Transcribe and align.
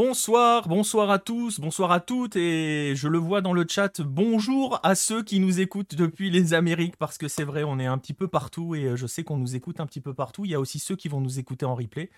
Bonsoir, 0.00 0.68
bonsoir 0.68 1.10
à 1.10 1.18
tous, 1.18 1.58
bonsoir 1.58 1.90
à 1.90 1.98
toutes, 1.98 2.36
et 2.36 2.92
je 2.94 3.08
le 3.08 3.18
vois 3.18 3.40
dans 3.40 3.52
le 3.52 3.66
chat, 3.68 4.00
bonjour 4.00 4.78
à 4.84 4.94
ceux 4.94 5.24
qui 5.24 5.40
nous 5.40 5.58
écoutent 5.58 5.96
depuis 5.96 6.30
les 6.30 6.54
Amériques, 6.54 6.96
parce 6.96 7.18
que 7.18 7.26
c'est 7.26 7.42
vrai, 7.42 7.64
on 7.64 7.80
est 7.80 7.86
un 7.86 7.98
petit 7.98 8.14
peu 8.14 8.28
partout, 8.28 8.76
et 8.76 8.92
je 8.94 9.06
sais 9.08 9.24
qu'on 9.24 9.38
nous 9.38 9.56
écoute 9.56 9.80
un 9.80 9.86
petit 9.86 10.00
peu 10.00 10.14
partout. 10.14 10.44
Il 10.44 10.52
y 10.52 10.54
a 10.54 10.60
aussi 10.60 10.78
ceux 10.78 10.94
qui 10.94 11.08
vont 11.08 11.20
nous 11.20 11.40
écouter 11.40 11.66
en 11.66 11.74
replay. 11.74 12.10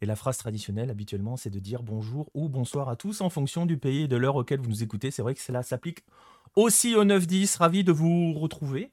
Et 0.00 0.06
la 0.06 0.16
phrase 0.16 0.36
traditionnelle, 0.36 0.90
habituellement, 0.90 1.36
c'est 1.36 1.50
de 1.50 1.60
dire 1.60 1.84
bonjour 1.84 2.28
ou 2.34 2.48
bonsoir 2.48 2.88
à 2.88 2.96
tous 2.96 3.20
en 3.20 3.30
fonction 3.30 3.66
du 3.66 3.76
pays 3.78 4.02
et 4.02 4.08
de 4.08 4.16
l'heure 4.16 4.34
auquel 4.34 4.58
vous 4.58 4.70
nous 4.70 4.82
écoutez. 4.82 5.12
C'est 5.12 5.22
vrai 5.22 5.34
que 5.34 5.40
cela 5.40 5.62
s'applique 5.62 6.02
aussi 6.56 6.96
au 6.96 7.04
9-10. 7.04 7.58
Ravi 7.58 7.84
de 7.84 7.92
vous 7.92 8.32
retrouver 8.32 8.90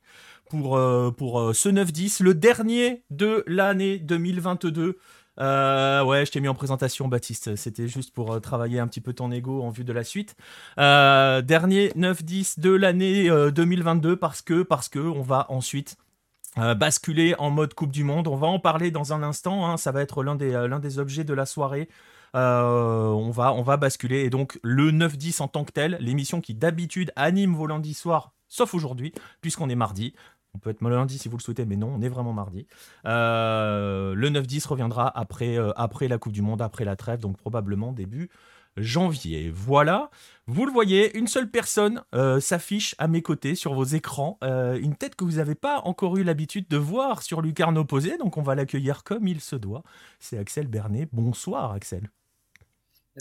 pour, 0.51 0.77
euh, 0.77 1.09
euh, 1.19 1.53
ce 1.53 1.69
9-10, 1.69 2.21
le 2.21 2.35
dernier 2.35 3.01
de 3.09 3.43
l'année 3.47 3.97
2022. 3.97 4.99
Euh, 5.39 6.03
ouais, 6.03 6.25
je 6.25 6.31
t'ai 6.31 6.39
mis 6.39 6.47
en 6.47 6.53
présentation, 6.53 7.07
Baptiste. 7.07 7.55
C'était 7.55 7.87
juste 7.87 8.13
pour 8.13 8.33
euh, 8.33 8.39
travailler 8.39 8.79
un 8.79 8.87
petit 8.87 9.01
peu 9.01 9.13
ton 9.13 9.31
ego 9.31 9.61
en 9.61 9.69
vue 9.69 9.83
de 9.83 9.93
la 9.93 10.03
suite. 10.03 10.35
Euh, 10.79 11.41
dernier 11.41 11.89
9-10 11.89 12.59
de 12.59 12.71
l'année 12.71 13.29
2022 13.51 14.15
parce 14.15 14.41
que, 14.41 14.63
parce 14.63 14.89
que 14.89 14.99
on 14.99 15.21
va 15.21 15.45
ensuite 15.49 15.97
basculer 16.77 17.35
en 17.37 17.49
mode 17.49 17.73
Coupe 17.73 17.91
du 17.91 18.05
Monde. 18.05 18.29
On 18.29 18.37
va 18.37 18.47
en 18.47 18.59
parler 18.59 18.89
dans 18.89 19.11
un 19.11 19.23
instant. 19.23 19.67
Hein. 19.67 19.75
Ça 19.75 19.91
va 19.91 20.01
être 20.01 20.23
l'un 20.23 20.35
des, 20.35 20.99
objets 20.99 21.25
de 21.25 21.33
la 21.33 21.45
soirée. 21.45 21.89
on, 22.33 23.29
va, 23.31 23.51
on 23.53 23.61
va 23.61 23.75
basculer. 23.75 24.21
Et 24.21 24.29
donc, 24.29 24.57
le 24.63 24.91
9-10 24.91 25.41
en 25.41 25.49
tant 25.49 25.65
que 25.65 25.73
tel, 25.73 25.97
l'émission 25.99 26.39
qui 26.39 26.53
d'habitude 26.53 27.11
anime 27.17 27.53
vos 27.53 27.67
lundis 27.67 27.93
soirs, 27.93 28.31
sauf 28.47 28.73
aujourd'hui, 28.73 29.13
puisqu'on 29.41 29.69
est 29.69 29.75
mardi. 29.75 30.13
On 30.55 30.57
peut 30.57 30.69
être 30.69 30.81
lundi 30.81 31.17
si 31.17 31.27
vous 31.27 31.35
le 31.35 31.41
souhaitez, 31.41 31.65
mais 31.65 31.75
non, 31.75 31.93
on 31.93 32.01
est 32.01 32.07
vraiment 32.07 32.31
mardi. 32.31 32.65
Euh, 33.05 34.15
le 34.15 34.29
9-10 34.29 34.67
reviendra 34.67 35.11
après, 35.19 35.57
euh, 35.57 35.71
après 35.75 36.07
la 36.07 36.17
Coupe 36.17 36.31
du 36.31 36.41
Monde, 36.41 36.61
après 36.61 36.85
la 36.85 36.95
trêve, 36.95 37.19
donc 37.19 37.37
probablement 37.37 37.91
début 37.91 38.29
janvier. 38.77 39.51
Voilà, 39.53 40.09
vous 40.47 40.65
le 40.65 40.71
voyez, 40.71 41.17
une 41.17 41.27
seule 41.27 41.49
personne 41.49 42.03
euh, 42.13 42.39
s'affiche 42.39 42.95
à 42.97 43.07
mes 43.07 43.21
côtés 43.21 43.55
sur 43.55 43.73
vos 43.73 43.85
écrans, 43.85 44.37
une 44.41 44.95
tête 44.95 45.15
que 45.15 45.23
vous 45.23 45.37
n'avez 45.37 45.55
pas 45.55 45.79
encore 45.85 46.17
eu 46.17 46.23
l'habitude 46.23 46.67
de 46.69 46.77
voir 46.77 47.21
sur 47.21 47.41
lucarne 47.41 47.77
opposée, 47.77 48.17
donc 48.17 48.37
on 48.37 48.41
va 48.41 48.55
l'accueillir 48.55 49.03
comme 49.03 49.27
il 49.27 49.39
se 49.39 49.55
doit. 49.55 49.83
C'est 50.19 50.37
Axel 50.37 50.67
Bernet. 50.67 51.07
Bonsoir 51.13 51.71
Axel. 51.71 52.09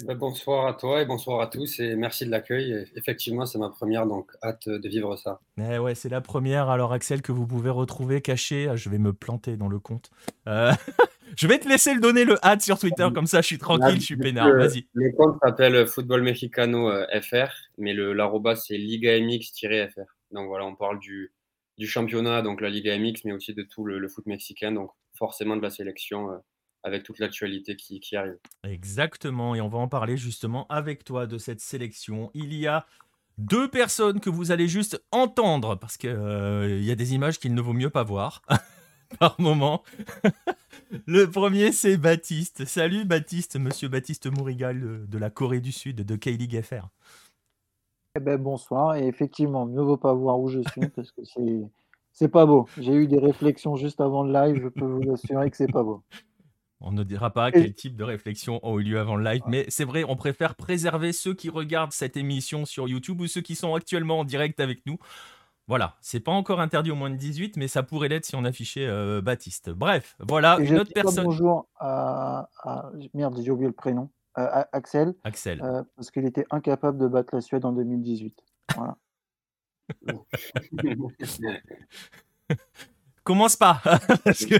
Eh 0.00 0.04
ben, 0.04 0.16
bonsoir 0.16 0.66
à 0.66 0.74
toi 0.74 1.02
et 1.02 1.06
bonsoir 1.06 1.40
à 1.40 1.46
tous 1.46 1.78
et 1.78 1.94
merci 1.94 2.26
de 2.26 2.30
l'accueil. 2.32 2.84
Effectivement, 2.96 3.46
c'est 3.46 3.58
ma 3.58 3.70
première, 3.70 4.08
donc 4.08 4.32
hâte 4.42 4.68
de 4.68 4.88
vivre 4.88 5.14
ça. 5.14 5.38
Eh 5.56 5.78
ouais, 5.78 5.94
c'est 5.94 6.08
la 6.08 6.20
première. 6.20 6.68
Alors 6.68 6.92
Axel, 6.92 7.22
que 7.22 7.30
vous 7.30 7.46
pouvez 7.46 7.70
retrouver 7.70 8.20
caché, 8.20 8.66
ah, 8.68 8.74
je 8.74 8.90
vais 8.90 8.98
me 8.98 9.12
planter 9.12 9.56
dans 9.56 9.68
le 9.68 9.78
compte. 9.78 10.10
Euh, 10.48 10.72
je 11.36 11.46
vais 11.46 11.60
te 11.60 11.68
laisser 11.68 11.94
le 11.94 12.00
donner 12.00 12.24
le 12.24 12.44
hâte 12.44 12.62
sur 12.62 12.76
Twitter, 12.76 13.06
comme 13.14 13.26
ça 13.26 13.40
je 13.40 13.46
suis 13.46 13.58
tranquille, 13.58 14.00
je 14.00 14.04
suis 14.04 14.16
peinard. 14.16 14.50
Vas-y. 14.52 14.88
Le 14.94 15.12
compte 15.12 15.38
s'appelle 15.40 15.86
Football 15.86 16.22
Mexicano 16.22 16.90
euh, 16.90 17.06
FR, 17.20 17.52
mais 17.78 17.94
l'arroba 17.94 18.56
c'est 18.56 18.76
Liga 18.76 19.16
MX-FR. 19.20 20.10
Donc 20.32 20.48
voilà, 20.48 20.64
on 20.64 20.74
parle 20.74 20.98
du, 20.98 21.32
du 21.78 21.86
championnat, 21.86 22.42
donc 22.42 22.60
la 22.60 22.68
Liga 22.68 22.98
MX, 22.98 23.20
mais 23.26 23.32
aussi 23.32 23.54
de 23.54 23.62
tout 23.62 23.84
le, 23.84 24.08
foot 24.08 24.26
mexicain, 24.26 24.72
donc 24.72 24.90
forcément 25.16 25.56
de 25.56 25.62
la 25.62 25.70
sélection. 25.70 26.30
Euh, 26.84 26.88
avec 26.88 27.02
toute 27.02 27.18
l'actualité 27.18 27.76
qui, 27.76 28.16
arrive. 28.16 28.38
Exactement, 28.62 29.54
et 29.54 29.60
on 29.60 29.68
va 29.68 29.78
en 29.78 29.88
parler 29.88 30.16
justement 30.16 30.66
avec 30.68 31.04
toi 31.04 31.26
de 31.26 31.38
cette 31.38 31.60
sélection. 31.60 32.30
Il 32.34 32.54
y 32.54 32.66
a 32.66 32.86
deux 33.38 33.68
personnes 33.68 34.20
que 34.20 34.30
vous 34.30 34.52
allez 34.52 34.68
juste 34.68 35.02
entendre, 35.10 35.76
parce 35.76 35.96
qu'il 35.96 36.10
euh, 36.10 36.80
y 36.80 36.90
a 36.90 36.94
des 36.94 37.14
images 37.14 37.38
qu'il 37.38 37.54
ne 37.54 37.60
vaut 37.60 37.72
mieux 37.72 37.90
pas 37.90 38.04
voir 38.04 38.42
par 39.18 39.40
moment. 39.40 39.82
Le 41.06 41.26
premier, 41.26 41.72
c'est 41.72 41.96
Baptiste. 41.96 42.64
Salut 42.66 43.04
Baptiste, 43.04 43.56
monsieur 43.58 43.88
Baptiste 43.88 44.26
Mourigal 44.26 45.08
de, 45.08 45.18
la 45.18 45.30
Corée 45.30 45.60
du 45.60 45.72
Sud, 45.72 46.04
de 46.04 46.16
K-League 46.16 46.60
FR. 46.62 46.88
Eh 48.16 48.20
ben, 48.20 48.40
bonsoir, 48.40 48.94
et 48.94 49.06
effectivement, 49.08 49.66
mieux 49.66 49.82
vaut 49.82 49.96
pas 49.96 50.12
voir 50.12 50.38
où 50.38 50.48
je 50.48 50.60
suis, 50.60 50.88
parce 50.94 51.10
que 51.10 51.24
c'est... 51.24 51.62
C'est 52.16 52.28
pas 52.28 52.46
beau. 52.46 52.68
J'ai 52.78 52.92
eu 52.92 53.08
des 53.08 53.18
réflexions 53.18 53.74
juste 53.74 54.00
avant 54.00 54.22
le 54.22 54.32
live, 54.32 54.62
je 54.62 54.68
peux 54.68 54.84
vous 54.84 55.10
assurer 55.10 55.50
que 55.50 55.56
c'est 55.56 55.72
pas 55.72 55.82
beau. 55.82 56.04
On 56.86 56.92
ne 56.92 57.02
dira 57.02 57.30
pas 57.30 57.50
quel 57.50 57.72
type 57.72 57.96
de 57.96 58.04
réflexion 58.04 58.60
ont 58.62 58.78
eu 58.78 58.82
lieu 58.82 59.00
avant 59.00 59.16
le 59.16 59.24
live, 59.24 59.40
mais 59.46 59.64
c'est 59.68 59.84
vrai, 59.84 60.04
on 60.06 60.16
préfère 60.16 60.54
préserver 60.54 61.14
ceux 61.14 61.32
qui 61.32 61.48
regardent 61.48 61.92
cette 61.92 62.18
émission 62.18 62.66
sur 62.66 62.86
YouTube 62.86 63.22
ou 63.22 63.26
ceux 63.26 63.40
qui 63.40 63.54
sont 63.54 63.74
actuellement 63.74 64.20
en 64.20 64.24
direct 64.24 64.60
avec 64.60 64.84
nous. 64.84 64.98
Voilà, 65.66 65.96
c'est 66.02 66.20
pas 66.20 66.32
encore 66.32 66.60
interdit 66.60 66.90
au 66.90 66.94
moins 66.94 67.08
de 67.08 67.16
18, 67.16 67.56
mais 67.56 67.68
ça 67.68 67.82
pourrait 67.82 68.08
l'être 68.08 68.26
si 68.26 68.36
on 68.36 68.44
affichait 68.44 68.86
euh, 68.86 69.22
Baptiste. 69.22 69.70
Bref, 69.70 70.14
voilà, 70.20 70.58
une 70.60 70.78
autre 70.78 70.92
personne. 70.94 71.24
Bonjour 71.24 71.66
à, 71.76 72.50
Merde, 73.14 73.40
j'ai 73.42 73.50
oublié 73.50 73.68
le 73.68 73.74
prénom. 73.74 74.10
Axel. 74.34 75.14
Axel. 75.24 75.62
Euh, 75.62 75.82
parce 75.96 76.10
qu'il 76.10 76.26
était 76.26 76.44
incapable 76.50 76.98
de 76.98 77.06
battre 77.06 77.34
la 77.34 77.40
Suède 77.40 77.64
en 77.64 77.72
2018. 77.72 78.44
Voilà. 78.76 78.98
Commence 83.24 83.56
pas, 83.56 83.80
parce 84.24 84.44
que 84.44 84.56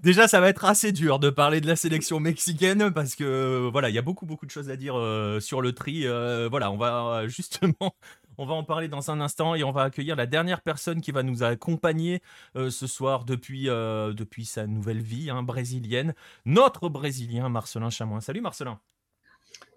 Déjà, 0.00 0.26
ça 0.26 0.40
va 0.40 0.48
être 0.48 0.64
assez 0.64 0.90
dur 0.90 1.20
de 1.20 1.30
parler 1.30 1.60
de 1.60 1.68
la 1.68 1.76
sélection 1.76 2.18
mexicaine 2.18 2.92
parce 2.92 3.14
que 3.14 3.22
euh, 3.22 3.70
voilà, 3.70 3.88
il 3.88 3.94
y 3.94 3.98
a 3.98 4.02
beaucoup 4.02 4.26
beaucoup 4.26 4.44
de 4.44 4.50
choses 4.50 4.68
à 4.68 4.76
dire 4.76 4.98
euh, 4.98 5.38
sur 5.38 5.62
le 5.62 5.72
tri. 5.72 6.06
Euh, 6.06 6.48
voilà, 6.50 6.72
on 6.72 6.76
va 6.76 7.26
justement, 7.28 7.94
on 8.36 8.46
va 8.46 8.54
en 8.54 8.64
parler 8.64 8.88
dans 8.88 9.12
un 9.12 9.20
instant 9.20 9.54
et 9.54 9.62
on 9.62 9.70
va 9.70 9.82
accueillir 9.82 10.16
la 10.16 10.26
dernière 10.26 10.60
personne 10.62 11.00
qui 11.00 11.12
va 11.12 11.22
nous 11.22 11.44
accompagner 11.44 12.20
ce 12.56 12.86
soir 12.86 13.24
depuis 13.24 13.66
depuis 13.66 14.44
sa 14.44 14.66
nouvelle 14.66 15.00
vie 15.00 15.30
hein, 15.30 15.42
brésilienne, 15.42 16.14
notre 16.44 16.88
brésilien 16.88 17.48
Marcelin 17.48 17.90
Chamoin. 17.90 18.20
Salut 18.20 18.40
Marcelin. 18.40 18.80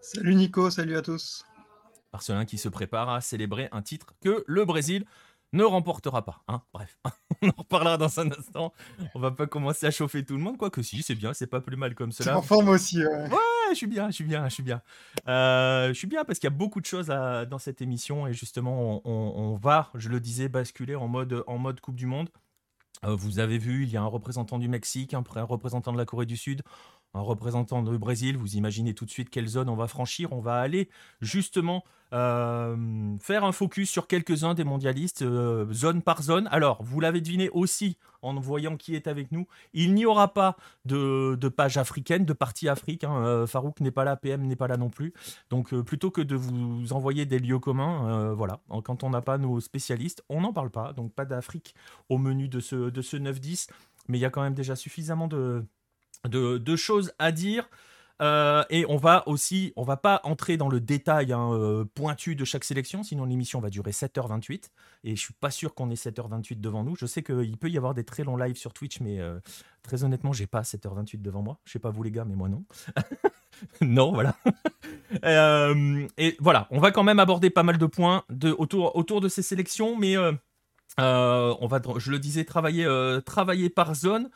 Salut 0.01 0.33
Nico, 0.33 0.71
salut 0.71 0.97
à 0.97 1.03
tous. 1.03 1.45
Marcelin 2.11 2.45
qui 2.45 2.57
se 2.57 2.69
prépare 2.69 3.09
à 3.09 3.21
célébrer 3.21 3.69
un 3.71 3.83
titre 3.83 4.15
que 4.21 4.43
le 4.47 4.65
Brésil 4.65 5.05
ne 5.53 5.63
remportera 5.63 6.23
pas. 6.23 6.43
Hein 6.47 6.61
Bref, 6.73 6.97
on 7.41 7.49
en 7.49 7.53
reparlera 7.57 7.97
dans 7.97 8.19
un 8.19 8.31
instant. 8.31 8.73
On 9.15 9.19
va 9.19 9.31
pas 9.31 9.47
commencer 9.47 9.85
à 9.85 9.91
chauffer 9.91 10.23
tout 10.23 10.35
le 10.35 10.41
monde, 10.41 10.57
quoi 10.57 10.69
que 10.69 10.81
si, 10.81 11.01
c'est 11.01 11.15
bien, 11.15 11.33
c'est 11.33 11.47
pas 11.47 11.61
plus 11.61 11.77
mal 11.77 11.95
comme 11.95 12.11
cela. 12.11 12.37
en 12.37 12.41
forme 12.41 12.69
aussi. 12.69 13.03
Ouais. 13.03 13.29
ouais, 13.29 13.37
je 13.71 13.75
suis 13.75 13.87
bien, 13.87 14.09
je 14.09 14.15
suis 14.15 14.23
bien, 14.23 14.47
je 14.47 14.53
suis 14.53 14.63
bien. 14.63 14.81
Euh, 15.27 15.89
je 15.89 15.93
suis 15.93 16.07
bien 16.07 16.23
parce 16.23 16.39
qu'il 16.39 16.49
y 16.49 16.53
a 16.53 16.55
beaucoup 16.55 16.81
de 16.81 16.85
choses 16.85 17.07
dans 17.07 17.59
cette 17.59 17.81
émission 17.81 18.27
et 18.27 18.33
justement, 18.33 19.01
on, 19.05 19.55
va, 19.55 19.89
je 19.95 20.09
le 20.09 20.19
disais, 20.19 20.49
basculer 20.49 20.95
en 20.95 21.07
mode, 21.07 21.43
en 21.47 21.57
mode 21.57 21.79
Coupe 21.79 21.95
du 21.95 22.05
Monde. 22.05 22.29
Euh, 23.05 23.15
vous 23.15 23.39
avez 23.39 23.57
vu, 23.57 23.83
il 23.83 23.89
y 23.89 23.97
a 23.97 24.01
un 24.01 24.07
représentant 24.07 24.59
du 24.59 24.67
Mexique, 24.67 25.13
un 25.13 25.23
représentant 25.23 25.93
de 25.93 25.97
la 25.97 26.05
Corée 26.05 26.25
du 26.25 26.35
Sud 26.35 26.63
un 27.13 27.21
représentant 27.21 27.81
du 27.81 27.97
Brésil, 27.97 28.37
vous 28.37 28.55
imaginez 28.55 28.93
tout 28.93 29.05
de 29.05 29.09
suite 29.09 29.29
quelle 29.29 29.47
zone 29.47 29.69
on 29.69 29.75
va 29.75 29.87
franchir. 29.87 30.31
On 30.31 30.41
va 30.41 30.59
aller 30.59 30.89
justement 31.21 31.83
euh, 32.11 33.17
faire 33.19 33.43
un 33.43 33.51
focus 33.51 33.89
sur 33.89 34.07
quelques-uns 34.07 34.53
des 34.55 34.63
mondialistes, 34.63 35.21
euh, 35.21 35.71
zone 35.71 36.01
par 36.01 36.23
zone. 36.23 36.47
Alors, 36.51 36.83
vous 36.83 36.99
l'avez 36.99 37.21
deviné 37.21 37.49
aussi 37.51 37.97
en 38.21 38.33
voyant 38.39 38.77
qui 38.77 38.95
est 38.95 39.07
avec 39.07 39.31
nous. 39.31 39.47
Il 39.73 39.93
n'y 39.93 40.05
aura 40.05 40.33
pas 40.33 40.57
de, 40.85 41.35
page 41.49 41.77
africaine, 41.77 42.25
de 42.25 42.33
partie 42.33 42.67
Afrique. 42.67 43.03
Hein. 43.03 43.23
Euh, 43.23 43.47
Farouk 43.47 43.79
n'est 43.79 43.91
pas 43.91 44.03
là, 44.03 44.15
PM 44.15 44.45
n'est 44.45 44.55
pas 44.55 44.67
là 44.67 44.77
non 44.77 44.89
plus. 44.89 45.13
Donc, 45.49 45.73
plutôt 45.81 46.11
que 46.11 46.21
de 46.21 46.35
vous 46.35 46.93
envoyer 46.93 47.25
des 47.25 47.39
lieux 47.39 47.59
communs, 47.59 48.33
voilà, 48.33 48.59
quand 48.83 49.03
on 49.03 49.09
n'a 49.09 49.21
pas 49.21 49.37
nos 49.37 49.59
spécialistes, 49.59 50.23
on 50.29 50.41
n'en 50.41 50.53
parle 50.53 50.69
pas. 50.69 50.93
Donc, 50.93 51.13
pas 51.13 51.25
d'Afrique 51.25 51.75
au 52.09 52.17
menu 52.17 52.49
de 52.49 52.59
ce 52.59 52.89
9-10. 52.89 53.67
Mais 54.07 54.17
il 54.17 54.21
y 54.21 54.25
a 54.25 54.31
quand 54.31 54.41
même 54.41 54.55
déjà 54.55 54.75
suffisamment 54.75 55.27
de 55.27 55.63
de, 56.27 56.75
choses 56.75 57.13
à 57.19 57.31
dire. 57.31 57.69
Euh, 58.21 58.63
et 58.69 58.85
on 58.89 58.97
va 58.97 59.25
aussi, 59.27 59.71
on 59.77 59.83
va 59.83 59.95
pas 59.95 60.19
entrer 60.25 60.57
dans 60.57 60.67
le 60.67 60.81
détail 60.81 61.31
hein, 61.31 61.53
euh, 61.53 61.85
pointu 61.95 62.35
de 62.35 62.43
chaque 62.43 62.65
sélection, 62.65 63.01
sinon 63.01 63.23
l'émission 63.23 63.61
va 63.61 63.69
durer 63.69 63.91
7h28. 63.91 64.71
Et 65.05 65.15
je 65.15 65.21
suis 65.21 65.33
pas 65.33 65.51
sûr 65.51 65.73
qu'on 65.73 65.89
ait 65.89 65.95
7h28 65.95 66.59
devant 66.59 66.83
nous. 66.83 66.95
Je 66.95 67.05
sais 67.05 67.23
qu'il 67.23 67.57
peut 67.57 67.69
y 67.69 67.77
avoir 67.77 67.93
des 67.93 68.03
très 68.03 68.23
longs 68.23 68.35
lives 68.35 68.57
sur 68.57 68.73
Twitch, 68.73 68.99
mais 68.99 69.19
euh, 69.19 69.39
très 69.83 70.03
honnêtement, 70.03 70.33
j'ai 70.33 70.47
pas 70.47 70.61
7h28 70.61 71.21
devant 71.21 71.41
moi. 71.41 71.59
Je 71.63 71.71
sais 71.71 71.79
pas 71.79 71.91
vous 71.91 72.03
les 72.03 72.11
gars, 72.11 72.25
mais 72.25 72.35
moi 72.35 72.49
non. 72.49 72.65
non, 73.81 74.11
voilà. 74.11 74.35
et 76.17 76.35
voilà, 76.39 76.67
on 76.71 76.79
va 76.79 76.91
quand 76.91 77.03
même 77.03 77.19
aborder 77.19 77.49
pas 77.49 77.63
mal 77.63 77.77
de 77.77 77.85
points 77.85 78.23
de, 78.29 78.51
autour, 78.51 78.97
autour 78.97 79.21
de 79.21 79.29
ces 79.29 79.41
sélections, 79.43 79.97
mais 79.97 80.17
on 80.97 81.67
va, 81.67 81.81
je 81.97 82.11
le 82.11 82.19
disais, 82.19 82.43
travailler, 82.43 82.85
travailler 83.25 83.69
par 83.69 83.95
zone. 83.95 84.29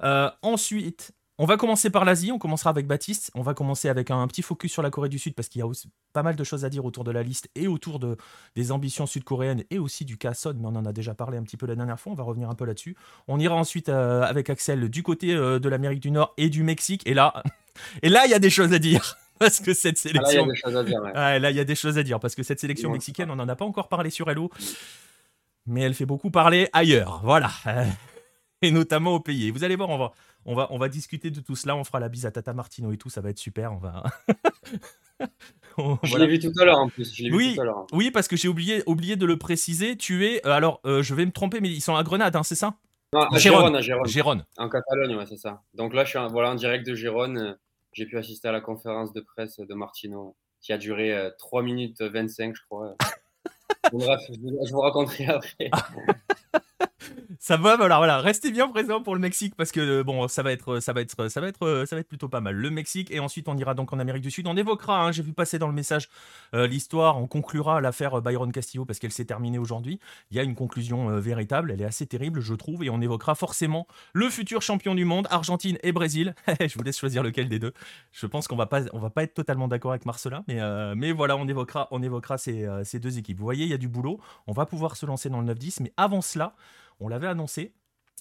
ensuite, 0.00 1.12
on 1.38 1.46
va 1.46 1.56
commencer 1.56 1.90
par 1.90 2.04
l'Asie, 2.04 2.30
on 2.30 2.38
commencera 2.38 2.70
avec 2.70 2.86
Baptiste, 2.86 3.30
on 3.34 3.42
va 3.42 3.54
commencer 3.54 3.88
avec 3.88 4.10
un, 4.10 4.26
petit 4.28 4.42
focus 4.42 4.72
sur 4.72 4.82
la 4.82 4.90
Corée 4.90 5.08
du 5.08 5.18
Sud 5.18 5.34
parce 5.34 5.48
qu'il 5.48 5.58
y 5.58 5.62
a 5.62 5.66
aussi 5.66 5.90
pas 6.12 6.22
mal 6.22 6.36
de 6.36 6.44
choses 6.44 6.64
à 6.64 6.70
dire 6.70 6.84
autour 6.84 7.02
de 7.04 7.10
la 7.10 7.22
liste 7.22 7.48
et 7.54 7.66
autour 7.66 7.98
de, 7.98 8.16
des 8.54 8.70
ambitions 8.70 9.06
sud-coréennes 9.06 9.64
et 9.70 9.78
aussi 9.78 10.04
du 10.04 10.16
cas 10.16 10.34
Son, 10.34 10.54
mais 10.54 10.66
on 10.66 10.76
en 10.76 10.84
a 10.84 10.92
déjà 10.92 11.14
parlé 11.14 11.36
un 11.38 11.42
petit 11.42 11.56
peu 11.56 11.66
la 11.66 11.74
dernière 11.74 11.98
fois, 11.98 12.12
on 12.12 12.16
va 12.16 12.22
revenir 12.22 12.48
un 12.48 12.54
peu 12.54 12.64
là-dessus. 12.64 12.96
On 13.26 13.40
ira 13.40 13.54
ensuite 13.54 13.88
euh, 13.88 14.22
avec 14.22 14.48
Axel 14.48 14.88
du 14.88 15.02
côté 15.02 15.34
euh, 15.34 15.58
de 15.58 15.68
l'Amérique 15.68 16.00
du 16.00 16.10
Nord 16.10 16.34
et 16.36 16.48
du 16.48 16.62
Mexique 16.62 17.02
et 17.06 17.14
là, 17.14 17.42
et 18.02 18.08
là 18.08 18.26
il 18.26 18.30
y 18.30 18.34
a 18.34 18.38
des 18.38 18.50
choses 18.50 18.72
à 18.72 18.78
dire. 18.78 19.16
Parce 19.38 19.60
que 19.60 19.74
cette 19.74 19.98
sélection. 19.98 20.46
là, 20.46 21.50
il 21.50 21.56
y 21.56 21.60
a 21.60 21.64
des 21.64 21.74
choses 21.74 21.98
à 21.98 22.02
dire. 22.02 22.20
Parce 22.20 22.34
que 22.34 22.42
cette 22.42 22.60
sélection 22.60 22.90
mexicaine, 22.90 23.30
on 23.30 23.36
n'en 23.36 23.48
a 23.48 23.56
pas 23.56 23.64
encore 23.64 23.88
parlé 23.88 24.10
sur 24.10 24.30
Hello. 24.30 24.48
Mais 25.66 25.80
elle 25.82 25.94
fait 25.94 26.06
beaucoup 26.06 26.30
parler 26.30 26.68
ailleurs. 26.72 27.20
Voilà. 27.24 27.50
Et 28.62 28.70
notamment 28.70 29.14
au 29.14 29.20
pays. 29.20 29.48
Et 29.48 29.50
vous 29.50 29.64
allez 29.64 29.76
voir, 29.76 29.90
on 29.90 29.98
va, 29.98 30.12
on 30.46 30.54
va, 30.54 30.68
on 30.70 30.78
va 30.78 30.88
discuter 30.88 31.30
de 31.30 31.40
tout 31.40 31.56
cela. 31.56 31.76
On 31.76 31.84
fera 31.84 32.00
la 32.00 32.08
bise 32.08 32.26
à 32.26 32.30
Tata 32.30 32.52
Martino 32.52 32.92
et 32.92 32.96
tout. 32.96 33.10
Ça 33.10 33.20
va 33.20 33.30
être 33.30 33.38
super. 33.38 33.72
On 33.72 33.78
va. 33.78 34.02
Je 36.02 36.18
l'ai 36.18 36.26
vu 36.26 36.38
tout 36.38 36.52
à 36.60 36.64
l'heure 36.64 36.78
en 36.78 36.88
plus. 36.88 37.20
oui, 37.32 37.56
oui, 37.92 38.10
parce 38.10 38.28
que 38.28 38.36
j'ai 38.36 38.48
oublié, 38.48 38.82
oublié 38.86 39.16
de 39.16 39.26
le 39.26 39.36
préciser. 39.36 39.96
Tu 39.96 40.26
es. 40.26 40.44
alors, 40.46 40.80
je 40.84 41.14
vais 41.14 41.26
me 41.26 41.32
tromper, 41.32 41.60
mais 41.60 41.68
ils 41.68 41.80
sont 41.80 41.96
à 41.96 42.02
Grenade, 42.02 42.36
hein, 42.36 42.42
c'est 42.42 42.54
ça? 42.54 42.74
Non, 43.12 43.22
à 43.22 43.38
Gérone, 43.38 43.80
Gérone. 44.06 44.44
En 44.56 44.68
Catalogne, 44.68 45.16
ouais, 45.16 45.26
c'est 45.26 45.36
ça. 45.36 45.62
Donc 45.74 45.94
là, 45.94 46.04
je 46.04 46.10
suis 46.10 46.18
en, 46.18 46.28
voilà, 46.28 46.50
en 46.50 46.54
direct 46.54 46.86
de 46.86 46.94
Gérone. 46.94 47.56
J'ai 47.92 48.06
pu 48.06 48.18
assister 48.18 48.48
à 48.48 48.52
la 48.52 48.60
conférence 48.60 49.12
de 49.12 49.20
presse 49.20 49.58
de 49.58 49.74
Martino 49.74 50.36
qui 50.60 50.72
a 50.72 50.78
duré 50.78 51.30
3 51.38 51.62
minutes 51.62 52.00
25, 52.00 52.56
je 52.56 52.62
crois. 52.62 52.96
Bref, 53.92 54.20
je 54.30 54.72
vous 54.72 54.80
raconterai 54.80 55.26
après. 55.26 55.70
ça 57.44 57.58
va, 57.58 57.76
voilà, 57.76 57.98
voilà, 57.98 58.20
restez 58.20 58.50
bien 58.50 58.68
présents 58.68 59.02
pour 59.02 59.14
le 59.14 59.20
Mexique 59.20 59.54
parce 59.54 59.70
que 59.70 59.78
euh, 59.78 60.02
bon, 60.02 60.28
ça 60.28 60.42
va 60.42 60.50
être, 60.50 60.80
ça 60.80 60.94
va 60.94 61.02
être, 61.02 61.28
ça 61.28 61.42
va 61.42 61.48
être, 61.48 61.66
euh, 61.66 61.84
ça 61.84 61.94
va 61.94 62.00
être 62.00 62.08
plutôt 62.08 62.30
pas 62.30 62.40
mal. 62.40 62.54
Le 62.54 62.70
Mexique 62.70 63.10
et 63.10 63.20
ensuite 63.20 63.48
on 63.48 63.56
ira 63.58 63.74
donc 63.74 63.92
en 63.92 63.98
Amérique 63.98 64.22
du 64.22 64.30
Sud. 64.30 64.46
On 64.46 64.56
évoquera, 64.56 65.04
hein, 65.04 65.12
j'ai 65.12 65.22
vu 65.22 65.34
passer 65.34 65.58
dans 65.58 65.66
le 65.66 65.74
message 65.74 66.08
euh, 66.54 66.66
l'histoire, 66.66 67.18
on 67.18 67.26
conclura 67.26 67.82
l'affaire 67.82 68.22
Byron 68.22 68.50
Castillo 68.50 68.86
parce 68.86 68.98
qu'elle 68.98 69.12
s'est 69.12 69.26
terminée 69.26 69.58
aujourd'hui. 69.58 70.00
Il 70.30 70.38
y 70.38 70.40
a 70.40 70.42
une 70.42 70.54
conclusion 70.54 71.20
véritable, 71.20 71.70
elle 71.70 71.82
est 71.82 71.84
assez 71.84 72.06
terrible, 72.06 72.40
je 72.40 72.54
trouve, 72.54 72.82
et 72.82 72.88
on 72.88 73.02
évoquera 73.02 73.34
forcément 73.34 73.86
le 74.14 74.30
futur 74.30 74.62
champion 74.62 74.94
du 74.94 75.04
monde, 75.04 75.28
Argentine 75.30 75.76
et 75.82 75.92
Brésil. 75.92 76.34
je 76.60 76.74
vous 76.78 76.82
laisse 76.82 76.98
choisir 76.98 77.22
lequel 77.22 77.50
des 77.50 77.58
deux. 77.58 77.74
Je 78.12 78.24
pense 78.24 78.48
qu'on 78.48 78.56
va 78.56 78.64
pas, 78.64 78.84
on 78.94 78.98
va 79.00 79.10
pas 79.10 79.22
être 79.22 79.34
totalement 79.34 79.68
d'accord 79.68 79.90
avec 79.90 80.06
Marcelin, 80.06 80.44
mais, 80.48 80.60
mais 80.94 81.12
voilà, 81.12 81.36
on 81.36 81.46
évoquera, 81.46 81.88
on 81.90 82.02
évoquera 82.02 82.38
ces, 82.38 82.66
ces 82.84 82.98
deux 83.00 83.18
équipes. 83.18 83.36
Vous 83.36 83.44
voyez, 83.44 83.66
il 83.66 83.70
y 83.70 83.74
a 83.74 83.78
du 83.78 83.88
boulot. 83.88 84.18
On 84.46 84.52
va 84.52 84.64
pouvoir 84.64 84.96
se 84.96 85.04
lancer 85.04 85.28
dans 85.28 85.42
le 85.42 85.52
9-10, 85.52 85.82
mais 85.82 85.92
avant 85.98 86.22
cela 86.22 86.54
on 87.00 87.08
l'avait 87.08 87.26
annoncé. 87.26 87.72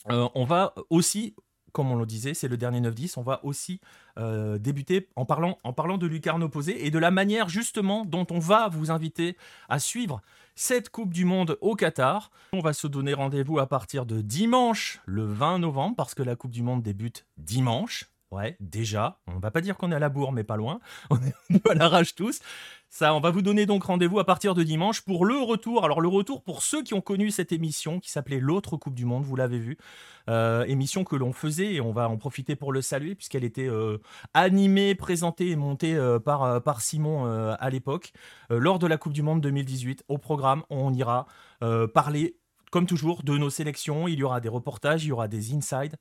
Euh, 0.10 0.28
on 0.36 0.46
va 0.46 0.74
aussi, 0.90 1.36
comme 1.72 1.92
on 1.92 1.96
le 1.96 2.06
disait, 2.06 2.34
c'est 2.34 2.48
le 2.48 2.58
dernier 2.58 2.81
9-10, 2.81 3.14
on 3.18 3.22
va 3.22 3.44
aussi 3.46 3.80
euh, 4.18 4.58
débuter 4.58 5.08
en 5.16 5.25
parlant, 5.25 5.60
en 5.64 5.74
parlant 5.74 5.98
de 5.98 6.08
lucarne 6.08 6.44
opposée 6.44 6.86
et 6.86 6.92
de 6.92 7.00
la 7.00 7.12
manière 7.12 7.50
justement 7.50 8.06
dont 8.06 8.28
on 8.30 8.40
va 8.40 8.68
vous 8.68 8.92
inviter 8.92 9.38
à 9.70 9.80
suivre 9.80 10.22
cette 10.56 10.90
Coupe 10.90 11.14
du 11.14 11.25
Monde 11.25 11.58
au 11.62 11.75
Qatar. 11.75 12.31
On 12.52 12.60
va 12.60 12.74
se 12.74 12.88
donner 12.88 13.14
rendez-vous 13.14 13.60
à 13.60 13.68
partir 13.68 14.06
de 14.06 14.22
dimanche, 14.22 15.02
le 15.06 15.25
20 15.25 15.60
novembre, 15.60 15.96
parce 15.96 16.14
que 16.14 16.24
la 16.24 16.36
Coupe 16.36 16.52
du 16.52 16.64
Monde 16.64 16.84
débute 16.84 17.25
dimanche. 17.38 18.12
Ouais, 18.33 18.57
déjà. 18.59 19.19
On 19.27 19.38
va 19.38 19.51
pas 19.51 19.62
dire 19.62 19.77
qu'on 19.77 19.91
est 19.91 19.95
à 19.95 20.00
la 20.00 20.09
bourre, 20.09 20.31
mais 20.31 20.44
pas 20.44 20.57
loin. 20.57 20.80
On 21.12 21.18
est 21.18 21.69
à 21.69 21.75
la 21.75 21.88
rage 21.88 22.15
tous. 22.15 22.39
Ça, 22.89 23.13
on 23.13 23.19
va 23.19 23.30
vous 23.30 23.44
donner 23.44 23.65
donc 23.68 23.83
rendez-vous 23.83 24.19
à 24.19 24.25
partir 24.25 24.56
de 24.56 24.63
dimanche 24.63 25.01
pour 25.01 25.25
le 25.25 25.38
retour. 25.38 25.83
Alors 25.83 26.01
le 26.01 26.07
retour 26.07 26.44
pour 26.44 26.63
ceux 26.63 26.81
qui 26.83 26.95
ont 26.95 27.01
connu 27.01 27.30
cette 27.30 27.51
émission 27.51 28.00
qui 28.00 28.09
s'appelait 28.09 28.39
l'autre 28.39 28.77
Coupe 28.77 28.95
du 28.95 29.06
Monde, 29.06 29.24
vous 29.24 29.35
l'avez 29.35 29.59
vu, 29.59 29.77
euh, 30.30 30.63
émission 30.65 31.03
que 31.03 31.15
l'on 31.15 31.31
faisait 31.31 31.74
et 31.74 31.81
on 31.81 31.91
va 31.91 32.09
en 32.09 32.18
profiter 32.18 32.56
pour 32.56 32.71
le 32.71 32.81
saluer 32.81 33.13
puisqu'elle 33.13 33.44
était 33.44 33.68
euh, 33.68 34.00
animée, 34.33 34.95
présentée 34.95 35.50
et 35.50 35.56
montée 35.56 35.95
euh, 35.95 36.19
par, 36.19 36.62
par 36.63 36.81
Simon 36.81 37.25
à 37.25 37.69
l'époque 37.69 38.13
lors 38.50 38.79
de 38.79 38.88
la 38.88 38.97
Coupe 38.97 39.13
du 39.13 39.21
Monde 39.21 39.41
2018. 39.41 40.06
Au 40.07 40.18
programme, 40.18 40.63
on 40.71 40.91
ira 40.94 41.27
parler 41.94 42.38
comme 42.71 42.88
toujours 42.88 43.21
de 43.24 43.38
nos 43.38 43.51
sélections. 43.51 44.07
Il 44.07 44.19
y 44.19 44.24
aura 44.24 44.39
des 44.39 44.50
reportages, 44.50 45.03
il 45.06 45.09
y 45.09 45.12
aura 45.12 45.27
des 45.27 45.53
insides. 45.53 45.97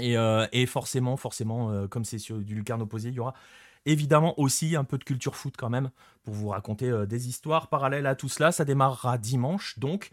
Et, 0.00 0.14
et 0.52 0.66
forcément, 0.66 1.16
forcément, 1.16 1.86
comme 1.88 2.04
c'est 2.04 2.18
sur 2.18 2.38
du 2.38 2.54
lucarne 2.54 2.82
opposé, 2.82 3.10
il 3.10 3.14
y 3.14 3.20
aura 3.20 3.34
Évidemment 3.84 4.38
aussi 4.38 4.76
un 4.76 4.84
peu 4.84 4.96
de 4.96 5.04
culture 5.04 5.34
foot 5.34 5.54
quand 5.58 5.70
même 5.70 5.90
pour 6.22 6.34
vous 6.34 6.48
raconter 6.48 6.88
euh, 6.88 7.04
des 7.04 7.28
histoires 7.28 7.68
parallèles 7.68 8.06
à 8.06 8.14
tout 8.14 8.28
cela. 8.28 8.52
Ça 8.52 8.64
démarrera 8.64 9.18
dimanche 9.18 9.78
donc. 9.78 10.10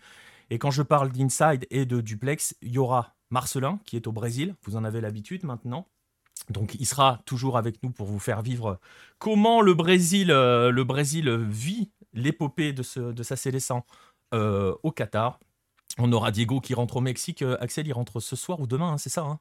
Et 0.49 0.57
quand 0.57 0.71
je 0.71 0.81
parle 0.81 1.11
d'Inside 1.11 1.67
et 1.69 1.85
de 1.85 2.01
Duplex, 2.01 2.55
il 2.63 2.71
y 2.71 2.79
aura 2.79 3.15
Marcelin 3.29 3.79
qui 3.85 3.95
est 3.95 4.07
au 4.07 4.11
Brésil. 4.11 4.55
Vous 4.63 4.75
en 4.75 4.83
avez 4.83 5.01
l'habitude 5.01 5.43
maintenant. 5.43 5.87
Donc 6.49 6.75
il 6.79 6.85
sera 6.87 7.21
toujours 7.25 7.57
avec 7.57 7.83
nous 7.83 7.91
pour 7.91 8.07
vous 8.07 8.17
faire 8.17 8.41
vivre 8.41 8.79
comment 9.19 9.61
le 9.61 9.75
Brésil, 9.75 10.31
euh, 10.31 10.71
le 10.71 10.83
Brésil 10.83 11.29
vit 11.29 11.91
l'épopée 12.13 12.73
de, 12.73 12.81
sa 12.81 13.35
sélection 13.35 13.83
euh, 14.33 14.73
au 14.81 14.91
Qatar. 14.91 15.39
On 15.99 16.11
aura 16.11 16.31
Diego 16.31 16.59
qui 16.59 16.73
rentre 16.73 16.97
au 16.97 17.01
Mexique. 17.01 17.43
Axel, 17.59 17.85
il 17.85 17.93
rentre 17.93 18.19
ce 18.19 18.35
soir 18.35 18.59
ou 18.61 18.65
demain, 18.65 18.93
hein, 18.93 18.97
c'est 18.97 19.09
ça 19.09 19.21
hein? 19.21 19.39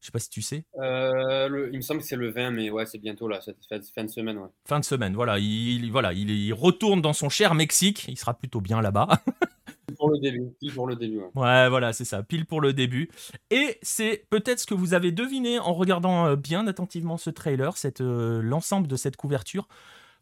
Je 0.00 0.06
sais 0.06 0.12
pas 0.12 0.18
si 0.18 0.30
tu 0.30 0.42
sais. 0.42 0.64
Euh, 0.78 1.68
il 1.72 1.76
me 1.76 1.82
semble 1.82 2.00
que 2.00 2.06
c'est 2.06 2.16
le 2.16 2.30
20, 2.30 2.50
mais 2.50 2.70
ouais, 2.70 2.86
c'est 2.86 2.98
bientôt 2.98 3.28
là, 3.28 3.40
cette 3.40 3.58
fin 3.94 4.04
de 4.04 4.10
semaine. 4.10 4.38
Fin 4.66 4.80
de 4.80 4.84
semaine, 4.84 5.14
voilà. 5.14 5.38
Il, 5.38 5.90
voilà, 5.90 6.12
il, 6.12 6.52
retourne 6.52 7.00
dans 7.00 7.12
son 7.12 7.28
cher 7.28 7.54
Mexique. 7.54 8.06
Il 8.08 8.18
sera 8.18 8.34
plutôt 8.34 8.60
bien 8.60 8.80
là-bas. 8.80 9.08
pour 9.96 10.10
le 10.10 10.18
début, 10.18 10.52
pile 10.60 10.72
pour 10.72 10.86
le 10.86 10.96
début. 10.96 11.20
Ouais. 11.34 11.68
voilà, 11.68 11.92
c'est 11.92 12.04
ça, 12.04 12.22
pile 12.22 12.46
pour 12.46 12.60
le 12.60 12.72
début. 12.72 13.08
Et 13.50 13.78
c'est 13.82 14.26
peut-être 14.30 14.60
ce 14.60 14.66
que 14.66 14.74
vous 14.74 14.94
avez 14.94 15.12
deviné 15.12 15.58
en 15.58 15.74
regardant 15.74 16.26
euh, 16.26 16.36
bien 16.36 16.66
attentivement 16.66 17.16
ce 17.16 17.30
trailer, 17.30 17.74
euh, 18.00 18.42
l'ensemble 18.42 18.86
de 18.86 18.96
cette 18.96 19.16
couverture 19.16 19.68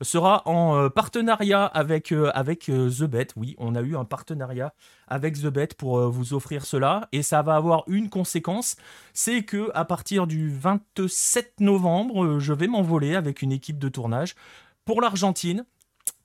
sera 0.01 0.43
en 0.47 0.77
euh, 0.77 0.89
partenariat 0.89 1.65
avec, 1.65 2.13
euh, 2.13 2.31
avec 2.35 2.69
euh, 2.69 2.91
The 2.91 3.05
Bet. 3.05 3.29
Oui, 3.37 3.55
on 3.59 3.75
a 3.75 3.81
eu 3.81 3.97
un 3.97 4.05
partenariat 4.05 4.75
avec 5.09 5.41
The 5.41 5.47
Bet 5.47 5.69
pour 5.79 6.11
vous 6.11 6.35
offrir 6.35 6.65
cela. 6.65 7.09
Et 7.13 7.23
ça 7.23 7.43
va 7.43 7.57
avoir 7.57 7.85
une 7.87 8.09
conséquence, 8.09 8.77
c'est 9.13 9.43
que 9.43 9.71
à 9.75 9.85
partir 9.85 10.27
du 10.27 10.51
27 10.51 11.61
novembre, 11.61 12.39
je 12.39 12.53
vais 12.53 12.67
m'envoler 12.67 13.15
avec 13.15 13.43
une 13.43 13.53
équipe 13.53 13.79
de 13.79 13.89
tournage 13.89 14.35
pour 14.85 15.01
l'Argentine, 15.01 15.65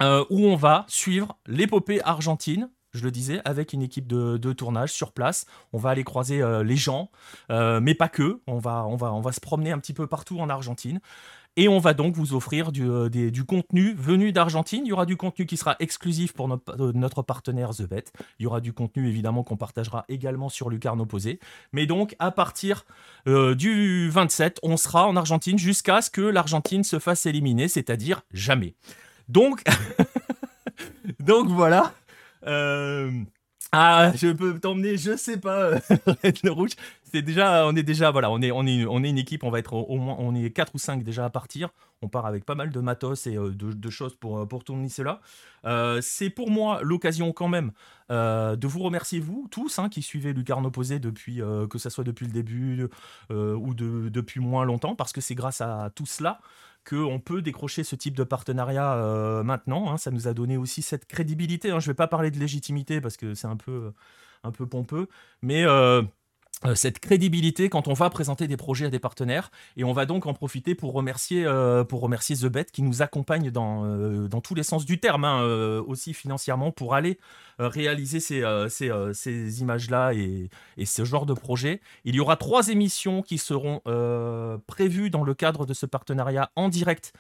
où 0.02 0.46
on 0.46 0.56
va 0.56 0.86
suivre 0.88 1.38
l'épopée 1.46 2.02
argentine 2.04 2.70
je 2.92 3.04
le 3.04 3.12
disais, 3.12 3.40
avec 3.46 3.74
une 3.74 3.84
équipe 3.84 4.08
de, 4.08 4.54
tournage 4.54 4.92
sur 4.92 5.12
place. 5.12 5.46
On 5.74 5.78
va 5.78 5.92
aller 5.92 6.04
croiser 6.04 6.42
les 6.64 6.76
gens, 6.76 7.12
mais 7.50 7.94
pas 7.94 8.10
que. 8.10 8.42
On 8.48 8.58
va, 8.58 8.86
on, 8.88 8.96
va, 8.96 9.14
on 9.14 9.22
va 9.22 9.32
se 9.32 9.40
promener 9.40 9.72
un 9.72 9.78
petit 9.78 9.94
peu 9.94 10.08
partout 10.08 10.40
en 10.40 10.50
Argentine. 10.50 11.00
Et 11.56 11.68
on 11.68 11.80
va 11.80 11.94
donc 11.94 12.16
vous 12.16 12.34
offrir 12.34 12.72
du, 12.72 12.90
euh, 12.90 13.10
du 13.10 13.44
contenu 13.44 13.94
venu 13.94 14.32
d'Argentine. 14.32 14.86
Il 14.86 14.90
y 14.90 14.94
aura 14.94 15.06
du 15.06 15.18
contenu 15.18 15.46
qui 15.46 15.58
sera 15.58 15.76
exclusif 15.80 16.34
pour 16.34 16.48
notre, 16.48 16.82
euh, 16.82 16.92
notre 16.94 17.22
partenaire 17.22 17.72
The 17.72 17.84
Bet. 17.84 18.06
Il 18.40 18.44
y 18.44 18.46
aura 18.46 18.62
du 18.62 18.72
contenu 18.72 19.08
évidemment 19.08 19.44
qu'on 19.44 19.58
partagera 19.58 20.06
également 20.08 20.50
sur 20.50 20.70
Lucarne 20.70 21.02
Opposé. 21.02 21.40
Mais 21.74 21.86
donc 21.86 22.16
à 22.20 22.32
partir 22.32 22.86
euh, 23.28 23.56
du 23.56 24.10
27, 24.10 24.60
on 24.64 24.78
sera 24.78 25.08
en 25.08 25.16
Argentine 25.16 25.58
jusqu'à 25.58 26.02
ce 26.02 26.10
que 26.10 26.22
l'Argentine 26.22 26.84
se 26.84 27.00
fasse 27.00 27.26
éliminer, 27.26 27.68
c'est-à-dire 27.68 28.22
jamais. 28.32 28.76
Donc, 29.28 29.64
donc 31.20 31.50
voilà. 31.50 31.94
Ah, 33.72 34.12
je 34.16 34.30
peux 34.30 34.60
t'emmener, 34.60 34.98
je 34.98 35.16
sais 35.16 35.38
pas, 35.38 35.72
le 36.44 36.50
rouge. 36.50 36.72
C'est 37.12 37.22
déjà, 37.22 37.66
on 37.66 37.76
est 37.76 37.84
déjà, 37.84 38.12
voilà, 38.12 38.30
on 38.30 38.42
est, 38.42 38.52
on 38.52 38.66
est, 38.66 39.10
une 39.10 39.18
équipe, 39.18 39.44
on 39.44 39.50
va 39.50 39.60
être 39.60 39.74
au, 39.74 39.98
moins, 39.98 40.16
on 40.20 40.36
est 40.36 40.52
4 40.52 40.76
ou 40.76 40.78
5 40.78 41.04
déjà 41.04 41.26
à 41.26 41.30
partir. 41.30 41.70
On 42.02 42.08
part 42.08 42.26
avec 42.26 42.46
pas 42.46 42.56
mal 42.56 42.70
de 42.70 42.80
matos 42.80 43.28
et 43.28 43.36
euh, 43.36 43.52
de, 43.52 43.90
choses 43.90 44.16
pour, 44.16 44.40
euh, 44.40 44.46
pour 44.46 44.64
tourner 44.64 44.90
cela. 44.90 45.20
Euh, 45.66 46.00
c'est 46.02 46.30
pour 46.30 46.50
moi 46.50 46.80
l'occasion 46.82 47.34
quand 47.34 47.48
même 47.48 47.72
de 48.10 48.68
vous 48.68 48.80
remercier, 48.80 49.20
vous 49.20 49.48
tous, 49.52 49.78
hein, 49.78 49.88
qui 49.88 50.02
suivez 50.02 50.34
Lucarne 50.34 50.66
Opposé 50.66 50.98
depuis, 50.98 51.42
que 51.70 51.78
ce 51.78 51.92
soit 51.92 52.04
depuis 52.04 52.26
le 52.26 52.32
début 52.32 52.88
ou 53.30 53.74
de, 53.76 54.10
depuis 54.10 54.40
moins 54.40 54.66
longtemps, 54.66 54.96
parce 54.96 55.14
que 55.14 55.22
c'est 55.22 55.36
grâce 55.36 55.62
à 55.62 55.92
tout 55.94 56.08
cela 56.08 56.40
qu'on 56.90 57.20
peut 57.20 57.44
décrocher 57.44 57.84
ce 57.84 57.96
type 57.96 58.16
de 58.16 58.24
partenariat 58.24 58.96
maintenant. 59.44 59.92
Hein. 59.92 59.98
ça 59.98 60.10
nous 60.10 60.28
a 60.28 60.34
donné 60.34 60.58
aussi 60.58 60.82
cette 60.82 61.06
crédibilité. 61.06 61.70
Hein. 61.70 61.80
Je 61.80 61.88
ne 61.88 61.92
vais 61.92 61.98
pas 61.98 62.08
parler 62.08 62.32
de 62.32 62.40
légitimité 62.40 63.00
parce 63.00 63.16
que 63.16 63.36
c'est 63.36 63.46
un 63.46 63.58
peu, 63.58 63.94
pompeux, 64.66 65.08
mais 65.44 65.66
cette 66.76 67.00
crédibilité 67.00 67.70
quand 67.70 67.88
on 67.88 67.94
va 67.94 68.10
présenter 68.10 68.48
des 68.48 68.58
projets 68.58 68.88
à 68.88 68.90
des 68.90 69.00
partenaires 69.00 69.50
et 69.78 69.86
on 69.86 69.94
va 69.94 70.06
donc 70.06 70.26
en 70.26 70.34
profiter 70.34 70.76
pour 70.76 70.92
remercier 70.94 71.46
euh, 71.46 71.86
pour 71.86 72.02
remercier 72.02 72.36
The 72.36 72.48
Bet 72.48 72.66
qui 72.66 72.82
nous 72.82 73.02
accompagne 73.02 73.50
dans, 73.50 73.86
euh, 73.86 74.28
dans 74.28 74.42
tous 74.42 74.56
les 74.56 74.64
sens 74.64 74.86
du 74.86 75.00
terme 75.00 75.24
hein, 75.24 75.42
aussi 75.88 76.14
financièrement 76.14 76.72
pour 76.72 76.96
aller 76.96 77.18
réaliser 77.60 78.20
ces, 78.20 78.44
ces, 78.70 78.92
ces 79.14 79.62
images 79.62 79.90
là 79.90 80.14
et, 80.14 80.50
et, 80.78 80.86
ce 80.86 81.06
genre 81.06 81.26
de 81.26 81.34
projet 81.34 81.82
il 82.04 82.16
y 82.16 82.20
aura 82.20 82.36
trois 82.36 82.68
émissions 82.70 83.22
qui 83.22 83.38
seront 83.38 83.82
prévues 84.68 85.10
dans 85.10 85.24
le 85.24 85.34
cadre 85.34 85.66
de 85.66 85.74
ce 85.74 85.86
partenariat 85.86 86.52
en 86.56 86.70
direct 86.70 87.14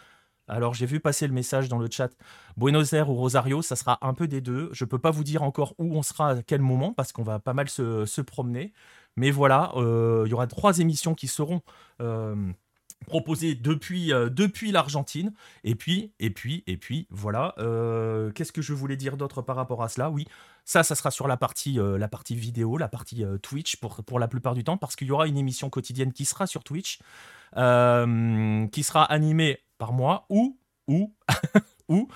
alors 0.50 0.74
j'ai 0.74 0.88
vu 0.88 1.00
passer 1.00 1.28
le 1.28 1.34
message 1.34 1.70
dans 1.70 1.78
le 1.78 1.88
chat 1.90 2.10
Buenos 2.58 2.92
Aires 2.94 3.10
ou 3.10 3.16
Rosario, 3.16 3.62
ça 3.62 3.76
sera 3.76 4.00
un 4.02 4.16
peu 4.16 4.28
des 4.28 4.42
deux. 4.42 4.70
Je 4.74 4.84
ne 4.84 4.90
peux 4.90 4.98
pas 4.98 5.12
vous 5.12 5.24
dire 5.24 5.44
encore 5.44 5.76
où 5.78 5.96
on 5.96 6.02
sera 6.02 6.32
à 6.32 6.42
quel 6.42 6.62
moment 6.62 6.92
parce 6.92 7.12
qu'on 7.12 7.24
va 7.24 7.40
pas 7.40 7.54
mal 7.54 7.70
se, 7.70 8.06
se 8.06 8.22
promener. 8.22 8.74
Mais 9.16 9.32
voilà, 9.32 9.72
euh, 9.76 10.24
il 10.26 10.30
y 10.30 10.34
aura 10.34 10.48
trois 10.48 10.80
émissions 10.80 11.14
qui 11.14 11.28
seront 11.28 11.62
euh, 12.02 12.36
proposées 13.08 13.56
depuis, 13.56 14.14
euh, 14.14 14.30
depuis 14.30 14.72
l'Argentine. 14.72 15.34
Et 15.64 15.76
puis, 15.76 16.14
et 16.20 16.30
puis, 16.30 16.64
et 16.68 16.78
puis, 16.78 17.08
voilà. 17.10 17.54
Qu'est-ce 18.36 18.52
que 18.52 18.62
je 18.62 18.74
voulais 18.74 18.98
dire 18.98 19.18
d'autre 19.18 19.42
par 19.42 19.56
rapport 19.56 19.84
à 19.84 19.90
cela? 19.90 20.10
Oui, 20.10 20.26
ça, 20.66 20.84
ça 20.84 20.96
sera 20.96 21.12
sur 21.12 21.28
la 21.28 21.38
partie, 21.38 21.80
la 21.80 22.08
partie 22.08 22.36
vidéo, 22.36 22.78
la 22.78 22.88
partie 22.88 23.26
Twitch 23.42 23.78
pour, 23.78 24.04
pour 24.04 24.20
la 24.20 24.28
plupart 24.28 24.54
du 24.54 24.64
temps, 24.64 24.78
parce 24.78 24.96
qu'il 24.96 25.08
y 25.08 25.12
aura 25.12 25.28
une 25.28 25.38
émission 25.38 25.70
quotidienne 25.70 26.14
qui 26.14 26.26
sera 26.26 26.48
sur 26.48 26.64
Twitch, 26.64 27.00
qui 27.56 28.84
sera 28.84 29.04
animée 29.04 29.60
par 29.78 29.94
moi 29.94 30.26
ou, 30.30 30.60
ou, 30.88 31.14
ou 31.90 32.08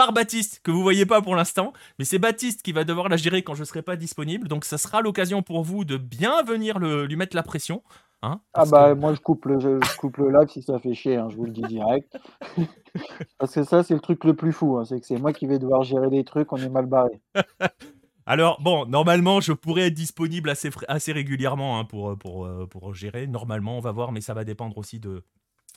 par 0.00 0.14
Baptiste, 0.14 0.62
que 0.64 0.70
vous 0.70 0.80
voyez 0.82 1.04
pas 1.04 1.20
pour 1.20 1.36
l'instant, 1.36 1.74
mais 1.98 2.06
c'est 2.06 2.18
Baptiste 2.18 2.62
qui 2.62 2.72
va 2.72 2.84
devoir 2.84 3.10
la 3.10 3.18
gérer 3.18 3.42
quand 3.42 3.54
je 3.54 3.64
serai 3.64 3.82
pas 3.82 3.96
disponible. 3.96 4.48
Donc 4.48 4.64
ça 4.64 4.78
sera 4.78 5.02
l'occasion 5.02 5.42
pour 5.42 5.62
vous 5.62 5.84
de 5.84 5.98
bien 5.98 6.42
venir 6.42 6.78
lui 6.78 7.16
mettre 7.16 7.36
la 7.36 7.42
pression. 7.42 7.82
Hein 8.22 8.40
ah 8.54 8.64
bah 8.64 8.94
moi 8.94 9.12
je 9.12 9.20
coupe, 9.20 9.44
le, 9.44 9.60
je 9.60 9.96
coupe 9.98 10.16
le 10.16 10.30
live 10.30 10.48
si 10.48 10.62
ça 10.62 10.78
fait 10.78 10.94
chier, 10.94 11.16
hein, 11.16 11.28
je 11.28 11.36
vous 11.36 11.44
le 11.44 11.50
dis 11.50 11.60
direct. 11.60 12.16
Parce 13.38 13.52
que 13.52 13.62
ça 13.62 13.82
c'est 13.82 13.92
le 13.92 14.00
truc 14.00 14.24
le 14.24 14.34
plus 14.34 14.52
fou, 14.52 14.78
hein, 14.78 14.86
c'est 14.86 14.98
que 14.98 15.06
c'est 15.06 15.18
moi 15.18 15.34
qui 15.34 15.46
vais 15.46 15.58
devoir 15.58 15.82
gérer 15.82 16.08
des 16.08 16.24
trucs, 16.24 16.50
on 16.50 16.56
est 16.56 16.70
mal 16.70 16.86
barré. 16.86 17.20
Alors 18.24 18.58
bon, 18.62 18.86
normalement 18.86 19.42
je 19.42 19.52
pourrais 19.52 19.88
être 19.88 19.94
disponible 19.94 20.48
assez, 20.48 20.70
assez 20.88 21.12
régulièrement 21.12 21.78
hein, 21.78 21.84
pour, 21.84 22.16
pour, 22.16 22.46
euh, 22.46 22.66
pour 22.66 22.94
gérer. 22.94 23.26
Normalement 23.26 23.76
on 23.76 23.80
va 23.80 23.92
voir, 23.92 24.12
mais 24.12 24.22
ça 24.22 24.32
va 24.32 24.44
dépendre 24.44 24.78
aussi 24.78 24.98
de, 24.98 25.24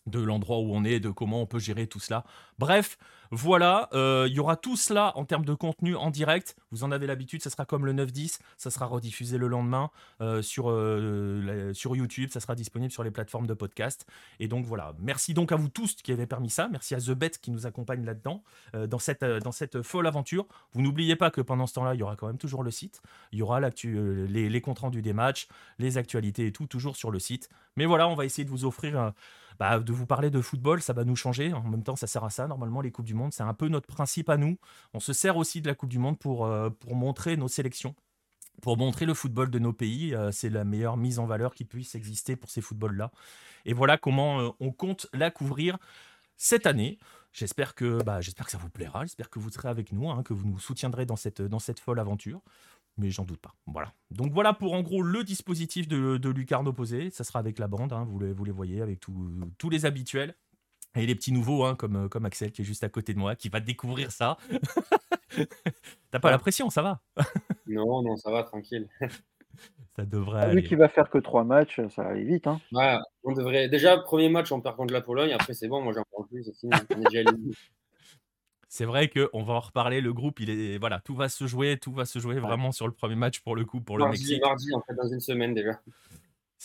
de 0.07 0.19
l'endroit 0.19 0.59
où 0.59 0.73
on 0.73 0.83
est, 0.83 0.99
de 0.99 1.09
comment 1.09 1.41
on 1.41 1.45
peut 1.45 1.59
gérer 1.59 1.87
tout 1.87 1.99
cela. 1.99 2.23
Bref, 2.59 2.97
voilà, 3.35 3.89
euh, 3.93 4.27
il 4.29 4.35
y 4.35 4.39
aura 4.39 4.55
tout 4.55 4.77
cela 4.77 5.11
en 5.15 5.25
termes 5.25 5.43
de 5.43 5.55
contenu 5.55 5.95
en 5.95 6.11
direct. 6.11 6.55
Vous 6.69 6.83
en 6.83 6.91
avez 6.91 7.07
l'habitude, 7.07 7.41
ça 7.41 7.49
sera 7.49 7.65
comme 7.65 7.83
le 7.83 7.91
9-10, 7.91 8.37
ça 8.57 8.69
sera 8.69 8.85
rediffusé 8.85 9.39
le 9.39 9.47
lendemain 9.47 9.89
euh, 10.21 10.43
sur, 10.43 10.69
euh, 10.69 11.73
sur 11.73 11.95
YouTube, 11.95 12.29
ça 12.31 12.39
sera 12.39 12.53
disponible 12.53 12.91
sur 12.91 13.03
les 13.03 13.09
plateformes 13.09 13.47
de 13.47 13.55
podcast. 13.55 14.05
Et 14.39 14.47
donc 14.47 14.65
voilà, 14.65 14.93
merci 14.99 15.33
donc 15.33 15.51
à 15.51 15.55
vous 15.55 15.67
tous 15.67 15.95
qui 15.95 16.11
avez 16.11 16.27
permis 16.27 16.51
ça, 16.51 16.67
merci 16.71 16.93
à 16.93 16.99
The 16.99 17.09
Bet 17.11 17.31
qui 17.41 17.49
nous 17.49 17.65
accompagne 17.65 18.05
là-dedans, 18.05 18.43
dans, 18.73 18.99
cette, 18.99 19.81
folle 19.81 20.05
aventure. 20.05 20.45
Vous 20.73 20.83
n'oubliez 20.83 21.15
pas 21.15 21.31
que 21.31 21.41
pendant 21.41 21.65
ce 21.65 21.73
temps-là, 21.73 21.95
il 21.95 22.01
y 22.01 22.03
aura 22.03 22.15
quand 22.15 22.27
même 22.27 22.37
toujours 22.37 22.61
le 22.61 22.69
site, 22.69 23.01
il 23.31 23.39
y 23.39 23.41
aura 23.41 23.59
les, 23.59 24.49
les 24.49 24.61
comptes 24.61 24.79
rendus 24.79 25.01
des 25.01 25.13
matchs, 25.13 25.47
les 25.79 25.97
actualités 25.97 26.45
et 26.45 26.51
tout, 26.51 26.67
toujours 26.67 26.95
sur 26.95 27.09
le 27.09 27.17
site. 27.17 27.49
Mais 27.77 27.87
voilà, 27.87 28.07
on 28.07 28.13
va 28.13 28.25
essayer 28.25 28.45
de 28.45 28.51
vous 28.51 28.65
offrir 28.65 29.11
bah, 29.59 29.79
de 29.79 29.93
vous 29.93 30.05
parler 30.05 30.29
de 30.29 30.41
football, 30.41 30.81
ça 30.81 30.93
va 30.93 31.03
nous 31.03 31.15
changer. 31.15 31.53
En 31.53 31.63
même 31.63 31.83
temps, 31.83 31.95
ça 31.95 32.07
sert 32.07 32.23
à 32.23 32.29
ça. 32.29 32.47
Normalement, 32.47 32.81
les 32.81 32.91
Coupes 32.91 33.05
du 33.05 33.13
Monde, 33.13 33.22
c'est 33.31 33.43
un 33.43 33.53
peu 33.53 33.67
notre 33.67 33.87
principe 33.87 34.29
à 34.29 34.37
nous. 34.37 34.57
On 34.93 34.99
se 34.99 35.13
sert 35.13 35.37
aussi 35.37 35.61
de 35.61 35.67
la 35.67 35.75
Coupe 35.75 35.89
du 35.89 35.99
Monde 35.99 36.17
pour, 36.17 36.45
euh, 36.45 36.69
pour 36.69 36.95
montrer 36.95 37.37
nos 37.37 37.47
sélections 37.47 37.95
pour 38.61 38.77
montrer 38.77 39.05
le 39.05 39.13
football 39.13 39.49
de 39.49 39.59
nos 39.59 39.73
pays. 39.73 40.13
Euh, 40.13 40.31
c'est 40.31 40.49
la 40.49 40.63
meilleure 40.63 40.95
mise 40.95 41.19
en 41.19 41.25
valeur 41.25 41.55
qui 41.55 41.65
puisse 41.65 41.95
exister 41.95 42.35
pour 42.35 42.49
ces 42.49 42.61
footballs-là. 42.61 43.11
Et 43.65 43.73
voilà 43.73 43.97
comment 43.97 44.41
euh, 44.41 44.49
on 44.59 44.71
compte 44.71 45.07
la 45.11 45.31
couvrir 45.31 45.77
cette 46.37 46.67
année. 46.67 46.99
J'espère 47.31 47.73
que, 47.73 48.03
bah, 48.03 48.21
j'espère 48.21 48.45
que 48.45 48.51
ça 48.51 48.59
vous 48.59 48.69
plaira, 48.69 49.01
j'espère 49.01 49.29
que 49.29 49.39
vous 49.39 49.49
serez 49.49 49.69
avec 49.69 49.91
nous, 49.91 50.09
hein, 50.09 50.21
que 50.21 50.33
vous 50.33 50.47
nous 50.47 50.59
soutiendrez 50.59 51.05
dans 51.07 51.15
cette, 51.15 51.41
dans 51.41 51.59
folle 51.59 51.99
aventure 51.99 52.41
mais 52.97 53.09
j'en 53.09 53.25
doute 53.25 53.39
pas. 53.39 53.55
Voilà. 53.65 53.93
Donc 54.11 54.31
voilà 54.33 54.53
pour 54.53 54.73
en 54.73 54.83
gros 54.83 55.01
le 55.01 55.23
dispositif 55.23 55.87
de, 55.87 56.29
Lucarne 56.29 56.67
opposé. 56.67 57.09
Ça 57.09 57.23
sera 57.23 57.39
avec 57.39 57.59
la 57.59 57.67
bande, 57.67 57.91
hein, 57.91 58.05
vous 58.07 58.19
les 58.19 58.51
voyez, 58.51 58.81
avec 58.81 58.99
tous 58.99 59.69
les 59.69 59.85
habituels. 59.85 60.35
Et 60.95 61.05
les 61.05 61.15
petits 61.15 61.31
nouveaux, 61.31 61.63
hein, 61.63 61.75
comme, 61.75 62.07
comme 62.07 62.25
Axel 62.25 62.51
qui 62.51 62.61
est 62.61 62.65
juste 62.65 62.83
à 62.83 62.89
côté 62.89 63.13
de 63.13 63.19
moi, 63.19 63.35
qui 63.35 63.49
va 63.49 63.59
découvrir 63.59 64.11
ça. 64.11 64.37
T'as 66.11 66.19
pas 66.19 66.29
la 66.29 66.37
pression, 66.37 66.69
ça 66.69 66.81
va? 66.81 67.01
Non, 67.65 68.03
non, 68.03 68.17
ça 68.17 68.29
va, 68.29 68.43
tranquille. 68.43 68.87
ça 69.95 70.05
devrait 70.05 70.41
ah, 70.41 70.43
aller. 70.43 70.61
Lui 70.61 70.67
qui 70.67 70.75
va 70.75 70.89
faire 70.89 71.09
que 71.09 71.17
trois 71.17 71.43
matchs, 71.43 71.79
ça 71.89 72.03
va 72.03 72.09
aller 72.09 72.25
vite. 72.25 72.45
Hein. 72.45 72.59
Ouais, 72.71 72.97
on 73.23 73.31
devrait... 73.31 73.69
Déjà, 73.69 73.97
premier 73.97 74.29
match, 74.29 74.51
on 74.51 74.61
perd 74.61 74.75
contre 74.75 74.93
la 74.93 75.01
Pologne. 75.01 75.31
Après, 75.31 75.53
c'est 75.53 75.67
bon, 75.67 75.81
moi 75.81 75.93
j'en 75.93 76.03
parle 76.11 76.27
plus, 76.27 76.51
c'est 78.67 78.85
vrai 78.85 79.07
qu'on 79.09 79.43
va 79.43 79.53
en 79.53 79.59
reparler. 79.61 80.01
Le 80.01 80.13
groupe, 80.13 80.39
il 80.39 80.49
est 80.49 80.77
voilà, 80.77 80.99
tout 80.99 81.15
va 81.15 81.29
se 81.29 81.47
jouer, 81.47 81.77
tout 81.77 81.93
va 81.93 82.05
se 82.05 82.19
jouer 82.19 82.39
vraiment 82.39 82.71
sur 82.71 82.85
le 82.85 82.93
premier 82.93 83.15
match 83.15 83.39
pour 83.39 83.55
le 83.55 83.65
coup 83.65 83.81
pour 83.81 83.97
le 83.97 84.07
Mexique. 84.09 84.41
Mardi, 84.41 84.73
en 84.75 84.81
fait, 84.81 84.93
dans 84.93 85.07
une 85.07 85.21
semaine 85.21 85.53
déjà. 85.53 85.79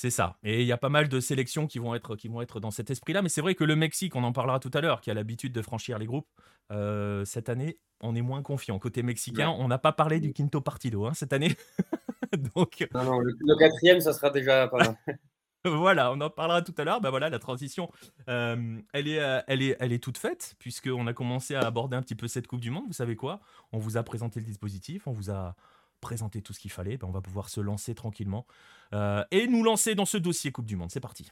C'est 0.00 0.11
ça. 0.11 0.37
Et 0.45 0.61
il 0.61 0.67
y 0.69 0.71
a 0.71 0.76
pas 0.76 0.90
mal 0.90 1.09
de 1.09 1.19
sélections 1.19 1.67
qui 1.67 1.81
vont 1.81 1.93
être, 1.93 2.14
qui 2.14 2.28
vont 2.28 2.40
être 2.40 2.61
dans 2.61 2.71
cet 2.71 2.88
esprit-là. 2.88 3.21
Mais 3.21 3.28
c'est 3.28 3.40
vrai 3.40 3.57
que 3.57 3.64
le 3.64 3.75
Mexique, 3.75 4.14
on 4.14 4.23
en 4.23 4.31
parlera 4.31 4.61
tout 4.61 4.71
à 4.73 4.81
l'heure, 4.81 5.00
qui 5.00 5.11
a 5.11 5.14
l'habitude 5.14 5.52
de 5.52 5.61
franchir 5.61 5.99
les 5.99 6.07
groupes, 6.07 6.28
euh, 6.71 7.25
cette 7.25 7.49
année, 7.49 7.81
on 8.00 8.14
est 8.14 8.23
moins 8.23 8.40
confiant. 8.43 8.78
Côté 8.78 9.02
mexicain, 9.02 9.49
on 9.49 9.67
n'a 9.67 9.78
pas 9.78 9.90
parlé 9.90 10.21
du 10.21 10.33
Quinto 10.33 10.61
Partido 10.61 11.07
hein, 11.07 11.14
cette 11.14 11.33
année. 11.33 11.50
Donc... 12.55 12.87
Non, 12.95 13.02
non, 13.02 13.19
le, 13.19 13.35
le, 13.40 13.57
quatrième, 13.57 13.99
ça 14.00 14.12
sera 14.12 14.31
déjà 14.31 14.69
pas 14.69 14.78
mal. 14.78 14.97
voilà, 15.64 16.12
on 16.12 16.21
en 16.21 16.31
parlera 16.31 16.62
tout 16.62 16.75
à 16.78 16.85
l'heure. 16.85 17.00
Bah 17.00 17.11
voilà, 17.11 17.28
la 17.28 17.40
transition, 17.40 17.90
euh, 18.28 18.78
elle, 18.93 19.09
est, 19.09 19.19
euh, 19.19 19.40
elle, 19.49 19.62
est, 19.62 19.76
elle 19.81 19.93
est 19.93 20.00
toute 20.00 20.19
faite, 20.19 20.55
puisqu'on 20.61 21.09
a 21.09 21.12
commencé 21.12 21.57
à 21.57 21.62
aborder 21.62 21.97
un 21.97 22.02
petit 22.02 22.14
peu 22.14 22.28
cette 22.28 22.47
Coupe 22.47 22.61
du 22.61 22.71
Monde. 22.71 22.85
Vous 22.87 22.93
savez 22.93 23.17
quoi? 23.17 23.40
On 23.73 23.78
vous 23.78 23.97
a 23.97 24.05
présenté 24.05 24.38
le 24.38 24.47
dispositif, 24.47 25.09
on 25.09 25.12
vous 25.12 25.33
a 25.33 25.57
présenté 26.00 26.40
tout 26.40 26.52
ce 26.52 26.61
qu'il 26.61 26.71
fallait. 26.71 26.99
Bah, 26.99 27.09
on 27.09 27.12
va 27.12 27.21
pouvoir 27.21 27.49
se 27.49 27.61
lancer 27.61 27.97
tranquillement 27.97 28.47
euh, 28.95 29.25
et 29.30 29.47
nous 29.47 29.62
lancer 29.62 29.95
dans 29.95 30.04
ce 30.04 30.16
dossier 30.16 30.52
Coupe 30.52 30.66
du 30.66 30.76
Monde. 30.76 30.90
C'est 30.90 31.00
parti. 31.00 31.30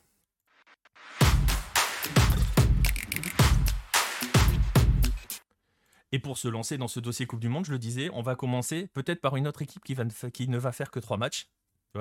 Et 6.12 6.18
pour 6.18 6.38
se 6.38 6.48
lancer 6.48 6.78
dans 6.78 6.88
ce 6.88 7.00
dossier 7.00 7.26
Coupe 7.26 7.40
du 7.40 7.48
Monde, 7.48 7.66
je 7.66 7.72
le 7.72 7.78
disais, 7.78 8.10
on 8.12 8.22
va 8.22 8.36
commencer 8.36 8.88
peut-être 8.94 9.20
par 9.20 9.36
une 9.36 9.46
autre 9.48 9.62
équipe 9.62 9.84
qui, 9.84 9.94
va, 9.94 10.04
qui 10.32 10.48
ne 10.48 10.58
va 10.58 10.72
faire 10.72 10.90
que 10.90 11.00
trois 11.00 11.16
matchs 11.16 11.48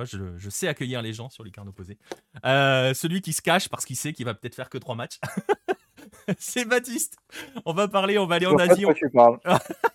je, 0.04 0.50
sais 0.50 0.68
accueillir 0.68 1.02
les 1.02 1.14
gens 1.14 1.30
sur 1.30 1.44
les 1.44 1.52
cartes 1.52 1.68
opposées. 1.68 1.98
Euh, 2.46 2.94
celui 2.94 3.22
qui 3.22 3.34
se 3.34 3.42
cache 3.42 3.70
parce 3.70 3.86
qu'il 3.86 3.96
sait 3.96 4.14
qu'il 4.14 4.26
va 4.26 4.34
peut-être 4.34 4.56
faire 4.56 4.70
que 4.70 4.78
trois 4.78 4.96
matchs. 4.96 5.20
c'est 6.38 6.66
Baptiste. 6.66 7.18
On 7.66 7.74
va 7.74 7.88
parler, 7.88 8.18
on 8.18 8.26
va 8.26 8.36
aller 8.36 8.48
en 8.48 8.58
Asie. 8.58 8.86
On... 8.86 8.94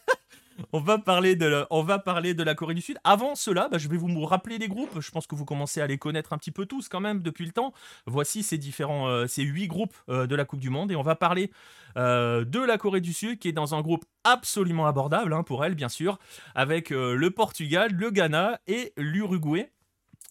on 0.72 0.80
va 0.80 0.98
parler 0.98 1.36
de 1.36 2.42
la 2.42 2.54
Corée 2.54 2.74
du 2.74 2.80
Sud. 2.80 2.98
Avant 3.04 3.34
cela, 3.34 3.68
bah, 3.68 3.78
je 3.78 3.88
vais 3.88 3.96
vous 3.96 4.24
rappeler 4.24 4.58
les 4.58 4.68
groupes. 4.68 5.00
Je 5.00 5.10
pense 5.10 5.26
que 5.26 5.34
vous 5.34 5.44
commencez 5.44 5.80
à 5.80 5.86
les 5.86 5.98
connaître 5.98 6.32
un 6.32 6.38
petit 6.38 6.50
peu 6.50 6.66
tous 6.66 6.88
quand 6.88 7.00
même 7.00 7.22
depuis 7.22 7.46
le 7.46 7.52
temps. 7.52 7.72
Voici 8.06 8.42
ces 8.42 8.58
différents, 8.58 9.08
euh, 9.08 9.26
huit 9.38 9.68
groupes 9.68 9.94
euh, 10.08 10.26
de 10.26 10.34
la 10.34 10.44
Coupe 10.44 10.60
du 10.60 10.70
Monde 10.70 10.92
et 10.92 10.96
on 10.96 11.02
va 11.02 11.16
parler 11.16 11.50
de 11.96 12.64
la 12.64 12.78
Corée 12.78 13.00
du 13.00 13.12
Sud 13.12 13.40
qui 13.40 13.48
est 13.48 13.52
dans 13.52 13.74
un 13.74 13.80
groupe 13.80 14.04
absolument 14.22 14.86
abordable 14.86 15.32
hein, 15.32 15.42
pour 15.42 15.64
elle 15.64 15.74
bien 15.74 15.88
sûr, 15.88 16.20
avec 16.54 16.90
le 16.90 17.30
Portugal, 17.30 17.90
le 17.92 18.10
Ghana 18.10 18.60
et 18.68 18.92
l'Uruguay. 18.96 19.72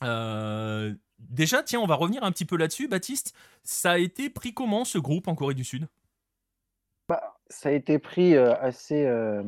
Euh, 0.04 0.94
déjà, 1.20 1.64
tiens, 1.64 1.80
on 1.80 1.86
va 1.86 1.96
revenir 1.96 2.24
un 2.24 2.32
petit 2.32 2.46
peu 2.46 2.58
là-dessus. 2.58 2.88
Baptiste, 2.88 3.34
ça 3.64 3.92
a 3.92 3.98
été 3.98 4.30
pris 4.30 4.54
comment 4.54 4.86
ce 4.86 4.98
groupe 4.98 5.28
en 5.28 5.36
Corée 5.36 5.54
du 5.54 5.64
Sud? 5.64 5.88
Bah, 7.08 7.38
Ça 7.50 7.70
a 7.70 7.72
été 7.72 8.00
pris 8.00 8.36
euh, 8.36 8.54
assez, 8.60 9.06
euh, 9.06 9.44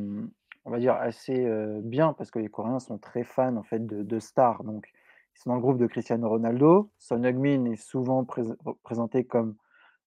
on 0.64 0.70
va 0.70 0.78
dire 0.78 0.94
assez 0.94 1.46
bien 1.82 2.12
parce 2.12 2.30
que 2.30 2.38
les 2.38 2.48
Coréens 2.48 2.78
sont 2.78 2.98
très 2.98 3.24
fans 3.24 3.56
en 3.56 3.62
fait 3.62 3.84
de, 3.84 4.18
stars. 4.18 4.64
Donc, 4.64 4.88
ils 5.34 5.40
sont 5.40 5.50
dans 5.50 5.56
le 5.56 5.62
groupe 5.62 5.78
de 5.78 5.86
Cristiano 5.86 6.28
Ronaldo. 6.28 6.92
Son 6.98 7.24
Heung-min 7.24 7.64
est 7.64 7.82
souvent 7.82 8.24
présenté 8.82 9.24
comme 9.24 9.56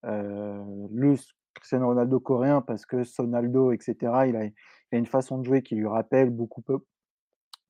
le 0.04 1.16
Cristiano 1.56 1.88
Ronaldo 1.88 2.20
coréen 2.20 2.62
parce 2.62 2.86
que 2.86 3.04
Sonaldo, 3.04 3.72
etc. 3.72 3.96
Il 4.28 4.36
a, 4.36 4.46
il 4.46 4.54
a, 4.94 4.98
une 4.98 5.06
façon 5.06 5.40
de 5.40 5.44
jouer 5.44 5.62
qui 5.62 5.76
lui 5.76 5.88
rappelle 5.88 6.30
beaucoup, 6.30 6.64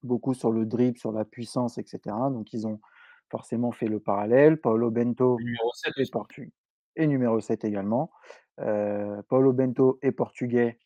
beaucoup 0.03 0.33
sur 0.33 0.51
le 0.51 0.65
dribble, 0.65 0.97
sur 0.97 1.11
la 1.11 1.25
puissance, 1.25 1.77
etc. 1.77 1.99
Donc, 2.29 2.53
ils 2.53 2.67
ont 2.67 2.79
forcément 3.29 3.71
fait 3.71 3.87
le 3.87 3.99
parallèle. 3.99 4.57
Paolo 4.57 4.91
Bento 4.91 5.37
numéro 5.39 5.71
7 5.73 5.93
est 5.97 6.11
portugais 6.11 6.51
et 6.95 7.07
numéro 7.07 7.39
7 7.39 7.63
également. 7.63 8.11
Euh, 8.59 9.21
Paolo 9.29 9.53
Bento 9.53 9.99
est 10.01 10.11
portugais, 10.11 10.79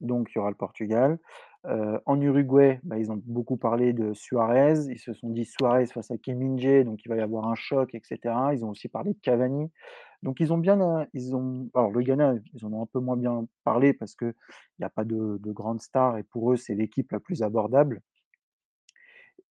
donc 0.00 0.30
il 0.30 0.36
y 0.36 0.38
aura 0.38 0.50
le 0.50 0.56
Portugal. 0.56 1.18
Euh, 1.66 1.98
en 2.06 2.20
Uruguay, 2.20 2.80
bah, 2.84 2.98
ils 2.98 3.10
ont 3.10 3.20
beaucoup 3.24 3.56
parlé 3.56 3.92
de 3.92 4.14
Suarez. 4.14 4.74
Ils 4.88 4.98
se 4.98 5.12
sont 5.14 5.30
dit 5.30 5.44
Suarez 5.44 5.86
face 5.86 6.10
à 6.10 6.18
Kim 6.18 6.38
Min 6.38 6.84
donc 6.84 7.04
il 7.04 7.08
va 7.08 7.16
y 7.16 7.20
avoir 7.20 7.48
un 7.48 7.54
choc, 7.54 7.94
etc. 7.94 8.18
Ils 8.52 8.64
ont 8.64 8.70
aussi 8.70 8.88
parlé 8.88 9.14
de 9.14 9.18
Cavani. 9.20 9.70
Donc 10.22 10.40
ils 10.40 10.52
ont 10.52 10.58
bien, 10.58 10.80
euh, 10.80 11.04
ils 11.12 11.34
ont, 11.34 11.68
alors 11.74 11.90
le 11.90 12.02
Ghana, 12.02 12.34
ils 12.54 12.64
en 12.64 12.72
ont 12.72 12.82
un 12.82 12.86
peu 12.86 13.00
moins 13.00 13.16
bien 13.16 13.46
parlé 13.64 13.92
parce 13.92 14.14
que 14.14 14.26
il 14.26 14.80
n'y 14.80 14.84
a 14.84 14.90
pas 14.90 15.04
de, 15.04 15.38
de 15.40 15.52
grandes 15.52 15.80
stars 15.82 16.18
et 16.18 16.22
pour 16.22 16.52
eux 16.52 16.56
c'est 16.56 16.74
l'équipe 16.74 17.10
la 17.12 17.20
plus 17.20 17.42
abordable. 17.42 18.00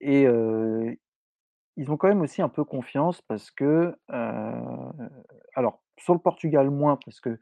Et 0.02 0.24
ils 1.78 1.92
ont 1.92 1.98
quand 1.98 2.08
même 2.08 2.22
aussi 2.22 2.42
un 2.42 2.50
peu 2.50 2.64
confiance 2.64 3.22
parce 3.22 3.50
que, 3.52 3.96
alors 5.56 5.85
sur 5.98 6.14
le 6.14 6.20
Portugal 6.20 6.70
moins 6.70 6.98
parce 7.04 7.20
que, 7.20 7.40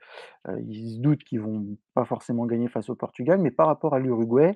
ils 0.67 0.95
se 0.95 0.99
doutent 0.99 1.23
qu'ils 1.23 1.41
vont 1.41 1.77
pas 1.93 2.05
forcément 2.05 2.45
gagner 2.45 2.67
face 2.67 2.89
au 2.89 2.95
Portugal, 2.95 3.39
mais 3.39 3.51
par 3.51 3.67
rapport 3.67 3.93
à 3.93 3.99
l'Uruguay, 3.99 4.55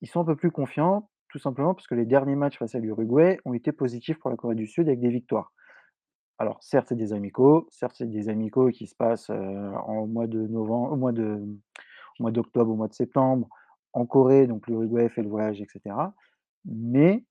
ils 0.00 0.08
sont 0.08 0.20
un 0.20 0.24
peu 0.24 0.36
plus 0.36 0.50
confiants, 0.50 1.10
tout 1.28 1.38
simplement 1.38 1.74
parce 1.74 1.86
que 1.86 1.94
les 1.94 2.06
derniers 2.06 2.36
matchs 2.36 2.58
face 2.58 2.74
à 2.74 2.78
l'Uruguay 2.78 3.38
ont 3.44 3.54
été 3.54 3.72
positifs 3.72 4.18
pour 4.18 4.30
la 4.30 4.36
Corée 4.36 4.54
du 4.54 4.66
Sud 4.66 4.88
avec 4.88 5.00
des 5.00 5.10
victoires. 5.10 5.52
Alors 6.38 6.62
certes, 6.62 6.88
c'est 6.90 6.96
des 6.96 7.12
amicaux, 7.12 7.66
certes, 7.70 7.94
c'est 7.96 8.10
des 8.10 8.28
amicaux 8.28 8.68
qui 8.70 8.86
se 8.86 8.94
passent, 8.94 9.30
en 9.30 10.06
mois 10.06 10.26
de 10.26 10.46
novembre 10.46 10.92
au 10.92 10.96
mois 10.96 11.12
de 11.12 11.42
au 12.18 12.22
mois 12.22 12.30
d'octobre, 12.30 12.70
au 12.70 12.76
mois 12.76 12.88
de 12.88 12.94
septembre, 12.94 13.48
en 13.92 14.06
Corée, 14.06 14.46
donc 14.46 14.66
l'Uruguay 14.68 15.08
fait 15.08 15.22
le 15.22 15.28
voyage 15.28 15.60
etc. 15.60 15.94
Mais 16.64 17.24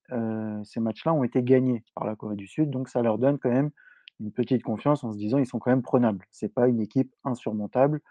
ces 0.64 0.80
matchs-là 0.80 1.14
ont 1.14 1.24
été 1.24 1.44
gagnés 1.44 1.84
par 1.94 2.06
la 2.06 2.16
Corée 2.16 2.36
du 2.36 2.48
Sud, 2.48 2.70
donc 2.70 2.90
ça 2.90 3.02
leur 3.02 3.18
donne 3.18 3.38
quand 3.38 3.52
même 3.52 3.72
une 4.20 4.32
petite 4.32 4.64
confiance 4.64 5.04
en 5.04 5.12
se 5.12 5.18
disant 5.18 5.38
ils 5.38 5.46
sont 5.46 5.60
quand 5.60 5.72
même 5.72 5.82
prenables. 5.82 6.26
C'est 6.32 6.54
pas 6.54 6.68
une 6.68 6.82
équipe 6.82 7.14
insurmontable 7.24 8.02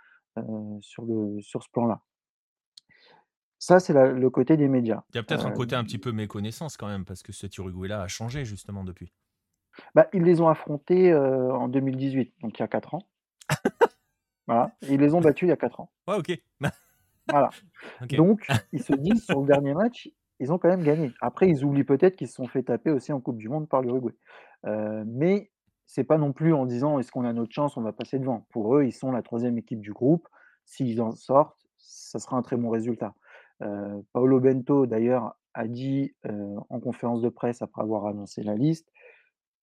sur, 0.81 1.05
le, 1.05 1.41
sur 1.43 1.63
ce 1.63 1.69
plan-là. 1.71 2.03
Ça, 3.59 3.79
c'est 3.79 3.93
le 3.93 4.31
côté 4.31 4.57
des 4.57 4.69
médias. 4.69 5.05
Il 5.11 5.17
y 5.17 5.19
a 5.19 5.23
peut-être 5.23 5.47
un 5.47 5.53
côté 5.53 5.77
un 5.77 5.85
petit 5.85 5.99
peu 5.99 6.13
méconnaissance 6.13 6.77
quand 6.77 6.89
même, 6.89 7.05
parce 7.05 7.23
que 7.23 7.33
cet 7.33 7.57
Uruguay-là 7.57 8.03
a 8.03 8.09
changé 8.09 8.45
justement 8.45 8.85
depuis. 8.85 9.13
Bah, 9.95 10.09
ils 10.13 10.23
les 10.23 10.41
ont 10.41 10.49
affrontés 10.49 11.15
en 11.15 11.69
2018, 11.69 12.35
donc 12.43 12.59
il 12.59 12.63
y 12.63 12.65
a 12.65 12.69
4 12.69 12.95
ans. 12.95 13.03
voilà. 14.47 14.75
ils 14.83 15.01
les 15.01 15.15
ont 15.15 15.21
battus 15.21 15.47
il 15.47 15.51
y 15.51 15.53
a 15.53 15.57
4 15.57 15.81
ans. 15.81 15.91
Ouais, 16.09 16.17
ok. 16.17 16.43
voilà. 17.29 17.51
Donc, 18.11 18.47
ils 18.73 18.83
se 18.83 18.93
disent 18.99 19.25
sur 19.25 19.41
le 19.41 19.47
dernier 19.47 19.75
match, 19.75 20.11
ils 20.41 20.53
ont 20.53 20.59
quand 20.59 20.69
même 20.69 20.83
gagné. 20.83 21.13
Après, 21.21 21.49
ils 21.49 21.65
oublient 21.65 21.85
peut-être 21.85 22.17
qu'ils 22.17 22.29
se 22.29 22.35
sont 22.35 22.49
fait 22.49 22.65
taper 22.65 22.91
aussi 22.91 23.13
en 23.13 23.21
Coupe 23.21 23.39
du 23.39 23.49
Monde 23.49 23.69
par 23.69 23.83
l'Uruguay. 23.83 24.15
Euh, 24.67 25.05
mais 25.07 25.51
c'est 25.87 26.05
pas 26.05 26.19
non 26.19 26.33
plus 26.33 26.55
en 26.55 26.67
disant: 26.67 26.99
«Est-ce 26.99 27.13
qu'on 27.13 27.25
a 27.25 27.33
notre 27.33 27.53
chance, 27.53 27.77
on 27.77 27.83
va 27.83 27.93
passer 27.93 28.19
devant?» 28.19 28.47
pour 28.51 28.77
eux, 28.77 28.85
ils 28.85 28.93
sont 28.93 29.13
la 29.13 29.23
troisième 29.23 29.59
équipe 29.59 29.81
du 29.81 29.93
groupe. 29.93 30.29
S'ils 30.65 31.01
en 31.03 31.13
sortent, 31.13 31.59
ça 31.79 32.19
sera 32.19 32.37
un 32.37 32.43
très 32.43 32.57
bon 32.57 32.71
résultat. 32.71 33.15
Heu, 33.63 34.05
Paolo 34.13 34.41
Bento 34.41 34.87
d'ailleurs 34.87 35.37
a 35.55 35.69
dit, 35.69 36.15
heu, 36.27 36.57
en 36.71 36.81
conférence 36.81 37.23
de 37.23 37.29
presse 37.29 37.63
après 37.63 37.83
avoir 37.83 38.07
annoncé 38.07 38.43
la 38.43 38.55
liste 38.57 38.91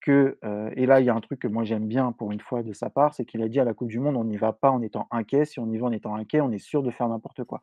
que, 0.01 0.37
heu 0.43 0.71
et 0.75 0.85
là, 0.87 0.99
il 1.01 1.05
y 1.05 1.09
a 1.09 1.15
un 1.15 1.21
truc 1.21 1.39
que 1.41 1.47
moi 1.47 1.63
j'aime 1.63 1.87
bien 1.87 2.11
pour 2.11 2.31
une 2.31 2.39
fois 2.39 2.63
de 2.63 2.73
sa 2.73 2.89
part, 2.89 3.13
c'est 3.15 3.25
qu'il 3.25 3.41
a 3.43 3.47
dit: 3.49 3.59
«À 3.59 3.65
la 3.65 3.73
coupe 3.73 3.89
du 3.89 3.99
monde, 3.99 4.17
on 4.17 4.23
n'y 4.25 4.37
va 4.37 4.53
pas 4.53 4.71
en 4.71 4.81
étant 4.81 5.07
inquiet. 5.11 5.45
Si 5.45 5.59
on 5.59 5.69
y 5.71 5.77
va 5.77 5.87
en 5.87 5.91
étant 5.91 6.15
inquiet, 6.15 6.41
on 6.41 6.51
est 6.51 6.59
sûr 6.59 6.83
de 6.83 6.91
faire 6.91 7.07
n'importe 7.09 7.43
quoi». 7.45 7.61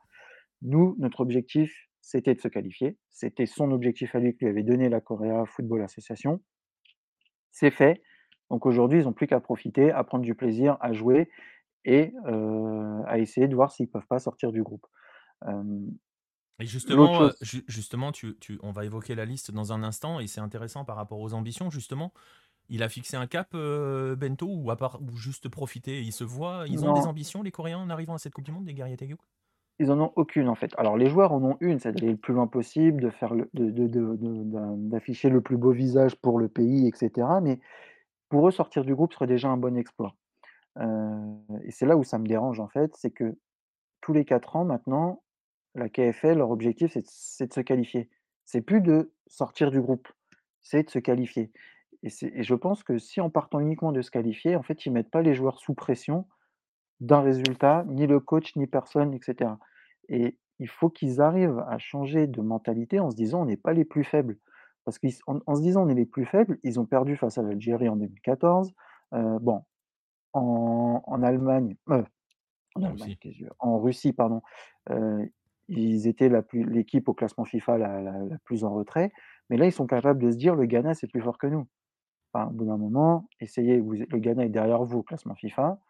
Nous, 0.62 0.96
notre 0.98 1.20
objectif, 1.20 1.74
c'était 2.02 2.34
de 2.34 2.40
se 2.40 2.48
qualifier. 2.48 2.98
C'était 3.10 3.46
son 3.46 3.72
objectif 3.72 4.14
à 4.14 4.20
lui 4.20 4.34
que 4.36 4.44
lui 4.44 4.48
avait 4.50 4.62
donné 4.64 4.88
la 4.88 5.00
Korea 5.00 5.44
Football 5.46 5.82
Association. 5.82 6.40
C'est 7.52 7.70
fait. 7.70 8.00
Donc 8.50 8.66
aujourd'hui, 8.66 9.00
ils 9.00 9.04
n'ont 9.04 9.12
plus 9.12 9.26
qu'à 9.26 9.40
profiter, 9.40 9.92
à 9.92 10.04
prendre 10.04 10.24
du 10.24 10.34
plaisir, 10.34 10.76
à 10.80 10.92
jouer 10.92 11.30
et 11.84 12.14
heu, 12.26 13.02
à 13.06 13.18
essayer 13.18 13.48
de 13.48 13.54
voir 13.56 13.72
s'ils 13.72 13.90
peuvent 13.90 14.06
pas 14.08 14.20
sortir 14.20 14.52
du 14.52 14.62
groupe. 14.62 14.86
Et 16.60 16.66
justement, 16.66 17.30
ju 17.40 17.64
justement, 17.68 18.10
tu 18.12 18.36
tu 18.40 18.58
on 18.62 18.72
va 18.72 18.84
évoquer 18.84 19.14
la 19.14 19.24
liste 19.24 19.50
dans 19.52 19.72
un 19.72 19.82
instant 19.84 20.18
et 20.20 20.26
c'est 20.26 20.40
intéressant 20.40 20.84
par 20.84 20.96
rapport 20.96 21.20
aux 21.20 21.32
ambitions 21.34 21.70
justement. 21.70 22.12
Il 22.68 22.82
a 22.84 22.88
fixé 22.90 23.16
un 23.18 23.26
cap, 23.26 23.54
heu, 23.54 24.16
Bento 24.16 24.46
ou 24.48 24.70
à 24.70 24.76
part 24.76 25.02
ou 25.02 25.16
juste 25.18 25.48
profiter? 25.50 26.02
Ils 26.02 26.12
se 26.12 26.24
voient 26.24 26.66
ils 26.68 26.86
ont 26.86 26.92
des 26.92 27.08
ambitions 27.08 27.42
les 27.42 27.50
Coréens 27.52 27.80
en 27.80 27.90
arrivant 27.90 28.14
à 28.14 28.18
cette 28.20 28.34
coupe 28.34 28.44
du 28.46 28.52
monde, 28.52 28.66
les 28.68 28.74
guerriers 28.74 28.96
Taeguk? 28.96 29.20
ils 29.80 29.90
en 29.92 30.00
ont 30.00 30.12
aucune 30.16 30.48
en 30.48 30.54
fait. 30.54 30.72
Alors 30.76 30.96
les 30.96 31.08
joueurs 31.08 31.32
en 31.32 31.42
ont 31.44 31.56
une, 31.60 31.78
c'est 31.78 31.92
d'aller 31.92 32.10
le 32.12 32.16
plus 32.16 32.34
loin 32.34 32.46
possible, 32.48 33.00
de 33.00 33.10
faire 33.10 33.34
le 33.34 33.48
de 33.54 33.70
de 33.70 34.16
d'afficher 34.88 35.28
le 35.30 35.40
plus 35.40 35.56
beau 35.56 35.70
visage 35.70 36.16
pour 36.16 36.38
le 36.40 36.48
pays 36.48 36.88
et 36.88 36.92
cetera, 36.94 37.40
mais 37.40 37.60
pour 38.28 38.48
eux, 38.48 38.50
sortir 38.50 38.84
du 38.84 38.94
groupe 38.94 39.12
serait 39.12 39.26
déjà 39.26 39.48
un 39.48 39.56
bon 39.56 39.76
exploit. 39.76 40.14
Et 41.64 41.70
c'est 41.70 41.86
là 41.86 41.96
où 41.96 42.04
ça 42.04 42.18
me 42.18 42.26
dérange 42.26 42.60
en 42.60 42.68
fait, 42.68 42.94
c'est 42.96 43.10
que 43.10 43.36
tous 44.00 44.12
les 44.12 44.24
4 44.24 44.56
ans 44.56 44.64
maintenant, 44.64 45.22
la 45.74 45.88
KFL, 45.88 46.38
leur 46.38 46.50
objectif, 46.50 46.96
c'est 47.04 47.46
de 47.48 47.52
se 47.52 47.60
qualifier. 47.60 48.10
C'est 48.44 48.62
plus 48.62 48.80
de 48.80 49.12
sortir 49.26 49.70
du 49.70 49.80
groupe, 49.80 50.08
c'est 50.62 50.84
de 50.84 50.90
se 50.90 50.98
qualifier 50.98 51.52
et 52.04 52.44
je 52.44 52.54
pense 52.54 52.84
que 52.84 52.98
si 52.98 53.20
en 53.20 53.28
partant 53.28 53.58
uniquement 53.58 53.90
de 53.90 54.02
se 54.02 54.10
qualifier, 54.12 54.54
en 54.54 54.62
fait, 54.62 54.86
ils 54.86 54.92
mettent 54.92 55.10
pas 55.10 55.22
les 55.22 55.34
joueurs 55.34 55.58
sous 55.58 55.74
pression 55.74 56.28
d'un 57.00 57.22
résultat, 57.22 57.84
ni 57.88 58.06
le 58.06 58.20
coach, 58.20 58.56
ni 58.56 58.66
personne 58.66 59.14
et 59.14 59.20
cetera 59.22 59.58
et 60.08 60.38
il 60.60 60.68
faut 60.68 60.90
qu'ils 60.90 61.20
arrivent 61.20 61.64
à 61.68 61.78
changer 61.78 62.26
de 62.26 62.40
mentalité 62.40 63.00
en 63.00 63.10
se 63.10 63.16
disant: 63.16 63.42
«On 63.42 63.46
n'est 63.46 63.56
pas 63.56 63.72
les 63.72 63.84
plus 63.84 64.04
faibles». 64.04 64.38
Parce 64.88 64.98
qu'ils 64.98 65.10
s 65.10 65.20
en 65.26 65.40
en 65.46 65.54
se 65.56 65.62
disant: 65.62 65.84
«On 65.86 65.90
est 65.90 65.94
les 65.94 66.06
plus 66.06 66.24
faibles», 66.26 66.58
ils 66.64 66.80
ont 66.80 66.86
perdu 66.86 67.16
face 67.16 67.36
à 67.38 67.42
l'Algérie 67.42 67.90
en 67.90 67.96
2014, 67.96 68.72
heu, 69.14 69.38
bon, 69.40 69.64
en 70.34 71.02
en 71.06 71.22
Allemagne, 71.24 71.76
heu 71.90 72.04
en 72.76 72.82
Allemagne, 72.84 73.16
Russie. 73.80 74.12
En 74.12 74.14
pardon, 74.14 74.42
heu, 74.90 75.30
ils 75.68 76.06
étaient 76.08 76.30
l'équipe 76.54 77.08
au 77.08 77.14
classement 77.14 77.44
FIFA 77.44 77.78
la 77.78 78.02
la 78.02 78.18
la 78.24 78.38
plus 78.44 78.64
en 78.64 78.74
retrait, 78.74 79.12
mais 79.50 79.56
là, 79.58 79.66
ils 79.66 79.72
sont 79.72 79.86
capables 79.86 80.22
de 80.22 80.30
se 80.30 80.36
dire: 80.38 80.54
«Le 80.56 80.66
Ghana, 80.66 80.94
c'est 80.94 81.08
plus 81.08 81.22
fort 81.22 81.38
que 81.38 81.46
nous». 81.48 81.66
Enfin, 82.34 82.48
au 82.48 82.52
bout 82.52 82.66
d'un 82.66 82.78
moment, 82.78 83.28
essayez, 83.40 83.80
vous 83.80 83.92
le 83.94 84.18
Ghana 84.18 84.44
est 84.46 84.50
derrière 84.50 84.84
vous 84.84 84.98
au 85.00 85.02
classement 85.02 85.34
FIFA, 85.36 85.80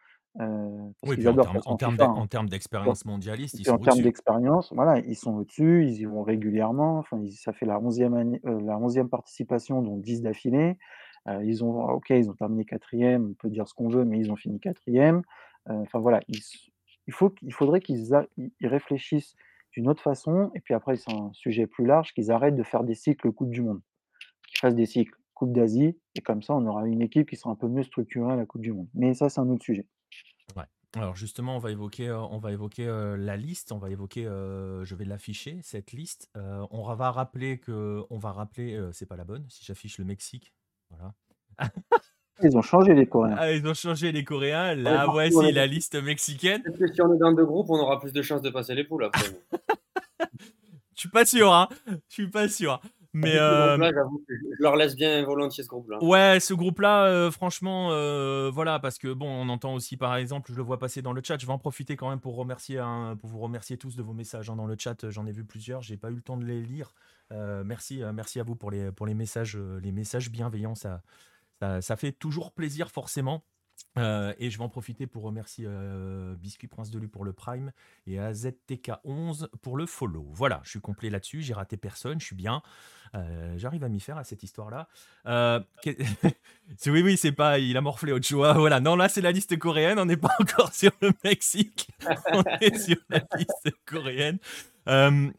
heu, 0.40 0.92
parce 1.00 1.12
Oui, 1.12 1.16
qu'ils 1.16 1.28
puis 1.28 1.28
en 1.28 1.38
termes 1.38 1.60
en 1.64 1.76
en 2.14 2.26
d'expérience 2.48 3.04
mondialiste, 3.04 3.58
ils 3.58 3.64
sont 3.64 3.76
en 3.76 3.78
termes 3.78 4.02
au-dessus. 4.02 4.02
d'expérience, 4.02 4.72
voilà, 4.74 4.98
ils 5.00 5.16
sont 5.16 5.34
au-dessus, 5.36 5.84
ils 5.86 6.00
y 6.00 6.04
vont 6.04 6.22
régulièrement, 6.22 6.98
enfin, 6.98 7.18
ils 7.22 7.32
ça 7.32 7.52
fait 7.52 7.66
la 7.66 7.80
onzième 7.80 8.14
année, 8.14 8.40
heu, 8.46 8.58
la 8.60 8.78
onzième 8.78 9.08
participation, 9.08 9.82
dont 9.82 9.96
10 9.96 10.20
d'affilée. 10.22 10.76
Heu, 11.28 11.44
ils 11.44 11.64
ont 11.64 11.80
OK, 11.90 12.10
ils 12.10 12.30
ont 12.30 12.34
terminé 12.34 12.64
quatrième. 12.64 13.30
on 13.32 13.34
peut 13.34 13.50
dire 13.50 13.66
ce 13.68 13.74
qu'on 13.74 13.88
veut, 13.88 14.04
mais 14.04 14.18
ils 14.18 14.30
ont 14.32 14.36
fini 14.36 14.60
quatrième. 14.60 15.22
e 15.68 15.72
enfin 15.72 15.98
voilà, 16.00 16.20
ils 16.28 16.40
il 17.06 17.12
faut 17.14 17.30
qu'il 17.30 17.52
faudrait 17.54 17.80
qu'ils 17.80 18.14
réfléchissent 18.62 19.34
d'une 19.72 19.88
autre 19.88 20.02
façon 20.02 20.50
et 20.54 20.60
puis 20.60 20.74
après 20.74 20.96
c'est 20.96 21.10
un 21.10 21.30
sujet 21.32 21.66
plus 21.66 21.86
large, 21.86 22.12
qu'ils 22.14 22.30
arrêtent 22.32 22.56
de 22.56 22.62
faire 22.62 22.84
des 22.84 22.94
cycles 22.94 23.32
coupe 23.32 23.50
du 23.50 23.62
monde, 23.62 23.80
qu'ils 24.48 24.58
fassent 24.60 24.74
des 24.76 24.86
cycles 24.86 25.14
coupe 25.34 25.52
d'Asie 25.54 25.98
et 26.16 26.22
comme 26.22 26.42
ça 26.42 26.54
on 26.56 26.66
aura 26.66 26.86
une 26.88 27.02
équipe 27.02 27.28
qui 27.30 27.36
sera 27.36 27.50
un 27.52 27.56
peu 27.56 27.68
mieux 27.68 27.84
structurée 27.84 28.32
à 28.34 28.36
la 28.36 28.46
coupe 28.46 28.62
du 28.62 28.72
monde. 28.72 28.88
Mais 28.94 29.14
ça, 29.14 29.28
c'est 29.30 29.40
un 29.40 29.48
autre 29.50 29.64
sujet. 29.64 29.86
Ouais. 30.56 30.64
Alors 30.96 31.16
justement, 31.16 31.56
on 31.56 31.58
va 31.58 31.70
évoquer, 31.70 32.08
heu, 32.08 32.16
on 32.16 32.38
va 32.38 32.52
évoquer, 32.52 32.86
heu, 32.86 33.16
la 33.16 33.36
liste, 33.36 33.72
on 33.72 33.78
va 33.78 33.90
évoquer, 33.90 34.24
heu, 34.26 34.82
je 34.84 34.94
vais 34.94 35.04
l'afficher 35.04 35.60
cette 35.62 35.92
liste. 35.92 36.30
On 36.34 36.94
va 36.94 37.10
rappeler 37.10 37.58
que 37.58 38.02
on 38.10 38.18
va 38.18 38.32
rappeler, 38.32 38.88
c'est 38.92 39.06
pas 39.06 39.16
la 39.16 39.24
bonne, 39.24 39.44
si 39.48 39.64
j'affiche 39.64 39.98
le 39.98 40.04
Mexique, 40.04 40.54
voilà. 40.90 41.14
Ils 42.42 42.56
ont 42.56 42.62
changé 42.62 42.94
les 42.94 43.06
Coréens. 43.06 43.36
Ah, 43.36 43.52
ils 43.52 43.66
ont 43.66 43.74
changé 43.74 44.12
les 44.12 44.22
Coréens. 44.24 44.76
On 44.86 45.10
voici 45.12 45.52
la 45.52 45.66
liste 45.66 46.00
mexicaine. 46.00 46.62
Que 46.62 46.86
si 46.86 47.02
on 47.02 47.12
est 47.12 47.18
dans 47.18 47.32
2 47.32 47.44
groupes, 47.44 47.68
on 47.68 47.78
aura 47.78 48.00
plus 48.00 48.12
de 48.12 48.22
chances 48.22 48.42
de 48.42 48.50
passer 48.50 48.74
les 48.74 48.84
poules 48.84 49.04
après. 49.04 49.26
Je 50.94 51.02
suis 51.02 51.10
pas 51.10 51.24
sûr, 51.24 51.52
hein, 51.52 51.68
je 51.86 52.14
suis 52.14 52.28
pas 52.28 52.48
sûr. 52.48 52.80
Mais, 53.18 53.36
que 53.36 54.34
je 54.58 54.62
leur 54.62 54.76
laisse 54.76 54.96
bien 54.96 55.24
volontiers 55.24 55.64
ce 55.64 55.68
groupe-là. 55.68 55.98
Ouais, 56.00 56.38
ce 56.40 56.54
groupe-là, 56.54 57.08
heu, 57.10 57.30
franchement, 57.30 57.90
heu, 57.92 58.50
voilà, 58.52 58.78
parce 58.78 58.98
que 58.98 59.12
bon, 59.12 59.28
on 59.28 59.48
entend 59.48 59.74
aussi 59.74 59.96
par 59.96 60.14
exemple, 60.14 60.52
je 60.52 60.56
le 60.56 60.62
vois 60.62 60.78
passer 60.78 61.02
dans 61.02 61.12
le 61.12 61.20
chat, 61.24 61.38
je 61.38 61.46
vais 61.46 61.52
en 61.52 61.58
profiter 61.58 61.96
quand 61.96 62.08
même 62.08 62.20
pour 62.20 62.36
remercier 62.36 62.80
pour 63.20 63.28
vous 63.28 63.40
remercier 63.40 63.76
tous 63.78 63.96
de 63.96 64.02
vos 64.02 64.12
messages, 64.12 64.48
hein, 64.48 64.54
dans 64.54 64.66
le 64.66 64.76
chat, 64.78 65.10
j'en 65.10 65.26
ai 65.26 65.32
vu 65.32 65.44
plusieurs, 65.44 65.82
j'ai 65.82 65.96
pas 65.96 66.10
eu 66.10 66.14
le 66.14 66.22
temps 66.22 66.36
de 66.36 66.44
les 66.44 66.62
lire. 66.62 66.94
Merci, 67.30 68.02
merci 68.14 68.38
à 68.38 68.44
vous 68.44 68.54
pour 68.54 68.70
les 68.70 68.92
pour 68.92 69.06
les 69.06 69.14
messages, 69.14 69.56
les 69.56 69.90
messages 69.90 70.30
bienveillants, 70.30 70.76
ça 70.76 71.02
ça 71.60 71.80
ça 71.80 71.96
fait 71.96 72.12
toujours 72.12 72.52
plaisir 72.52 72.90
forcément. 72.90 73.44
Heu 73.96 74.34
et 74.38 74.50
je 74.50 74.58
vais 74.58 74.64
en 74.64 74.68
profiter 74.68 75.06
pour 75.06 75.22
remercier, 75.22 75.64
heu, 75.66 76.36
Biscuit 76.38 76.68
Prince 76.68 76.90
de 76.90 76.98
Lu 76.98 77.08
pour 77.08 77.24
le 77.24 77.32
prime 77.32 77.72
et 78.06 78.16
AZTK11 78.18 79.48
pour 79.62 79.76
le 79.76 79.86
follow. 79.86 80.26
Voilà, 80.32 80.60
je 80.64 80.70
suis 80.70 80.80
complet 80.80 81.10
là-dessus, 81.10 81.42
j'ai 81.42 81.54
raté 81.54 81.76
personne, 81.76 82.20
je 82.20 82.26
suis 82.26 82.36
bien. 82.36 82.62
Heu, 83.14 83.54
j'arrive 83.56 83.84
à 83.84 83.88
m'y 83.88 84.00
faire 84.00 84.18
à 84.18 84.24
cette 84.24 84.42
histoire-là. 84.42 84.88
Oui, 86.86 87.02
oui, 87.02 87.16
c'est 87.16 87.32
pas 87.32 87.58
il 87.58 87.76
a 87.76 87.80
morflé 87.80 88.12
Ochoa, 88.12 88.52
voilà. 88.54 88.80
Non, 88.80 88.94
là, 88.94 89.08
c'est 89.08 89.22
la 89.22 89.32
liste 89.32 89.58
coréenne, 89.58 89.98
on 89.98 90.04
n'est 90.04 90.16
pas 90.16 90.34
encore 90.40 90.72
sur 90.74 90.92
le 91.00 91.12
Mexique, 91.24 91.88
on 92.32 92.42
est 92.60 92.78
sur 92.78 92.98
la 93.08 93.22
liste 93.36 93.70
coréenne. 93.86 94.38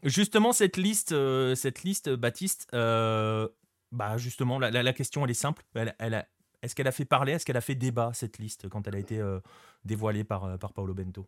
Justement, 0.02 0.52
cette 0.52 0.76
liste, 0.76 1.14
cette 1.54 1.82
liste, 1.82 2.10
Baptiste, 2.10 2.68
bah, 2.72 4.16
justement, 4.16 4.58
la 4.58 4.92
question, 4.92 5.24
elle 5.24 5.30
est 5.30 5.34
simple. 5.34 5.64
Elle 5.74 5.94
elle 5.98 6.26
est-ce 6.62 6.74
qu'elle 6.74 6.88
a 6.88 6.92
fait 6.92 7.04
parler, 7.04 7.32
est-ce 7.32 7.46
qu'elle 7.46 7.56
a 7.56 7.60
fait 7.60 7.74
débat, 7.74 8.12
cette 8.14 8.38
liste, 8.38 8.68
quand 8.68 8.86
elle 8.88 8.96
a 8.96 8.98
été, 8.98 9.18
heu, 9.20 9.42
dévoilée 9.84 10.24
par, 10.24 10.46
heu, 10.46 10.58
par 10.58 10.72
Paolo 10.72 10.94
Bento? 10.94 11.26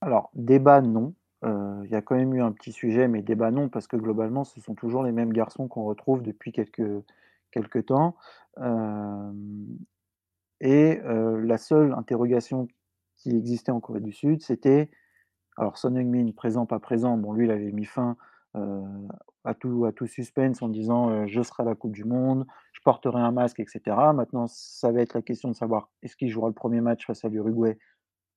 Alors, 0.00 0.30
débat 0.34 0.80
non, 0.80 1.14
heu, 1.44 1.82
il 1.84 1.90
y 1.90 1.94
a 1.96 2.02
quand 2.02 2.14
même 2.16 2.34
eu 2.34 2.42
un 2.42 2.52
petit 2.52 2.72
sujet, 2.72 3.08
mais 3.08 3.22
débat 3.22 3.50
non, 3.50 3.68
parce 3.68 3.86
que 3.88 3.96
globalement, 3.96 4.44
ce 4.44 4.60
sont 4.60 4.74
toujours 4.74 5.02
les 5.02 5.12
mêmes 5.12 5.32
garçons 5.32 5.66
qu'on 5.68 5.84
retrouve 5.84 6.22
depuis 6.22 6.52
quelques 6.52 6.82
quelque 7.50 7.78
temps. 7.80 8.16
Et 10.60 11.00
la 11.04 11.58
seule 11.58 11.92
interrogation 11.94 12.68
qui 13.16 13.30
existait 13.30 13.72
en 13.72 13.80
Corée 13.80 14.00
du 14.00 14.12
Sud, 14.12 14.42
c'était 14.42 14.90
alors 15.56 15.78
Son 15.78 15.96
Heung-min, 15.96 16.32
présent, 16.32 16.66
pas 16.66 16.80
présent, 16.80 17.16
bon 17.18 17.32
lui, 17.34 17.46
il 17.46 17.50
avait 17.52 17.72
mis 17.72 17.84
fin, 17.86 18.16
à 19.44 19.54
tout 19.54 20.06
suspense 20.06 20.62
en 20.62 20.68
disant, 20.68 21.26
«Je 21.26 21.42
serai 21.42 21.62
à 21.62 21.66
la 21.66 21.74
coupe 21.74 21.92
du 21.92 22.04
monde, 22.04 22.46
je 22.72 22.80
porterai 22.84 23.20
un 23.20 23.32
masque» 23.32 23.60
et 23.60 23.66
cetera. 23.66 24.12
Maintenant, 24.12 24.46
ça 24.46 24.92
va 24.92 25.00
être 25.00 25.14
la 25.14 25.22
question 25.22 25.48
de 25.48 25.54
savoir 25.54 25.90
est-ce 26.02 26.16
qu'il 26.16 26.28
jouera 26.28 26.48
le 26.48 26.54
premier 26.54 26.80
match 26.80 27.06
face 27.06 27.24
à 27.24 27.28
l'Uruguay 27.28 27.78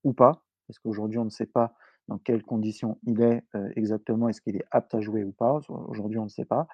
ou 0.04 0.14
pas? 0.14 0.44
Parce 0.68 0.80
qu'aujourd'hui, 0.80 1.20
on 1.20 1.26
ne 1.26 1.30
sait 1.30 1.46
pas 1.46 1.74
dans 2.08 2.18
quelles 2.18 2.44
conditions 2.44 2.98
il 3.04 3.22
est, 3.22 3.44
exactement. 3.76 4.30
Est-ce 4.30 4.42
qu'il 4.42 4.56
est 4.56 4.66
apte 4.72 4.96
à 4.96 5.02
jouer 5.02 5.24
ou 5.24 5.32
pas? 5.32 5.60
Aujourd'hui, 5.70 6.18
on 6.18 6.26
ne 6.26 6.30
sait 6.30 6.46
pas. 6.46 6.68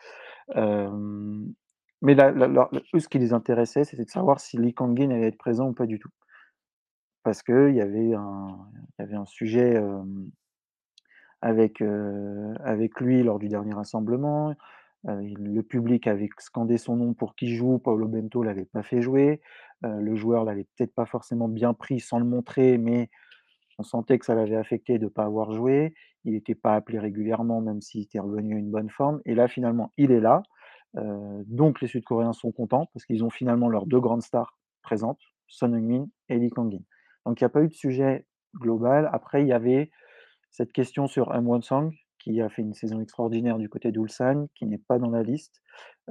Mais 0.56 2.16
leur 2.16 2.70
eux, 2.94 3.00
ce 3.00 3.08
qui 3.10 3.20
les 3.20 3.34
intéressait, 3.34 3.84
c'était 3.84 4.06
de 4.06 4.10
savoir 4.10 4.40
si 4.40 4.58
Lee 4.58 4.74
Kang-in 4.74 5.10
allait 5.10 5.28
être 5.28 5.38
présent 5.38 5.68
ou 5.68 5.74
pas 5.74 5.88
du 5.88 6.00
tout. 6.00 6.12
Parce 7.24 7.44
qu'il 7.44 7.76
y 7.76 7.82
avait 7.82 8.14
un 8.14 9.26
sujet, 9.26 9.82
avec, 11.41 11.82
avec 11.82 13.00
lui 13.00 13.23
lors 13.23 13.39
du 13.39 13.47
dernier 13.47 13.73
rassemblement. 13.73 14.54
Le 15.04 15.62
public 15.62 16.08
avait 16.08 16.30
scandé 16.39 16.78
son 16.78 16.95
nom 16.97 17.13
pour 17.13 17.36
qu'il 17.36 17.54
joue. 17.54 17.80
Paulo 17.80 18.08
Bento 18.08 18.43
l'avait 18.43 18.65
pas 18.65 18.84
fait 18.84 19.02
jouer. 19.02 19.41
Le 19.84 20.15
joueur 20.15 20.43
l'avait 20.43 20.65
peut-être 20.76 20.93
pas 20.93 21.06
forcément 21.06 21.47
bien 21.47 21.73
pris 21.73 22.00
sans 22.00 22.19
le 22.19 22.26
montrer, 22.26 22.78
mais 22.78 23.10
on 23.78 23.84
sentait 23.84 24.17
que 24.17 24.26
ça 24.26 24.36
l'avait 24.36 24.56
affecté 24.56 24.97
de 24.97 25.06
ne 25.06 25.10
pas 25.10 25.23
avoir 25.23 25.52
joué. 25.52 25.93
Il 26.26 26.34
n'était 26.34 26.56
pas 26.56 26.76
appelé 26.76 27.00
régulièrement, 27.00 27.62
même 27.62 27.80
s'il 27.80 28.02
était 28.02 28.19
revenu 28.19 28.56
à 28.56 28.58
une 28.58 28.71
bonne 28.71 28.89
forme. 28.89 29.21
Et 29.23 29.36
là, 29.36 29.47
finalement, 29.47 29.93
il 29.97 30.12
est 30.12 30.19
là. 30.19 30.43
Donc 30.95 31.80
les 31.80 31.88
Sud-Coréens 31.88 32.34
sont 32.34 32.52
contents 32.52 32.89
parce 32.93 33.06
qu'ils 33.06 33.23
ont 33.23 33.30
finalement 33.30 33.69
leurs 33.69 33.86
2 33.86 34.00
grandes 34.00 34.23
stars 34.23 34.58
présentes, 34.82 35.21
Son 35.45 35.73
Heung-min 35.73 36.08
et 36.28 36.39
Lee 36.39 36.50
Kang-in. 36.50 36.80
Donc 37.26 37.39
il 37.39 37.43
y 37.43 37.45
a 37.45 37.50
pas 37.50 37.62
eu 37.62 37.67
de 37.67 37.73
sujet 37.73 38.26
global. 38.56 39.10
Après, 39.13 39.43
il 39.43 39.47
y 39.47 39.54
avait 39.54 39.91
cette 40.52 40.72
question 40.74 41.08
sur 41.08 41.32
Im 41.32 41.46
Won-sang, 41.46 41.92
qui 42.20 42.42
a 42.42 42.50
fait 42.50 42.62
une 42.62 42.74
saison 42.74 43.00
extraordinaire 43.00 43.58
du 43.58 43.70
côté 43.70 43.92
d'Ulsan, 43.92 44.48
qui 44.56 44.66
n'est 44.66 44.78
pas 44.78 45.00
dans 45.00 45.10
la 45.10 45.24
liste. 45.24 45.62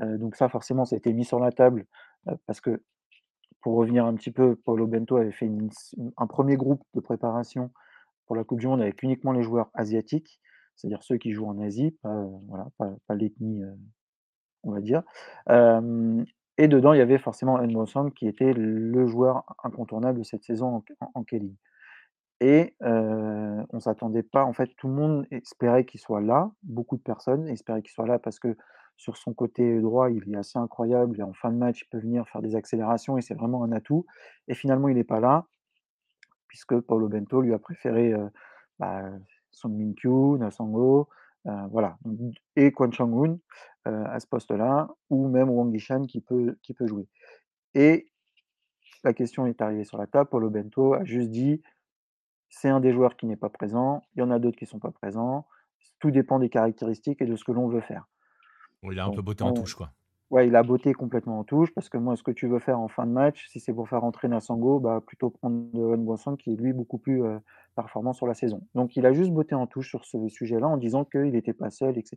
Donc 0.01 0.37
ça, 0.37 0.49
forcément, 0.49 0.85
ça 0.85 0.97
a 0.97 0.99
été 0.99 1.13
mis 1.13 1.25
sur 1.25 1.41
la 1.41 1.53
table, 1.53 1.87
parce 2.47 2.61
que 2.61 2.83
pour 3.61 3.75
revenir 3.75 4.07
un 4.07 4.15
petit 4.15 4.31
peu, 4.31 4.57
Paulo 4.57 4.87
Bento 4.87 5.17
avait 5.17 5.33
fait 5.33 5.51
un 6.17 6.27
premier 6.27 6.57
groupe 6.57 6.83
de 6.95 7.01
préparation 7.01 7.71
pour 8.27 8.37
la 8.37 8.45
coupe 8.45 8.61
du 8.61 8.67
monde 8.67 8.81
avec 8.81 9.03
uniquement 9.03 9.33
les 9.33 9.43
joueurs 9.43 9.71
asiatiques, 9.75 10.41
c'est-à-dire 10.77 11.03
ceux 11.03 11.17
qui 11.17 11.33
jouent 11.33 11.49
en 11.49 11.59
Asie, 11.61 11.97
pas, 12.03 13.15
l'ethnie, 13.15 13.63
on 14.63 14.73
va 14.73 14.81
dire. 14.81 15.03
et 15.49 16.69
dedans, 16.69 16.93
il 16.93 16.99
y 16.99 17.03
avait 17.03 17.19
forcément 17.19 17.61
Nbosang 17.61 18.13
qui 18.13 18.29
était 18.29 18.53
le 18.53 19.07
joueur 19.07 19.45
incontournable 19.65 20.19
de 20.21 20.25
cette 20.25 20.45
saison 20.45 20.77
en, 20.77 20.85
en, 21.15 21.25
Et 22.41 22.75
on 22.81 23.81
s'attendait 23.81 24.23
pas, 24.23 24.45
en 24.45 24.53
fait, 24.53 24.71
tout 24.77 24.89
le 24.89 24.95
monde 24.95 25.27
espérait 25.31 25.85
qu'il 25.85 26.01
soit 26.01 26.21
là, 26.21 26.51
beaucoup 26.63 26.97
de 26.97 27.03
personnes 27.03 27.49
espéraient 27.49 27.83
qu'il 27.83 27.93
soit 27.93 28.07
là 28.07 28.19
parce 28.19 28.39
que 28.39 28.57
sur 28.97 29.17
son 29.17 29.35
côté 29.35 29.81
droit, 29.81 30.11
il 30.11 30.35
est 30.35 30.37
assez 30.37 30.59
incroyable 30.59 31.19
et 31.19 31.23
en 31.23 31.33
fin 31.33 31.51
de 31.51 31.59
match, 31.59 31.83
il 31.83 31.89
peut 31.89 31.99
venir 31.99 32.27
faire 32.29 32.43
des 32.43 32.57
accélérations 32.57 33.19
et 33.19 33.23
c'est 33.23 33.35
vraiment 33.35 33.63
un 33.65 33.73
atout. 33.73 34.07
Et 34.49 34.55
finalement, 34.55 34.89
il 34.89 34.97
n'est 34.97 35.05
pas 35.05 35.21
là 35.21 35.47
puisque 36.57 36.81
Paulo 36.81 37.09
Bento 37.09 37.43
lui 37.43 37.53
a 37.53 37.59
préféré 37.59 38.15
euh, 38.15 38.29
bah, 38.79 39.11
Min-kyu, 39.65 40.39
Nasango, 40.39 41.09
euh, 41.47 41.67
voilà, 41.71 41.99
et 42.57 42.73
Kwon 42.73 42.91
Chang-hoon 42.91 43.39
euh, 43.87 44.05
à 44.07 44.21
ce 44.21 44.27
poste-là, 44.27 44.89
ou 45.11 45.29
même 45.29 45.51
Wang 45.51 45.73
Yishan 45.73 46.07
qui 46.07 46.23
peut, 46.23 46.57
qui 46.63 46.73
peut 46.73 46.87
jouer. 46.87 47.07
Et 47.75 48.09
la 49.05 49.13
question 49.13 49.47
est 49.47 49.61
arrivée 49.61 49.85
sur 49.85 49.99
la 49.99 50.07
table, 50.07 50.31
Paulo 50.31 50.49
Bento 50.49 50.95
a 50.95 51.05
juste 51.05 51.31
dit 51.31 51.61
c'est 52.57 52.69
un 52.71 52.81
des 52.81 52.93
joueurs 52.93 53.17
qui 53.17 53.27
n'est 53.27 53.37
pas 53.37 53.51
présent, 53.51 54.03
il 54.15 54.21
y 54.21 54.23
en 54.23 54.31
a 54.31 54.39
d'autres 54.39 54.57
qui 54.57 54.65
ne 54.65 54.71
sont 54.71 54.79
pas 54.79 54.91
présents, 54.91 55.47
tout 55.99 56.11
dépend 56.11 56.39
des 56.39 56.49
caractéristiques 56.49 57.21
et 57.21 57.27
de 57.27 57.37
ce 57.37 57.45
que 57.45 57.53
l'on 57.53 57.69
veut 57.69 57.83
faire. 57.83 58.09
il 58.83 58.99
a 58.99 59.05
un 59.05 59.11
peu 59.11 59.21
botté 59.21 59.45
en 59.45 59.53
touche, 59.53 59.75
quoi. 59.75 59.93
Ouais, 60.31 60.49
il 60.49 60.57
a 60.57 60.63
botté 60.63 60.93
complètement 60.93 61.39
en 61.39 61.45
touche 61.45 61.73
parce 61.73 61.89
que 61.89 61.99
moi, 61.99 62.17
ce 62.17 62.23
que 62.23 62.33
tu 62.33 62.49
veux 62.49 62.59
faire 62.59 62.81
en 62.81 62.89
fin 62.89 63.07
de 63.07 63.13
match, 63.13 63.47
si 63.49 63.61
c'est 63.61 63.73
pour 63.73 63.89
faire 63.89 64.03
entrer 64.03 64.27
Nassango, 64.27 64.81
bah, 64.81 65.01
plutôt 65.07 65.31
prendre 65.31 65.97
Boisson 65.97 66.35
qui 66.35 66.53
est 66.53 66.57
lui 66.57 66.73
beaucoup 66.73 66.99
plus 66.99 67.23
euh, 67.23 67.39
performant 67.77 68.13
sur 68.13 68.27
la 68.27 68.35
saison. 68.35 68.67
Donc 68.75 68.97
il 68.97 69.07
a 69.07 69.13
juste 69.13 69.31
botté 69.31 69.55
en 69.55 69.69
touche 69.69 69.89
sur 69.89 70.05
ce 70.05 70.27
sujet-là 70.27 70.67
en 70.67 70.79
disant 70.79 71.05
qu'il 71.05 71.31
n'était 71.31 71.53
pas 71.53 71.71
seul, 71.71 71.97
etc. 71.97 72.17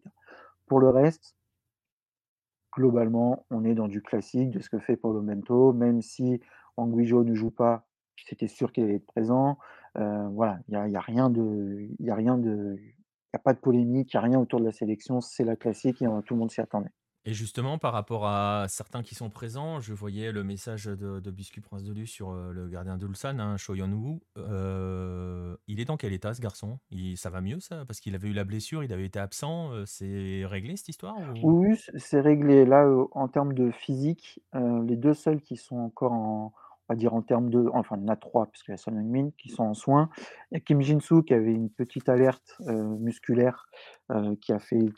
Pour 0.65 0.79
le 0.79 0.89
reste, 0.89 1.35
globalement, 2.73 3.45
on 3.51 3.63
est 3.63 3.75
dans 3.75 3.87
du 3.87 4.01
classique 4.01 4.51
de 4.51 4.59
ce 4.59 4.69
que 4.69 4.79
fait 4.79 4.95
Paulo 4.95 5.21
Mento, 5.21 5.73
même 5.73 6.01
si 6.01 6.41
Anguijo 6.77 7.23
ne 7.23 7.35
joue 7.35 7.51
pas, 7.51 7.85
c'était 8.25 8.47
sûr 8.47 8.71
qu'il 8.71 8.85
allait 8.85 8.95
être 8.95 9.05
présent. 9.05 9.59
Euh, 9.99 10.27
voilà, 10.29 10.59
il 10.67 10.71
n'y 10.71 10.77
a, 10.77 10.87
y 10.87 10.95
a, 10.95 11.01
rien 11.01 11.29
de. 11.29 11.87
Il 11.99 12.05
y 12.05 12.09
a 12.09 12.15
rien 12.15 12.37
de. 12.37 12.77
Il 13.33 13.35
a 13.35 13.39
pas 13.39 13.53
de 13.53 13.59
polémique, 13.59 14.13
il 14.13 14.17
n'y 14.17 14.19
a 14.19 14.23
rien 14.23 14.39
autour 14.39 14.59
de 14.59 14.65
la 14.65 14.71
sélection, 14.71 15.21
c'est 15.21 15.43
la 15.43 15.55
classique 15.55 16.01
et 16.01 16.07
tout 16.25 16.33
le 16.33 16.39
monde 16.39 16.51
s'y 16.51 16.61
attendait. 16.61 16.89
Et 17.25 17.33
justement, 17.33 17.77
par 17.77 17.91
rapport 17.91 18.25
à 18.25 18.65
certains 18.69 19.03
qui 19.03 19.13
sont 19.13 19.29
présents, 19.29 19.81
je 19.81 19.93
voyais 19.93 20.31
le 20.31 20.43
message 20.43 20.85
de, 20.85 21.19
de 21.19 21.31
Biscuit 21.31 21.59
Prince 21.59 21.83
de 21.83 21.91
Lu 21.91 22.07
sur 22.07 22.31
euh, 22.31 22.53
le 22.53 22.67
gardien 22.69 22.97
de 22.97 23.05
Ulsan, 23.05 23.39
hein, 23.39 23.57
Shoyon 23.57 24.19
euh, 24.37 25.55
il 25.67 25.81
est 25.81 25.85
dans 25.85 25.97
quel 25.97 26.13
état 26.13 26.33
ce 26.33 26.41
garçon? 26.41 26.79
Il, 26.91 27.17
Ça 27.17 27.29
va 27.29 27.41
mieux 27.41 27.59
ça? 27.59 27.83
Parce 27.85 27.99
qu'il 27.99 28.15
avait 28.15 28.29
eu 28.29 28.33
la 28.33 28.45
blessure, 28.45 28.83
il 28.83 28.93
avait 28.93 29.05
été 29.05 29.19
absent. 29.19 29.71
Euh, 29.73 29.83
c'est 29.85 30.45
réglé 30.45 30.77
cette 30.77 30.89
histoire 30.89 31.17
Oui, 31.43 31.77
c'est 31.97 32.21
réglé. 32.21 32.65
Là, 32.65 32.89
en 33.11 33.27
termes 33.27 33.53
de 33.53 33.69
physique, 33.69 34.39
les 34.53 34.95
deux 34.95 35.13
seuls 35.13 35.41
qui 35.41 35.57
sont 35.57 35.77
encore 35.77 36.13
en, 36.13 36.53
dire 36.95 37.13
en 37.13 37.21
termes 37.21 37.49
de, 37.49 37.69
enfin 37.73 37.97
il 37.97 38.03
y 38.03 38.05
en 38.05 38.07
a 38.09 38.15
trois 38.15 38.47
puisqu'il 38.47 38.71
y 38.71 38.73
a 38.73 38.77
Son 38.77 38.91
Heung-min 38.91 39.29
qui 39.37 39.49
sont 39.49 39.63
en 39.63 39.73
soins. 39.73 40.09
Il 40.51 40.61
Kim 40.61 40.81
Jin-soo 40.81 41.23
qui 41.23 41.33
avait 41.33 41.53
une 41.53 41.69
petite 41.69 42.09
alerte 42.09 42.57
musculaire 42.59 43.69
qui 44.41 44.51
a 44.53 44.59
fait 44.59 44.89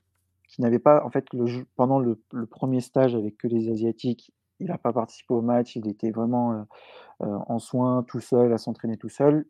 qui 0.51 0.61
n'avait 0.61 0.79
pas, 0.79 1.03
en 1.05 1.09
fait, 1.09 1.25
le, 1.33 1.65
pendant 1.77 1.97
le, 1.97 2.19
premier 2.45 2.81
stage 2.81 3.15
avec 3.15 3.37
que 3.37 3.47
les 3.47 3.69
Asiatiques, 3.69 4.33
il 4.59 4.67
n'a 4.67 4.77
pas 4.77 4.91
participé 4.91 5.33
au 5.33 5.41
match, 5.41 5.77
il 5.77 5.87
était 5.87 6.11
vraiment 6.11 6.51
euh, 6.51 6.63
euh, 7.23 7.37
en 7.47 7.57
soins, 7.57 8.03
tout 8.03 8.19
seul, 8.19 8.51
à 8.51 8.57
s'entraîner 8.57 8.97
tout 8.97 9.09
seul. 9.09 9.45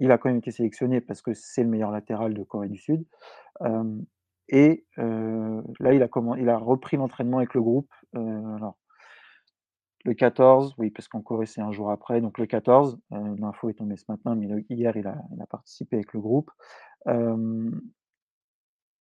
Il 0.00 0.10
a 0.10 0.18
quand 0.18 0.28
même 0.28 0.38
été 0.38 0.50
sélectionné 0.50 1.00
parce 1.00 1.22
que 1.22 1.32
c'est 1.32 1.62
le 1.62 1.68
meilleur 1.68 1.92
latéral 1.92 2.34
de 2.34 2.42
Corée 2.42 2.68
du 2.68 2.76
Sud. 2.76 3.04
et 4.48 4.84
là, 4.96 5.94
il 5.94 6.02
a, 6.02 6.08
comment, 6.08 6.34
il 6.34 6.48
a 6.48 6.58
repris 6.58 6.96
l'entraînement 6.96 7.38
avec 7.38 7.54
le 7.54 7.62
groupe. 7.62 7.92
alors, 8.12 8.76
le 10.04 10.14
14, 10.14 10.74
oui, 10.78 10.90
parce 10.90 11.08
qu'en 11.08 11.20
Corée, 11.20 11.46
c'est 11.46 11.60
un 11.60 11.72
jour 11.72 11.90
après. 11.90 12.20
Donc 12.20 12.38
le 12.38 12.46
14, 12.46 12.98
l'info 13.10 13.70
est 13.70 13.74
tombée 13.74 13.96
ce 13.96 14.04
matin, 14.08 14.34
mais 14.34 14.48
hier, 14.68 14.96
il 14.96 15.06
a, 15.06 15.46
participé 15.48 15.96
avec 15.96 16.12
le 16.12 16.20
groupe 16.20 16.50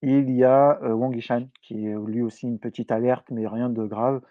il 0.01 0.31
y 0.31 0.43
a 0.43 0.79
Wang 0.81 1.15
Yishan 1.15 1.47
qui 1.61 1.85
est 1.85 1.95
lui 1.95 2.21
aussi 2.21 2.47
une 2.47 2.59
petite 2.59 2.91
alerte, 2.91 3.27
mais 3.31 3.47
rien 3.47 3.69
de 3.69 3.85
grave. 3.85 4.21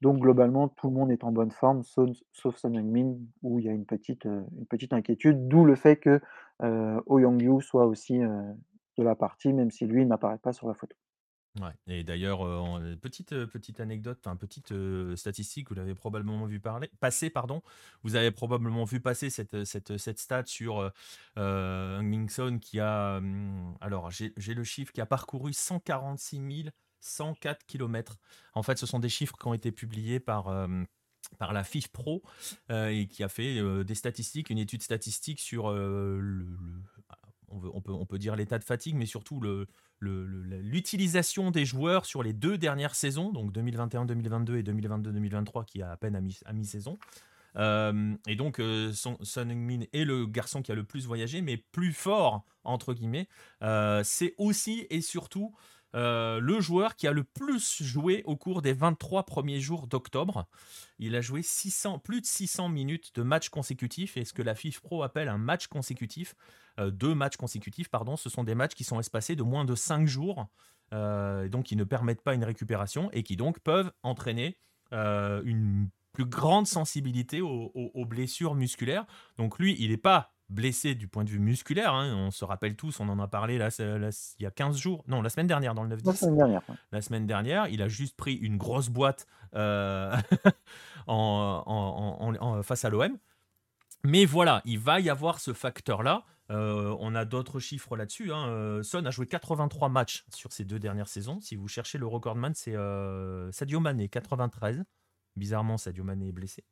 Donc 0.00 0.18
globalement, 0.18 0.68
tout 0.68 0.88
le 0.88 0.94
monde 0.94 1.10
est 1.10 1.24
en 1.24 1.32
bonne 1.32 1.50
forme, 1.50 1.82
sauf, 1.82 2.10
sauf 2.32 2.56
Son 2.56 2.74
Heung-min, 2.74 3.16
où 3.42 3.58
il 3.58 3.66
y 3.66 3.68
a 3.68 3.72
une 3.72 3.84
petite, 3.84 4.24
une 4.24 4.66
petite 4.68 4.94
inquiétude, 4.94 5.46
d'où 5.48 5.64
le 5.64 5.74
fait 5.74 5.96
que 5.96 6.20
euh, 6.62 7.00
Oh 7.06 7.18
Young-yu 7.18 7.60
soit 7.60 7.86
aussi 7.86 8.18
de 8.18 9.02
la 9.02 9.14
partie, 9.14 9.52
même 9.52 9.70
si 9.70 9.86
lui 9.86 10.06
n'apparaît 10.06 10.38
pas 10.38 10.52
sur 10.52 10.68
la 10.68 10.74
photo. 10.74 10.96
Ouais. 11.58 11.72
Et 11.88 12.04
d'ailleurs, 12.04 12.46
euh, 12.46 12.94
petite, 13.00 13.32
euh, 13.32 13.46
petite 13.46 13.80
anecdote, 13.80 14.24
petite 14.38 14.70
euh, 14.70 15.16
statistique, 15.16 15.68
vous 15.68 15.74
l'avez 15.74 15.96
probablement 15.96 16.46
vu 16.46 16.60
parler, 16.60 16.88
passer, 17.00 17.28
pardon. 17.28 17.60
Vous 18.04 18.14
avez 18.14 18.30
probablement 18.30 18.84
vu 18.84 19.00
passer 19.00 19.30
cette, 19.30 19.64
cette, 19.64 19.96
cette 19.96 20.20
stat 20.20 20.44
sur 20.46 20.92
euh, 21.38 22.02
Mingson 22.02 22.58
qui 22.60 22.78
a, 22.78 23.16
hum, 23.16 23.76
alors 23.80 24.10
j'ai 24.10 24.54
le 24.54 24.62
chiffre, 24.62 24.92
qui 24.92 25.00
a 25.00 25.06
parcouru 25.06 25.52
146 25.52 26.70
104 27.00 27.66
km. 27.66 28.18
En 28.54 28.62
fait, 28.62 28.78
ce 28.78 28.86
sont 28.86 29.00
des 29.00 29.08
chiffres 29.08 29.36
qui 29.36 29.48
ont 29.48 29.54
été 29.54 29.72
publiés 29.72 30.20
par 30.20 30.68
par 31.38 31.52
la 31.52 31.64
FIF 31.64 31.88
Pro 31.88 32.22
et 32.68 33.06
qui 33.08 33.22
a 33.24 33.28
fait 33.28 33.62
des 33.84 33.94
statistiques, 33.94 34.50
une 34.50 34.58
étude 34.58 34.82
statistique 34.82 35.40
sur 35.40 35.70
le, 35.70 36.46
on, 37.50 38.06
peut, 38.06 38.18
dire 38.18 38.36
l'état 38.36 38.58
de 38.58 38.64
fatigue, 38.64 38.96
mais 38.96 39.06
surtout 39.06 39.40
l'utilisation 40.00 41.50
des 41.50 41.64
joueurs 41.64 42.06
sur 42.06 42.22
les 42.22 42.32
deux 42.32 42.58
dernières 42.58 42.94
saisons, 42.94 43.32
donc 43.32 43.52
2021-2022 43.52 44.56
et 44.56 44.62
2022-2023, 44.62 45.64
qui 45.64 45.82
a 45.82 45.90
à 45.92 45.96
peine 45.96 46.16
à 46.44 46.52
mi-saison. 46.52 46.98
Euh, 47.56 48.14
et 48.26 48.36
donc, 48.36 48.60
euh, 48.60 48.92
Son, 48.92 49.18
Heung-min 49.36 49.84
est 49.92 50.04
le 50.04 50.26
garçon 50.26 50.62
qui 50.62 50.72
a 50.72 50.74
le 50.74 50.84
plus 50.84 51.06
voyagé, 51.06 51.42
mais 51.42 51.56
plus 51.56 51.92
fort, 51.92 52.44
entre 52.64 52.94
guillemets. 52.94 53.28
Euh, 53.62 54.02
c'est 54.04 54.34
aussi 54.38 54.86
et 54.90 55.00
surtout 55.00 55.54
euh, 55.94 56.38
le 56.40 56.60
joueur 56.60 56.96
qui 56.96 57.06
a 57.06 57.12
le 57.12 57.24
plus 57.24 57.82
joué 57.82 58.22
au 58.24 58.36
cours 58.36 58.62
des 58.62 58.72
23 58.72 59.24
premiers 59.24 59.60
jours 59.60 59.86
d'octobre. 59.86 60.46
Il 60.98 61.16
a 61.16 61.20
joué 61.20 61.42
600, 61.42 61.98
plus 61.98 62.20
de 62.20 62.26
600 62.26 62.68
minutes 62.68 63.14
de 63.14 63.22
matchs 63.22 63.48
consécutifs, 63.48 64.16
et 64.16 64.24
ce 64.24 64.32
que 64.32 64.42
la 64.42 64.54
FIF 64.54 64.80
Pro 64.80 65.02
appelle 65.02 65.28
un 65.28 65.38
match 65.38 65.66
consécutif, 65.66 66.34
euh, 66.78 66.90
deux 66.90 67.14
matchs 67.14 67.36
consécutifs, 67.36 67.88
pardon, 67.88 68.16
ce 68.16 68.28
sont 68.28 68.44
des 68.44 68.54
matchs 68.54 68.74
qui 68.74 68.84
sont 68.84 69.00
espacés 69.00 69.36
de 69.36 69.42
moins 69.42 69.64
de 69.64 69.74
5 69.74 70.06
jours, 70.06 70.46
euh, 70.92 71.48
donc 71.48 71.66
qui 71.66 71.76
ne 71.76 71.84
permettent 71.84 72.22
pas 72.22 72.34
une 72.34 72.44
récupération, 72.44 73.10
et 73.12 73.22
qui 73.22 73.36
donc 73.36 73.60
peuvent 73.60 73.92
entraîner 74.02 74.58
une 74.92 75.88
plus 76.12 76.24
grande 76.24 76.66
sensibilité 76.66 77.40
aux, 77.40 78.04
blessures 78.04 78.54
musculaires. 78.54 79.06
Donc 79.38 79.58
lui, 79.58 79.76
il 79.78 79.90
n'est 79.90 79.96
pas 79.96 80.32
blessé 80.50 80.94
du 80.94 81.08
point 81.08 81.24
de 81.24 81.30
vue 81.30 81.38
musculaire. 81.38 81.94
Hein. 81.94 82.14
On 82.14 82.30
se 82.30 82.44
rappelle 82.44 82.76
tous, 82.76 83.00
on 83.00 83.08
en 83.08 83.18
a 83.18 83.28
parlé 83.28 83.56
là, 83.56 83.68
il 83.78 84.42
y 84.42 84.46
a 84.46 84.50
15 84.50 84.76
jours. 84.76 85.04
Non, 85.08 85.22
la 85.22 85.30
semaine 85.30 85.46
dernière, 85.46 85.74
dans 85.74 85.84
le 85.84 85.90
9 85.90 86.00
La 86.04 86.12
semaine 86.12 86.36
dernière. 86.36 86.62
La 86.92 87.00
semaine 87.00 87.26
dernière, 87.26 87.68
il 87.68 87.80
a 87.82 87.88
juste 87.88 88.16
pris 88.16 88.34
une 88.34 88.56
grosse 88.56 88.88
boîte 88.88 89.26
euh, 89.54 90.14
en, 91.06 92.62
face 92.62 92.84
à 92.84 92.90
l'OM. 92.90 93.16
Mais 94.04 94.24
voilà, 94.24 94.62
il 94.64 94.78
va 94.78 95.00
y 95.00 95.08
avoir 95.08 95.40
ce 95.40 95.52
facteur-là. 95.52 96.24
Euh, 96.50 96.96
on 96.98 97.14
a 97.14 97.24
d'autres 97.24 97.60
chiffres 97.60 97.96
là-dessus. 97.96 98.32
Hein. 98.32 98.48
Euh, 98.48 98.82
Son 98.82 99.04
a 99.06 99.10
joué 99.10 99.26
83 99.26 99.88
matchs 99.88 100.24
sur 100.34 100.52
ces 100.52 100.64
deux 100.64 100.80
dernières 100.80 101.08
saisons. 101.08 101.40
Si 101.40 101.54
vous 101.54 101.68
cherchez 101.68 101.96
le 101.96 102.06
recordman, 102.06 102.54
c'est 102.54 102.74
Sadio 103.52 103.78
Mané, 103.78 104.08
93. 104.08 104.82
Bizarrement, 105.36 105.78
Sadio 105.78 106.02
Mané 106.02 106.28
est 106.28 106.32
blessé. 106.32 106.64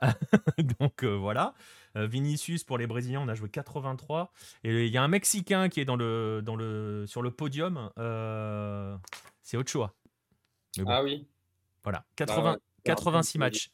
Donc 0.78 1.04
euh, 1.04 1.16
voilà. 1.16 1.54
Euh, 1.96 2.06
Vinicius, 2.06 2.64
pour 2.64 2.78
les 2.78 2.86
Brésiliens, 2.86 3.20
on 3.20 3.28
a 3.28 3.34
joué 3.34 3.48
83. 3.48 4.32
Et 4.64 4.86
il 4.86 4.92
y 4.92 4.98
a 4.98 5.02
un 5.02 5.08
Mexicain 5.08 5.68
qui 5.68 5.80
est 5.80 5.84
dans 5.84 5.96
le, 5.96 6.42
dans 6.44 6.56
le, 6.56 7.04
sur 7.06 7.22
le 7.22 7.30
podium. 7.30 7.90
Euh, 7.98 8.96
c'est 9.42 9.56
Ochoa. 9.56 9.94
Ah 10.86 11.02
oui. 11.02 11.26
Voilà. 11.82 12.04
80, 12.16 12.58
86 12.84 13.38
bah 13.38 13.46
matchs. 13.46 13.70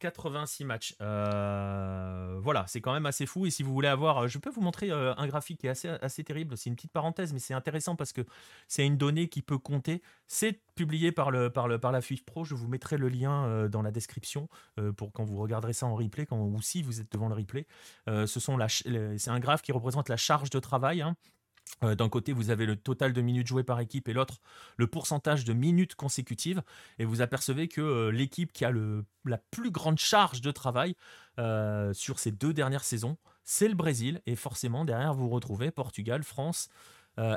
86 0.00 0.64
matchs. 0.64 0.96
Euh, 1.00 2.05
voilà, 2.46 2.64
c'est 2.68 2.80
quand 2.80 2.92
même 2.92 3.06
assez 3.06 3.26
fou. 3.26 3.44
Et 3.44 3.50
si 3.50 3.64
vous 3.64 3.72
voulez 3.72 3.88
avoir, 3.88 4.18
euh, 4.18 4.28
je 4.28 4.38
peux 4.38 4.50
vous 4.50 4.60
montrer 4.60 4.92
euh, 4.92 5.12
un 5.16 5.26
graphique 5.26 5.58
qui 5.58 5.66
est 5.66 5.86
assez, 6.00 6.22
terrible. 6.22 6.56
C'est 6.56 6.70
une 6.70 6.76
petite 6.76 6.92
parenthèse, 6.92 7.32
mais 7.32 7.40
c'est 7.40 7.54
intéressant 7.54 7.96
parce 7.96 8.12
que 8.12 8.20
c'est 8.68 8.86
une 8.86 8.96
donnée 8.96 9.28
qui 9.28 9.42
peut 9.42 9.58
compter. 9.58 10.00
C'est 10.28 10.60
publié 10.76 11.10
par, 11.10 11.32
la 11.32 12.00
FIF 12.00 12.24
Pro. 12.24 12.44
Je 12.44 12.54
vous 12.54 12.68
mettrai 12.68 12.98
le 12.98 13.08
lien 13.08 13.68
dans 13.68 13.82
la 13.82 13.90
description 13.90 14.48
pour 14.96 15.12
quand 15.12 15.24
vous 15.24 15.38
regarderez 15.38 15.72
ça 15.72 15.86
en 15.86 15.96
replay, 15.96 16.26
ou 16.30 16.62
si 16.62 16.82
vous 16.82 17.00
êtes 17.00 17.10
devant 17.10 17.28
le 17.28 17.34
replay. 17.34 17.66
ce 18.06 18.26
sont 18.26 18.58
c'est 18.68 19.30
un 19.30 19.40
graphe 19.40 19.62
qui 19.62 19.72
représente 19.72 20.08
la 20.08 20.16
charge 20.16 20.50
de 20.50 20.60
travail. 20.60 21.02
Hein. 21.02 21.16
D'un 21.82 22.08
côté, 22.08 22.32
vous 22.32 22.50
avez 22.50 22.64
le 22.64 22.76
total 22.76 23.12
de 23.12 23.20
minutes 23.20 23.46
jouées 23.46 23.62
par 23.62 23.80
équipe 23.80 24.08
et 24.08 24.14
l'autre, 24.14 24.40
le 24.76 24.86
pourcentage 24.86 25.44
de 25.44 25.52
minutes 25.52 25.94
consécutives. 25.94 26.62
Et 26.98 27.04
vous 27.04 27.20
apercevez 27.20 27.68
que 27.68 28.08
l'équipe 28.08 28.52
qui 28.52 28.64
a 28.64 28.72
la 29.24 29.38
plus 29.50 29.70
grande 29.70 29.98
charge 29.98 30.40
de 30.40 30.50
travail 30.50 30.96
sur 31.92 32.18
ces 32.18 32.32
deux 32.32 32.54
dernières 32.54 32.84
saisons, 32.84 33.18
c'est 33.44 33.68
le 33.68 33.74
Brésil. 33.74 34.22
Et 34.26 34.36
forcément, 34.36 34.84
derrière, 34.84 35.12
vous 35.12 35.28
retrouvez 35.28 35.70
Portugal, 35.70 36.22
France, 36.22 36.70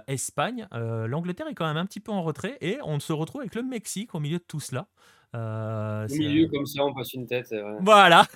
Espagne. 0.08 0.68
L'Angleterre 0.72 1.48
est 1.48 1.56
quand 1.56 1.68
même 1.68 1.78
un 1.78 1.86
petit 1.86 2.00
peu 2.00 2.12
en 2.12 2.22
retrait. 2.22 2.58
Et 2.62 2.78
on 2.84 3.00
se 3.00 3.14
retrouve 3.14 3.42
avec 3.42 3.56
le 3.56 3.64
Mexique 3.64 4.16
au 4.16 4.20
milieu 4.20 4.38
de 4.38 4.44
tout 4.44 4.60
cela. 4.60 4.88
au 5.34 6.14
milieu, 6.14 6.48
comme 6.48 6.66
ça, 6.66 6.84
on 6.84 6.94
passe 6.94 7.14
une 7.14 7.28
tête. 7.28 7.54
Voilà 7.82 8.28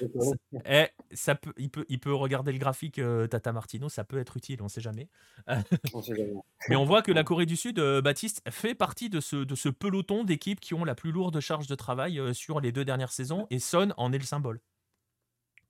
Et 0.00 0.06
eh, 0.66 0.86
ça 1.12 1.34
peut, 1.34 1.52
il, 1.56 1.70
peut, 1.70 1.84
il 1.88 1.98
peut 1.98 2.14
regarder 2.14 2.52
le 2.52 2.58
graphique 2.58 2.98
euh, 2.98 3.26
Tata 3.26 3.52
Martino, 3.52 3.88
ça 3.88 4.04
peut 4.04 4.18
être 4.18 4.36
utile, 4.36 4.60
on 4.60 4.64
ne 4.64 4.70
sait 4.70 4.80
jamais. 4.80 5.08
Mais 6.68 6.76
on 6.76 6.84
voit 6.84 7.02
que 7.02 7.12
la 7.12 7.24
Corée 7.24 7.46
du 7.46 7.56
Sud, 7.56 7.78
euh, 7.78 8.00
Baptiste, 8.00 8.42
fait 8.50 8.74
partie 8.74 9.10
de 9.10 9.20
ce, 9.20 9.36
de 9.36 9.54
ce 9.54 9.68
peloton 9.68 10.24
d'équipes 10.24 10.60
qui 10.60 10.74
ont 10.74 10.84
la 10.84 10.94
plus 10.94 11.12
lourde 11.12 11.38
charge 11.40 11.66
de 11.66 11.74
travail 11.74 12.18
euh, 12.18 12.32
sur 12.32 12.60
les 12.60 12.72
deux 12.72 12.84
dernières 12.84 13.12
saisons, 13.12 13.46
et 13.50 13.58
Son 13.58 13.92
en 13.96 14.12
est 14.12 14.18
le 14.18 14.24
symbole. 14.24 14.60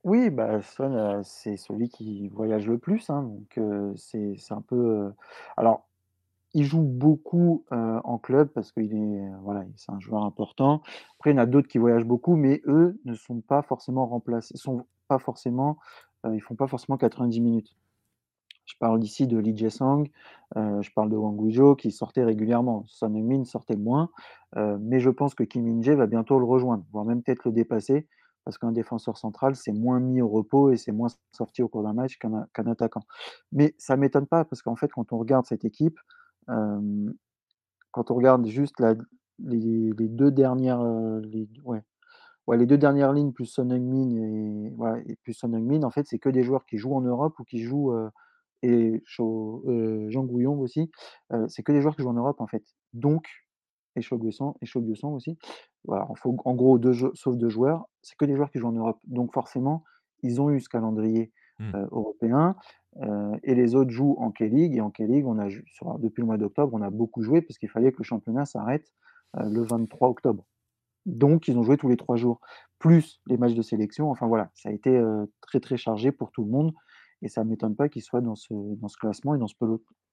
Oui, 0.04 0.30
bah, 0.30 0.60
Son, 0.62 1.20
c'est 1.22 1.56
celui 1.56 1.88
qui 1.88 2.28
voyage 2.28 2.66
le 2.66 2.78
plus, 2.78 3.08
hein, 3.08 3.22
donc 3.22 3.60
c'est 3.96 4.34
un 4.50 4.60
peu. 4.60 5.12
Alors, 5.56 5.86
il 6.54 6.64
joue 6.64 6.82
beaucoup, 6.82 7.64
en 7.70 8.18
club 8.18 8.48
parce 8.48 8.72
qu'il 8.72 8.94
est, 8.94 9.30
voilà, 9.42 9.64
c'est 9.76 9.92
un 9.92 10.00
joueur 10.00 10.24
important. 10.24 10.82
Après, 11.18 11.30
il 11.30 11.34
y 11.34 11.38
en 11.38 11.42
a 11.42 11.46
d'autres 11.46 11.68
qui 11.68 11.78
voyagent 11.78 12.04
beaucoup, 12.06 12.36
mais 12.36 12.62
eux 12.66 13.00
ne 13.04 13.14
sont 13.14 13.40
pas 13.40 13.62
forcément 13.62 14.06
remplacés 14.06 14.56
sont 14.56 14.86
pas 15.08 15.18
forcément, 15.18 15.78
ils 16.32 16.40
font 16.40 16.56
pas 16.56 16.66
forcément 16.66 16.96
90 16.98 17.40
minutes. 17.40 17.76
Je 18.64 18.74
parle 18.78 19.02
ici 19.04 19.26
de 19.26 19.38
Lee 19.38 19.56
Jae-sang, 19.56 20.04
je 20.56 20.90
parle 20.94 21.10
de 21.10 21.16
Wang 21.16 21.36
Guizhou 21.36 21.76
qui 21.76 21.92
sortait 21.92 22.24
régulièrement. 22.24 22.84
Son 22.88 23.14
Heung-min 23.14 23.44
sortait 23.44 23.76
moins, 23.76 24.10
mais 24.56 24.98
je 24.98 25.10
pense 25.10 25.34
que 25.34 25.44
Kim 25.44 25.62
Min-jae 25.64 25.94
va 25.94 26.06
bientôt 26.06 26.40
le 26.40 26.44
rejoindre, 26.44 26.84
voire 26.92 27.04
même 27.04 27.22
peut-être 27.22 27.44
le 27.44 27.52
dépasser 27.52 28.08
parce 28.44 28.58
qu'un 28.58 28.72
défenseur 28.72 29.16
central, 29.18 29.56
c'est 29.56 29.72
moins 29.72 30.00
mis 30.00 30.20
au 30.20 30.28
repos 30.28 30.70
et 30.70 30.76
c'est 30.76 30.92
moins 30.92 31.08
sorti 31.32 31.62
au 31.62 31.68
cours 31.68 31.82
d'un 31.82 31.92
match 31.92 32.18
qu'un 32.18 32.66
attaquant. 32.66 33.02
Mais 33.52 33.74
ça 33.78 33.96
m'étonne 33.96 34.26
pas 34.26 34.44
parce 34.44 34.62
qu'en 34.62 34.76
fait, 34.76 34.90
quand 34.92 35.12
on 35.12 35.18
regarde 35.18 35.46
cette 35.46 35.64
équipe, 35.64 35.98
quand 36.46 38.10
on 38.10 38.14
regarde 38.14 38.46
juste 38.46 38.82
les 39.38 40.08
2 40.08 40.30
dernières, 40.30 40.82
ouais, 41.64 42.56
les 42.56 42.66
2 42.66 42.78
dernières 42.78 43.12
lignes 43.12 43.32
plus 43.32 43.46
Son 43.46 43.70
Heung-min 43.70 45.00
et 45.06 45.16
plus 45.16 45.34
Son 45.34 45.52
en 45.54 45.90
fait, 45.90 46.06
c'est 46.06 46.18
que 46.18 46.28
des 46.28 46.42
joueurs 46.42 46.66
qui 46.66 46.78
jouent 46.78 46.94
en 46.96 47.02
Europe 47.02 47.38
ou 47.38 47.44
qui 47.44 47.62
jouent, 47.62 47.94
et 48.62 49.02
heu, 49.20 50.10
Jean 50.10 50.24
Gouillon 50.24 50.58
aussi, 50.60 50.90
c'est 51.48 51.62
que 51.62 51.72
des 51.72 51.80
joueurs 51.80 51.96
qui 51.96 52.02
jouent 52.02 52.10
en 52.10 52.14
Europe, 52.14 52.40
en 52.40 52.46
fait. 52.46 52.64
Donc 52.92 53.26
et 53.96 54.02
Cho 54.02 54.18
Gyu-sang 54.18 54.56
et 54.60 54.66
Cho 54.66 54.80
Gyu-sang 54.80 55.12
aussi. 55.12 55.38
Voilà, 55.84 56.06
faut 56.16 56.36
en 56.44 56.54
gros 56.54 56.78
2 56.78 56.92
sauf 57.14 57.36
2 57.36 57.48
joueurs, 57.48 57.86
c'est 58.02 58.16
que 58.16 58.24
des 58.24 58.36
joueurs 58.36 58.50
qui 58.50 58.58
jouent 58.58 58.68
en 58.68 58.72
Europe. 58.72 58.98
Donc 59.04 59.32
forcément, 59.32 59.84
ils 60.22 60.40
ont 60.40 60.50
eu 60.50 60.60
ce 60.60 60.68
calendrier, 60.68 61.32
mmh. 61.58 61.72
européen. 61.90 62.56
Euh, 63.00 63.36
et 63.42 63.54
les 63.54 63.74
autres 63.74 63.90
jouent 63.90 64.16
en 64.18 64.30
K-League. 64.30 64.76
Et 64.76 64.80
en 64.80 64.90
K-League, 64.90 65.26
on 65.26 65.38
a, 65.38 65.48
depuis 65.98 66.20
le 66.20 66.26
mois 66.26 66.38
d'octobre, 66.38 66.74
on 66.74 66.82
a 66.82 66.90
beaucoup 66.90 67.22
joué 67.22 67.42
parce 67.42 67.58
qu'il 67.58 67.68
fallait 67.68 67.92
que 67.92 67.98
le 67.98 68.04
championnat 68.04 68.44
s'arrête 68.44 68.92
euh, 69.38 69.48
le 69.48 69.62
23 69.62 70.08
octobre. 70.08 70.44
Donc, 71.04 71.48
ils 71.48 71.58
ont 71.58 71.64
joué 71.64 71.76
tous 71.76 71.88
les 71.88 71.96
trois 71.96 72.16
jours, 72.16 72.40
plus 72.78 73.20
les 73.26 73.36
matchs 73.36 73.54
de 73.54 73.62
sélection. 73.62 74.10
Enfin 74.10 74.28
voilà, 74.28 74.50
ça 74.54 74.68
a 74.68 74.72
été 74.72 75.02
très 75.40 75.58
très 75.58 75.76
chargé 75.76 76.12
pour 76.12 76.30
tout 76.30 76.44
le 76.44 76.50
monde. 76.50 76.72
Et 77.22 77.28
ça 77.28 77.42
ne 77.42 77.50
m'étonne 77.50 77.74
pas 77.74 77.88
qu'ils 77.88 78.02
soient 78.02 78.20
dans 78.20 78.36
ce, 78.36 78.52
dans 78.52 78.88
ce 78.88 78.96
classement 78.96 79.34
et 79.34 79.38
dans 79.38 79.48
ce, 79.48 79.54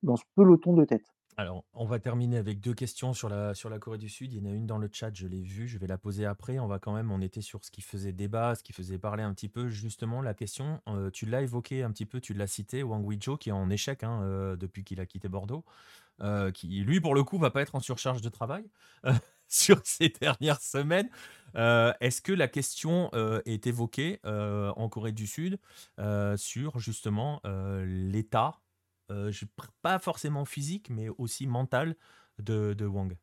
dans 0.01 0.15
ce 0.15 0.23
peloton 0.35 0.73
de 0.73 0.85
tête. 0.85 1.05
Alors, 1.39 1.63
on 1.73 1.85
va 1.85 1.99
terminer 1.99 2.35
avec 2.35 2.59
deux 2.59 2.73
questions 2.73 3.13
sur 3.13 3.29
la, 3.29 3.53
Corée 3.79 3.97
du 3.97 4.09
Sud. 4.09 4.33
Il 4.33 4.39
y 4.39 4.41
en 4.41 4.51
a 4.51 4.53
une 4.53 4.67
dans 4.67 4.77
le 4.77 4.89
chat, 4.91 5.11
je 5.13 5.25
l'ai 5.25 5.41
vue, 5.41 5.69
je 5.69 5.77
vais 5.77 5.87
la 5.87 5.97
poser 5.97 6.25
après. 6.25 6.59
On 6.59 6.67
va 6.67 6.79
quand 6.79 6.93
même, 6.93 7.13
on 7.13 7.21
était 7.21 7.39
sur 7.39 7.63
ce 7.63 7.71
qui 7.71 7.79
faisait 7.79 8.11
débat, 8.11 8.55
ce 8.55 8.61
qui 8.61 8.73
faisait 8.73 8.97
parler 8.97 9.23
un 9.23 9.33
petit 9.33 9.47
peu. 9.47 9.69
Justement, 9.69 10.21
la 10.21 10.33
question, 10.33 10.81
euh, 10.89 11.09
tu 11.09 11.25
l'as 11.25 11.41
évoqué 11.41 11.81
un 11.81 11.91
petit 11.91 12.05
peu, 12.05 12.19
tu 12.19 12.33
l'as 12.33 12.45
cité, 12.45 12.83
Wang 12.83 13.07
Weizhou, 13.07 13.37
qui 13.37 13.47
est 13.47 13.53
en 13.53 13.69
échec 13.69 14.03
hein, 14.03 14.19
euh, 14.21 14.57
depuis 14.57 14.83
qu'il 14.83 14.99
a 14.99 15.05
quitté 15.05 15.29
Bordeaux, 15.29 15.63
euh, 16.19 16.51
qui 16.51 16.67
lui, 16.81 16.99
pour 16.99 17.15
le 17.15 17.23
coup, 17.23 17.37
va 17.37 17.51
pas 17.51 17.61
être 17.61 17.75
en 17.75 17.79
surcharge 17.79 18.21
de 18.21 18.27
travail 18.27 18.65
sur 19.47 19.79
ces 19.85 20.09
dernières 20.09 20.61
semaines. 20.61 21.09
Est-ce 21.55 22.21
que 22.21 22.33
la 22.33 22.49
question 22.49 23.11
est 23.45 23.65
évoquée 23.65 24.19
en 24.25 24.89
Corée 24.89 25.13
du 25.13 25.25
Sud 25.25 25.57
sur 26.35 26.79
justement 26.79 27.41
l'état 27.85 28.59
euh, 29.11 29.31
pas 29.81 29.99
forcément 29.99 30.45
physique, 30.45 30.89
mais 30.89 31.09
aussi 31.17 31.47
mental 31.47 31.95
de, 32.39 32.73
de 32.73 32.85
Wang. 32.85 33.15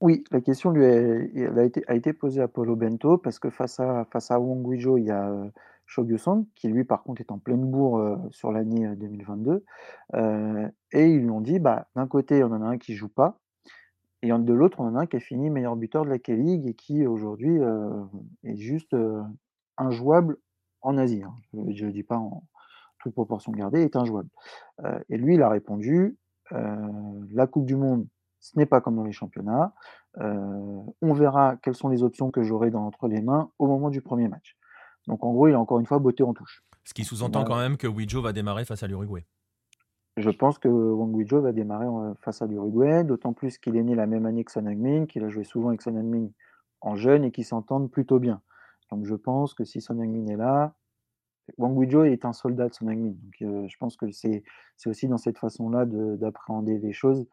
Oui, 0.00 0.24
la 0.30 0.40
question 0.40 0.70
lui 0.70 0.84
a, 0.84 1.58
a, 1.58 1.64
été, 1.64 1.82
a 1.86 1.94
été 1.94 2.12
posée 2.12 2.42
à 2.42 2.48
Paulo 2.48 2.76
Bento 2.76 3.16
parce 3.16 3.38
que 3.38 3.48
face 3.48 3.80
à, 3.80 4.04
face 4.12 4.30
à 4.30 4.38
Wang 4.38 4.62
Guizhou, 4.62 4.98
il 4.98 5.04
y 5.04 5.10
a 5.10 5.30
euh, 5.30 5.48
Shogyu-san 5.86 6.44
qui 6.54 6.68
lui 6.68 6.84
par 6.84 7.02
contre 7.04 7.20
est 7.20 7.30
en 7.30 7.38
pleine 7.38 7.64
bourre 7.70 7.98
euh, 7.98 8.16
sur 8.30 8.52
l'année 8.52 8.86
2022 8.96 9.64
euh, 10.14 10.68
et 10.92 11.06
ils 11.08 11.20
lui 11.20 11.30
ont 11.30 11.40
dit 11.40 11.58
bah, 11.58 11.88
d'un 11.94 12.06
côté 12.06 12.42
on 12.44 12.48
en 12.48 12.62
a 12.62 12.66
un 12.66 12.78
qui 12.78 12.94
joue 12.94 13.08
pas 13.08 13.40
et 14.22 14.28
de 14.28 14.52
l'autre 14.52 14.80
on 14.80 14.88
en 14.88 14.96
a 14.96 15.00
un 15.00 15.06
qui 15.06 15.16
a 15.16 15.20
fini 15.20 15.48
meilleur 15.48 15.76
buteur 15.76 16.04
de 16.04 16.10
la 16.10 16.18
K-League 16.18 16.66
et 16.66 16.74
qui 16.74 17.06
aujourd'hui 17.06 17.60
est 18.42 18.56
juste 18.56 18.96
injouable 19.76 20.38
en 20.80 20.96
Asie. 20.96 21.22
Hein. 21.22 21.34
Je 21.52 21.86
ne 21.86 21.90
dis 21.90 22.02
pas 22.02 22.16
en, 22.16 22.42
toute 23.04 23.14
proportion 23.14 23.52
gardée, 23.52 23.82
est 23.82 23.96
injouable. 23.96 24.28
Euh, 24.84 24.98
et 25.08 25.16
lui, 25.16 25.34
il 25.34 25.42
a 25.42 25.48
répondu 25.48 26.16
euh, 26.52 26.76
la 27.32 27.46
Coupe 27.46 27.66
du 27.66 27.76
Monde, 27.76 28.06
ce 28.40 28.58
n'est 28.58 28.66
pas 28.66 28.80
comme 28.80 28.96
dans 28.96 29.04
les 29.04 29.12
championnats. 29.12 29.74
Euh, 30.18 30.80
on 31.02 31.12
verra 31.12 31.56
quelles 31.62 31.74
sont 31.74 31.88
les 31.88 32.02
options 32.02 32.30
que 32.30 32.42
j'aurai 32.42 32.74
entre 32.74 33.06
les 33.06 33.20
mains 33.20 33.50
au 33.58 33.66
moment 33.66 33.90
du 33.90 34.00
premier 34.00 34.28
match. 34.28 34.56
Donc 35.06 35.22
en 35.22 35.32
gros, 35.32 35.48
il 35.48 35.54
a 35.54 35.60
encore 35.60 35.78
une 35.78 35.86
fois 35.86 35.98
botté 35.98 36.22
en 36.22 36.32
touche. 36.32 36.64
Ce 36.84 36.94
qui 36.94 37.04
sous-entend 37.04 37.44
quand 37.44 37.56
même 37.56 37.76
que 37.76 37.86
Wijo 37.86 38.22
va 38.22 38.32
démarrer 38.32 38.64
face 38.64 38.82
à 38.82 38.86
l'Uruguay. 38.86 39.24
Je 40.16 40.30
pense 40.30 40.58
que 40.58 40.68
Wang 40.68 41.14
Wijo 41.14 41.40
va 41.40 41.52
démarrer 41.52 41.86
face 42.20 42.40
à 42.40 42.46
l'Uruguay, 42.46 43.04
d'autant 43.04 43.32
plus 43.32 43.58
qu'il 43.58 43.76
est 43.76 43.82
né 43.82 43.94
la 43.94 44.06
même 44.06 44.26
année 44.26 44.44
que 44.44 44.52
Son 44.52 44.64
Heung-min, 44.64 45.06
qu'il 45.06 45.24
a 45.24 45.28
joué 45.28 45.44
souvent 45.44 45.68
avec 45.68 45.82
Son 45.82 45.96
Heung-min 45.96 46.28
en 46.80 46.94
jeune 46.94 47.24
et 47.24 47.32
qu'ils 47.32 47.44
s'entendent 47.44 47.90
plutôt 47.90 48.18
bien. 48.18 48.40
Donc 48.90 49.06
je 49.06 49.14
pense 49.14 49.54
que 49.54 49.64
si 49.64 49.80
Son 49.80 49.98
Heung-min 49.98 50.26
est 50.28 50.36
là, 50.36 50.74
Wang 51.58 51.74
Guizhou 51.74 52.04
est 52.04 52.24
un 52.24 52.32
soldat 52.32 52.68
de 52.68 52.74
Son 52.74 52.88
Heung-min. 52.88 53.10
Donc, 53.10 53.42
euh, 53.42 53.66
je 53.68 53.76
pense 53.78 53.96
que 53.96 54.10
c'est 54.10 54.42
aussi 54.86 55.08
dans 55.08 55.18
cette 55.18 55.38
façon-là 55.38 55.84
d'appréhender 55.86 56.78
les 56.78 56.92
choses 56.92 57.26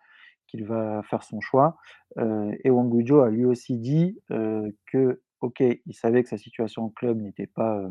qu'il 0.47 0.65
va 0.65 1.01
faire 1.03 1.23
son 1.23 1.39
choix. 1.39 1.77
Euh, 2.17 2.53
et 2.63 2.69
Wang 2.69 2.89
Guizhou 2.89 3.21
a 3.21 3.29
lui 3.29 3.45
aussi 3.45 3.77
dit 3.77 4.19
euh, 4.31 4.69
que, 4.85 5.21
ok, 5.39 5.61
il 5.61 5.93
savait 5.93 6.23
que 6.23 6.29
sa 6.29 6.37
situation 6.37 6.85
en 6.85 6.89
club 6.89 7.21
n'était 7.21 7.47
pas, 7.47 7.81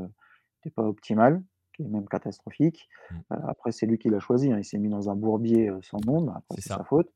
pas 0.77 0.83
optimale, 0.83 1.43
qui 1.75 1.85
est 1.85 1.89
même 1.89 2.07
catastrophique. 2.07 2.89
Mmh. 3.11 3.35
après, 3.49 3.73
c'est 3.73 3.87
lui 3.87 3.99
qui 3.99 4.11
l'a 4.11 4.21
choisi. 4.21 4.53
Hein. 4.53 4.59
Il 4.59 4.65
s'est 4.65 4.79
mis 4.79 4.91
dans 4.91 5.09
un 5.09 5.17
bourbier 5.17 5.71
sans 5.83 6.01
nom. 6.05 6.29
Après, 6.29 6.57
c'est 6.57 6.69
sa 6.69 6.85
faute. 6.85 7.11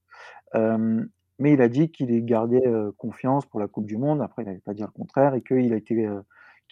mais 0.55 1.53
il 1.53 1.61
a 1.61 1.69
dit 1.69 1.91
qu'il 1.91 2.25
gardait 2.25 2.65
confiance 2.97 3.45
pour 3.45 3.61
la 3.61 3.69
Coupe 3.69 3.87
du 3.87 3.99
Monde. 3.99 4.23
Après, 4.23 4.43
il 4.43 4.47
n'allait 4.47 4.61
pas 4.61 4.75
dire 4.75 4.87
le 4.87 4.93
contraire 4.93 5.35
et 5.35 5.43
qu'il 5.43 5.73
a 5.75 5.77
été 5.77 6.09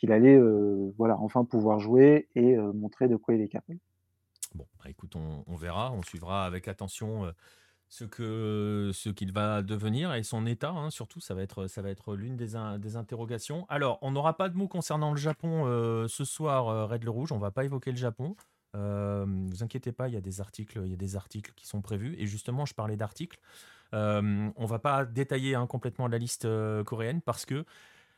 qu'il 0.03 0.11
allait 0.11 0.37
euh, 0.37 0.93
voilà, 0.99 1.17
enfin 1.21 1.45
pouvoir 1.45 1.79
jouer 1.79 2.27
et 2.35 2.57
euh, 2.57 2.73
montrer 2.73 3.07
de 3.07 3.15
quoi 3.15 3.35
il 3.35 3.41
est 3.41 3.47
capable. 3.49 3.79
Bon, 4.53 4.67
bah, 4.83 4.91
écoute, 4.91 5.15
on, 5.15 5.55
verra, 5.55 5.93
on 5.93 6.03
suivra 6.03 6.45
avec 6.45 6.67
attention 6.67 7.25
euh, 7.25 7.31
ce 7.89 8.05
que 8.05 8.91
ce 8.93 9.11
qu'il 9.11 9.33
va 9.33 9.63
devenir 9.63 10.13
et 10.15 10.25
son 10.25 10.45
état 10.47 10.71
hein, 10.71 10.89
surtout 10.91 11.21
ça 11.21 11.35
va 11.35 11.43
être 11.43 11.69
être 11.87 12.17
l'une 12.17 12.37
des, 12.37 12.55
des 12.81 12.97
interrogations. 12.97 13.65
Alors 13.69 14.01
on 14.03 14.11
n'aura 14.11 14.37
pas 14.37 14.49
de 14.49 14.57
mots 14.57 14.67
concernant 14.67 15.13
le 15.13 15.19
Japon 15.19 15.67
ce 16.09 16.25
soir 16.25 16.89
Red 16.89 17.05
le 17.05 17.11
rouge 17.11 17.33
on 17.33 17.39
va 17.39 17.51
pas 17.51 17.65
évoquer 17.65 17.91
le 17.91 17.99
Japon. 17.99 18.35
Euh, 18.75 19.27
vous 19.29 19.63
inquiétez 19.63 19.93
pas 19.93 20.09
il 20.09 20.15
y 20.15 20.17
a 20.17 20.23
des 20.23 20.41
articles 20.41 20.81
il 20.83 20.91
y 20.91 20.95
a 20.95 20.97
des 20.97 21.17
articles 21.17 21.53
qui 21.55 21.67
sont 21.67 21.83
prévus 21.83 22.17
et 22.19 22.27
justement 22.27 22.65
je 22.65 22.73
parlais 22.73 22.97
d'articles. 22.97 23.39
On 23.93 24.65
va 24.65 24.79
pas 24.79 25.05
détailler 25.05 25.55
hein, 25.55 25.67
complètement 25.67 26.09
la 26.09 26.17
liste 26.17 26.49
coréenne 26.85 27.21
parce 27.21 27.45
que 27.45 27.67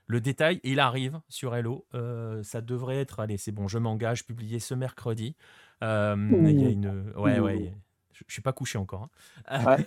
le 0.06 0.20
détail, 0.20 0.60
il 0.64 0.80
arrive 0.80 1.20
sur 1.28 1.54
Hello. 1.54 1.86
Euh, 1.94 2.42
ça 2.42 2.60
devrait 2.60 2.96
être, 2.96 3.20
allez, 3.20 3.38
c'est 3.38 3.52
bon, 3.52 3.68
je 3.68 3.78
m'engage, 3.78 4.26
publié 4.26 4.58
ce 4.58 4.74
mercredi. 4.74 5.34
Euh, 5.82 6.16
il 6.30 6.60
y 6.60 6.66
a 6.66 6.68
une. 6.68 7.12
Ouais, 7.16 7.38
ouais. 7.40 7.72
Je, 8.12 8.22
ne 8.24 8.30
suis 8.30 8.42
pas 8.42 8.52
couché 8.52 8.78
encore. 8.78 9.08
Hein. 9.48 9.64
Ouais. 9.64 9.86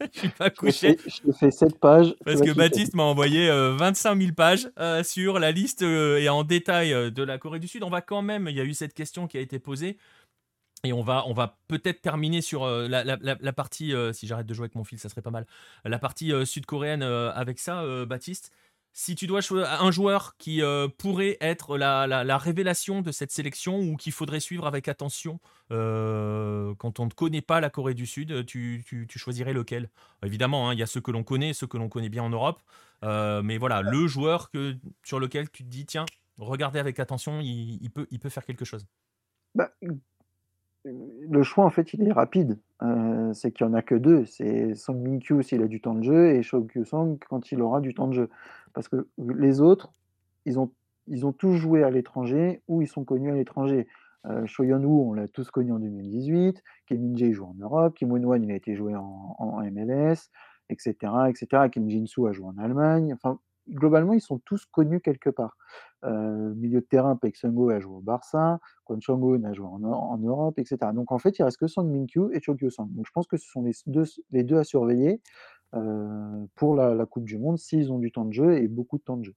je 0.14 0.18
suis 0.20 0.28
pas 0.30 0.50
couché. 0.50 0.96
Je 1.06 1.32
fais 1.32 1.50
7 1.50 1.78
pages. 1.78 2.14
Parce 2.24 2.40
que 2.40 2.52
Baptiste 2.52 2.94
m'a 2.94 3.02
envoyé 3.02 3.48
25 3.50 4.12
euh, 4.12 4.20
000 4.20 4.32
pages 4.32 4.70
sur 5.04 5.38
la 5.38 5.50
liste 5.50 5.82
et 5.82 6.28
en 6.28 6.44
détail 6.44 7.12
de 7.12 7.22
la 7.22 7.36
Corée 7.38 7.58
du 7.58 7.68
Sud. 7.68 7.82
On 7.82 7.90
va 7.90 8.00
quand 8.00 8.22
même, 8.22 8.46
il 8.48 8.56
y 8.56 8.60
a 8.60 8.64
eu 8.64 8.74
cette 8.74 8.94
question 8.94 9.26
qui 9.26 9.36
a 9.36 9.40
été 9.40 9.58
posée. 9.58 9.98
Et 10.84 10.92
on 10.92 11.02
va, 11.02 11.24
on 11.26 11.34
va 11.34 11.58
peut-être 11.66 12.00
terminer 12.00 12.40
sur 12.40 12.64
la, 12.64 13.02
la, 13.02 13.18
la, 13.20 13.52
partie, 13.52 13.92
si 14.12 14.28
j'arrête 14.28 14.46
de 14.46 14.54
jouer 14.54 14.66
avec 14.66 14.76
mon 14.76 14.84
fil, 14.84 14.98
ça 15.00 15.08
serait 15.08 15.22
pas 15.22 15.32
mal, 15.32 15.44
la 15.84 15.98
partie 15.98 16.32
sud-coréenne 16.46 17.02
avec 17.02 17.58
ça, 17.58 17.84
Baptiste 18.06 18.52
si 18.98 19.14
tu 19.14 19.28
dois 19.28 19.40
choisir 19.40 19.80
un 19.80 19.92
joueur 19.92 20.34
qui 20.38 20.60
euh, 20.60 20.88
pourrait 20.88 21.36
être 21.40 21.78
la, 21.78 22.08
la- 22.08 22.24
la 22.24 22.36
révélation 22.36 23.00
de 23.00 23.12
cette 23.12 23.30
sélection 23.30 23.78
ou 23.78 23.94
qu'il 23.94 24.10
faudrait 24.10 24.40
suivre 24.40 24.66
avec 24.66 24.88
attention 24.88 25.38
euh, 25.70 26.74
quand 26.78 26.98
on 26.98 27.04
ne 27.04 27.10
connaît 27.10 27.40
pas 27.40 27.60
la 27.60 27.70
Corée 27.70 27.94
du 27.94 28.06
Sud, 28.06 28.44
tu, 28.44 28.82
choisirais 29.08 29.52
lequel? 29.52 29.88
Évidemment, 30.24 30.68
hein, 30.68 30.72
il 30.72 30.80
y 30.80 30.82
a 30.82 30.86
ceux 30.86 31.00
que 31.00 31.12
l'on 31.12 31.22
connaît, 31.22 31.52
ceux 31.52 31.68
que 31.68 31.76
l'on 31.76 31.88
connaît 31.88 32.08
bien 32.08 32.24
en 32.24 32.30
Europe. 32.30 32.60
euh, 33.04 33.40
mais 33.40 33.56
voilà, 33.56 33.82
le 33.82 34.08
joueur 34.08 34.50
sur 35.04 35.20
lequel 35.20 35.48
tu 35.48 35.62
te 35.62 35.68
dis, 35.68 35.86
tiens, 35.86 36.06
regardez 36.36 36.80
avec 36.80 36.98
attention, 36.98 37.38
il, 37.40 37.90
peut, 37.90 38.28
faire 38.28 38.44
quelque 38.44 38.64
chose. 38.64 38.84
Bah, 39.54 39.70
le 40.84 41.42
choix, 41.44 41.64
en 41.64 41.70
fait, 41.70 41.92
il 41.94 42.02
est 42.02 42.12
rapide. 42.12 42.58
C'est 43.32 43.52
qu'il 43.52 43.64
n'y 43.64 43.72
en 43.72 43.76
a 43.76 43.82
que 43.82 43.94
deux. 43.94 44.24
C'est 44.24 44.74
Song 44.74 45.00
Min-kyu 45.00 45.44
s'il 45.44 45.62
a 45.62 45.68
du 45.68 45.80
temps 45.80 45.94
de 45.94 46.02
jeu 46.02 46.30
et 46.34 46.42
Cho 46.42 46.62
Kyu-song 46.62 47.18
quand 47.28 47.52
il 47.52 47.60
aura 47.60 47.80
du 47.80 47.94
temps 47.94 48.08
de 48.08 48.14
jeu. 48.14 48.30
Parce 48.78 48.86
que 48.86 49.08
les 49.18 49.60
autres, 49.60 49.92
ils 50.44 50.60
ont, 50.60 50.70
ils 51.08 51.26
ont 51.26 51.32
tous 51.32 51.54
joué 51.54 51.82
à 51.82 51.90
l'étranger 51.90 52.62
ou 52.68 52.80
ils 52.80 52.86
sont 52.86 53.02
connus 53.02 53.32
à 53.32 53.34
l'étranger. 53.34 53.88
Euh, 54.26 54.46
Yeon-woo, 54.56 55.10
on 55.10 55.14
l'a 55.14 55.26
tous 55.26 55.50
connu 55.50 55.72
en 55.72 55.80
2018. 55.80 56.62
Kim 56.86 57.00
Min-jae 57.00 57.32
joue 57.32 57.46
en 57.46 57.54
Europe. 57.58 57.96
Kim 57.96 58.12
Won-wan, 58.12 58.40
il 58.40 58.52
a 58.52 58.54
été 58.54 58.76
joué 58.76 58.94
en, 58.94 59.60
MLS, 59.72 60.30
etc., 60.68 60.94
etc. 61.28 61.68
Kim 61.72 61.90
Jin-soo 61.90 62.28
a 62.28 62.32
joué 62.32 62.46
en 62.46 62.56
Allemagne. 62.56 63.12
Enfin, 63.14 63.40
globalement, 63.68 64.12
ils 64.12 64.20
sont 64.20 64.38
tous 64.38 64.64
connus 64.66 65.00
quelque 65.00 65.30
part. 65.30 65.56
Euh, 66.04 66.54
milieu 66.54 66.80
de 66.80 66.86
terrain, 66.86 67.16
Pek 67.16 67.34
Sung-ho 67.34 67.70
a 67.70 67.80
joué 67.80 67.96
au 67.96 68.00
Barça. 68.00 68.60
Kwon 68.84 69.00
Chong-hoon 69.00 69.42
a 69.42 69.54
joué 69.54 69.66
en, 69.66 70.18
Europe, 70.18 70.56
etc. 70.60 70.78
Donc 70.94 71.10
en 71.10 71.18
fait, 71.18 71.36
il 71.36 71.42
reste 71.42 71.56
que 71.58 71.66
Song 71.66 71.90
Min-kyu 71.90 72.32
et 72.32 72.40
Cho 72.40 72.54
Kyu-sung. 72.54 72.94
Donc 72.94 73.06
je 73.08 73.12
pense 73.12 73.26
que 73.26 73.38
ce 73.38 73.50
sont 73.50 73.64
les 73.64 74.44
deux, 74.44 74.56
à 74.56 74.62
surveiller 74.62 75.20
pour 75.70 76.74
la, 76.74 76.94
la 76.94 77.06
Coupe 77.06 77.24
du 77.24 77.38
Monde 77.38 77.58
s'ils 77.58 77.92
ont 77.92 77.98
du 77.98 78.10
temps 78.10 78.24
de 78.24 78.32
jeu 78.32 78.56
et 78.56 78.68
beaucoup 78.68 78.98
de 78.98 79.02
temps 79.02 79.16
de 79.16 79.24
jeu. 79.24 79.34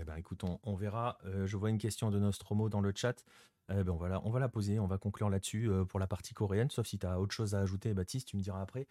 Eh 0.00 0.04
ben, 0.04 0.16
écoute, 0.16 0.42
on, 0.44 0.58
on 0.62 0.74
verra. 0.74 1.18
Euh, 1.26 1.46
je 1.46 1.56
vois 1.58 1.68
une 1.68 1.76
question 1.76 2.10
de 2.10 2.18
Nostromo 2.18 2.70
dans 2.70 2.80
le 2.80 2.92
chat. 2.94 3.24
Eh 3.68 3.84
ben, 3.84 3.90
on, 3.90 3.96
va 3.96 4.08
la, 4.08 4.26
on 4.26 4.30
va 4.30 4.40
la 4.40 4.48
poser, 4.48 4.80
on 4.80 4.86
va 4.86 4.96
conclure 4.96 5.28
là-dessus 5.28 5.68
euh, 5.68 5.84
pour 5.84 6.00
la 6.00 6.06
partie 6.06 6.32
coréenne, 6.32 6.70
sauf 6.70 6.86
si 6.86 6.98
tu 6.98 7.06
as 7.06 7.20
autre 7.20 7.34
chose 7.34 7.54
à 7.54 7.60
ajouter, 7.60 7.92
Baptiste, 7.92 8.28
tu 8.28 8.36
me 8.36 8.42
diras 8.42 8.62
après. 8.62 8.86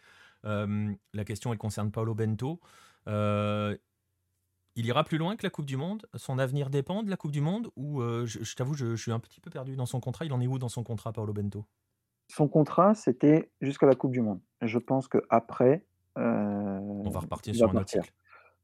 Euh, 0.45 0.93
la 1.13 1.25
question, 1.25 1.51
elle 1.51 1.57
concerne 1.57 1.91
Paolo 1.91 2.13
Bento. 2.13 2.59
Euh, 3.07 3.75
il 4.75 4.85
ira 4.85 5.03
plus 5.03 5.17
loin 5.17 5.35
que 5.35 5.43
la 5.43 5.49
Coupe 5.49 5.65
du 5.65 5.75
Monde? 5.75 6.05
Son 6.13 6.37
avenir 6.37 6.69
dépend 6.69 7.01
de 7.01 7.09
la 7.09 7.17
Coupe 7.17 7.31
du 7.31 7.41
Monde? 7.41 7.69
Ou 7.75 8.01
euh, 8.01 8.27
je, 8.27 8.43
je 8.43 8.55
t'avoue, 8.55 8.75
je, 8.75 8.95
je 8.95 9.01
suis 9.01 9.11
un 9.11 9.19
petit 9.19 9.41
peu 9.41 9.49
perdu 9.49 9.75
dans 9.75 9.87
son 9.87 9.99
contrat. 9.99 10.25
Il 10.25 10.33
en 10.33 10.39
est 10.39 10.47
où 10.47 10.59
dans 10.59 10.69
son 10.69 10.83
contrat, 10.83 11.11
Paolo 11.11 11.33
Bento? 11.33 11.65
Son 12.29 12.47
contrat, 12.47 12.93
c'était 12.93 13.51
jusqu'à 13.59 13.87
la 13.87 13.95
Coupe 13.95 14.11
du 14.11 14.21
Monde. 14.21 14.39
Je 14.61 14.77
pense 14.77 15.07
qu'après. 15.07 15.85
Euh, 16.17 16.79
On 16.81 17.09
va 17.09 17.19
repartir 17.19 17.53
il 17.53 17.57
sur 17.57 17.67
va 17.67 17.77
un 17.77 17.81
autre 17.81 17.89
cycle. 17.89 18.11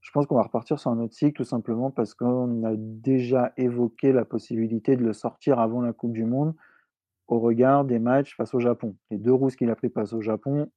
Je 0.01 0.11
pense 0.11 0.25
qu'on 0.25 0.35
va 0.35 0.43
repartir 0.43 0.79
sur 0.79 0.91
un 0.91 0.99
autre 0.99 1.13
cycle 1.13 1.33
tout 1.33 1.43
simplement 1.43 1.91
parce 1.91 2.13
qu'on 2.13 2.63
a 2.63 2.73
déjà 2.75 3.51
évoqué 3.57 4.11
la 4.11 4.25
possibilité 4.25 4.95
de 4.95 5.03
le 5.03 5.13
sortir 5.13 5.59
avant 5.59 5.81
la 5.81 5.93
Coupe 5.93 6.13
du 6.13 6.23
Monde 6.23 6.55
au 7.27 7.39
regard 7.39 7.83
des 7.83 7.99
matchs 7.99 8.35
face 8.35 8.53
au 8.53 8.59
Japon. 8.59 8.95
Les 9.11 9.17
deux 9.17 9.33
rousses 9.33 9.55
qu'il 9.55 9.69
a 9.69 9.75
pris 9.75 9.89
face 9.89 10.13
au 10.13 10.21
Japon, 10.21 10.71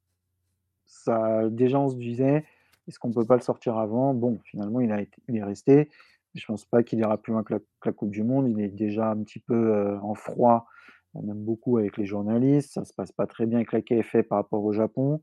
ça, 0.87 1.49
déjà 1.49 1.79
on 1.79 1.89
se 1.89 1.97
disait, 1.97 2.45
est-ce 2.89 2.99
qu'on 2.99 3.13
peut 3.13 3.25
pas 3.25 3.37
le 3.37 3.43
sortir 3.43 3.79
avant? 3.79 4.15
Bon, 4.15 4.41
finalement, 4.45 4.81
il, 4.81 4.91
a 4.91 5.01
été, 5.01 5.23
il 5.29 5.37
est 5.37 5.45
resté. 5.45 5.91
Je 6.35 6.45
pense 6.45 6.65
pas 6.65 6.83
qu'il 6.83 6.99
ira 6.99 7.19
plus 7.19 7.33
loin 7.33 7.45
que 7.45 7.55
la, 7.55 7.59
que 7.61 7.89
la 7.89 7.93
Coupe 7.93 8.11
du 8.11 8.25
Monde. 8.25 8.49
Il 8.49 8.61
est 8.61 8.69
déjà 8.69 9.11
un 9.11 9.23
petit 9.23 9.39
peu 9.39 9.55
euh, 9.55 9.99
en 10.01 10.15
froid, 10.15 10.67
même 11.15 11.45
beaucoup 11.45 11.79
avec 11.79 11.97
les 11.97 12.07
journalistes. 12.07 12.73
Ça 12.73 12.85
se 12.85 12.93
passe 12.93 13.13
pas 13.13 13.27
très 13.27 13.47
bien 13.47 13.59
avec 13.59 13.73
la 13.73 13.83
KFA 13.83 14.25
par 14.25 14.39
rapport 14.39 14.65
au 14.65 14.73
Japon. 14.73 15.23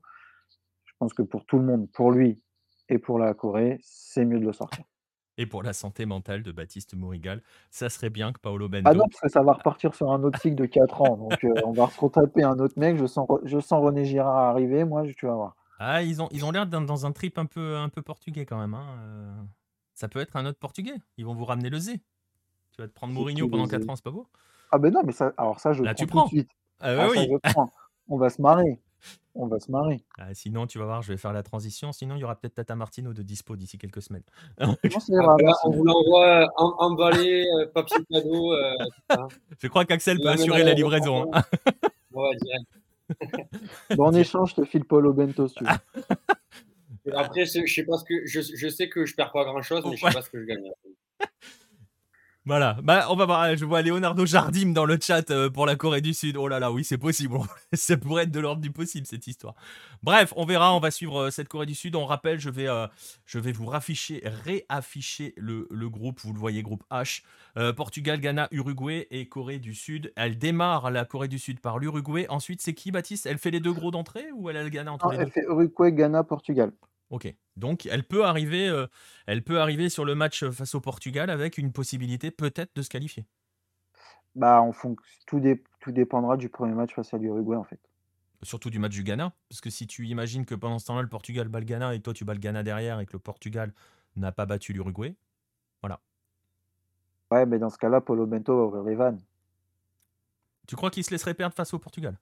Je 0.98 1.04
pense 1.04 1.14
que 1.14 1.22
pour 1.22 1.44
tout 1.46 1.58
le 1.58 1.64
monde, 1.64 1.88
pour 1.92 2.10
lui 2.10 2.40
et 2.88 2.98
pour 2.98 3.20
la 3.20 3.32
Corée, 3.32 3.78
c'est 3.82 4.24
mieux 4.24 4.40
de 4.40 4.44
le 4.46 4.52
sortir. 4.52 4.84
Et 5.36 5.46
pour 5.46 5.62
la 5.62 5.72
santé 5.72 6.06
mentale 6.06 6.42
de 6.42 6.50
Baptiste 6.50 6.94
Mourigal, 6.94 7.40
ça 7.70 7.88
serait 7.88 8.10
bien 8.10 8.32
que 8.32 8.40
Paolo 8.40 8.68
Bento. 8.68 8.90
Ah 8.90 8.94
non, 8.94 9.04
parce 9.08 9.20
que 9.20 9.28
ça 9.28 9.42
va 9.44 9.52
repartir 9.52 9.94
sur 9.94 10.10
un 10.10 10.20
autre 10.24 10.40
cycle 10.40 10.56
de 10.56 10.66
4 10.66 11.00
ans. 11.00 11.16
Donc 11.16 11.44
euh, 11.44 11.54
on 11.64 11.72
va 11.72 11.88
se 11.88 12.00
retaper 12.00 12.42
un 12.42 12.58
autre 12.58 12.74
mec. 12.76 12.96
Je 12.96 13.06
sens, 13.06 13.28
je 13.44 13.60
sens 13.60 13.80
René 13.84 14.04
Girard 14.04 14.36
arriver. 14.36 14.84
Moi, 14.84 15.04
je- 15.04 15.12
tu 15.12 15.26
vas 15.26 15.34
voir. 15.36 15.54
Ah, 15.78 16.02
ils 16.02 16.20
ont 16.20 16.28
ils 16.32 16.44
ont 16.44 16.50
l'air 16.50 16.66
d'être 16.66 16.84
dans 16.84 17.06
un 17.06 17.12
trip 17.12 17.38
un 17.38 17.46
peu 17.46 17.76
un 17.76 17.88
peu 17.88 18.02
portugais 18.02 18.44
quand 18.44 18.58
même. 18.58 18.74
hein, 18.74 18.96
euh. 18.98 19.42
Ça 19.94 20.08
peut 20.08 20.18
être 20.18 20.34
un 20.34 20.44
autre 20.46 20.58
portugais. 20.58 20.94
Ils 21.16 21.24
vont 21.24 21.34
vous 21.34 21.44
ramener 21.44 21.70
le 21.70 21.78
Z. 21.78 21.90
Tu 22.72 22.82
vas 22.82 22.88
te 22.88 22.92
prendre 22.92 23.12
Mourinho 23.14 23.46
pendant 23.48 23.66
Z 23.66 23.70
4 23.70 23.88
ans, 23.88 23.94
c'est 23.94 24.04
pas 24.04 24.10
beau? 24.10 24.26
Ah 24.72 24.78
ben 24.78 24.92
non, 24.92 25.02
mais 25.04 25.12
ça, 25.12 25.32
alors 25.36 25.60
ça, 25.60 25.72
je 25.72 25.84
Là, 25.84 25.94
prends 25.94 26.04
tu 26.04 26.06
tout 26.06 26.10
prends. 26.16 26.24
de 26.24 26.28
suite. 26.30 26.50
Ah 26.80 26.96
Ah, 26.98 27.08
ça, 27.14 27.20
oui. 27.20 27.28
je 27.30 27.36
prends. 27.52 27.70
On 28.08 28.16
va 28.18 28.28
se 28.30 28.42
marrer. 28.42 28.80
On 29.34 29.46
va 29.46 29.60
se 29.60 29.70
marrer. 29.70 30.00
Ah, 30.18 30.34
sinon, 30.34 30.66
tu 30.66 30.78
vas 30.78 30.84
voir, 30.86 31.02
je 31.02 31.12
vais 31.12 31.16
faire 31.16 31.32
la 31.32 31.42
transition. 31.44 31.92
Sinon, 31.92 32.16
il 32.16 32.20
y 32.20 32.24
aura 32.24 32.34
peut-être 32.34 32.54
Tata 32.54 32.74
Martino 32.74 33.12
de 33.12 33.22
dispo 33.22 33.54
d'ici 33.56 33.78
quelques 33.78 34.02
semaines. 34.02 34.24
Non, 34.60 34.76
Ah, 34.84 35.36
on 35.64 35.70
vous 35.70 35.84
l'envoie 35.84 36.44
em- 36.58 36.74
emballé, 36.78 37.44
euh, 37.58 37.66
papier 37.72 37.98
cadeau. 38.10 38.52
euh, 38.52 38.74
ça. 39.10 39.28
Je 39.62 39.68
crois 39.68 39.84
qu'Axel 39.84 40.18
peut 40.20 40.28
assurer 40.28 40.64
la 40.64 40.74
livraison. 40.74 41.30
hein. 41.32 41.42
Ouais, 42.10 42.30
direct. 42.42 42.66
Bon, 43.96 44.06
en 44.06 44.14
échange, 44.14 44.50
je 44.50 44.62
te 44.62 44.64
file 44.64 44.84
Paulo 44.84 45.12
Bento 45.12 45.46
si 45.46 45.54
tu 45.54 45.64
veux. 45.64 45.70
Et 47.06 47.12
Après, 47.12 47.46
c'est- 47.46 47.64
je 47.66 47.72
sais 47.72 47.84
pas 47.84 47.96
ce 47.96 48.04
que 48.04 48.26
je, 48.26 48.40
je 48.40 48.68
sais 48.68 48.88
que 48.88 49.06
je 49.06 49.14
perds 49.14 49.30
pas 49.30 49.44
grand 49.44 49.62
chose, 49.62 49.84
mais 49.84 49.92
je 49.96 50.00
sais 50.00 50.06
Ouais. 50.06 50.12
pas 50.12 50.22
ce 50.22 50.30
que 50.30 50.40
je 50.40 50.44
gagne. 50.46 50.68
Voilà, 52.48 52.78
bah, 52.82 53.08
on 53.10 53.14
va 53.14 53.26
voir. 53.26 53.56
Je 53.58 53.66
vois 53.66 53.82
Leonardo 53.82 54.24
Jardim 54.24 54.72
dans 54.72 54.86
le 54.86 54.96
chat 54.98 55.30
euh, 55.30 55.50
pour 55.50 55.66
la 55.66 55.76
Corée 55.76 56.00
du 56.00 56.14
Sud. 56.14 56.38
Oh 56.38 56.48
là 56.48 56.58
là, 56.58 56.72
oui, 56.72 56.82
c'est 56.82 56.96
possible. 56.96 57.36
Ça 57.74 57.98
pourrait 57.98 58.22
être 58.22 58.30
de 58.30 58.40
l'ordre 58.40 58.62
du 58.62 58.70
possible 58.70 59.06
cette 59.06 59.26
histoire. 59.26 59.54
Bref, 60.02 60.32
on 60.34 60.46
verra. 60.46 60.74
On 60.74 60.80
va 60.80 60.90
suivre 60.90 61.24
euh, 61.24 61.30
cette 61.30 61.48
Corée 61.48 61.66
du 61.66 61.74
Sud. 61.74 61.94
On 61.94 62.06
rappelle, 62.06 62.40
je 62.40 62.48
vais, 62.48 62.66
euh, 62.66 62.86
je 63.26 63.38
vais 63.38 63.52
vous 63.52 63.66
rafficher, 63.66 64.22
réafficher 64.46 65.34
le, 65.36 65.68
le 65.70 65.90
groupe. 65.90 66.20
Vous 66.22 66.32
le 66.32 66.38
voyez, 66.38 66.62
groupe 66.62 66.84
H. 66.90 67.20
Portugal, 67.76 68.18
Ghana, 68.20 68.48
Uruguay 68.52 69.08
et 69.10 69.28
Corée 69.28 69.58
du 69.58 69.74
Sud. 69.74 70.12
Elle 70.16 70.38
démarre 70.38 70.90
la 70.90 71.04
Corée 71.04 71.28
du 71.28 71.38
Sud 71.38 71.60
par 71.60 71.78
l'Uruguay. 71.78 72.24
Ensuite, 72.30 72.62
c'est 72.62 72.72
qui, 72.72 72.92
Baptiste? 72.92 73.26
Elle 73.26 73.36
fait 73.38 73.50
les 73.50 73.60
deux 73.60 73.72
gros 73.74 73.90
d'entrée 73.90 74.26
ou 74.34 74.48
elle 74.48 74.56
a 74.56 74.62
le 74.62 74.70
Ghana 74.70 74.92
entre 74.92 75.06
Non, 75.06 75.10
les 75.10 75.18
elle 75.18 75.24
deux? 75.26 75.30
fait 75.32 75.42
Uruguay, 75.44 75.92
Ghana, 75.92 76.24
Portugal. 76.24 76.72
Ok, 77.10 77.34
donc 77.56 77.86
elle 77.86 78.04
peut 78.04 78.24
arriver, 78.24 78.68
euh, 78.68 78.86
elle 79.26 79.42
peut 79.42 79.60
arriver 79.60 79.88
sur 79.88 80.04
le 80.04 80.14
match 80.14 80.44
face 80.50 80.74
au 80.74 80.80
Portugal 80.80 81.30
avec 81.30 81.56
une 81.58 81.72
possibilité 81.72 82.30
peut-être 82.30 82.74
de 82.76 82.82
se 82.82 82.88
qualifier. 82.90 83.26
Bah, 84.34 84.62
en 84.62 84.70
fonc- 84.72 84.96
tout, 85.26 85.38
dé- 85.40 85.62
tout 85.80 85.92
dépendra 85.92 86.36
du 86.38 86.48
premier 86.48 86.72
match 86.74 86.94
face 86.94 87.12
à 87.12 87.18
l'Uruguay, 87.18 87.56
en 87.56 87.64
fait. 87.64 87.80
Surtout 88.42 88.70
du 88.70 88.80
match 88.80 88.92
du 88.94 89.02
Ghana, 89.04 89.32
parce 89.48 89.60
que 89.60 89.70
si 89.70 89.86
tu 89.86 90.06
imagines 90.08 90.44
que 90.44 90.54
pendant 90.56 90.78
ce 90.80 90.86
temps-là, 90.86 91.02
le 91.02 91.08
Portugal 91.08 91.46
bat 91.48 91.60
le 91.60 91.64
Ghana 91.66 91.94
et 91.94 92.00
toi 92.00 92.12
tu 92.14 92.24
bats 92.24 92.34
le 92.34 92.40
Ghana 92.40 92.62
derrière 92.64 92.98
et 93.00 93.06
que 93.06 93.12
le 93.12 93.18
Portugal 93.20 93.72
n'a 94.16 94.32
pas 94.32 94.44
battu 94.46 94.72
l'Uruguay, 94.72 95.16
Ouais, 97.30 97.46
mais 97.46 97.58
dans 97.58 97.70
ce 97.70 97.78
cas-là, 97.78 98.02
Paulo 98.02 98.26
Bento 98.26 98.54
va 98.54 98.64
ouvrir 98.64 98.82
les 98.84 98.94
vannes. 98.94 99.20
tu 100.68 100.76
crois 100.76 100.90
qu'il 100.92 101.02
se 101.02 101.10
laisserait 101.10 101.34
perdre 101.34 101.56
face 101.56 101.74
au 101.74 101.80
Portugal? 101.80 102.16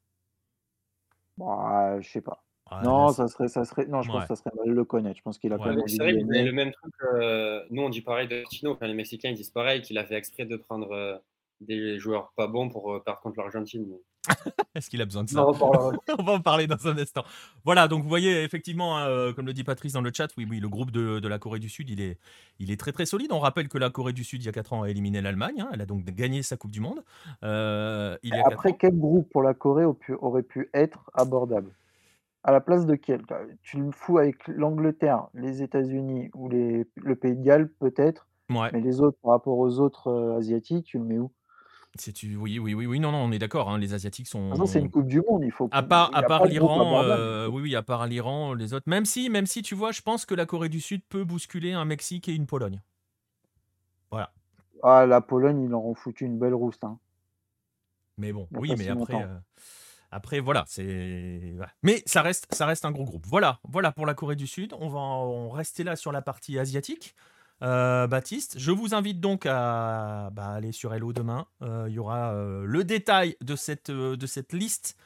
Bah, 1.39 2.01
je 2.01 2.09
sais 2.11 2.21
pas. 2.21 2.45
Ah, 2.69 2.83
non, 2.85 3.07
là, 3.07 3.13
ça 3.13 3.29
serait, 3.29 3.49
ça 3.49 3.65
serait, 3.65 3.87
non, 3.87 4.03
je 4.03 4.11
pense 4.11 4.23
que 4.23 4.29
ça 4.29 4.37
serait 4.37 4.51
mal 4.57 4.75
le 4.75 4.85
connaître. 4.85 5.17
Je 5.17 5.23
pense 5.23 5.39
qu'il 5.39 5.53
a 5.53 5.57
Ouais. 5.57 5.63
quand 5.63 5.75
même 5.77 5.87
C'est 5.87 5.99
vrai 5.99 6.13
le 6.13 6.53
même 6.53 6.73
truc. 6.73 6.93
euh, 7.15 7.63
nous, 7.71 7.83
on 7.83 7.89
dit 7.89 8.01
pareil 8.03 8.27
de 8.27 8.43
Tino. 8.51 8.73
Enfin, 8.73 8.87
les 8.89 8.95
Mexicains 8.95 9.31
ils 9.31 9.37
disent 9.37 9.51
pareil, 9.51 9.83
qu'il 9.83 9.97
a 9.99 10.05
fait 10.05 10.17
exprès 10.17 10.47
de 10.47 10.57
prendre 10.57 10.91
euh, 10.93 11.17
des 11.61 11.99
joueurs 11.99 12.33
pas 12.37 12.49
bons 12.49 12.69
pour 12.69 12.93
euh, 12.93 13.01
perdre 13.01 13.21
contre 13.21 13.39
l'Argentine. 13.41 13.87
mais- 13.89 14.01
Est-ce 14.75 14.91
qu'il 14.91 15.01
a 15.01 15.05
besoin 15.05 15.23
de 15.23 15.29
ça? 15.31 15.47
On 16.19 16.23
va 16.25 16.33
en 16.33 16.41
parler 16.41 16.67
dans 16.67 16.89
un 16.89 16.99
instant. 16.99 17.23
Voilà, 17.65 17.87
donc 17.87 18.03
vous 18.03 18.09
voyez 18.09 18.43
effectivement, 18.43 18.99
hein, 18.99 19.09
euh, 19.09 19.33
comme 19.33 19.47
le 19.47 19.53
dit 19.53 19.63
Patrice 19.63 19.93
dans 19.93 20.01
le 20.01 20.11
chat, 20.13 20.29
oui, 20.37 20.45
oui, 20.51 20.59
le 20.59 20.69
groupe 20.69 20.91
de, 20.91 21.21
de 21.21 21.29
la 21.29 21.39
Corée 21.39 21.61
du 21.61 21.69
Sud, 21.69 21.89
il 21.89 22.01
est, 22.01 22.19
il 22.59 22.73
est 22.73 22.79
très 22.81 22.91
très 22.91 23.07
solide. 23.07 23.31
On 23.31 23.39
rappelle 23.39 23.69
que 23.69 23.79
la 23.79 23.91
Corée 23.91 24.13
du 24.13 24.25
Sud, 24.25 24.43
il 24.43 24.47
y 24.47 24.49
a 24.49 24.53
4 24.53 24.73
ans, 24.73 24.83
a 24.83 24.91
éliminé 24.91 25.21
l'Allemagne. 25.23 25.61
hein. 25.61 25.69
elle 25.73 25.81
a 25.83 25.87
donc 25.87 26.05
gagné 26.05 26.43
sa 26.43 26.57
Coupe 26.57 26.73
du 26.73 26.81
Monde. 26.81 27.05
Euh, 27.45 28.19
il 28.25 28.31
y 28.31 28.33
a 28.33 28.43
quatre 28.43 28.53
Après, 28.55 28.77
quel 28.77 28.99
groupe 28.99 29.31
pour 29.31 29.43
la 29.43 29.55
Corée 29.55 29.85
aurait 30.19 30.43
pu 30.43 30.69
être 30.75 31.09
abordable? 31.15 31.71
À 32.47 32.53
la 32.53 32.61
place 32.61 32.87
de 32.87 32.95
quel? 32.95 33.23
Tu 33.63 33.77
le 33.79 33.91
fous 33.91 34.19
avec 34.19 34.47
l'Angleterre, 34.47 35.27
les 35.35 35.63
États-Unis 35.63 36.31
ou 36.33 36.49
les, 36.49 36.87
le 36.95 37.17
Pays 37.17 37.35
de 37.35 37.43
Galles, 37.43 37.69
peut-être, 37.81 38.29
Ouais. 38.49 38.71
mais 38.73 38.81
les 38.81 39.01
autres, 39.01 39.19
par 39.21 39.33
rapport 39.33 39.59
aux 39.59 39.81
autres 39.81 40.07
euh, 40.07 40.39
Asiatiques, 40.39 40.87
tu 40.87 40.99
le 40.99 41.05
mets 41.05 41.19
où? 41.19 41.33
Tu, 41.99 42.37
oui, 42.37 42.61
oui, 42.61 42.75
oui, 42.75 42.87
oui, 42.87 43.01
non, 43.01 43.11
non, 43.11 43.19
on 43.19 43.33
est 43.33 43.41
d'accord. 43.41 43.69
hein, 43.69 43.79
les 43.79 43.95
Asiatiques 43.95 44.29
sont. 44.29 44.51
Façon, 44.51 44.67
c'est 44.67 44.79
une 44.79 44.91
Coupe 44.91 45.09
du 45.09 45.21
Monde, 45.23 45.43
il 45.45 45.51
faut. 45.51 45.69
À 45.73 45.83
part, 45.83 46.11
à 46.15 46.23
part 46.23 46.47
l'Iran, 46.47 47.03
euh, 47.03 47.49
oui, 47.49 47.63
oui, 47.63 47.75
à 47.75 47.83
part 47.83 48.07
l'Iran, 48.07 48.55
les 48.55 48.75
autres. 48.75 48.89
Même 48.89 49.07
si, 49.07 49.29
même 49.29 49.47
si, 49.47 49.63
tu 49.63 49.75
vois, 49.75 49.91
je 49.91 50.03
pense 50.03 50.25
que 50.25 50.35
la 50.37 50.47
Corée 50.47 50.69
du 50.69 50.81
Sud 50.81 51.03
peut 51.09 51.25
bousculer 51.25 51.73
un 51.73 51.85
Mexique 51.85 52.29
et 52.29 52.35
une 52.35 52.47
Pologne. 52.47 52.81
Voilà. 54.13 54.33
Ah, 54.85 55.05
la 55.05 55.21
Pologne, 55.21 55.63
ils 55.63 55.71
leur 55.71 55.85
ont 55.85 55.95
foutu 55.95 56.25
une 56.25 56.39
belle 56.39 56.55
rouste. 56.55 56.85
hein. 56.85 56.99
Mais 58.19 58.33
bon, 58.33 58.47
oui, 58.53 58.71
mais 58.71 58.85
si 58.85 58.89
après, 58.91 59.23
euh, 59.23 59.39
après, 60.11 60.41
voilà, 60.41 60.65
c'est. 60.67 61.55
Mais 61.83 62.03
ça 62.07 62.23
reste, 62.23 62.47
ça 62.55 62.67
reste 62.67 62.85
un 62.85 62.93
gros 62.93 63.05
groupe. 63.05 63.27
Voilà, 63.27 63.59
voilà 63.69 63.93
pour 63.93 64.07
la 64.07 64.15
Corée 64.15 64.37
du 64.37 64.47
Sud. 64.47 64.73
On 64.79 64.89
va 64.89 64.99
en 64.99 65.51
rester 65.51 65.85
là 65.85 65.97
sur 65.97 66.13
la 66.13 66.23
partie 66.23 66.59
asiatique. 66.59 67.15
Euh, 67.63 68.07
Baptiste, 68.07 68.59
je 68.59 68.71
vous 68.71 68.95
invite 68.95 69.19
donc 69.21 69.47
à 69.47 70.31
bah, 70.33 70.49
aller 70.49 70.73
sur 70.73 70.93
Hello 70.95 71.13
demain. 71.13 71.47
Euh, 71.63 71.87
Il 71.89 71.95
y 71.95 71.99
aura 71.99 72.33
euh, 72.33 72.65
le 72.67 72.85
détail 72.85 73.37
de 73.41 73.57
cette, 73.57 73.91
de 73.91 74.27
cette 74.27 74.53
liste 74.53 74.97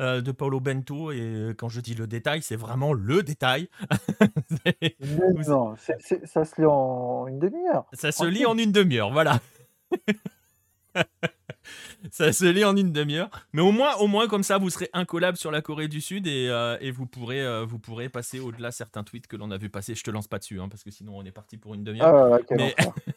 de 0.00 0.32
Paulo 0.32 0.58
Bento. 0.58 1.12
Et 1.12 1.54
quand 1.56 1.68
je 1.68 1.80
dis 1.80 1.94
le 1.94 2.08
détail, 2.08 2.42
c'est 2.42 2.56
vraiment 2.56 2.92
le 2.92 3.22
détail. 3.22 3.68
non, 5.46 5.76
ça 5.76 6.44
se 6.44 6.60
lit 6.60 6.66
en 6.66 7.28
une 7.28 7.38
demi-heure. 7.38 7.86
Ça 7.92 8.10
se 8.10 8.24
lit 8.24 8.44
en 8.44 8.58
une 8.58 8.72
demi-heure, 8.72 9.12
voilà. 9.12 9.38
ça 12.10 12.32
se 12.32 12.44
lit 12.44 12.64
en 12.64 12.76
une 12.76 12.92
demi-heure. 12.92 13.30
Mais 13.52 13.62
au 13.62 13.72
moins, 13.72 13.94
au 13.96 14.06
moins, 14.06 14.28
comme 14.28 14.42
ça, 14.42 14.58
vous 14.58 14.70
serez 14.70 14.90
incollable 14.92 15.36
sur 15.36 15.50
la 15.50 15.62
Corée 15.62 15.88
du 15.88 16.00
Sud 16.00 16.26
et, 16.26 16.48
euh, 16.48 16.76
vous, 16.94 17.06
pourrez, 17.06 17.42
euh, 17.42 17.64
vous 17.64 17.78
pourrez 17.78 18.08
passer 18.08 18.40
au-delà 18.40 18.70
certains 18.72 19.04
tweets 19.04 19.26
que 19.26 19.36
l'on 19.36 19.50
a 19.50 19.58
vu 19.58 19.68
passer. 19.68 19.94
Je 19.94 20.02
te 20.02 20.10
lance 20.10 20.28
pas 20.28 20.38
dessus, 20.38 20.60
hein, 20.60 20.68
parce 20.68 20.82
que 20.82 20.90
sinon, 20.90 21.16
on 21.16 21.24
est 21.24 21.32
parti 21.32 21.56
pour 21.56 21.74
une 21.74 21.84
demi-heure. 21.84 22.34
Ah, 22.34 22.38
mais... 22.50 22.74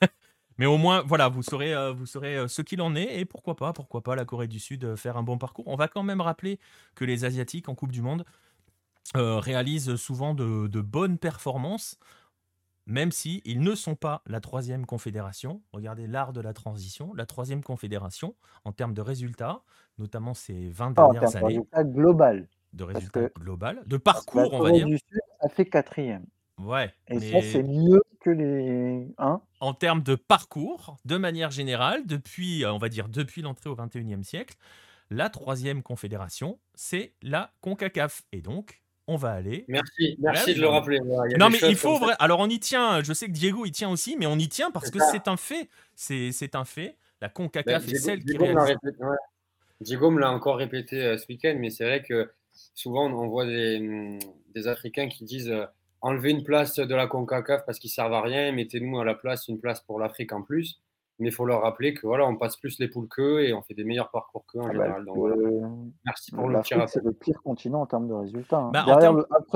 mais... 0.58 0.66
au 0.66 0.78
moins, 0.78 1.04
voilà, 1.06 1.28
vous 1.28 1.44
saurez, 1.44 1.74
euh, 1.74 1.92
vous 1.92 2.06
saurez 2.06 2.48
ce 2.48 2.62
qu'il 2.62 2.82
en 2.82 2.96
est 2.96 3.20
et 3.20 3.26
pourquoi 3.26 3.56
pas, 3.56 3.74
pourquoi 3.74 4.02
pas 4.02 4.16
la 4.16 4.26
Corée 4.26 4.48
du 4.48 4.60
Sud 4.60 4.96
faire 4.96 5.18
un 5.18 5.24
bon 5.24 5.38
parcours. 5.38 5.68
On 5.68 5.76
va 5.76 5.88
quand 5.88 6.04
même 6.04 6.22
rappeler 6.22 6.60
que 6.96 7.06
les 7.06 7.26
Asiatiques 7.26 7.70
en 7.70 7.76
Coupe 7.76 7.92
du 7.92 8.02
Monde 8.02 8.26
réalisent 9.16 9.96
souvent 9.96 10.34
de, 10.34 10.68
de 10.68 10.82
bonnes 10.82 11.18
performances 11.18 11.98
même 12.88 13.12
si 13.12 13.42
ils 13.46 13.60
ne 13.60 13.76
sont 13.76 13.96
pas 13.96 14.24
la 14.26 14.40
troisième 14.40 14.86
confédération. 14.86 15.62
Regardez 15.74 16.08
l'art 16.08 16.34
de 16.34 16.42
la 16.42 16.54
transition, 16.54 17.14
la 17.14 17.26
troisième 17.26 17.62
confédération 17.64 18.36
en 18.66 18.72
termes 18.72 18.94
de 18.94 19.02
résultats, 19.02 19.62
notamment 20.00 20.34
ces 20.34 20.70
20 20.70 20.92
dernières 20.92 21.36
années. 21.36 21.42
De 21.42 21.46
résultats 21.46 21.84
global. 21.84 22.48
De 22.74 22.84
résultats 22.84 23.30
global, 23.40 23.84
de 23.86 23.98
parcours, 23.98 24.54
on 24.54 24.62
va 24.62 24.72
dire. 24.72 24.88
Du 24.88 24.98
Sud, 24.98 25.20
ça 25.42 25.50
fait 25.50 25.66
quatrième. 25.66 26.26
Ouais. 26.60 26.92
Et 27.08 27.20
ça, 27.20 27.42
c'est 27.42 27.64
mieux 27.64 28.02
que 28.22 28.30
les. 28.30 29.14
Hein? 29.18 29.42
En 29.60 29.74
termes 29.74 30.02
de 30.02 30.16
parcours, 30.16 30.98
de 31.06 31.18
manière 31.18 31.52
générale, 31.52 32.06
depuis, 32.06 32.66
on 32.66 32.78
va 32.78 32.90
dire, 32.90 33.10
depuis 33.10 33.42
l'entrée 33.42 33.70
au 33.70 33.76
21e 33.76 34.24
siècle, 34.24 34.56
la 35.10 35.30
troisième 35.30 35.84
confédération, 35.84 36.60
c'est 36.74 37.14
la 37.22 37.52
CONCACAF. 37.62 38.24
Et 38.32 38.42
donc, 38.42 38.82
on 39.08 39.16
va 39.16 39.32
aller. 39.32 39.66
Merci, 39.68 40.18
merci 40.20 40.54
de 40.54 40.62
le 40.62 40.68
rappeler. 40.68 41.00
non, 41.40 41.50
mais 41.50 41.60
il 41.64 41.76
faut 41.76 41.98
vrai. 41.98 42.14
Alors, 42.20 42.40
on 42.40 42.50
y 42.50 42.60
tient. 42.60 43.02
Je 43.02 43.14
sais 43.14 43.28
que 43.28 43.32
Diego 43.32 43.66
y 43.66 43.72
tient 43.72 43.90
aussi, 43.90 44.18
mais 44.18 44.26
on 44.26 44.38
y 44.38 44.50
tient 44.50 44.70
parce 44.72 44.92
que 44.92 45.00
c'est 45.12 45.28
un 45.28 45.38
fait. 45.38 45.70
C'est 45.96 46.56
un 46.56 46.66
fait. 46.66 46.98
La 47.22 47.30
CONCACAF 47.30 47.86
ben, 47.86 47.96
est 47.96 47.98
celle 47.98 48.24
qui 48.24 48.38
réalise. 48.38 48.78
Diego 49.82 50.12
me 50.12 50.20
l'a 50.20 50.32
encore 50.32 50.58
répété 50.58 51.04
euh, 51.04 51.18
ce 51.18 51.28
week-end, 51.30 51.56
mais 51.60 51.70
c'est 51.70 51.84
vrai 51.84 52.04
que 52.04 52.32
souvent 52.74 53.12
on 53.12 53.28
voit 53.28 53.46
des, 53.46 53.78
hum, 53.78 54.20
des 54.54 54.68
Africains 54.68 55.08
qui 55.08 55.24
disent 55.24 55.50
euh, 55.50 55.66
enlevez 56.02 56.32
une 56.32 56.44
place 56.44 56.76
de 56.76 56.96
la 56.96 57.08
CONCACAF 57.08 57.66
parce 57.66 57.78
qu'ils 57.78 57.92
servent 57.92 58.14
à 58.14 58.22
rien, 58.22 58.52
mettez-nous 58.52 59.00
à 59.00 59.06
la 59.06 59.14
place 59.14 59.48
une 59.48 59.60
place 59.60 59.82
pour 59.82 60.00
l'Afrique 60.00 60.34
en 60.34 60.42
plus 60.42 60.80
mais 61.20 61.30
il 61.30 61.32
faut 61.32 61.46
leur 61.46 61.62
rappeler 61.62 61.94
que 61.94 62.06
voilà, 62.06 62.26
on 62.26 62.36
passe 62.36 62.58
plus 62.58 62.80
les 62.80 62.88
poules 62.88 63.08
qu'eux 63.08 63.44
et 63.44 63.54
on 63.54 63.62
fait 63.62 63.74
des 63.74 63.84
meilleurs 63.84 64.12
parcours 64.12 64.46
qu'eux 64.46 64.60
en 64.60 64.66
ah 64.66 64.74
bah, 64.74 64.74
général. 64.74 65.06
Donc, 65.06 65.18
merci 66.06 66.32
pour 66.32 66.48
le 66.48 66.60
petit 66.60 66.76
C'est 66.88 67.04
le 67.04 67.14
pire 67.14 67.42
continent 67.42 67.82
en 67.82 67.86
termes 67.86 68.08
de 68.08 68.14
résultats. 68.14 68.58
Hein. 68.58 68.72
Bah, 68.72 68.86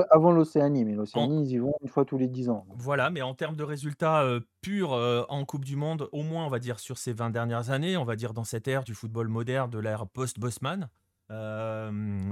avant 0.09 0.31
l'Océanie, 0.31 0.85
mais 0.85 0.93
l'Océanie, 0.93 1.43
ils 1.43 1.51
y 1.53 1.57
vont 1.57 1.73
une 1.81 1.89
fois 1.89 2.05
tous 2.05 2.17
les 2.17 2.27
10 2.27 2.49
ans. 2.49 2.65
Voilà, 2.75 3.09
mais 3.09 3.21
en 3.21 3.33
termes 3.33 3.55
de 3.55 3.63
résultats 3.63 4.23
euh, 4.23 4.39
purs 4.61 4.93
euh, 4.93 5.23
en 5.29 5.45
Coupe 5.45 5.65
du 5.65 5.75
Monde, 5.75 6.09
au 6.11 6.23
moins, 6.23 6.45
on 6.45 6.49
va 6.49 6.59
dire, 6.59 6.79
sur 6.79 6.97
ces 6.97 7.13
20 7.13 7.29
dernières 7.29 7.69
années, 7.69 7.97
on 7.97 8.05
va 8.05 8.15
dire 8.15 8.33
dans 8.33 8.43
cette 8.43 8.67
ère 8.67 8.83
du 8.83 8.93
football 8.93 9.27
moderne, 9.27 9.69
de 9.69 9.79
l'ère 9.79 10.07
post-Bosman, 10.07 10.89
euh, 11.31 11.89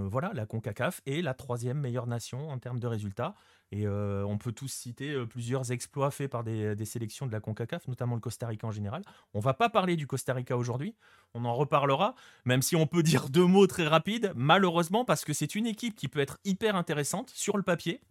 voilà, 0.10 0.32
la 0.34 0.46
CONCACAF 0.46 1.02
est 1.06 1.22
la 1.22 1.34
troisième 1.34 1.80
meilleure 1.80 2.08
nation 2.08 2.50
en 2.50 2.58
termes 2.60 2.80
de 2.80 2.88
résultats. 2.88 3.36
Et 3.72 3.86
euh, 3.86 4.26
on 4.26 4.38
peut 4.38 4.52
tous 4.52 4.68
citer 4.68 5.12
euh, 5.12 5.26
plusieurs 5.26 5.72
exploits 5.72 6.10
faits 6.10 6.32
par 6.32 6.44
des, 6.44 6.86
sélections 6.86 7.28
de 7.28 7.32
la 7.32 7.40
CONCACAF, 7.40 7.88
notamment 7.88 8.16
le 8.16 8.22
Costa 8.22 8.48
Rica 8.48 8.66
en 8.66 8.72
général. 8.72 9.04
On 9.34 9.40
va 9.40 9.54
pas 9.54 9.70
parler 9.70 9.96
du 9.96 10.08
Costa 10.08 10.34
Rica 10.34 10.58
aujourd'hui, 10.58 10.96
on 11.34 11.46
en 11.46 11.54
reparlera, 11.54 12.16
même 12.46 12.62
si 12.62 12.76
on 12.76 12.88
peut 12.88 13.04
dire 13.04 13.30
deux 13.30 13.46
mots 13.46 13.68
très 13.68 13.88
rapides, 13.88 14.32
malheureusement, 14.36 15.06
parce 15.06 15.24
que 15.24 15.34
c'est 15.34 15.56
une 15.56 15.68
équipe 15.68 15.96
qui 15.96 16.08
peut 16.08 16.20
être 16.20 16.40
hyper 16.46 16.76
intéressante 16.76 17.30
sur 17.30 17.58
le 17.58 17.64
papier, 17.64 18.02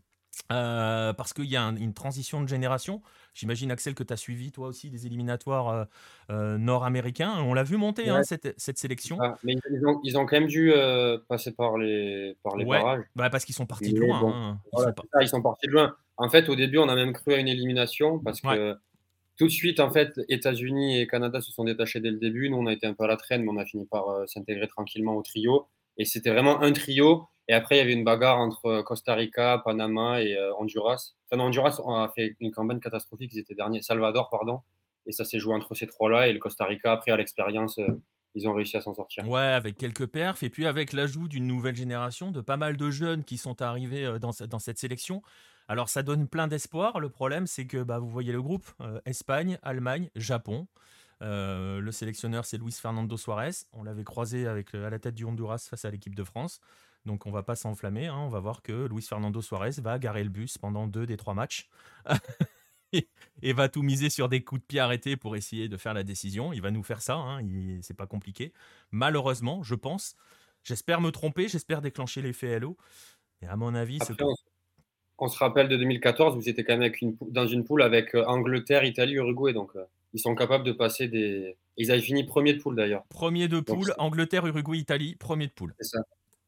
euh, 0.51 1.13
parce 1.13 1.33
qu'il 1.33 1.47
y 1.47 1.57
a 1.57 1.63
une 1.63 1.95
transition 1.95 2.43
de 2.43 2.49
génération. 2.49 3.03
J'imagine, 3.35 3.71
Axel, 3.71 3.95
que 3.95 4.03
tu 4.03 4.13
as 4.13 4.17
suivi 4.17 4.51
toi 4.51 4.69
aussi 4.69 4.91
des 4.91 5.07
éliminatoires 5.07 5.69
euh, 5.69 5.85
euh, 6.31 6.59
nord-américains. 6.59 7.35
On 7.41 7.55
l'a 7.55 7.65
vu 7.65 7.77
monter, 7.77 8.09
hein, 8.09 8.23
cette, 8.23 8.55
cette, 8.59 8.79
sélection. 8.79 9.19
Ah, 9.21 9.37
mais 9.45 9.55
ils 9.71 9.87
ont, 9.87 10.01
ils 10.05 10.19
ont, 10.19 10.27
quand 10.27 10.41
même 10.41 10.49
dû 10.49 10.73
passer 11.29 11.53
par 11.53 11.79
les, 11.79 12.37
par 12.43 12.57
les 12.57 12.65
barrages. 12.65 13.05
Bah, 13.15 13.31
parce 13.31 13.45
qu'ils 13.45 13.55
sont 13.55 13.67
partis 13.67 13.93
de 13.93 14.01
loin. 14.01 14.21
Hein. 14.25 14.61
Ils, 15.21 15.29
sont 15.29 15.43
partis 15.43 15.67
de 15.67 15.73
loin. 15.73 15.95
En 16.17 16.29
fait, 16.29 16.49
au 16.49 16.57
début, 16.57 16.79
on 16.79 16.89
a 16.89 16.95
même 16.95 17.13
cru 17.13 17.35
à 17.35 17.39
une 17.39 17.49
élimination 17.49 18.19
parce 18.19 18.41
que 18.41 18.77
tout 19.37 19.47
de 19.47 19.53
suite, 19.53 19.79
en 19.79 19.91
fait, 19.91 20.19
États-Unis 20.29 21.01
et 21.01 21.07
Canada 21.07 21.41
se 21.41 21.53
sont 21.53 21.63
détachés 21.65 22.01
dès 22.01 22.11
le 22.11 22.19
début. 22.19 22.51
Nous, 22.51 22.57
on 22.57 22.67
a 22.67 22.73
été 22.73 22.87
un 22.87 22.95
peu 22.95 23.05
à 23.05 23.07
la 23.07 23.17
traîne, 23.17 23.43
mais 23.43 23.51
on 23.53 23.57
a 23.57 23.65
fini 23.65 23.87
par 23.87 24.27
s'intégrer 24.27 24.67
tranquillement 24.67 25.15
au 25.15 25.23
trio. 25.23 25.69
Et 25.97 26.05
c'était 26.05 26.31
vraiment 26.31 26.61
un 26.63 26.73
trio 26.73 27.29
et 27.49 27.55
après, 27.55 27.77
il 27.77 27.79
y 27.79 27.81
avait 27.81 27.95
une 27.95 28.05
bagarre 28.05 28.39
entre 28.39 28.67
euh, 28.67 28.83
Costa 28.83 29.15
Rica, 29.15 29.63
Panama 29.65 30.21
et 30.23 30.37
euh, 30.37 30.53
Honduras. 30.59 31.15
Enfin, 31.31 31.43
Honduras 31.43 31.81
on 31.83 31.95
a 31.95 32.09
fait 32.11 32.37
une 32.41 32.53
campagne 32.53 32.79
catastrophique, 32.79 33.33
ils 33.33 33.39
étaient 33.39 33.55
derniers. 33.55 33.81
Salvador, 33.81 34.29
pardon. 34.29 34.61
Et 35.07 35.13
ça 35.13 35.25
s'est 35.25 35.39
joué 35.39 35.55
entre 35.55 35.75
ces 35.75 35.87
trois-là. 35.87 36.29
Et 36.29 36.35
le 36.35 36.39
Costa 36.39 36.67
Rica, 36.67 36.93
après, 36.93 37.11
à 37.11 37.17
l'expérience, 37.17 37.79
euh, 37.79 38.03
ils 38.35 38.47
ont 38.47 38.53
réussi 38.53 38.77
à 38.77 38.83
s'en 38.83 38.93
sortir. 38.93 39.27
Ouais, 39.27 39.41
avec 39.41 39.79
quelques 39.79 40.07
perfs. 40.07 40.43
Et 40.43 40.51
puis 40.51 40.67
avec 40.67 40.93
l'ajout 40.93 41.27
d'une 41.27 41.47
nouvelle 41.47 41.75
génération, 41.75 42.31
de 42.31 42.43
pas 42.43 42.59
mal 42.59 42.77
de 42.77 42.91
jeunes 42.91 43.25
qui 43.25 43.39
sont 43.39 43.63
arrivés 43.63 44.19
dans, 44.21 44.33
dans 44.47 44.59
cette 44.59 44.79
sélection. 44.79 45.23
Alors, 45.69 45.89
ça 45.89 46.03
donne 46.03 46.29
plein 46.29 46.49
d'espoir. 46.49 47.01
Le 47.01 47.09
problème, 47.09 47.47
c'est 47.47 47.67
que 47.67 47.83
bah, 47.83 47.99
vous 47.99 48.11
voyez 48.11 48.33
le 48.33 48.43
groupe 48.43 48.67
Espagne, 49.07 49.59
Allemagne, 49.63 50.11
Japon. 50.15 50.67
le 51.21 51.91
sélectionneur, 51.91 52.45
c'est 52.45 52.59
Luis 52.59 52.73
Fernando 52.73 53.17
Suarez. 53.17 53.65
On 53.73 53.83
l'avait 53.83 54.05
croisé 54.05 54.47
avec, 54.47 54.75
à 54.75 54.91
la 54.91 54.99
tête 54.99 55.15
du 55.15 55.25
Honduras 55.25 55.67
face 55.69 55.87
à 55.87 55.91
l'équipe 55.91 56.15
de 56.15 56.25
France. 56.25 56.61
Donc 57.09 57.25
on 57.25 57.31
va 57.31 57.43
pas 57.43 57.57
s'enflammer, 57.57 58.07
hein. 58.07 58.19
on 58.19 58.29
va 58.29 58.39
voir 58.39 58.61
que 58.61 58.87
Luis 58.87 59.01
Fernando 59.01 59.41
Suarez 59.41 59.71
va 59.79 59.99
garer 59.99 60.23
le 60.23 60.29
bus 60.29 60.59
pendant 60.59 60.87
deux 60.87 61.07
des 61.07 61.17
trois 61.17 61.33
matchs 61.33 61.67
et 63.43 63.53
va 63.55 63.71
tout 63.71 63.81
miser 63.83 64.11
sur 64.11 64.29
des 64.29 64.45
coups 64.45 64.61
de 64.61 64.67
pied 64.67 64.79
arrêtés 64.79 65.17
pour 65.17 65.35
essayer 65.35 65.71
de 65.71 65.77
faire 65.79 65.95
la 65.95 66.05
décision. 66.05 66.53
Il 66.53 66.61
va 66.61 66.71
nous 66.71 66.83
faire 66.83 67.01
ça, 67.01 67.15
hein. 67.15 67.41
c'est 67.81 67.97
pas 67.97 68.07
compliqué. 68.07 68.53
Malheureusement, 68.91 69.63
je 69.63 69.75
pense, 69.75 70.17
j'espère 70.65 71.01
me 71.01 71.11
tromper, 71.11 71.49
j'espère 71.49 71.81
déclencher 71.81 72.21
l'effet 72.21 72.49
Hello. 72.49 72.77
Et 73.41 73.47
à 73.47 73.57
mon 73.57 73.75
avis, 73.75 73.99
on, 75.19 75.29
se 75.29 75.39
rappelle 75.39 75.69
de 75.69 75.79
2014, 75.79 76.37
vous 76.37 76.47
étiez 76.47 76.63
quand 76.63 76.77
même 76.77 76.93
dans 77.23 77.47
une 77.47 77.65
poule 77.65 77.83
avec 77.83 78.15
euh, 78.15 78.25
Angleterre, 78.27 78.85
Italie, 78.85 79.15
Uruguay, 79.15 79.55
donc 79.55 79.71
euh, 79.77 79.85
ils 80.13 80.21
sont 80.21 80.35
capables 80.35 80.65
de 80.65 80.73
passer 80.73 81.09
des. 81.09 81.57
Ils 81.79 81.91
avaient 81.91 82.03
fini 82.03 82.25
premier 82.25 82.53
de 82.53 82.61
poule 82.61 82.77
d'ailleurs. 82.77 83.05
Premier 83.09 83.49
de 83.49 83.61
poule, 83.61 83.95
Angleterre, 83.97 84.47
Uruguay, 84.47 84.77
Italie, 84.77 85.17
premier 85.17 85.47
de 85.47 85.53
poule. 85.53 85.75
C'est 85.79 85.97
ça. 85.97 86.01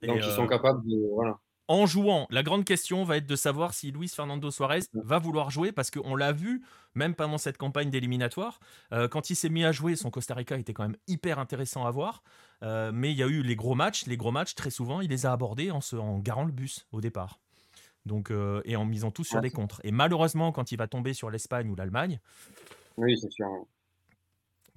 Donc 0.02 0.18
ils 0.18 0.32
sont 0.32 0.44
euh, 0.44 0.48
capables 0.48 0.82
de. 0.86 1.14
Voilà. 1.14 1.38
En 1.68 1.86
jouant, 1.86 2.26
la 2.30 2.42
grande 2.42 2.64
question 2.64 3.04
va 3.04 3.18
être 3.18 3.26
de 3.26 3.36
savoir 3.36 3.74
si 3.74 3.92
Luis 3.92 4.08
Fernando 4.08 4.50
Suarez 4.50 4.80
va 4.92 5.20
vouloir 5.20 5.50
jouer 5.50 5.70
parce 5.70 5.92
qu'on 5.92 6.16
l'a 6.16 6.32
vu, 6.32 6.64
même 6.96 7.14
pendant 7.14 7.38
cette 7.38 7.58
campagne 7.58 7.90
d'éliminatoire, 7.90 8.58
euh, 8.92 9.06
quand 9.06 9.30
il 9.30 9.36
s'est 9.36 9.50
mis 9.50 9.64
à 9.64 9.70
jouer, 9.70 9.94
son 9.94 10.10
Costa 10.10 10.34
Rica 10.34 10.58
était 10.58 10.72
quand 10.72 10.82
même 10.82 10.96
hyper 11.06 11.38
intéressant 11.38 11.86
à 11.86 11.92
voir. 11.92 12.24
Euh, 12.64 12.90
mais 12.92 13.12
il 13.12 13.16
y 13.16 13.22
a 13.22 13.28
eu 13.28 13.42
les 13.42 13.54
gros 13.54 13.76
matchs, 13.76 14.06
les 14.06 14.16
gros 14.16 14.32
matchs, 14.32 14.56
très 14.56 14.70
souvent, 14.70 15.00
il 15.00 15.10
les 15.10 15.26
a 15.26 15.32
abordés 15.32 15.70
en, 15.70 15.80
se, 15.80 15.94
en 15.94 16.18
garant 16.18 16.44
le 16.44 16.50
bus 16.50 16.88
au 16.90 17.00
départ. 17.00 17.38
Donc, 18.04 18.32
et 18.64 18.76
en 18.76 18.86
misant 18.86 19.10
tout 19.10 19.24
sur 19.24 19.42
des 19.42 19.50
contres. 19.50 19.80
Et 19.84 19.92
malheureusement, 19.92 20.52
quand 20.52 20.72
il 20.72 20.76
va 20.76 20.88
tomber 20.88 21.12
sur 21.12 21.30
l'Espagne 21.30 21.68
ou 21.68 21.76
l'Allemagne. 21.76 22.18
Oui, 22.96 23.16
c'est 23.16 23.30
sûr. 23.30 23.46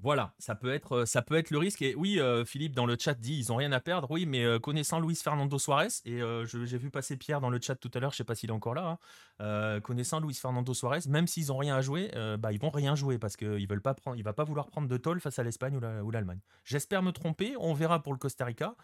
Voilà, 0.03 0.33
ça 0.37 0.53
peut 0.53 0.73
être, 0.73 0.97
euh, 0.97 1.05
ça 1.05 1.21
peut 1.21 1.35
être 1.35 1.49
le 1.49 1.57
risque. 1.57 1.81
Et 1.81 1.95
oui, 1.95 2.19
euh, 2.19 2.43
Philippe 2.43 2.75
dans 2.75 2.85
le 2.85 2.97
chat 2.99 3.13
dit 3.13 3.37
ils 3.37 3.53
ont 3.53 3.55
rien 3.55 3.71
à 3.71 3.79
perdre. 3.79 4.11
Oui, 4.11 4.25
mais 4.25 4.43
euh, 4.43 4.59
connaissant 4.59 4.99
Luis 4.99 5.15
Fernando 5.15 5.57
Suarez 5.57 5.87
et 6.03 6.19
j'ai 6.43 6.77
vu 6.77 6.89
passer 6.89 7.15
Pierre 7.15 7.39
dans 7.39 7.49
le 7.49 7.57
chat 7.61 7.75
tout 7.75 7.89
à 7.93 7.99
l'heure, 8.01 8.11
je 8.11 8.17
sais 8.17 8.25
pas 8.25 8.35
s'il 8.35 8.49
est 8.49 8.53
encore 8.53 8.73
là. 8.73 8.99
Hein, 9.39 9.79
connaissant 9.79 10.19
Luis 10.19 10.33
Fernando 10.33 10.73
Suarez, 10.73 10.99
même 11.07 11.25
s'ils 11.25 11.53
ont 11.53 11.57
rien 11.57 11.77
à 11.77 11.81
jouer, 11.81 12.11
bah 12.37 12.51
ils 12.51 12.59
vont 12.59 12.69
rien 12.69 12.95
jouer 12.95 13.17
parce 13.17 13.37
qu'il 13.37 13.65
veulent 13.67 13.81
va 13.81 14.33
pas 14.33 14.43
vouloir 14.43 14.67
prendre 14.67 14.89
de 14.89 14.97
toll 14.97 15.21
face 15.21 15.39
à 15.39 15.43
l'Espagne 15.43 15.77
ou 15.77 16.11
l'Allemagne. 16.11 16.39
J'espère 16.65 17.01
me 17.01 17.11
tromper. 17.11 17.55
On 17.57 17.73
verra 17.73 18.03
pour 18.03 18.11
le 18.11 18.19
Costa 18.19 18.43
Rica. 18.43 18.75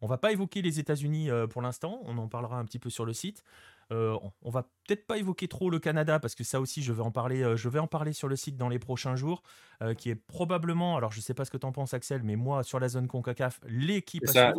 On 0.00 0.06
va 0.06 0.18
pas 0.18 0.32
évoquer 0.32 0.62
les 0.62 0.78
États-Unis 0.78 1.30
pour 1.50 1.62
l'instant. 1.62 2.00
On 2.04 2.18
en 2.18 2.28
parlera 2.28 2.58
un 2.58 2.64
petit 2.64 2.78
peu 2.78 2.90
sur 2.90 3.04
le 3.04 3.12
site. 3.12 3.42
Euh, 3.92 4.16
on 4.42 4.50
va 4.50 4.62
peut-être 4.62 5.06
pas 5.06 5.16
évoquer 5.16 5.46
trop 5.46 5.70
le 5.70 5.78
Canada 5.78 6.18
parce 6.18 6.34
que 6.34 6.42
ça 6.42 6.60
aussi 6.60 6.82
je 6.82 6.92
vais 6.92 7.02
en 7.02 7.12
parler, 7.12 7.42
euh, 7.42 7.56
je 7.56 7.68
vais 7.68 7.78
en 7.78 7.86
parler 7.86 8.12
sur 8.12 8.26
le 8.26 8.34
site 8.34 8.56
dans 8.56 8.68
les 8.68 8.80
prochains 8.80 9.14
jours, 9.14 9.42
euh, 9.80 9.94
qui 9.94 10.10
est 10.10 10.16
probablement, 10.16 10.96
alors 10.96 11.12
je 11.12 11.20
sais 11.20 11.34
pas 11.34 11.44
ce 11.44 11.52
que 11.52 11.56
tu 11.56 11.66
en 11.66 11.72
penses 11.72 11.94
Axel, 11.94 12.22
mais 12.24 12.34
moi 12.34 12.64
sur 12.64 12.80
la 12.80 12.88
zone 12.88 13.06
Concacaf, 13.06 13.60
l'équipe 13.68 14.24
à 14.34 14.54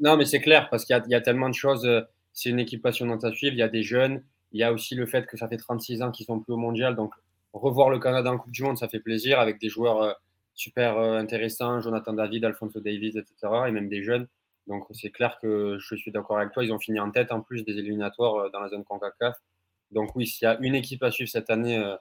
Non 0.00 0.16
mais 0.16 0.24
c'est 0.24 0.40
clair 0.40 0.70
parce 0.70 0.86
qu'il 0.86 0.98
y, 1.08 1.14
a 1.14 1.20
tellement 1.20 1.50
de 1.50 1.54
choses, 1.54 1.86
c'est 2.32 2.48
une 2.48 2.58
équipe 2.58 2.80
passionnante 2.80 3.24
à 3.24 3.32
suivre, 3.32 3.54
il 3.54 3.58
y 3.58 3.62
a 3.62 3.68
des 3.68 3.82
jeunes, 3.82 4.22
il 4.52 4.60
y 4.60 4.62
a 4.62 4.72
aussi 4.72 4.94
le 4.94 5.04
fait 5.04 5.26
que 5.26 5.36
ça 5.36 5.48
fait 5.48 5.58
36 5.58 6.00
ans 6.00 6.10
qu'ils 6.10 6.24
sont 6.24 6.40
plus 6.40 6.54
au 6.54 6.58
mondial, 6.58 6.96
donc 6.96 7.12
revoir 7.52 7.90
le 7.90 7.98
Canada 7.98 8.32
en 8.32 8.38
Coupe 8.38 8.52
du 8.52 8.62
Monde 8.62 8.78
ça 8.78 8.88
fait 8.88 9.00
plaisir 9.00 9.38
avec 9.38 9.60
des 9.60 9.68
joueurs 9.68 10.18
super 10.54 10.96
intéressants, 10.96 11.82
Jonathan 11.82 12.14
David, 12.14 12.46
Alfonso 12.46 12.80
Davis, 12.80 13.16
etc. 13.16 13.52
et 13.68 13.70
même 13.70 13.90
des 13.90 14.02
jeunes. 14.02 14.28
Donc 14.66 14.84
c'est 14.92 15.10
clair 15.10 15.38
que 15.40 15.78
je 15.78 15.94
suis 15.94 16.10
d'accord 16.10 16.38
avec 16.38 16.52
toi. 16.52 16.64
Ils 16.64 16.72
ont 16.72 16.78
fini 16.78 16.98
en 17.00 17.10
tête 17.10 17.30
en 17.32 17.40
plus 17.40 17.64
des 17.64 17.72
éliminatoires 17.78 18.34
euh, 18.36 18.50
dans 18.50 18.60
la 18.60 18.68
zone 18.68 18.84
CONCACAF. 18.84 19.36
Donc 19.92 20.16
oui, 20.16 20.26
s'il 20.26 20.46
y 20.46 20.48
a 20.48 20.58
une 20.60 20.74
équipe 20.74 21.02
à 21.04 21.10
suivre 21.10 21.30
cette 21.30 21.50
année 21.50 21.78
euh, 21.78 21.96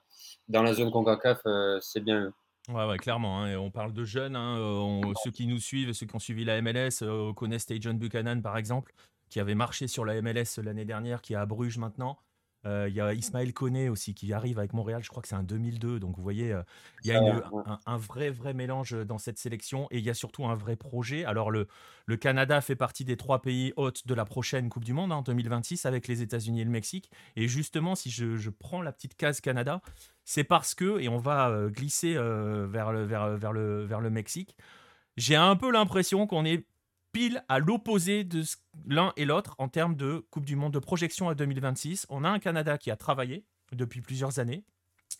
dans 0.47 0.63
la 0.63 0.74
zone 0.74 0.91
CONCACAF, 0.91 1.41
euh, 1.45 1.80
c'est 1.82 2.01
bien 2.01 2.22
eux. 2.22 2.34
Ouais, 2.70 2.88
ouais, 2.88 2.97
clairement. 2.97 3.43
hein, 3.43 3.55
on 3.57 3.70
parle 3.70 3.93
de 3.93 4.03
jeunes. 4.03 4.36
hein, 4.36 4.57
on- 4.59 5.13
ceux 5.24 5.30
qui 5.30 5.45
nous 5.45 5.59
suivent, 5.59 5.93
ceux 5.93 6.07
qui 6.07 6.16
ont 6.16 6.20
suivi 6.20 6.43
la 6.45 6.57
MLS, 6.61 7.03
euh, 7.03 7.32
connaissent 7.34 7.68
John 7.80 7.99
Buchanan, 7.99 8.41
par 8.41 8.57
exemple, 8.57 8.93
qui 9.30 9.39
avait 9.39 9.53
marché 9.53 9.88
sur 9.88 10.03
la 10.03 10.16
MLS 10.22 10.57
l'année 10.63 10.86
dernière, 10.86 11.22
qui 11.22 11.34
est 11.34 11.36
à 11.38 11.45
Bruges 11.45 11.78
maintenant. 11.78 12.18
Euh, 12.66 12.88
Il 12.89 12.95
y 12.95 13.01
a 13.01 13.13
Ismaël 13.13 13.53
Koné 13.53 13.89
aussi 13.89 14.16
qui 14.16 14.34
arrive 14.34 14.57
avec 14.57 14.74
Montréal, 14.74 15.03
je 15.03 15.09
crois 15.09 15.22
que 15.22 15.28
c'est 15.28 15.36
un 15.36 15.43
2002. 15.43 15.99
Donc 15.99 16.16
vous 16.18 16.24
voyez, 16.24 16.51
euh, 16.51 16.63
il 17.03 17.07
y 17.09 17.11
a 17.11 17.20
une- 17.20 17.41
un, 17.66 17.80
un 17.86 17.97
vrai, 17.97 18.30
vrai 18.32 18.53
mélange 18.53 18.93
dans 19.05 19.18
cette 19.20 19.38
sélection 19.38 19.88
et 19.91 19.99
il 19.99 20.03
y 20.03 20.09
a 20.09 20.13
surtout 20.16 20.45
un 20.45 20.55
vrai 20.55 20.76
projet. 20.76 21.26
Alors 21.26 21.51
le, 21.51 21.68
le 22.07 22.18
Canada 22.18 22.61
fait 22.61 22.76
partie 22.76 23.05
des 23.05 23.18
trois 23.18 23.41
pays 23.41 23.72
hôtes 23.76 24.07
de 24.07 24.13
la 24.16 24.26
prochaine 24.26 24.70
Coupe 24.70 24.84
du 24.86 24.93
Monde 24.93 25.11
hein, 25.11 25.18
en 25.18 25.22
2026 25.22 25.86
avec 25.86 26.07
les 26.07 26.22
États-Unis 26.24 26.61
et 26.61 26.66
le 26.66 26.72
Mexique. 26.72 27.11
Et 27.36 27.47
justement, 27.47 27.93
si 27.95 28.09
je, 28.09 28.36
je 28.36 28.49
prends 28.49 28.82
la 28.82 28.91
petite 28.91 29.16
case 29.16 29.41
Canada, 29.41 29.82
c'est 30.24 30.43
parce 30.43 30.74
que, 30.74 30.99
et 30.99 31.07
on 31.07 31.18
va 31.18 31.49
euh, 31.49 31.70
glisser 31.70 32.16
euh, 32.16 32.66
vers, 32.68 32.91
le, 32.91 33.03
vers, 33.03 33.38
vers, 33.38 33.53
le, 33.53 33.84
vers 33.86 34.01
le 34.01 34.09
Mexique, 34.09 34.55
j'ai 35.18 35.36
un 35.36 35.55
peu 35.55 35.72
l'impression 35.72 36.28
qu'on 36.28 36.45
est 36.45 36.66
à 37.47 37.59
l'opposé 37.59 38.24
de 38.24 38.43
l'un 38.86 39.13
et 39.16 39.26
l'autre 39.26 39.55
en 39.57 39.70
termes 39.70 39.95
de 39.95 40.26
Coupe 40.32 40.45
du 40.45 40.55
Monde 40.55 40.74
de 40.74 40.80
projection 40.80 41.30
à 41.30 41.36
2026. 41.36 42.07
On 42.09 42.24
a 42.26 42.30
un 42.30 42.39
Canada 42.39 42.78
qui 42.78 42.91
a 42.91 42.97
travaillé 42.97 43.45
depuis 43.72 44.01
plusieurs 44.01 44.39
années, 44.39 44.66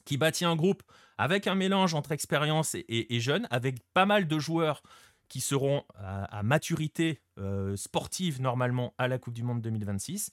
qui 0.04 0.18
bâtit 0.18 0.44
un 0.46 0.58
groupe 0.58 0.84
avec 1.18 1.48
un 1.48 1.56
mélange 1.56 1.94
entre 1.94 2.12
expérience 2.12 2.76
et, 2.76 3.20
jeunes, 3.22 3.48
avec 3.50 3.78
pas 3.94 4.06
mal 4.06 4.28
de 4.28 4.40
joueurs 4.40 4.84
qui 5.30 5.40
seront 5.40 5.86
à, 5.96 6.44
maturité 6.44 7.22
euh, 7.40 7.76
sportive 7.78 8.42
normalement 8.42 8.94
à 8.98 9.08
la 9.08 9.18
Coupe 9.18 9.34
du 9.34 9.44
Monde 9.44 9.62
2026. 9.62 10.32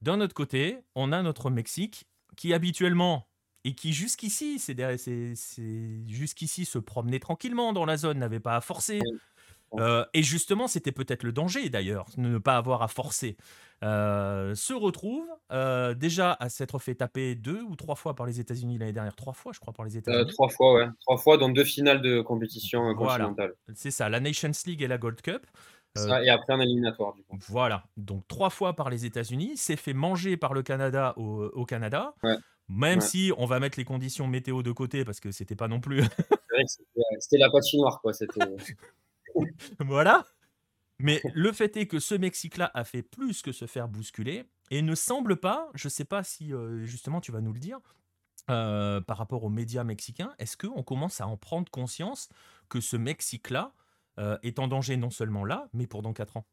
D'un 0.00 0.20
autre 0.20 0.34
côté, 0.34 0.78
on 0.96 1.12
a 1.12 1.22
notre 1.22 1.48
Mexique 1.48 2.06
qui 2.36 2.52
habituellement 2.52 3.28
et 3.64 3.76
qui 3.76 3.92
jusqu'ici, 3.92 4.58
c'est- 4.58 6.08
jusqu'ici 6.08 6.64
se 6.64 6.78
promenait 6.78 7.20
tranquillement 7.20 7.72
dans 7.72 7.84
la 7.84 7.96
zone, 7.96 8.18
n'avait 8.18 8.40
pas 8.40 8.56
à 8.56 8.60
forcer. 8.60 8.98
Euh, 9.80 10.04
et 10.14 10.22
justement, 10.22 10.68
c'était 10.68 10.92
peut-être 10.92 11.22
le 11.22 11.32
danger 11.32 11.68
d'ailleurs, 11.70 12.06
ne 12.16 12.38
pas 12.38 12.56
avoir 12.56 12.82
à 12.82 12.88
forcer. 12.88 13.36
Euh, 13.84 14.54
se 14.54 14.72
retrouve 14.74 15.26
euh, 15.50 15.92
déjà 15.94 16.36
à 16.38 16.48
s'être 16.48 16.78
fait 16.78 16.94
taper 16.94 17.34
deux 17.34 17.62
ou 17.62 17.74
trois 17.74 17.96
fois 17.96 18.14
par 18.14 18.26
les 18.26 18.38
États-Unis 18.38 18.78
l'année 18.78 18.92
dernière, 18.92 19.16
trois 19.16 19.32
fois, 19.32 19.52
je 19.52 19.58
crois, 19.60 19.72
par 19.72 19.84
les 19.84 19.96
États-Unis. 19.96 20.30
trois 20.32 20.48
fois, 20.48 20.74
ouais. 20.74 20.86
Trois 21.00 21.16
fois 21.18 21.36
dans 21.36 21.48
deux 21.48 21.64
finales 21.64 22.00
de 22.00 22.20
compétition 22.20 22.94
Voilà. 22.94 23.24
continentale. 23.24 23.54
C'est 23.74 23.90
ça, 23.90 24.08
la 24.08 24.20
Nations 24.20 24.52
League 24.66 24.82
et 24.82 24.86
la 24.88 24.98
Gold 24.98 25.20
Cup. 25.20 25.44
Ça, 25.96 26.22
et 26.24 26.30
après 26.30 26.54
un 26.54 26.60
éliminatoire, 26.60 27.12
du 27.12 27.22
coup. 27.24 27.36
Voilà, 27.48 27.84
donc 27.98 28.26
trois 28.28 28.48
fois 28.50 28.74
par 28.74 28.88
les 28.88 29.04
États-Unis, 29.04 29.56
s'est 29.58 29.76
fait 29.76 29.92
manger 29.92 30.36
par 30.38 30.54
le 30.54 30.62
Canada 30.62 31.12
au, 31.16 31.44
au 31.52 31.66
Canada. 31.66 32.14
Ouais. 32.22 32.36
Même 32.68 33.00
Ouais. 33.00 33.04
si 33.04 33.32
on 33.36 33.44
va 33.44 33.58
mettre 33.60 33.78
les 33.78 33.84
conditions 33.84 34.26
météo 34.28 34.62
de 34.62 34.70
côté 34.72 35.04
parce 35.04 35.18
que 35.20 35.32
c'était 35.32 35.56
pas 35.56 35.68
non 35.68 35.80
plus. 35.80 36.02
C'est 36.02 36.08
vrai 36.54 36.62
que 36.64 36.70
c'était 36.70 37.02
c'était 37.18 37.38
la 37.38 37.50
patinoire, 37.50 38.00
quoi. 38.00 38.12
Voilà. 39.80 40.26
Mais 40.98 41.20
le 41.34 41.52
fait 41.52 41.76
est 41.76 41.86
que 41.86 41.98
ce 41.98 42.14
Mexique-là 42.14 42.70
a 42.74 42.84
fait 42.84 43.02
plus 43.02 43.42
que 43.42 43.50
se 43.52 43.66
faire 43.66 43.88
bousculer 43.88 44.44
et 44.70 44.82
ne 44.82 44.94
semble 44.94 45.36
pas, 45.36 45.68
je 45.74 45.88
sais 45.88 46.04
pas 46.04 46.22
si 46.22 46.54
euh, 46.54 46.84
justement 46.84 47.20
tu 47.20 47.32
vas 47.32 47.40
nous 47.40 47.52
le 47.52 47.58
dire, 47.58 47.80
euh, 48.50 49.00
par 49.00 49.18
rapport 49.18 49.44
aux 49.44 49.48
médias 49.48 49.84
mexicains, 49.84 50.32
est-ce 50.38 50.56
qu'on 50.56 50.82
commence 50.82 51.20
à 51.20 51.26
en 51.26 51.36
prendre 51.36 51.70
conscience 51.70 52.28
que 52.68 52.80
ce 52.80 52.96
Mexique-là 52.96 53.72
euh, 54.18 54.38
est 54.42 54.58
en 54.58 54.68
danger 54.68 54.96
non 54.96 55.10
seulement 55.10 55.44
là, 55.44 55.68
mais 55.72 55.86
pour 55.86 56.02
dans 56.02 56.12
4 56.12 56.36
ans? 56.36 56.46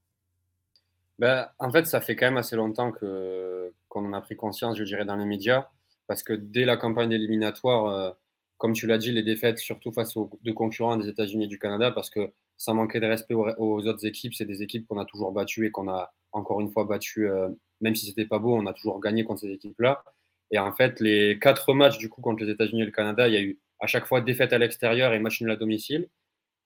Ben, 1.20 1.50
en 1.60 1.72
fait, 1.72 1.86
ça 1.86 2.02
fait 2.02 2.16
quand 2.16 2.28
même 2.28 2.38
assez 2.38 2.56
longtemps 2.56 2.92
qu'on 2.92 3.72
en 4.06 4.14
a 4.14 4.22
pris 4.22 4.36
conscience, 4.36 4.78
je 4.78 4.84
dirais, 4.84 5.06
dans 5.06 5.16
les 5.16 5.26
médias, 5.26 5.70
parce 6.08 6.24
que 6.24 6.34
dès 6.34 6.66
la 6.66 6.78
campagne 6.78 7.12
éliminatoire, 7.12 8.16
comme 8.58 8.74
tu 8.74 8.88
l'as 8.88 8.98
dit, 8.98 9.12
les 9.12 9.24
défaites, 9.24 9.60
surtout 9.60 9.92
face 9.92 10.16
aux 10.16 10.30
deux 10.44 10.54
concurrents 10.54 10.98
des 10.98 11.10
États-Unis 11.10 11.46
et 11.46 11.48
du 11.48 11.60
Canada, 11.60 11.92
parce 11.92 12.10
que 12.10 12.32
sans 12.60 12.74
manquer 12.74 13.00
de 13.00 13.08
respect 13.08 13.34
aux, 13.34 13.88
autres 13.88 14.06
équipes, 14.06 14.36
c'est 14.36 14.46
des 14.46 14.62
équipes 14.62 14.86
qu'on 14.86 15.00
a 15.00 15.06
toujours 15.06 15.32
battues 15.32 15.66
et 15.66 15.72
qu'on 15.72 15.90
a 15.90 16.14
encore 16.34 16.60
une 16.60 16.70
fois 16.70 16.84
battues, 16.84 17.30
euh, 17.30 17.48
même 17.80 17.96
si 17.96 18.06
c'était 18.06 18.26
pas 18.26 18.38
beau, 18.38 18.54
on 18.54 18.66
a 18.66 18.74
toujours 18.74 19.00
gagné 19.00 19.24
contre 19.24 19.40
ces 19.42 19.52
équipes-là. 19.52 20.04
Et 20.52 20.60
en 20.60 20.74
fait, 20.74 21.00
les 21.00 21.40
quatre 21.40 21.74
matchs 21.74 21.98
du 21.98 22.10
coup 22.10 22.22
contre 22.22 22.44
les 22.44 22.52
États-Unis 22.52 22.82
et 22.82 22.86
le 22.86 22.92
Canada, 22.92 23.30
il 23.30 23.34
y 23.34 23.38
a 23.38 23.42
eu 23.42 23.58
à 23.80 23.88
chaque 23.88 24.06
fois 24.06 24.20
défaite 24.20 24.52
à 24.52 24.58
l'extérieur 24.58 25.14
et 25.14 25.20
match 25.20 25.42
nul 25.42 25.52
à 25.52 25.56
domicile. 25.56 26.10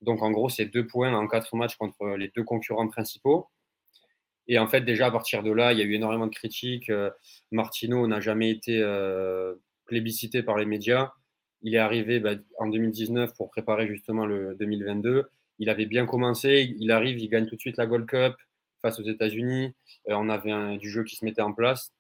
Donc 0.02 0.24
en 0.24 0.32
gros, 0.32 0.50
c'est 0.50 0.66
deux 0.66 0.88
points 0.88 1.14
en 1.14 1.28
quatre 1.28 1.56
matchs 1.56 1.76
contre 1.78 2.08
les 2.18 2.30
deux 2.36 2.44
concurrents 2.44 2.88
principaux. 2.88 3.48
Et 4.48 4.58
en 4.58 4.68
fait, 4.68 4.82
déjà 4.82 5.08
à 5.08 5.12
partir 5.12 5.44
de 5.44 5.52
là, 5.52 5.74
il 5.74 5.80
y 5.80 5.82
a 5.84 5.86
eu 5.86 5.94
énormément 5.94 6.26
de 6.26 6.34
critiques. 6.34 6.89
Euh, 6.89 7.12
Martino 7.52 8.08
n'a 8.08 8.20
jamais 8.20 8.50
été 8.50 8.82
euh, 8.82 9.54
plébiscité 9.86 10.41
par 10.41 10.58
les 10.58 10.66
médias. 10.66 11.12
Il 11.62 11.76
est 11.76 11.78
arrivé 11.78 12.20
bah, 12.20 12.34
en 12.58 12.68
2019 12.68 13.36
pour 13.36 13.52
préparer 13.52 13.88
justement 13.88 14.26
le 14.26 14.56
2022. 14.56 15.30
Il 15.60 15.70
avait 15.70 15.86
bien 15.86 16.06
commencé. 16.06 16.76
Il 16.80 16.91
arrive, 16.91 17.20
il 17.20 17.30
gagne 17.30 17.45
tout 17.45 17.56
de 17.56 17.62
suite 17.62 17.78
la 17.78 17.86
Gold 17.86 18.06
Cup 18.08 18.36
face 18.82 18.99
aux 18.99 19.04
États-Unis. 19.04 19.74
Euh, 20.10 20.14
on 20.16 20.30
avait 20.30 20.51
un, 20.51 20.78
du 20.78 20.89
jeu 20.89 21.04
qui 21.04 21.16
se 21.16 21.26
mettait 21.26 21.41
en 21.41 21.54
place. 21.54 21.93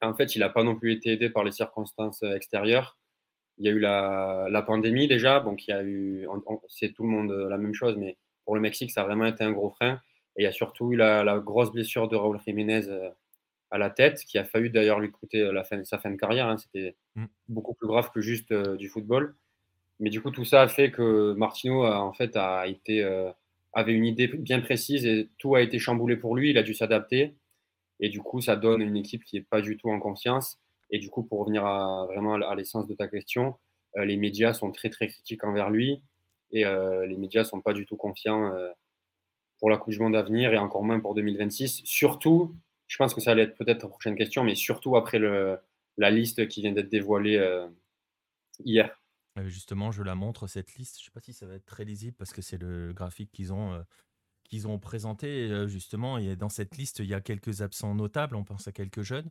En 0.00 0.14
fait, 0.14 0.34
il 0.34 0.40
n'a 0.40 0.48
pas 0.48 0.64
non 0.64 0.74
plus 0.76 0.92
été 0.92 1.10
aidé 1.12 1.30
par 1.30 1.44
les 1.44 1.52
circonstances 1.52 2.22
extérieures. 2.22 2.98
Il 3.58 3.66
y 3.66 3.68
a 3.68 3.72
eu 3.72 3.78
la, 3.78 4.46
la 4.50 4.62
pandémie 4.62 5.06
déjà, 5.06 5.38
donc 5.40 5.68
il 5.68 5.70
y 5.70 5.74
a 5.74 5.84
eu, 5.84 6.26
c'est 6.68 6.92
tout 6.94 7.02
le 7.04 7.10
monde 7.10 7.30
la 7.30 7.58
même 7.58 7.74
chose, 7.74 7.96
mais 7.96 8.16
pour 8.44 8.54
le 8.56 8.60
Mexique, 8.60 8.90
ça 8.90 9.02
a 9.02 9.04
vraiment 9.04 9.26
été 9.26 9.44
un 9.44 9.52
gros 9.52 9.70
frein. 9.70 10.00
Et 10.36 10.42
il 10.42 10.44
y 10.44 10.46
a 10.46 10.52
surtout 10.52 10.92
eu 10.92 10.96
la, 10.96 11.22
la 11.22 11.38
grosse 11.38 11.70
blessure 11.70 12.08
de 12.08 12.16
Raúl 12.16 12.40
Jiménez 12.44 12.88
euh, 12.88 13.10
à 13.70 13.78
la 13.78 13.90
tête, 13.90 14.24
qui 14.24 14.38
a 14.38 14.44
failli 14.44 14.70
d'ailleurs 14.70 14.98
lui 14.98 15.10
coûter 15.10 15.52
la 15.52 15.62
fin, 15.64 15.84
sa 15.84 15.98
fin 15.98 16.10
de 16.10 16.16
carrière. 16.16 16.48
Hein. 16.48 16.56
C'était 16.58 16.96
Mm. 17.14 17.26
beaucoup 17.48 17.74
plus 17.74 17.86
grave 17.86 18.10
que 18.10 18.22
juste 18.22 18.52
euh, 18.52 18.76
du 18.76 18.88
football. 18.88 19.36
Mais 20.00 20.10
du 20.10 20.20
coup, 20.20 20.30
tout 20.30 20.44
ça 20.44 20.62
a 20.62 20.68
fait 20.68 20.90
que 20.90 21.32
Martino 21.34 21.84
a, 21.84 22.00
en 22.00 22.12
fait 22.12 22.36
a 22.36 22.66
été, 22.66 23.02
euh, 23.04 23.30
avait 23.72 23.92
une 23.92 24.04
idée 24.04 24.26
bien 24.26 24.60
précise 24.60 25.06
et 25.06 25.28
tout 25.38 25.54
a 25.54 25.62
été 25.62 25.78
chamboulé 25.78 26.16
pour 26.16 26.36
lui. 26.36 26.50
Il 26.50 26.58
a 26.58 26.62
dû 26.62 26.74
s'adapter. 26.74 27.36
Et 28.00 28.08
du 28.08 28.20
coup, 28.20 28.40
ça 28.40 28.56
donne 28.56 28.82
une 28.82 28.96
équipe 28.96 29.24
qui 29.24 29.36
n'est 29.36 29.42
pas 29.42 29.60
du 29.62 29.76
tout 29.76 29.90
en 29.90 30.00
confiance. 30.00 30.58
Et 30.90 30.98
du 30.98 31.08
coup, 31.08 31.22
pour 31.22 31.40
revenir 31.40 31.64
à, 31.64 32.06
vraiment 32.06 32.34
à 32.34 32.54
l'essence 32.56 32.86
de 32.88 32.94
ta 32.94 33.08
question, 33.08 33.54
euh, 33.96 34.04
les 34.04 34.16
médias 34.16 34.54
sont 34.54 34.72
très 34.72 34.90
très 34.90 35.08
critiques 35.08 35.44
envers 35.44 35.70
lui. 35.70 36.02
Et 36.50 36.66
euh, 36.66 37.06
les 37.06 37.16
médias 37.16 37.42
ne 37.42 37.46
sont 37.46 37.60
pas 37.60 37.72
du 37.72 37.86
tout 37.86 37.96
confiants 37.96 38.52
pour 39.58 39.70
la 39.70 39.76
Coupe 39.78 39.92
du 39.92 40.00
Monde 40.00 40.16
à 40.16 40.22
venir 40.22 40.52
et 40.52 40.58
encore 40.58 40.82
moins 40.84 41.00
pour 41.00 41.14
2026. 41.14 41.82
Surtout, 41.84 42.54
je 42.88 42.96
pense 42.96 43.14
que 43.14 43.20
ça 43.20 43.30
allait 43.30 43.44
être 43.44 43.56
peut-être 43.56 43.84
la 43.84 43.88
prochaine 43.88 44.16
question, 44.16 44.44
mais 44.44 44.54
surtout 44.56 44.96
après 44.96 45.18
le, 45.18 45.58
la 45.96 46.10
liste 46.10 46.48
qui 46.48 46.62
vient 46.62 46.72
d'être 46.72 46.90
dévoilée 46.90 47.40
hier. 48.64 49.01
Euh, 49.38 49.48
Justement, 49.48 49.90
je 49.92 50.02
la 50.02 50.14
montre, 50.14 50.46
cette 50.46 50.74
liste. 50.74 50.98
Je 51.00 51.04
sais 51.06 51.10
pas 51.10 51.20
si 51.20 51.32
ça 51.32 51.46
va 51.46 51.54
être 51.54 51.64
très 51.66 51.84
lisible 51.84 52.16
parce 52.18 52.32
que 52.32 52.42
c'est 52.42 52.58
le 52.58 52.92
graphique 52.92 53.30
qu'ils 53.32 53.52
ont, 53.52 53.72
euh, 53.72 53.82
qu'ils 54.44 54.68
ont 54.68 54.78
présenté. 54.78 55.48
euh, 55.50 55.66
justement, 55.68 56.18
et 56.18 56.36
dans 56.36 56.48
cette 56.50 56.76
liste, 56.76 56.98
il 57.00 57.06
y 57.06 57.14
a 57.14 57.20
quelques 57.20 57.62
absents 57.62 57.94
notables. 57.94 58.36
On 58.36 58.44
pense 58.44 58.68
à 58.68 58.72
quelques 58.72 59.02
jeunes. 59.02 59.30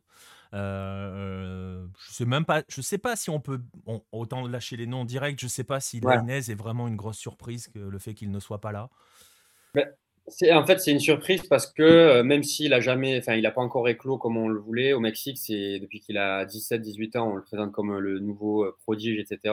Euh, 0.54 1.86
je 2.08 2.12
sais 2.14 2.24
même 2.26 2.44
pas. 2.44 2.64
Je 2.68 2.80
sais 2.80 2.98
pas 2.98 3.16
si 3.16 3.30
on 3.30 3.40
peut. 3.40 3.62
autant 4.12 4.46
lâcher 4.48 4.76
les 4.76 4.86
noms 4.86 5.04
directs. 5.04 5.40
Je 5.40 5.48
sais 5.48 5.64
pas 5.64 5.80
si 5.80 6.00
Ouais. 6.02 6.16
Lainez 6.16 6.50
est 6.50 6.54
vraiment 6.54 6.88
une 6.88 6.96
grosse 6.96 7.18
surprise 7.18 7.68
que 7.68 7.78
le 7.78 7.98
fait 7.98 8.14
qu'il 8.14 8.30
ne 8.30 8.40
soit 8.40 8.60
pas 8.60 8.72
là. 8.72 8.90
C'est, 10.28 10.52
en 10.52 10.64
fait, 10.64 10.78
c'est 10.78 10.92
une 10.92 11.00
surprise 11.00 11.42
parce 11.48 11.66
que 11.66 12.22
même 12.22 12.44
s'il 12.44 12.72
a 12.74 12.80
jamais, 12.80 13.18
enfin, 13.18 13.34
il 13.34 13.42
n'a 13.42 13.50
pas 13.50 13.60
encore 13.60 13.88
éclos 13.88 14.18
comme 14.18 14.36
on 14.36 14.46
le 14.48 14.58
voulait 14.60 14.92
au 14.92 15.00
Mexique, 15.00 15.36
c'est 15.36 15.80
depuis 15.80 15.98
qu'il 15.98 16.16
a 16.16 16.44
17-18 16.46 17.16
ans, 17.16 17.28
on 17.32 17.34
le 17.34 17.42
présente 17.42 17.72
comme 17.72 17.98
le 17.98 18.20
nouveau 18.20 18.70
prodige, 18.84 19.18
etc. 19.18 19.52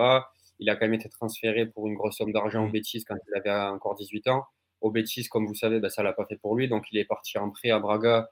Il 0.59 0.69
a 0.69 0.75
quand 0.75 0.85
même 0.85 0.93
été 0.95 1.09
transféré 1.09 1.65
pour 1.67 1.87
une 1.87 1.95
grosse 1.95 2.17
somme 2.17 2.31
d'argent 2.31 2.65
au 2.65 2.67
Mm. 2.67 2.71
Betis 2.71 3.03
quand 3.05 3.15
il 3.27 3.35
avait 3.35 3.51
encore 3.69 3.95
18 3.95 4.27
ans. 4.27 4.45
Au 4.81 4.91
Betis, 4.91 5.25
comme 5.29 5.45
vous 5.47 5.55
savez, 5.55 5.79
ben, 5.79 5.89
ça 5.89 6.03
l'a 6.03 6.13
pas 6.13 6.25
fait 6.25 6.37
pour 6.37 6.55
lui, 6.55 6.67
donc 6.69 6.85
il 6.91 6.97
est 6.99 7.05
parti 7.05 7.37
en 7.37 7.49
prêt 7.51 7.69
à 7.71 7.79
Braga. 7.79 8.29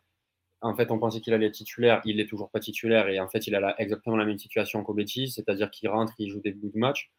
En 0.61 0.75
fait, 0.75 0.91
on 0.91 0.99
pensait 0.99 1.21
qu'il 1.21 1.34
allait 1.34 1.47
être 1.47 1.53
titulaire, 1.55 2.01
il 2.05 2.17
n'est 2.17 2.25
toujours 2.28 2.49
pas 2.51 2.59
titulaire 2.59 3.09
et 3.09 3.19
en 3.19 3.30
fait, 3.30 3.47
il 3.47 3.55
a 3.55 3.59
la- 3.59 3.80
exactement 3.82 4.17
la 4.17 4.25
même 4.25 4.39
situation 4.39 4.84
qu'au 4.84 4.93
Betis, 4.93 5.30
c'est-à-dire 5.32 5.69
qu'il 5.71 5.89
rentre, 5.89 6.13
il 6.19 6.30
joue 6.32 6.41
des 6.41 6.51
bouts 6.53 6.71
de 6.73 6.80
match. 6.80 7.11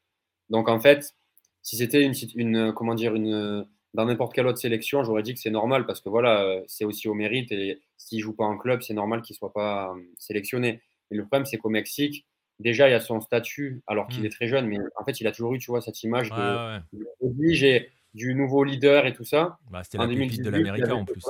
Donc 0.50 0.68
en 0.68 0.80
fait, 0.80 1.14
si 1.62 1.76
c'était 1.76 2.02
une, 2.04 2.14
une, 2.36 2.72
comment 2.74 2.94
dire, 2.94 3.14
une, 3.14 3.66
dans 3.94 4.04
n'importe 4.06 4.34
quelle 4.34 4.46
autre 4.46 4.58
sélection, 4.58 5.04
j'aurais 5.04 5.22
dit 5.22 5.34
que 5.34 5.40
c'est 5.40 5.50
normal 5.50 5.86
parce 5.86 6.00
que 6.00 6.08
voilà, 6.08 6.62
c'est 6.68 6.84
aussi 6.84 7.08
au 7.08 7.14
mérite 7.14 7.52
et 7.52 7.80
s'il 7.96 8.20
joue 8.20 8.34
pas 8.34 8.44
en 8.44 8.56
club, 8.58 8.82
c'est 8.82 8.94
normal 8.94 9.22
qu'il 9.22 9.36
soit 9.36 9.52
pas 9.52 9.92
euh, 9.94 10.00
sélectionné. 10.18 10.82
Mais 11.10 11.16
le 11.16 11.24
problème, 11.24 11.46
c'est 11.46 11.58
qu'au 11.58 11.70
Mexique, 11.70 12.26
déjà, 12.60 12.88
il 12.88 12.92
y 12.92 12.94
a 12.94 13.00
son 13.00 13.20
statut 13.20 13.82
alors 13.86 14.08
qu'il 14.08 14.22
Mm. 14.22 14.26
est 14.26 14.30
très 14.30 14.48
jeune, 14.48 14.66
mais 14.66 14.78
en 14.96 15.04
fait, 15.04 15.20
il 15.20 15.26
a 15.26 15.32
toujours 15.32 15.54
eu, 15.54 15.58
tu 15.58 15.70
vois, 15.70 15.80
cette 15.80 16.02
image 16.02 16.30
de, 16.30 16.36
ouais, 16.36 16.80
de 17.22 17.88
du 18.14 18.34
nouveau 18.34 18.64
leader 18.64 19.06
et 19.06 19.12
tout 19.12 19.24
ça. 19.24 19.58
Bah, 19.70 19.84
C'était 19.84 19.98
En 19.98 20.02
la 20.02 20.08
pépite 20.08 20.42
2018, 20.42 20.44
de 20.44 20.50
l'Américain 20.50 20.94
en 20.94 21.04
plus. 21.04 21.24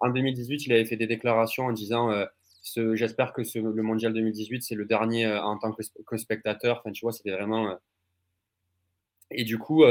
En 0.00 0.08
2018, 0.10 0.66
il 0.66 0.72
avait 0.72 0.84
fait 0.84 0.96
des 0.96 1.06
déclarations 1.06 1.66
en 1.66 1.72
disant 1.72 2.10
euh, 2.10 2.24
J'espère 2.94 3.32
que 3.32 3.42
ce- 3.44 3.58
le 3.58 3.82
mondial 3.82 4.12
2018, 4.12 4.62
c'est 4.62 4.74
le 4.76 4.84
dernier 4.84 5.26
euh, 5.26 5.42
en 5.42 5.58
tant 5.58 5.72
que, 5.72 5.82
que 6.06 6.16
spectateur. 6.16 6.78
Enfin, 6.80 6.92
tu 6.92 7.04
vois, 7.04 7.12
c'était 7.12 7.32
vraiment. 7.32 7.68
euh, 7.70 7.74
Et 9.30 9.44
du 9.44 9.58
coup, 9.58 9.84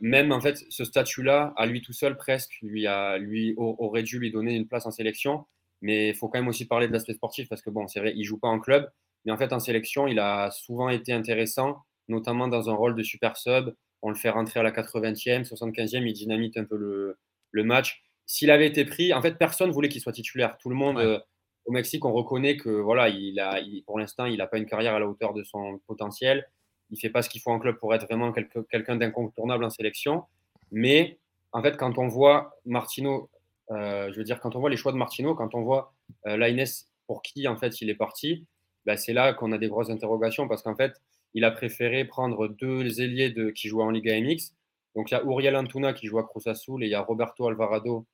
même 0.00 0.32
en 0.32 0.40
fait, 0.40 0.58
ce 0.68 0.84
statut-là, 0.84 1.52
à 1.56 1.66
lui 1.66 1.82
tout 1.82 1.92
seul, 1.92 2.16
presque, 2.16 2.58
lui, 2.62 2.86
a, 2.86 3.16
lui 3.18 3.54
au- 3.56 3.76
aurait 3.78 4.02
dû 4.02 4.18
lui 4.18 4.30
donner 4.32 4.54
une 4.56 4.66
place 4.66 4.86
en 4.86 4.90
sélection. 4.90 5.46
Mais 5.82 6.08
il 6.08 6.14
faut 6.14 6.28
quand 6.28 6.38
même 6.38 6.48
aussi 6.48 6.66
parler 6.66 6.88
de 6.88 6.92
l'aspect 6.92 7.12
sportif 7.14 7.48
parce 7.48 7.62
que, 7.62 7.70
bon, 7.70 7.86
c'est 7.86 8.00
vrai, 8.00 8.12
il 8.16 8.24
joue 8.24 8.38
pas 8.38 8.48
en 8.48 8.58
club. 8.58 8.90
Mais 9.26 9.32
en 9.32 9.36
fait, 9.36 9.52
en 9.52 9.60
sélection, 9.60 10.06
il 10.06 10.18
a 10.18 10.50
souvent 10.50 10.88
été 10.88 11.12
intéressant 11.12 11.82
notamment 12.08 12.46
dans 12.48 12.70
un 12.70 12.74
rôle 12.74 12.94
de 12.94 13.02
super 13.02 13.36
sub. 13.36 13.74
On 14.00 14.10
le 14.10 14.14
fait 14.14 14.30
rentrer 14.30 14.60
à 14.60 14.62
la 14.62 14.70
80e, 14.70 15.42
75e, 15.44 16.06
il 16.06 16.12
dynamite 16.12 16.56
un 16.56 16.64
peu 16.64 16.76
le, 16.76 17.18
le 17.50 17.64
match. 17.64 18.02
S'il 18.26 18.50
avait 18.52 18.66
été 18.68 18.84
pris, 18.84 19.12
en 19.12 19.20
fait, 19.20 19.36
personne 19.38 19.70
voulait 19.72 19.88
qu'il 19.88 20.00
soit 20.00 20.12
titulaire. 20.12 20.56
Tout 20.58 20.68
le 20.68 20.76
monde, 20.76 20.96
Ouais. 20.98 21.04
euh, 21.04 21.18
au 21.64 21.72
Mexique, 21.72 22.04
on 22.04 22.12
reconnaît 22.12 22.56
que 22.56 22.70
voilà, 22.70 23.08
il 23.08 23.40
a, 23.40 23.58
il- 23.58 23.82
pour 23.84 23.98
l'instant, 23.98 24.24
il 24.26 24.36
n'a 24.38 24.46
pas 24.46 24.58
une 24.58 24.66
carrière 24.66 24.94
à 24.94 25.00
la 25.00 25.08
hauteur 25.08 25.34
de 25.34 25.42
son 25.42 25.80
potentiel. 25.88 26.48
Il 26.90 27.00
fait 27.00 27.10
pas 27.10 27.22
ce 27.22 27.28
qu'il 27.28 27.40
faut 27.40 27.50
en 27.50 27.58
club 27.58 27.76
pour 27.78 27.92
être 27.92 28.04
vraiment 28.06 28.32
quelqu'un 28.32 28.94
d'incontournable 28.94 29.64
en 29.64 29.70
sélection. 29.70 30.22
Mais 30.70 31.18
en 31.50 31.60
fait, 31.62 31.76
quand 31.76 31.98
on 31.98 32.06
voit 32.06 32.54
Martino, 32.64 33.28
euh, 33.72 34.12
je 34.12 34.16
veux 34.18 34.24
dire, 34.24 34.38
quand 34.38 34.54
on 34.54 34.60
voit 34.60 34.70
les 34.70 34.76
choix 34.76 34.92
de 34.92 34.96
Martino, 34.96 35.34
quand 35.34 35.56
on 35.56 35.62
voit 35.62 35.92
euh, 36.28 36.36
Lainez 36.36 36.66
pour 37.08 37.22
qui 37.22 37.48
en 37.48 37.56
fait 37.56 37.80
il 37.80 37.90
est 37.90 37.96
parti, 37.96 38.46
bah, 38.86 38.96
c'est 38.96 39.12
là 39.12 39.34
qu'on 39.34 39.52
a 39.52 39.58
des 39.58 39.68
grosses 39.68 39.90
interrogations 39.90 40.48
parce 40.48 40.62
qu'en 40.62 40.76
fait, 40.76 41.00
il 41.34 41.44
a 41.44 41.50
préféré 41.50 42.04
prendre 42.04 42.48
deux 42.48 43.00
ailiers 43.00 43.30
de, 43.30 43.50
qui 43.50 43.68
jouaient 43.68 43.84
en 43.84 43.90
Liga 43.90 44.18
MX. 44.18 44.54
Donc 44.94 45.10
il 45.10 45.14
y 45.14 45.16
a 45.16 45.22
Uriel 45.24 45.56
Antuna 45.56 45.92
qui 45.92 46.06
joue 46.06 46.18
à 46.18 46.24
Cruz 46.24 46.42
Azul 46.46 46.82
et 46.82 46.86
il 46.86 46.90
y 46.90 46.94
a 46.94 47.02
Roberto 47.02 47.46
Alvarado 47.46 48.06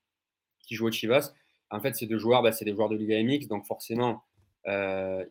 qui 0.67 0.75
joue 0.75 0.89
au 0.89 0.91
Chivas. 0.91 1.33
En 1.71 1.81
fait, 1.81 1.95
ces 1.95 2.07
deux 2.07 2.19
joueurs, 2.19 2.43
bah, 2.43 2.53
c'est 2.53 2.65
des 2.65 2.75
joueurs 2.75 2.89
de 2.89 2.97
Liga 2.97 3.23
MX, 3.23 3.47
donc 3.47 3.65
forcément, 3.67 4.23
euh, 4.67 5.25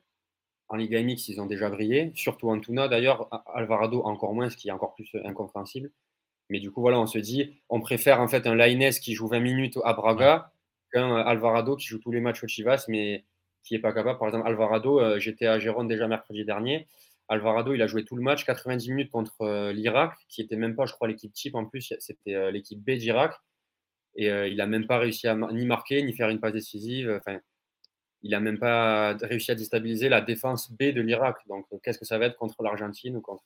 en 0.70 0.76
Liga 0.78 1.02
MX, 1.04 1.28
ils 1.28 1.42
ont 1.42 1.46
déjà 1.46 1.70
brillé, 1.70 2.12
surtout 2.16 2.50
Antuna 2.50 2.88
d'ailleurs, 2.88 3.28
Alvarado 3.54 4.02
encore 4.04 4.34
moins, 4.34 4.50
ce 4.50 4.56
qui 4.56 4.70
est 4.70 4.72
encore 4.72 4.96
plus 4.96 5.12
incompréhensible. 5.26 5.92
Mais 6.50 6.60
du 6.60 6.72
coup, 6.72 6.82
voilà, 6.82 7.00
on 7.00 7.08
se 7.08 7.20
dit, 7.20 7.62
on 7.70 7.80
préfère 7.80 8.22
en 8.22 8.28
fait 8.28 8.48
un 8.48 8.56
Lainez 8.56 8.92
qui 9.02 9.14
joue 9.14 9.28
20 9.28 9.39
minutes 9.39 9.80
à 9.84 9.94
Braga 9.94 10.52
qu'un 10.92 11.16
Alvarado 11.16 11.76
qui 11.76 11.88
joue 11.88 12.00
tous 12.00 12.12
les 12.12 12.22
matchs 12.22 12.44
au 12.44 12.48
Chivas, 12.48 12.86
mais 12.88 13.26
qui 13.64 13.74
n'est 13.74 13.80
pas 13.80 13.93
capable. 13.93 14.20
Par 14.20 14.28
exemple, 14.28 14.47
Alvarado, 14.47 14.99
euh, 14.99 15.20
j'étais 15.20 15.47
à 15.47 15.59
Gérone 15.59 15.88
déjà 15.88 16.07
mercredi 16.07 16.45
dernier. 16.45 16.88
Alvarado, 17.28 17.74
il 17.74 17.82
a 17.82 17.88
joué 17.88 18.03
tout 18.03 18.16
le 18.16 18.22
match, 18.22 18.45
90 18.45 18.89
minutes 18.89 19.12
contre 19.12 19.41
euh, 19.41 19.72
l'Irak, 19.72 20.14
qui 20.28 20.41
était 20.41 20.57
même 20.57 20.76
pas, 20.76 20.86
je 20.86 20.93
crois, 20.93 21.07
l'équipe 21.07 21.32
type 21.34 21.55
en 21.55 21.66
plus, 21.66 21.93
c'était 21.99 22.36
euh, 22.36 22.51
l'équipe 22.51 22.80
B 22.80 22.91
d'Irak. 22.91 23.34
Et 24.16 24.28
il 24.28 24.57
n'a 24.57 24.68
même 24.68 24.88
pas 24.88 24.97
réussi 24.97 25.30
à 25.30 25.36
ni 25.36 25.66
marquer, 25.66 26.03
ni 26.03 26.12
faire 26.12 26.28
une 26.28 26.41
passe 26.41 26.51
décisive. 26.51 27.18
Enfin, 27.22 27.39
il 28.24 28.32
n'a 28.32 28.41
même 28.41 28.59
pas 28.59 29.14
réussi 29.22 29.51
à 29.51 29.55
déstabiliser 29.55 30.09
la 30.09 30.20
défense 30.20 30.70
B 30.70 30.91
de 30.91 30.99
l'Irak. 30.99 31.38
Donc, 31.47 31.66
qu'est-ce 31.82 31.97
que 31.97 32.03
ça 32.03 32.18
va 32.18 32.26
être 32.26 32.36
contre 32.36 32.62
l'Argentine 32.62 33.16
ou 33.16 33.22
contre. 33.22 33.43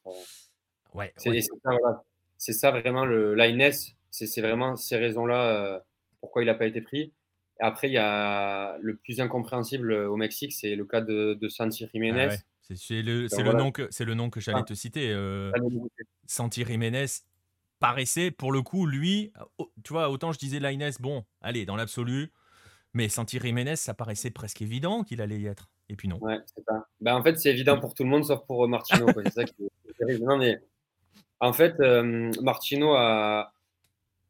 Ouais, 0.95 1.13
C'est 1.17 1.29
ouais. 1.29 1.41
ça, 1.41 1.49
voilà. 1.63 2.03
C'est 2.37 2.53
ça 2.53 2.71
vraiment 2.71 3.05
le 3.05 3.35
l'ANS. 3.35 3.95
C'est 4.11 4.27
c'est 4.27 4.41
vraiment 4.41 4.75
ces 4.75 4.97
raisons-là 4.97 5.75
euh, 5.75 5.79
pourquoi 6.21 6.41
il 6.41 6.45
n'a 6.45 6.55
pas 6.55 6.65
été 6.65 6.81
pris. 6.81 7.13
Après, 7.59 7.87
il 7.89 7.93
y 7.93 7.97
a 7.97 8.77
le 8.81 8.95
plus 8.97 9.19
incompréhensible 9.21 9.91
euh, 9.91 10.09
au 10.09 10.17
Mexique, 10.17 10.51
c'est 10.53 10.75
le 10.75 10.85
cas 10.85 11.01
de, 11.01 11.33
de 11.39 11.47
Santi 11.49 11.85
Ah 11.85 11.89
Jiménez. 11.93 12.27
ouais. 12.27 12.37
C'est 12.75 13.01
le, 13.03 13.27
nom 13.53 13.71
que, 13.71 13.87
c'est 13.91 14.05
le 14.05 14.15
nom 14.15 14.29
que 14.31 14.39
j'allais 14.39 14.61
Ah. 14.61 14.63
te 14.63 14.73
citer. 14.73 15.11
euh. 15.13 15.51
Santi 16.25 16.65
Jiménez 16.65 17.05
paraissait, 17.79 18.31
pour 18.31 18.51
le 18.51 18.61
coup, 18.63 18.87
lui, 18.87 19.31
tu 19.83 19.93
vois, 19.93 20.09
autant 20.09 20.31
je 20.31 20.39
disais 20.39 20.59
Lainez, 20.59 20.89
bon, 20.99 21.23
allez, 21.41 21.65
dans 21.65 21.75
l'absolu, 21.75 22.31
mais 22.93 23.07
Santi 23.09 23.39
Jiménez, 23.39 23.75
ça 23.75 23.93
paraissait 23.93 24.31
presque 24.31 24.61
évident 24.63 25.03
qu'il 25.03 25.21
allait 25.21 25.39
y 25.39 25.45
être. 25.45 25.69
Et 25.89 25.95
puis 25.95 26.07
non. 26.07 26.17
Ouais. 26.21 26.39
Ben, 27.01 27.13
en 27.15 27.21
fait, 27.21 27.37
c'est 27.37 27.51
évident 27.51 27.79
pour 27.79 27.93
tout 27.93 28.03
le 28.03 28.09
monde 28.09 28.25
sauf 28.25 28.39
pour 28.47 28.63
euh, 28.63 28.67
Martino. 28.67 29.05
C'est 29.25 29.29
ça 29.33 29.43
qui 29.43 29.53
est 29.65 29.93
terrible. 29.99 30.25
Non, 30.25 30.37
mais 30.37 30.59
en 31.39 31.53
fait, 31.53 31.79
euh, 31.81 32.31
Martino 32.41 32.95
a. 32.95 33.53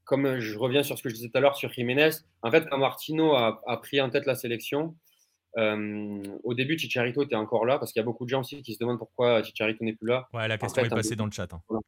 Comme 0.05 0.39
je 0.39 0.57
reviens 0.57 0.83
sur 0.83 0.97
ce 0.97 1.03
que 1.03 1.09
je 1.09 1.15
disais 1.15 1.29
tout 1.29 1.37
à 1.37 1.41
l'heure 1.41 1.55
sur 1.55 1.71
Jiménez, 1.71 2.09
en 2.43 2.51
fait, 2.51 2.67
quand 2.69 2.77
Martino 2.77 3.33
a, 3.35 3.61
a 3.67 3.77
pris 3.77 3.99
en 3.99 4.09
tête 4.09 4.25
la 4.25 4.35
sélection, 4.35 4.95
euh, 5.57 6.21
au 6.43 6.53
début, 6.53 6.77
Chicharito 6.77 7.23
était 7.23 7.35
encore 7.35 7.65
là, 7.65 7.79
parce 7.79 7.91
qu'il 7.91 7.99
y 7.99 8.03
a 8.03 8.05
beaucoup 8.05 8.25
de 8.25 8.29
gens 8.29 8.41
aussi 8.41 8.61
qui 8.61 8.73
se 8.73 8.79
demandent 8.79 8.99
pourquoi 8.99 9.41
Chicharito 9.43 9.83
n'est 9.83 9.93
plus 9.95 10.07
là. 10.07 10.27
Ouais, 10.33 10.47
la 10.47 10.57
question 10.57 10.81
fait, 10.83 10.87
est 10.87 10.95
passée 10.95 11.15
dans 11.15 11.25
le 11.25 11.31
chat. 11.31 11.51
hein. 11.53 11.79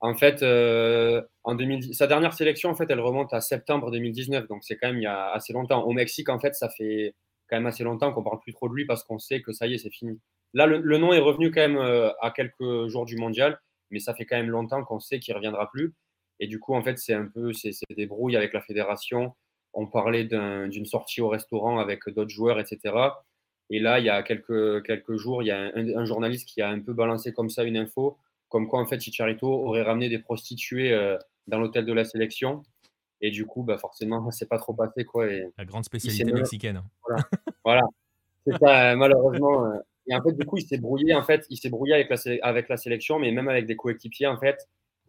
En 0.00 0.14
fait, 0.14 0.42
euh, 0.44 1.20
en 1.42 1.56
2010, 1.56 1.94
sa 1.94 2.06
dernière 2.06 2.32
sélection, 2.32 2.70
en 2.70 2.74
fait, 2.76 2.86
elle 2.88 3.00
remonte 3.00 3.32
à 3.32 3.40
septembre 3.40 3.90
2019, 3.90 4.46
donc 4.46 4.62
c'est 4.62 4.76
quand 4.76 4.88
même 4.88 4.98
il 4.98 5.02
y 5.02 5.06
a 5.06 5.30
assez 5.32 5.52
longtemps. 5.52 5.82
Au 5.82 5.92
Mexique, 5.92 6.28
en 6.28 6.38
fait, 6.38 6.54
ça 6.54 6.68
fait 6.68 7.14
quand 7.48 7.56
même 7.56 7.66
assez 7.66 7.82
longtemps 7.82 8.12
qu'on 8.12 8.22
parle 8.22 8.38
plus 8.40 8.52
trop 8.52 8.68
de 8.68 8.74
lui 8.74 8.84
parce 8.84 9.02
qu'on 9.02 9.18
sait 9.18 9.42
que 9.42 9.52
ça 9.52 9.66
y 9.66 9.74
est, 9.74 9.78
c'est 9.78 9.90
fini. 9.90 10.20
Là, 10.54 10.66
le, 10.66 10.78
le 10.78 10.98
nom 10.98 11.12
est 11.12 11.18
revenu 11.18 11.50
quand 11.50 11.60
même 11.62 11.78
euh, 11.78 12.10
à 12.20 12.30
quelques 12.30 12.86
jours 12.86 13.06
du 13.06 13.16
mondial, 13.16 13.58
mais 13.90 13.98
ça 13.98 14.14
fait 14.14 14.24
quand 14.24 14.36
même 14.36 14.50
longtemps 14.50 14.84
qu'on 14.84 15.00
sait 15.00 15.18
qu'il 15.18 15.34
reviendra 15.34 15.68
plus. 15.70 15.94
Et 16.40 16.46
du 16.46 16.60
coup, 16.60 16.74
en 16.74 16.82
fait, 16.82 16.98
c'est 16.98 17.14
un 17.14 17.26
peu, 17.26 17.52
c'est 17.52 17.72
c'est 17.72 17.94
des 17.96 18.06
brouilles 18.06 18.36
avec 18.36 18.52
la 18.52 18.60
fédération. 18.60 19.34
On 19.74 19.86
parlait 19.86 20.24
d'un- 20.24 20.68
d'une 20.68 20.86
sortie 20.86 21.20
au 21.20 21.28
restaurant 21.28 21.78
avec 21.78 22.08
d'autres 22.08 22.30
joueurs, 22.30 22.58
etc. 22.60 22.94
Et 23.70 23.80
là, 23.80 23.98
il 23.98 24.04
y 24.06 24.08
a 24.10 24.22
quelques, 24.22 24.82
quelques 24.84 25.16
jours, 25.16 25.42
il 25.42 25.46
y 25.46 25.50
a 25.50 25.58
un, 25.74 25.96
un 25.96 26.04
journaliste 26.04 26.48
qui 26.48 26.62
a 26.62 26.68
un 26.70 26.80
peu 26.80 26.92
balancé 26.94 27.32
comme 27.32 27.50
ça 27.50 27.64
une 27.64 27.76
info, 27.76 28.16
comme 28.48 28.66
quoi 28.66 28.80
en 28.80 28.86
fait 28.86 28.98
Chicharito 29.00 29.46
aurait 29.46 29.82
ramené 29.82 30.08
des 30.08 30.18
prostituées 30.18 30.92
euh, 30.92 31.18
dans 31.48 31.58
l'hôtel 31.58 31.84
de 31.84 31.92
la 31.92 32.04
sélection. 32.04 32.62
Et 33.20 33.30
du 33.30 33.44
coup, 33.44 33.62
bah, 33.64 33.76
forcément, 33.78 34.30
c'est 34.30 34.48
pas 34.48 34.58
trop 34.58 34.72
passé. 34.74 35.04
Quoi, 35.04 35.26
et 35.30 35.48
La 35.58 35.64
grande 35.66 35.84
spécialité 35.84 36.24
mexicaine. 36.32 36.82
voilà, 37.64 37.82
c'est 38.46 38.56
ça, 38.58 38.92
euh, 38.92 38.96
malheureusement. 38.96 39.66
euh. 39.66 39.78
Et 40.06 40.14
en 40.14 40.22
fait, 40.22 40.32
du 40.32 40.46
coup, 40.46 40.56
il 40.56 40.66
s'est 40.66 40.78
brouillé, 40.78 41.12
en 41.14 41.22
fait, 41.22 41.44
il 41.50 41.58
s'est 41.58 41.68
brouillé 41.68 41.92
avec 41.92 42.08
la, 42.08 42.16
avec 42.42 42.68
la 42.70 42.76
sélection, 42.78 43.18
mais 43.18 43.30
même 43.32 43.48
avec 43.48 43.66
des 43.66 43.76
coéquipiers, 43.76 44.26
en 44.28 44.38
fait, 44.38 44.66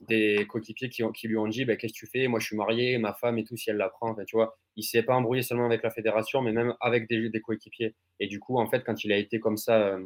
des 0.08 0.46
coéquipiers 0.48 0.90
qui, 0.90 1.28
lui 1.28 1.38
ont 1.38 1.48
dit, 1.48 1.66
bah, 1.66 1.76
qu'est-ce 1.76 1.94
que 1.94 2.00
tu 2.00 2.08
fais? 2.08 2.28
Moi, 2.28 2.40
je 2.40 2.48
suis 2.48 2.56
marié, 2.56 2.98
ma 2.98 3.14
femme 3.14 3.38
et 3.38 3.44
tout, 3.44 3.58
si 3.58 3.70
elle 3.70 3.78
la 3.78 3.90
prend, 3.90 4.12
enfin, 4.12 4.24
tu 4.26 4.36
vois. 4.36 4.58
Il 4.76 4.84
s'est 4.84 5.04
pas 5.04 5.16
embrouillé 5.16 5.44
seulement 5.44 5.66
avec 5.66 5.84
la 5.84 5.92
fédération, 5.92 6.42
mais 6.42 6.52
même 6.52 6.74
avec 6.80 7.08
des, 7.10 7.42
coéquipiers. 7.42 7.96
Et 8.20 8.28
du 8.28 8.40
coup, 8.40 8.58
en 8.58 8.68
fait, 8.70 8.84
quand 8.84 9.04
il 9.04 9.12
a 9.12 9.18
été 9.18 9.40
comme 9.40 9.58
ça, 9.58 9.78
euh, 9.78 10.06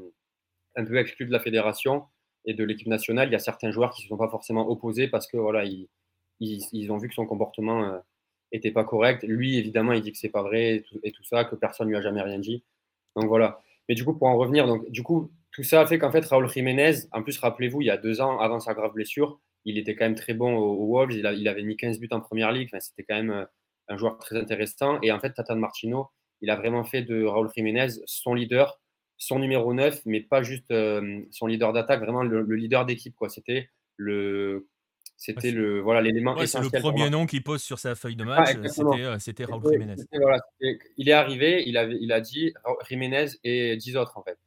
un 0.75 0.85
peu 0.85 0.97
exclu 0.97 1.25
de 1.25 1.31
la 1.31 1.39
fédération 1.39 2.05
et 2.45 2.53
de 2.53 2.63
l'équipe 2.63 2.87
nationale, 2.87 3.29
il 3.29 3.31
y 3.33 3.35
a 3.35 3.39
certains 3.39 3.71
joueurs 3.71 3.93
qui 3.93 4.01
ne 4.01 4.03
se 4.03 4.09
sont 4.09 4.17
pas 4.17 4.29
forcément 4.29 4.67
opposés 4.69 5.07
parce 5.07 5.27
que 5.27 5.37
voilà, 5.37 5.63
ils, 5.65 5.87
ils, 6.39 6.91
ont 6.91 6.97
vu 6.97 7.07
que 7.07 7.13
son 7.13 7.25
comportement 7.25 7.83
euh, 7.83 7.99
était 8.51 8.71
pas 8.71 8.83
correct. 8.83 9.23
Lui, 9.23 9.57
évidemment, 9.57 9.93
il 9.93 10.01
dit 10.01 10.11
que 10.11 10.17
c'est 10.17 10.29
pas 10.29 10.41
vrai 10.41 10.83
et 11.03 11.11
tout, 11.11 11.23
ça, 11.23 11.45
que 11.45 11.55
personne 11.55 11.89
lui 11.89 11.95
a 11.95 12.01
jamais 12.01 12.21
rien 12.21 12.39
dit. 12.39 12.63
Donc 13.15 13.25
voilà. 13.25 13.61
Mais 13.87 13.95
du 13.95 14.03
coup, 14.03 14.13
pour 14.13 14.27
en 14.27 14.37
revenir, 14.37 14.65
donc 14.67 14.89
du 14.89 15.03
coup, 15.03 15.31
tout 15.51 15.63
ça 15.63 15.81
a 15.81 15.85
fait 15.85 15.99
qu'en 15.99 16.11
fait, 16.11 16.25
Raúl 16.25 16.49
Jiménez, 16.49 17.07
en 17.11 17.21
plus, 17.21 17.37
rappelez-vous, 17.37 17.81
il 17.81 17.85
y 17.85 17.91
a 17.91 17.97
deux 17.97 18.21
ans, 18.21 18.39
avant 18.39 18.59
sa 18.59 18.73
grave 18.73 18.93
blessure, 18.93 19.39
il 19.65 19.77
était 19.77 19.95
quand 19.95 20.05
même 20.05 20.15
très 20.15 20.33
bon 20.33 20.55
au, 20.55 20.73
au 20.83 20.87
Wolves. 20.87 21.13
Il, 21.13 21.25
a- 21.25 21.33
il 21.33 21.47
avait 21.47 21.63
mis 21.63 21.75
15 21.77 21.99
buts 21.99 22.07
en 22.11 22.19
première 22.21 22.51
ligue. 22.51 22.69
Enfin, 22.71 22.79
c'était 22.79 23.03
quand 23.03 23.15
même 23.15 23.31
euh, 23.31 23.45
un 23.89 23.97
joueur 23.97 24.17
très 24.17 24.37
intéressant. 24.37 24.99
Et 25.01 25.11
en 25.11 25.19
fait, 25.19 25.33
Tatan 25.33 25.55
Martino, 25.57 26.09
il 26.41 26.49
a 26.49 26.55
vraiment 26.55 26.83
fait 26.83 27.01
de 27.03 27.23
Raúl 27.23 27.49
Jiménez 27.55 27.87
son 28.05 28.33
leader, 28.33 28.79
son 29.17 29.39
numéro 29.39 29.73
9, 29.73 30.01
mais 30.05 30.21
pas 30.21 30.43
juste 30.43 30.69
euh, 30.71 31.21
son 31.31 31.47
leader 31.47 31.71
d'attaque, 31.73 32.01
vraiment 32.01 32.23
le, 32.23 32.41
le 32.41 32.55
leader 32.55 32.85
d'équipe. 32.85 33.15
C'était 33.29 33.69
le, 33.97 34.67
c'était 35.15 35.47
Ouais, 35.49 35.53
le, 35.53 35.79
voilà, 35.79 36.01
l'élément 36.01 36.35
Ouais, 36.35 36.47
c'est 36.47 36.59
le 36.59 36.69
premier 36.69 37.09
nom 37.09 37.25
qu'il 37.25 37.43
pose 37.43 37.61
sur 37.61 37.79
sa 37.79 37.95
feuille 37.95 38.15
de 38.17 38.25
match. 38.25 38.49
exactement. 38.51 38.91
c'était, 38.93 39.03
euh, 39.05 39.19
c'était 39.19 39.45
Raúl 39.45 39.71
Jiménez. 39.71 39.95
voilà, 40.11 40.39
il 40.59 41.07
est 41.07 41.13
arrivé, 41.13 41.63
il, 41.65 41.77
avait, 41.77 41.97
il 42.01 42.11
a 42.11 42.19
dit 42.19 42.53
Jiménez 42.89 43.27
et 43.45 43.77
10 43.77 43.95
autres 43.97 44.17
en 44.17 44.23
fait. 44.23 44.37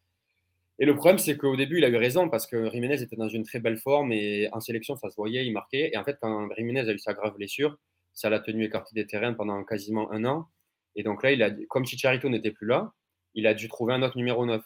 Et 0.78 0.84
le 0.84 0.94
problème, 0.94 1.18
c'est 1.18 1.36
qu'au 1.38 1.56
début, 1.56 1.78
il 1.78 1.84
a 1.84 1.88
eu 1.88 1.96
raison 1.96 2.28
parce 2.28 2.46
que 2.46 2.70
Jiménez 2.70 3.00
était 3.00 3.16
dans 3.16 3.28
une 3.28 3.44
très 3.44 3.60
belle 3.60 3.78
forme 3.78 4.12
et 4.12 4.48
en 4.52 4.60
sélection, 4.60 4.94
ça 4.96 5.08
se 5.10 5.16
voyait, 5.16 5.46
il 5.46 5.52
marquait. 5.52 5.90
Et 5.92 5.96
en 5.96 6.04
fait, 6.04 6.18
quand 6.20 6.48
Jiménez 6.56 6.80
a 6.80 6.92
eu 6.92 6.98
sa 6.98 7.14
grave 7.14 7.34
blessure, 7.34 7.78
ça 8.12 8.28
l'a 8.30 8.40
tenu 8.40 8.64
écarté 8.64 8.90
des 8.94 9.06
terrains 9.06 9.32
pendant 9.32 9.62
quasiment 9.64 10.10
un 10.12 10.24
an. 10.26 10.48
Et 10.94 11.02
donc 11.02 11.22
là, 11.22 11.32
il 11.32 11.42
a, 11.42 11.50
comme 11.68 11.86
Chicharito 11.86 12.28
n'était 12.28 12.50
plus 12.50 12.66
là, 12.66 12.92
il 13.34 13.46
a 13.46 13.54
dû 13.54 13.68
trouver 13.68 13.94
un 13.94 14.02
autre 14.02 14.16
numéro 14.16 14.44
9. 14.44 14.62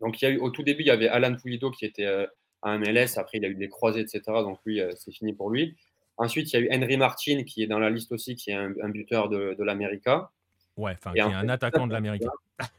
Donc 0.00 0.20
il 0.20 0.24
y 0.24 0.28
a 0.28 0.30
eu, 0.32 0.38
au 0.38 0.50
tout 0.50 0.62
début, 0.62 0.82
il 0.82 0.86
y 0.86 0.90
avait 0.90 1.08
Alan 1.08 1.34
Pulido 1.36 1.70
qui 1.70 1.84
était 1.86 2.04
euh, 2.06 2.26
à 2.62 2.76
MLS. 2.78 3.16
Après, 3.18 3.38
il 3.38 3.44
a 3.44 3.48
eu 3.48 3.54
des 3.54 3.68
croisés, 3.68 4.00
etc. 4.00 4.20
Donc 4.26 4.58
lui, 4.66 4.80
euh, 4.80 4.92
c'est 4.96 5.12
fini 5.12 5.32
pour 5.32 5.50
lui. 5.50 5.76
Ensuite, 6.16 6.52
il 6.52 6.56
y 6.56 6.58
a 6.58 6.62
eu 6.62 6.68
Henry 6.70 6.96
Martin 6.96 7.44
qui 7.44 7.62
est 7.62 7.66
dans 7.66 7.78
la 7.78 7.90
liste 7.90 8.12
aussi, 8.12 8.36
qui 8.36 8.50
est 8.50 8.54
un, 8.54 8.72
un 8.82 8.88
buteur 8.90 9.28
de, 9.28 9.54
de 9.58 9.64
l'América. 9.64 10.30
Ouais, 10.76 10.92
enfin, 10.92 11.12
qui 11.12 11.18
est 11.18 11.22
un 11.22 11.42
fait, 11.42 11.50
attaquant 11.50 11.86
de 11.86 11.92
l'Amérique. 11.92 12.22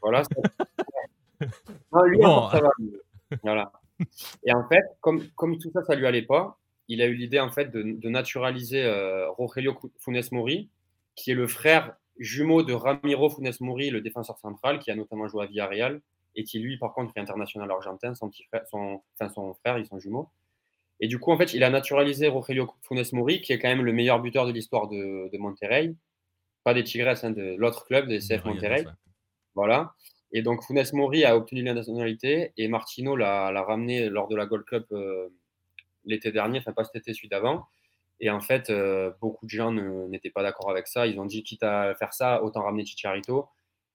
Voilà. 0.02 0.24
ça- 0.24 0.65
non, 1.92 2.02
lui, 2.02 2.18
Bon. 2.18 2.26
encore, 2.26 2.50
ça 2.52 2.60
va. 2.60 2.70
Voilà. 3.42 3.72
Et 4.44 4.52
en 4.52 4.66
fait, 4.68 4.84
comme, 5.00 5.26
comme 5.30 5.58
tout 5.58 5.70
ça, 5.70 5.82
ça 5.82 5.94
lui 5.94 6.06
allait 6.06 6.22
pas, 6.22 6.58
il 6.88 7.02
a 7.02 7.06
eu 7.06 7.14
l'idée 7.14 7.40
en 7.40 7.50
fait 7.50 7.70
de, 7.70 7.82
de 7.82 8.08
naturaliser 8.08 8.84
euh, 8.84 9.28
Rogelio 9.30 9.76
Funes 9.98 10.22
Mori, 10.32 10.70
qui 11.14 11.30
est 11.30 11.34
le 11.34 11.46
frère 11.46 11.96
jumeau 12.18 12.62
de 12.62 12.72
Ramiro 12.72 13.30
Funes 13.30 13.52
Mori, 13.60 13.90
le 13.90 14.00
défenseur 14.00 14.38
central, 14.38 14.78
qui 14.78 14.90
a 14.90 14.94
notamment 14.94 15.28
joué 15.28 15.44
à 15.44 15.46
Villarreal 15.46 16.00
et 16.34 16.44
qui 16.44 16.58
lui, 16.58 16.78
par 16.78 16.92
contre, 16.92 17.16
est 17.16 17.20
international 17.20 17.70
argentin, 17.70 18.14
son 18.14 18.28
petit 18.28 18.44
frère, 18.44 18.66
son, 18.68 19.02
enfin 19.18 19.32
son 19.32 19.54
frère, 19.54 19.78
ils 19.78 19.86
sont 19.86 19.98
jumeaux. 19.98 20.28
Et 21.00 21.08
du 21.08 21.18
coup, 21.18 21.30
en 21.30 21.38
fait, 21.38 21.54
il 21.54 21.64
a 21.64 21.70
naturalisé 21.70 22.28
Rogelio 22.28 22.70
Funes 22.82 23.04
Mori, 23.12 23.40
qui 23.40 23.52
est 23.52 23.58
quand 23.58 23.68
même 23.68 23.84
le 23.84 23.92
meilleur 23.92 24.20
buteur 24.20 24.46
de 24.46 24.52
l'histoire 24.52 24.88
de, 24.88 25.30
de 25.30 25.38
Monterrey, 25.38 25.94
pas 26.64 26.74
des 26.74 26.84
Tigres, 26.84 27.14
hein, 27.22 27.30
de 27.30 27.54
l'autre 27.58 27.84
club, 27.86 28.08
des 28.08 28.18
CF 28.18 28.44
Monterrey. 28.44 28.84
Voilà. 29.54 29.94
Et 30.36 30.42
donc, 30.42 30.62
Funes 30.62 30.84
Mori 30.92 31.24
a 31.24 31.34
obtenu 31.34 31.62
la 31.62 31.72
nationalité 31.72 32.52
et 32.58 32.68
Martino 32.68 33.16
l'a 33.16 33.62
ramené 33.62 34.10
lors 34.10 34.28
de 34.28 34.36
la 34.36 34.44
Gold 34.44 34.66
Cup 34.66 34.84
euh, 34.92 35.30
l'été 36.04 36.30
dernier, 36.30 36.58
enfin 36.58 36.72
pas 36.74 36.84
cet 36.84 36.96
été, 36.96 37.14
celui 37.14 37.28
d'avant. 37.28 37.66
Et 38.20 38.28
en 38.30 38.40
fait, 38.40 38.68
euh, 38.68 39.12
beaucoup 39.22 39.46
de 39.46 39.50
gens 39.50 39.72
ne- 39.72 40.08
n'étaient 40.08 40.30
pas 40.30 40.42
d'accord 40.42 40.70
avec 40.70 40.88
ça. 40.88 41.06
Ils 41.06 41.18
ont 41.20 41.24
dit, 41.24 41.42
quitte 41.42 41.62
à 41.62 41.94
faire 41.94 42.12
ça, 42.12 42.42
autant 42.42 42.62
ramener 42.64 42.84
Chicharito. 42.84 43.48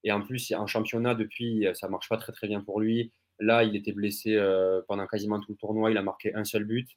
Et 0.04 0.12
en 0.12 0.22
plus, 0.22 0.52
en 0.54 0.66
championnat, 0.66 1.14
depuis, 1.16 1.68
ça 1.76 1.88
marche 1.90 2.10
pas 2.10 2.18
très 2.18 2.32
très 2.34 2.48
bien 2.48 2.62
pour 2.62 2.80
lui. 2.82 3.12
Là, 3.40 3.64
il 3.64 3.76
était 3.76 3.94
blessé 3.94 4.36
euh, 4.36 4.82
pendant 4.88 5.06
quasiment 5.08 5.40
tout 5.40 5.52
le 5.52 5.58
tournoi. 5.58 5.92
Il 5.92 5.98
a 5.98 6.04
marqué 6.04 6.34
un 6.36 6.44
seul 6.44 6.64
but. 6.66 6.90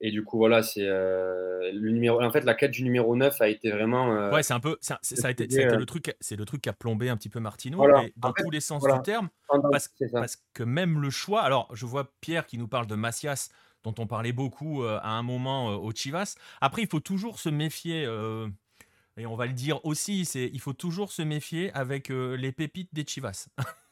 Et 0.00 0.10
du 0.10 0.24
coup, 0.24 0.36
voilà, 0.36 0.62
c'est 0.62 0.84
euh, 0.86 1.72
le 1.72 1.90
numéro. 1.90 2.22
En 2.22 2.30
fait, 2.30 2.42
la 2.44 2.54
quête 2.54 2.70
du 2.70 2.82
numéro 2.82 3.16
9 3.16 3.40
a 3.40 3.48
été 3.48 3.70
vraiment. 3.70 4.14
euh, 4.14 4.30
Ouais, 4.30 4.42
c'est 4.42 4.52
un 4.52 4.60
peu. 4.60 4.76
Ça, 4.80 4.98
ça 5.00 5.28
a 5.28 5.30
été, 5.30 5.48
ça 5.48 5.60
a 5.60 5.62
euh, 5.62 5.66
été 5.68 5.76
le 5.76 5.86
truc. 5.86 6.14
C'est 6.20 6.36
le 6.36 6.44
truc 6.44 6.60
qui 6.60 6.68
a 6.68 6.74
plombé 6.74 7.08
un 7.08 7.16
petit 7.16 7.30
peu 7.30 7.40
Martino, 7.40 7.78
Voilà. 7.78 8.04
dans 8.16 8.28
En 8.28 8.32
fait, 8.34 8.42
tous 8.42 8.50
les 8.50 8.60
sens 8.60 8.80
voilà. 8.80 8.98
du 8.98 9.02
terme. 9.02 9.30
Parce, 9.70 9.88
que 10.52 10.62
même 10.62 11.00
le 11.00 11.08
choix. 11.10 11.42
Alors, 11.42 11.74
je 11.74 11.86
vois 11.86 12.12
Pierre 12.20 12.46
qui 12.46 12.58
nous 12.58 12.68
parle 12.68 12.86
de 12.86 12.94
Macias, 12.94 13.48
dont 13.84 13.94
on 13.98 14.06
parlait 14.06 14.32
beaucoup 14.32 14.82
euh, 14.84 14.98
à 15.02 15.10
un 15.10 15.22
moment 15.22 15.68
au 15.76 15.90
Chivas. 15.92 16.36
Après, 16.60 16.82
il 16.82 16.88
faut 16.88 17.00
toujours 17.00 17.38
se 17.38 17.48
méfier. 17.48 18.02
et 19.16 19.26
on 19.26 19.36
va 19.36 19.46
le 19.46 19.54
dire 19.54 19.82
aussi, 19.86 20.26
c'est 20.26 20.50
il 20.52 20.60
faut 20.60 20.74
toujours 20.74 21.10
se 21.10 21.22
méfier 21.22 21.72
avec 21.72 22.08
les 22.10 22.52
pépites 22.52 22.92
des 22.92 23.06
Chivas. 23.06 23.48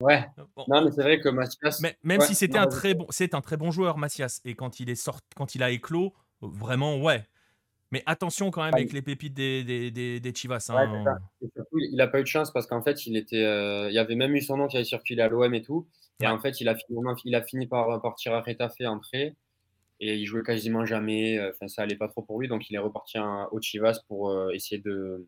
Ouais. 0.00 0.24
Bon, 0.56 0.64
Non, 0.68 0.84
mais 0.84 0.90
c'est 0.92 1.02
vrai 1.02 1.20
que 1.20 1.28
Mathias. 1.28 1.80
mais 1.80 1.96
même 2.02 2.20
ouais, 2.20 2.26
si 2.26 2.34
c'était 2.34 2.58
un 2.58 2.66
très 2.66 2.94
bon, 2.94 3.06
c'est 3.10 3.34
un 3.34 3.40
très 3.40 3.56
bon 3.56 3.70
joueur, 3.70 3.98
Macias, 3.98 4.40
et 4.44 4.54
quand 4.54 4.80
il 4.80 4.88
est 4.90 4.94
sorti, 4.94 5.26
quand 5.36 5.54
il 5.54 5.62
a 5.62 5.70
éclos, 5.70 6.14
vraiment 6.40 6.98
ouais. 7.02 7.26
Mais 7.92 8.02
attention 8.06 8.50
quand 8.52 8.62
même 8.62 8.74
avec 8.74 8.92
les 8.92 9.02
pépites 9.02 9.34
des, 9.34 9.64
des, 9.64 9.90
des, 9.90 10.20
des 10.20 10.34
Chivas. 10.34 10.64
Hein. 10.70 11.04
surtout, 11.54 11.78
il 11.80 11.96
n'a 11.96 12.06
pas 12.06 12.20
eu 12.20 12.22
de 12.22 12.28
chance 12.28 12.52
parce 12.52 12.66
qu'en 12.68 12.82
fait, 12.82 13.04
il 13.06 13.16
était, 13.16 13.42
euh, 13.44 13.88
il 13.90 13.94
y 13.94 13.98
avait 13.98 14.14
même 14.14 14.34
eu 14.36 14.40
son 14.40 14.56
nom 14.56 14.68
qui 14.68 14.76
avait 14.76 14.84
circulé 14.84 15.20
à 15.22 15.28
l'OM 15.28 15.52
et 15.54 15.60
tout. 15.62 15.88
Et 16.20 16.26
Ouais. 16.26 16.30
en 16.30 16.38
fait, 16.38 16.60
il 16.60 16.68
a 16.68 16.76
finalement, 16.76 17.16
il 17.24 17.34
a 17.34 17.42
fini 17.42 17.66
par 17.66 18.00
partir 18.00 18.32
à 18.32 18.42
Retafe 18.42 18.74
en 18.86 19.00
prêt. 19.00 19.34
Et 19.98 20.14
il 20.16 20.24
jouait 20.24 20.42
quasiment 20.44 20.86
jamais. 20.86 21.36
euh, 21.38 21.50
Enfin, 21.50 21.66
ça 21.68 21.82
allait 21.82 21.96
pas 21.96 22.06
trop 22.08 22.22
pour 22.22 22.40
lui. 22.40 22.46
Donc, 22.48 22.70
il 22.70 22.76
est 22.76 22.78
reparti 22.78 23.18
en- 23.18 23.48
au 23.50 23.60
Chivas 23.60 23.98
pour 24.06 24.30
euh, 24.30 24.50
essayer 24.52 24.80
de, 24.80 25.26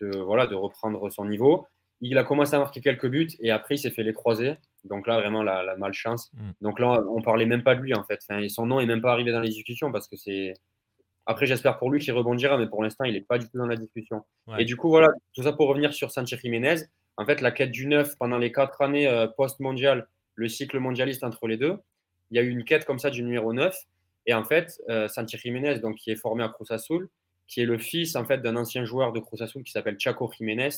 de, 0.00 0.16
voilà, 0.18 0.46
de 0.46 0.54
reprendre 0.54 1.10
son 1.10 1.24
niveau. 1.26 1.66
Il 2.00 2.16
a 2.18 2.24
commencé 2.24 2.54
à 2.54 2.58
marquer 2.58 2.80
quelques 2.80 3.08
buts 3.08 3.28
et 3.40 3.50
après, 3.50 3.74
il 3.74 3.78
s'est 3.78 3.90
fait 3.90 4.02
les 4.02 4.12
croiser. 4.12 4.56
Donc 4.84 5.06
là, 5.06 5.18
vraiment, 5.18 5.42
la, 5.42 5.62
la 5.62 5.76
malchance. 5.76 6.30
Mm. 6.34 6.50
Donc 6.60 6.78
là, 6.78 7.02
on 7.08 7.22
parlait 7.22 7.46
même 7.46 7.62
pas 7.62 7.74
de 7.74 7.80
lui, 7.80 7.94
en 7.94 8.04
fait. 8.04 8.20
Enfin, 8.28 8.46
son 8.48 8.66
nom 8.66 8.80
est 8.80 8.86
même 8.86 9.00
pas 9.00 9.12
arrivé 9.12 9.32
dans 9.32 9.40
les 9.40 9.48
discussions 9.48 9.90
parce 9.90 10.08
que 10.08 10.16
c'est. 10.16 10.54
Après, 11.26 11.46
j'espère 11.46 11.78
pour 11.78 11.90
lui 11.90 12.00
qu'il 12.00 12.14
rebondira, 12.14 12.56
mais 12.56 12.66
pour 12.66 12.82
l'instant, 12.82 13.04
il 13.04 13.12
n'est 13.12 13.20
pas 13.20 13.38
du 13.38 13.46
tout 13.48 13.58
dans 13.58 13.66
la 13.66 13.76
discussion. 13.76 14.24
Ouais. 14.46 14.62
Et 14.62 14.64
du 14.64 14.76
coup, 14.76 14.88
voilà, 14.88 15.08
tout 15.34 15.42
ça 15.42 15.52
pour 15.52 15.68
revenir 15.68 15.92
sur 15.92 16.10
Sanchez 16.10 16.38
Jiménez. 16.38 16.76
En 17.18 17.26
fait, 17.26 17.40
la 17.40 17.50
quête 17.50 17.70
du 17.70 17.86
neuf 17.86 18.16
pendant 18.16 18.38
les 18.38 18.52
quatre 18.52 18.80
années 18.80 19.08
euh, 19.08 19.26
post-mondial, 19.26 20.08
le 20.36 20.48
cycle 20.48 20.78
mondialiste 20.78 21.24
entre 21.24 21.46
les 21.48 21.56
deux, 21.56 21.76
il 22.30 22.36
y 22.36 22.40
a 22.40 22.42
eu 22.42 22.48
une 22.48 22.64
quête 22.64 22.84
comme 22.84 22.98
ça 22.98 23.10
du 23.10 23.22
numéro 23.22 23.52
9. 23.52 23.76
Et 24.26 24.34
en 24.34 24.44
fait, 24.44 24.80
euh, 24.88 25.08
Sanchez 25.08 25.38
Jiménez, 25.38 25.80
donc, 25.80 25.96
qui 25.96 26.10
est 26.10 26.16
formé 26.16 26.44
à 26.44 26.48
Cruz 26.48 26.66
Azul, 26.70 27.08
qui 27.48 27.62
est 27.62 27.66
le 27.66 27.78
fils 27.78 28.14
en 28.14 28.24
fait 28.24 28.38
d'un 28.38 28.56
ancien 28.56 28.84
joueur 28.84 29.12
de 29.12 29.20
Cruz 29.20 29.42
Azul 29.42 29.64
qui 29.64 29.72
s'appelle 29.72 29.98
Chaco 29.98 30.30
Jiménez, 30.36 30.68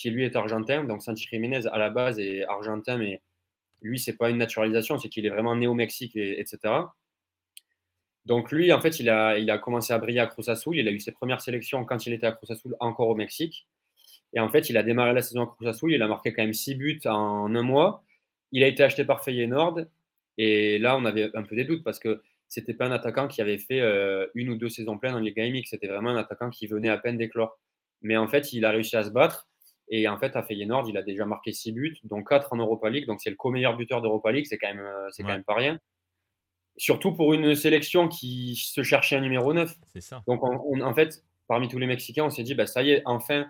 qui 0.00 0.08
lui 0.10 0.24
est 0.24 0.34
argentin. 0.34 0.84
Donc 0.84 1.02
Sanchez 1.02 1.28
Jiménez 1.30 1.66
à 1.70 1.76
la 1.76 1.90
base 1.90 2.18
est 2.18 2.42
argentin, 2.44 2.96
mais 2.96 3.20
lui 3.82 3.98
c'est 3.98 4.16
pas 4.16 4.30
une 4.30 4.38
naturalisation, 4.38 4.98
c'est 4.98 5.10
qu'il 5.10 5.26
est 5.26 5.30
vraiment 5.30 5.54
né 5.54 5.66
au 5.66 5.74
Mexique, 5.74 6.16
et, 6.16 6.40
etc. 6.40 6.58
Donc 8.24 8.50
lui 8.50 8.72
en 8.72 8.80
fait 8.80 8.98
il 8.98 9.10
a, 9.10 9.38
il 9.38 9.50
a 9.50 9.58
commencé 9.58 9.92
à 9.92 9.98
briller 9.98 10.20
à 10.20 10.26
Cruz 10.26 10.48
Azul. 10.48 10.76
Il 10.76 10.88
a 10.88 10.90
eu 10.90 11.00
ses 11.00 11.12
premières 11.12 11.42
sélections 11.42 11.84
quand 11.84 12.06
il 12.06 12.14
était 12.14 12.26
à 12.26 12.32
Cruz 12.32 12.50
Azul 12.50 12.76
encore 12.80 13.08
au 13.08 13.14
Mexique. 13.14 13.68
Et 14.32 14.40
en 14.40 14.48
fait 14.48 14.70
il 14.70 14.78
a 14.78 14.82
démarré 14.82 15.12
la 15.12 15.20
saison 15.20 15.42
à 15.42 15.46
Cruz 15.46 15.68
Azul. 15.68 15.92
Il 15.92 16.00
a 16.00 16.08
marqué 16.08 16.32
quand 16.32 16.42
même 16.42 16.54
6 16.54 16.76
buts 16.76 17.00
en 17.04 17.54
un 17.54 17.62
mois. 17.62 18.02
Il 18.52 18.64
a 18.64 18.68
été 18.68 18.82
acheté 18.82 19.04
par 19.04 19.22
Feyenoord. 19.22 19.80
Et 20.38 20.78
là 20.78 20.96
on 20.96 21.04
avait 21.04 21.30
un 21.36 21.42
peu 21.42 21.56
des 21.56 21.64
doutes 21.64 21.84
parce 21.84 21.98
que 21.98 22.22
c'était 22.48 22.74
pas 22.74 22.86
un 22.86 22.92
attaquant 22.92 23.28
qui 23.28 23.42
avait 23.42 23.58
fait 23.58 23.80
euh, 23.80 24.26
une 24.34 24.48
ou 24.48 24.56
deux 24.56 24.70
saisons 24.70 24.96
pleines 24.98 25.14
en 25.14 25.20
Liga 25.20 25.46
MX. 25.46 25.64
C'était 25.66 25.88
vraiment 25.88 26.10
un 26.10 26.16
attaquant 26.16 26.48
qui 26.48 26.66
venait 26.66 26.88
à 26.88 26.96
peine 26.96 27.18
d'éclore. 27.18 27.58
Mais 28.02 28.16
en 28.16 28.28
fait, 28.28 28.52
il 28.54 28.64
a 28.64 28.70
réussi 28.70 28.96
à 28.96 29.04
se 29.04 29.10
battre. 29.10 29.49
Et 29.90 30.06
en 30.08 30.16
fait, 30.18 30.36
à 30.36 30.42
Feyenoord, 30.42 30.88
il 30.88 30.96
a 30.96 31.02
déjà 31.02 31.26
marqué 31.26 31.52
6 31.52 31.72
buts, 31.72 31.98
dont 32.04 32.22
4 32.22 32.52
en 32.52 32.56
Europa 32.56 32.88
League. 32.90 33.06
Donc, 33.06 33.20
c'est 33.20 33.30
le 33.30 33.36
co-meilleur 33.36 33.76
buteur 33.76 34.00
d'Europa 34.00 34.30
League. 34.32 34.46
C'est 34.48 34.56
quand, 34.58 34.68
même, 34.68 34.78
euh, 34.80 35.08
c'est 35.10 35.22
Ouais. 35.24 35.28
quand 35.28 35.34
même 35.34 35.44
pas 35.44 35.54
rien. 35.54 35.78
Surtout 36.76 37.12
pour 37.12 37.34
une 37.34 37.54
sélection 37.54 38.08
qui 38.08 38.56
se 38.56 38.82
cherchait 38.82 39.16
un 39.16 39.20
numéro 39.20 39.52
9. 39.52 39.74
C'est 39.92 40.00
ça. 40.00 40.22
Donc, 40.26 40.42
on- 40.42 40.60
on- 40.64 40.80
en 40.80 40.94
fait, 40.94 41.22
parmi 41.48 41.68
tous 41.68 41.78
les 41.78 41.86
Mexicains, 41.86 42.24
on 42.24 42.30
s'est 42.30 42.42
dit, 42.44 42.54
bah, 42.54 42.66
ça 42.66 42.82
y 42.82 42.90
est, 42.90 43.02
enfin, 43.04 43.46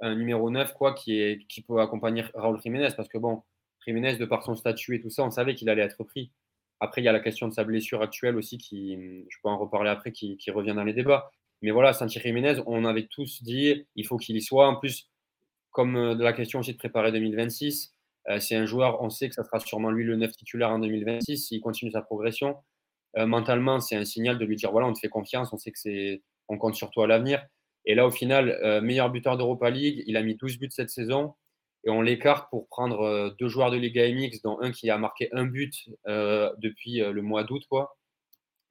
un 0.00 0.14
numéro 0.14 0.50
9 0.50 0.74
quoi, 0.74 0.92
qui, 0.92 1.18
est, 1.20 1.46
qui 1.46 1.62
peut 1.62 1.80
accompagner 1.80 2.24
Raúl 2.34 2.60
Jiménez. 2.60 2.88
Parce 2.96 3.08
que, 3.08 3.18
bon, 3.18 3.42
Jiménez, 3.86 4.16
de 4.16 4.24
par 4.26 4.42
son 4.42 4.56
statut 4.56 4.96
et 4.96 5.00
tout 5.00 5.08
ça, 5.10 5.22
on 5.22 5.30
savait 5.30 5.54
qu'il 5.54 5.70
allait 5.70 5.82
être 5.82 6.02
pris. 6.04 6.32
Après, 6.80 7.00
il 7.00 7.04
y 7.04 7.08
a 7.08 7.12
la 7.12 7.20
question 7.20 7.48
de 7.48 7.52
sa 7.54 7.64
blessure 7.64 8.02
actuelle 8.02 8.36
aussi, 8.36 8.58
qui, 8.58 8.98
je 9.30 9.36
peux 9.42 9.48
en 9.48 9.56
reparler 9.56 9.88
après, 9.88 10.10
qui, 10.12 10.36
qui 10.36 10.50
revient 10.50 10.74
dans 10.74 10.84
les 10.84 10.92
débats. 10.92 11.30
Mais 11.62 11.70
voilà, 11.70 11.94
Santi 11.94 12.18
Jiménez, 12.20 12.56
on 12.66 12.84
avait 12.84 13.06
tous 13.06 13.42
dit, 13.42 13.86
il 13.94 14.06
faut 14.06 14.18
qu'il 14.18 14.36
y 14.36 14.42
soit. 14.42 14.68
En 14.68 14.76
plus, 14.76 15.08
comme 15.76 15.96
euh, 15.96 16.14
de 16.14 16.22
la 16.24 16.32
question 16.32 16.60
aussi 16.60 16.72
de 16.72 16.78
préparer 16.78 17.12
2026, 17.12 17.94
euh, 18.30 18.40
c'est 18.40 18.56
un 18.56 18.64
joueur, 18.64 19.02
on 19.02 19.10
sait 19.10 19.28
que 19.28 19.34
ça 19.34 19.44
sera 19.44 19.60
sûrement 19.60 19.90
lui 19.90 20.04
le 20.04 20.16
9 20.16 20.32
titulaire 20.32 20.70
en 20.70 20.78
2026, 20.78 21.36
s'il 21.48 21.60
continue 21.60 21.90
sa 21.92 22.00
progression. 22.00 22.56
Euh, 23.18 23.26
mentalement, 23.26 23.78
c'est 23.80 23.94
un 23.96 24.06
signal 24.06 24.38
de 24.38 24.44
lui 24.46 24.56
dire, 24.56 24.72
voilà, 24.72 24.86
on 24.88 24.94
te 24.94 24.98
fait 24.98 25.08
confiance, 25.10 25.52
on 25.52 25.58
sait 25.58 25.70
que 25.70 25.78
c'est, 25.78 26.22
on 26.48 26.56
compte 26.56 26.74
sur 26.74 26.90
toi 26.90 27.04
à 27.04 27.06
l'avenir. 27.06 27.44
Et 27.84 27.94
là, 27.94 28.06
au 28.06 28.10
final, 28.10 28.80
meilleur 28.82 29.10
buteur 29.10 29.36
d'Europa 29.36 29.70
League, 29.70 30.02
il 30.06 30.16
a 30.16 30.22
mis 30.22 30.34
12 30.34 30.58
buts 30.58 30.68
cette 30.72 30.90
saison. 30.90 31.34
Et 31.84 31.90
on 31.90 32.00
l'écarte 32.02 32.48
pour 32.50 32.66
prendre 32.68 33.32
deux 33.38 33.46
joueurs 33.48 33.70
de 33.70 33.76
Liga 33.76 34.08
MX, 34.08 34.40
dont 34.42 34.58
un 34.60 34.72
qui 34.72 34.90
a 34.90 34.98
marqué 34.98 35.28
un 35.32 35.44
but 35.44 35.72
euh, 36.08 36.50
depuis 36.58 36.96
le 36.98 37.22
mois 37.22 37.44
d'août. 37.44 37.62
Quoi. 37.70 37.96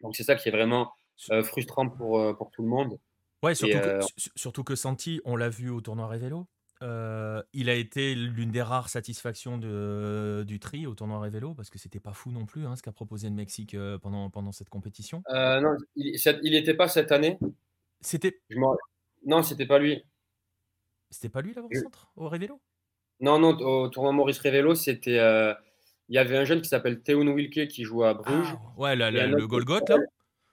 Donc 0.01 0.17
c'est 0.17 0.23
ça 0.23 0.35
qui 0.35 0.49
est 0.49 0.51
vraiment 0.51 0.91
euh, 1.31 1.43
frustrant 1.43 1.87
pour, 1.87 2.35
pour 2.37 2.51
tout 2.51 2.61
le 2.63 2.67
monde. 2.67 2.99
Ouais, 3.41 3.55
surtout, 3.55 3.77
que, 3.79 3.99
su- 4.17 4.31
surtout 4.35 4.63
que 4.65 4.75
Santi, 4.75 5.21
on 5.23 5.37
l'a 5.37 5.47
vu 5.49 5.69
au 5.69 5.79
tournoi 5.79 6.07
Révélo. 6.07 6.45
Euh, 6.85 7.41
il 7.53 7.69
a 7.69 7.73
été 7.73 8.15
l'une 8.15 8.51
des 8.51 8.61
rares 8.61 8.89
satisfactions 8.89 9.57
de, 9.57 10.43
du 10.47 10.59
tri 10.59 10.85
au 10.87 10.93
tournoi 10.95 11.19
Révélo 11.19 11.53
parce 11.53 11.69
que 11.69 11.77
c'était 11.79 11.99
pas 11.99 12.13
fou 12.13 12.31
non 12.31 12.45
plus 12.45 12.65
hein, 12.65 12.75
ce 12.75 12.83
qu'a 12.83 12.91
proposé 12.91 13.27
le 13.29 13.35
Mexique 13.35 13.73
euh, 13.73 13.97
pendant, 13.97 14.29
pendant 14.29 14.51
cette 14.51 14.69
compétition. 14.69 15.23
Euh, 15.31 15.59
non, 15.61 15.75
il 15.95 16.51
n'était 16.51 16.73
pas 16.75 16.87
cette 16.87 17.11
année. 17.11 17.37
C'était 18.01 18.39
non, 19.25 19.41
c'était 19.41 19.65
pas 19.65 19.79
lui. 19.79 20.03
c'était 21.09 21.29
pas 21.29 21.41
lui 21.41 21.53
l'avant-centre 21.53 22.11
au 22.15 22.29
Révélo? 22.29 22.61
Non, 23.19 23.39
non, 23.39 23.57
au 23.57 23.89
tournoi 23.89 24.11
Maurice 24.11 24.39
Révélo, 24.39 24.75
c'était. 24.75 25.17
euh, 25.19 25.53
Il 26.09 26.15
y 26.15 26.19
avait 26.19 26.37
un 26.37 26.45
jeune 26.45 26.61
qui 26.61 26.69
s'appelle 26.69 27.01
Théon 27.01 27.25
Wilke 27.27 27.67
qui 27.67 27.83
joue 27.83 28.03
à 28.03 28.13
Bruges. 28.13 28.53
Ah, 28.53 28.73
Ouais, 28.77 28.95
la- 28.95 29.09
la- 29.09 29.25
le 29.25 29.47
Golgoth 29.47 29.89
là. 29.89 29.97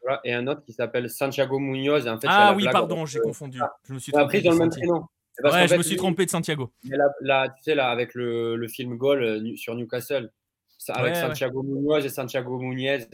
Voilà, 0.00 0.20
et 0.24 0.32
un 0.32 0.46
autre 0.46 0.64
qui 0.64 0.72
s'appelle 0.72 1.10
Santiago 1.10 1.58
Munoz. 1.58 2.06
Et 2.06 2.10
en 2.10 2.18
fait, 2.18 2.26
Ah 2.30 2.54
oui, 2.56 2.64
pardon, 2.72 3.04
j'ai 3.06 3.18
euh, 3.18 3.22
confondu. 3.22 3.58
ah, 3.62 3.70
Je 3.84 3.92
me 3.94 3.98
suis 3.98 4.12
on 4.14 4.18
a 4.18 4.20
trompé. 4.22 4.38
pris 4.38 4.46
dans 4.48 4.52
le 4.52 4.58
même 4.58 4.70
prénom. 4.70 5.06
Parce 5.40 5.54
Ouais, 5.54 5.62
je 5.62 5.68
fait, 5.68 5.78
me 5.78 5.82
suis 5.82 5.92
lui, 5.92 5.96
trompé 5.98 6.24
de 6.26 6.30
Santiago. 6.30 6.72
Mais 6.84 6.96
là, 6.96 7.08
là, 7.20 7.48
tu 7.48 7.62
sais, 7.62 7.74
là, 7.74 7.88
avec 7.90 8.14
le, 8.14 8.56
le 8.56 8.68
film 8.68 8.96
Goal 8.96 9.22
euh, 9.22 9.56
sur 9.56 9.74
Newcastle, 9.74 10.30
ça- 10.78 10.94
avec 10.94 11.14
Ouais. 11.14 11.20
Santiago 11.20 11.62
Munoz 11.62 12.04
et 12.04 12.08
Santiago. 12.08 12.60
Et, 12.72 12.98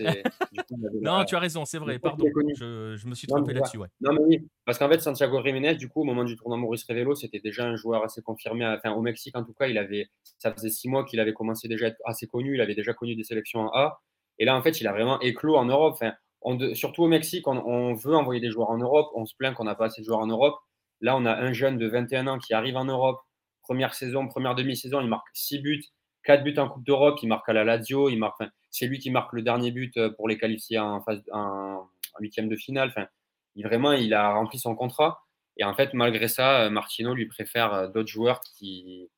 du 0.52 0.62
coup, 0.62 0.80
avait 0.86 0.98
Non, 1.02 1.18
la- 1.18 1.24
tu 1.24 1.36
as 1.36 1.38
raison, 1.38 1.64
c'est 1.64 1.78
vrai, 1.78 1.98
pardon. 1.98 2.24
Je, 2.56 2.96
je 2.96 3.06
me 3.06 3.14
suis 3.14 3.26
trompé 3.28 3.52
là-dessus, 3.52 3.78
ouais. 3.78 3.88
Non, 4.00 4.12
mais 4.14 4.20
oui, 4.20 4.48
parce 4.64 4.78
qu'en 4.78 4.88
fait, 4.88 5.00
Santiago 5.00 5.42
Jiménez, 5.44 5.74
du 5.76 5.88
coup, 5.88 6.00
au 6.00 6.04
moment 6.04 6.24
du 6.24 6.34
tournoi 6.36 6.56
Maurice 6.58 6.84
Révélo, 6.84 7.14
c'était 7.14 7.40
déjà 7.40 7.66
un 7.66 7.76
joueur 7.76 8.02
assez 8.02 8.20
confirmé. 8.22 8.66
Enfin, 8.66 8.92
au 8.92 9.00
Mexique, 9.02 9.36
en 9.36 9.44
tout 9.44 9.52
cas, 9.52 9.66
il 9.66 9.78
avait, 9.78 10.08
ça 10.38 10.52
faisait 10.52 10.70
six 10.70 10.88
mois 10.88 11.04
qu'il 11.04 11.20
avait 11.20 11.34
commencé 11.34 11.68
déjà 11.68 11.86
à 11.86 11.88
être 11.90 12.00
assez 12.04 12.26
connu. 12.26 12.54
Il 12.54 12.60
avait 12.60 12.74
déjà 12.74 12.94
connu 12.94 13.14
des 13.14 13.24
sélections 13.24 13.60
en 13.60 13.70
A. 13.74 14.00
Et 14.40 14.44
là, 14.44 14.56
en 14.56 14.62
fait, 14.62 14.80
il 14.80 14.86
a 14.88 14.92
vraiment 14.92 15.20
éclos 15.20 15.56
en 15.56 15.66
Europe. 15.66 15.92
Enfin, 15.94 16.14
on 16.40 16.54
de- 16.56 16.72
surtout 16.74 17.02
au 17.04 17.08
Mexique, 17.08 17.46
on, 17.46 17.58
on 17.58 17.94
veut 17.94 18.14
envoyer 18.16 18.40
des 18.40 18.50
joueurs 18.50 18.70
en 18.70 18.78
Europe. 18.78 19.08
On 19.14 19.24
se 19.26 19.34
plaint 19.36 19.54
qu'on 19.54 19.64
n'a 19.64 19.74
pas 19.74 19.86
assez 19.86 20.00
de 20.00 20.06
joueurs 20.06 20.20
en 20.20 20.26
Europe. 20.26 20.56
Là, 21.00 21.16
on 21.16 21.24
a 21.26 21.34
un 21.34 21.52
jeune 21.52 21.78
de 21.78 21.86
21 21.86 22.26
ans 22.26 22.38
qui 22.38 22.54
arrive 22.54 22.76
en 22.76 22.84
Europe. 22.84 23.20
Première 23.62 23.94
saison, 23.94 24.26
première 24.28 24.54
demi-saison, 24.54 25.00
il 25.00 25.08
marque 25.08 25.28
6 25.34 25.60
buts, 25.60 25.84
4 26.24 26.42
buts 26.42 26.58
en 26.58 26.68
Coupe 26.68 26.84
d'Europe. 26.84 27.18
Il 27.22 27.28
marque 27.28 27.48
à 27.48 27.52
la 27.52 27.64
Lazio. 27.64 28.08
Il 28.08 28.18
marque, 28.18 28.40
enfin, 28.40 28.50
c'est 28.70 28.86
lui 28.86 28.98
qui 28.98 29.10
marque 29.10 29.32
le 29.32 29.42
dernier 29.42 29.70
but 29.70 29.96
euh, 29.96 30.10
pour 30.10 30.28
les 30.28 30.38
qualifier 30.38 30.78
en, 30.78 31.00
phase, 31.02 31.22
en, 31.32 31.40
en 31.80 32.20
huitième 32.20 32.48
de 32.48 32.56
finale. 32.56 32.88
Enfin, 32.88 33.06
il, 33.54 33.64
vraiment, 33.66 33.92
il 33.92 34.14
a 34.14 34.32
rempli 34.32 34.58
son 34.58 34.74
contrat. 34.74 35.22
Et 35.58 35.64
en 35.64 35.74
fait, 35.74 35.92
malgré 35.92 36.28
ça, 36.28 36.62
euh, 36.62 36.70
Martino 36.70 37.14
lui 37.14 37.26
préfère 37.26 37.74
euh, 37.74 37.88
d'autres 37.88 38.08
joueurs 38.08 38.40
qui, 38.40 39.10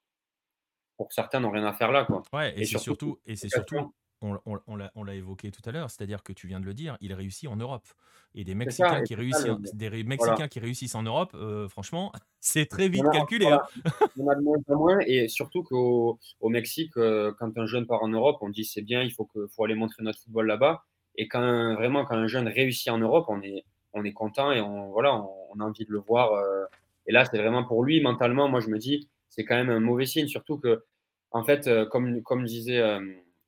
pour 0.97 1.12
certains, 1.12 1.41
n'ont 1.41 1.51
rien 1.51 1.64
à 1.64 1.72
faire 1.72 1.93
là. 1.93 2.05
Quoi. 2.05 2.22
Ouais, 2.33 2.55
et, 2.57 2.62
Et 2.62 2.64
c'est 2.64 2.78
surtout, 2.78 2.95
surtout, 2.95 3.20
et 3.26 3.37
c'est 3.37 3.49
surtout, 3.49 3.95
on, 4.23 4.39
on- 4.47 4.61
on 4.66 4.77
l'a- 4.77 4.93
on 4.95 5.05
l'a 5.05 5.14
évoqué 5.14 5.51
tout 5.51 5.62
à 5.68 5.73
l'heure, 5.73 5.91
c'est-à-dire 5.91 6.23
que 6.23 6.33
tu 6.33 6.47
viens 6.47 6.61
de 6.61 6.66
le 6.66 6.75
dire, 6.75 6.97
il 7.01 7.12
réussit 7.14 7.49
en 7.49 7.57
Europe. 7.57 7.87
Et 8.35 8.45
des 8.45 8.53
ça, 8.53 8.57
Mexicains, 8.59 9.01
et 9.01 9.05
qui, 9.05 9.14
ça, 9.14 9.21
réussissent, 9.21 9.47
le- 9.47 9.77
des 9.79 9.89
ré- 9.89 10.05
Mexicains 10.05 10.49
qui 10.49 10.61
réussissent 10.61 10.95
en 10.95 11.03
Europe, 11.03 11.33
euh, 11.35 11.68
franchement, 11.68 12.12
c'est 12.41 12.66
très 12.66 12.89
vite 12.89 13.05
a- 13.07 13.11
calculé. 13.11 13.47
voilà. 13.47 13.66
hein. 13.85 13.91
On 14.18 14.29
a 14.29 14.35
de 14.35 14.41
moins 14.43 14.57
en 14.68 14.77
moins. 14.77 14.99
Et 15.07 15.29
surtout 15.29 15.62
qu'au 15.62 16.18
au 16.41 16.49
Mexique, 16.49 16.97
euh, 16.97 17.33
quand 17.39 17.57
un 17.59 17.66
jeune 17.66 17.87
part 17.87 18.03
en 18.03 18.09
Europe, 18.09 18.39
on 18.43 18.49
dit 18.51 18.64
c'est 18.64 18.83
bien, 18.83 19.03
il 19.03 19.12
faut, 19.12 19.25
que, 19.25 19.47
faut 19.49 19.64
aller 19.64 19.75
montrer 19.75 20.03
notre 20.03 20.21
football 20.21 20.47
là-bas. 20.47 20.85
Et 21.16 21.27
quand 21.29 21.75
vraiment, 21.75 22.05
quand 22.05 22.16
un 22.16 22.27
jeune 22.27 22.49
réussit 22.49 22.89
en 22.89 22.99
Europe, 22.99 23.27
on 23.29 23.41
est, 23.43 23.64
on 23.93 24.05
est 24.05 24.12
content 24.12 24.53
et 24.53 24.61
on, 24.61 24.91
voilà, 24.91 25.14
on, 25.14 25.29
on 25.55 25.61
a 25.61 25.64
envie 25.64 25.85
de 25.85 25.93
le 25.93 25.99
voir. 25.99 26.33
euh. 26.35 26.64
et 27.07 27.12
là, 27.12 27.25
c'est 27.25 27.39
vraiment 27.39 27.64
pour 27.64 27.83
lui, 27.85 28.01
mentalement, 28.01 28.49
moi, 28.49 28.61
je 28.61 28.68
me 28.68 28.79
dis, 28.79 29.09
c'est 29.29 29.45
quand 29.45 29.57
même 29.57 29.71
un 29.71 29.81
mauvais 29.81 30.07
signe. 30.07 30.29
Surtout 30.29 30.59
que, 30.59 30.85
en 31.33 31.43
fait, 31.45 31.68
comme, 31.91 32.23
comme, 32.23 32.45
disait, 32.45 32.81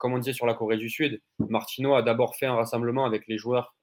comme 0.03 0.15
on 0.15 0.19
disait 0.19 0.33
sur 0.33 0.47
la 0.47 0.55
Corée 0.55 0.79
du 0.79 0.91
Sud, 0.91 1.21
Martino 1.39 1.95
a 1.95 2.03
d'abord 2.03 2.35
fait 2.35 2.47
un 2.47 2.57
rassemblement 2.57 3.05
avec 3.05 3.29
les 3.29 3.39
joueurs 3.39 3.77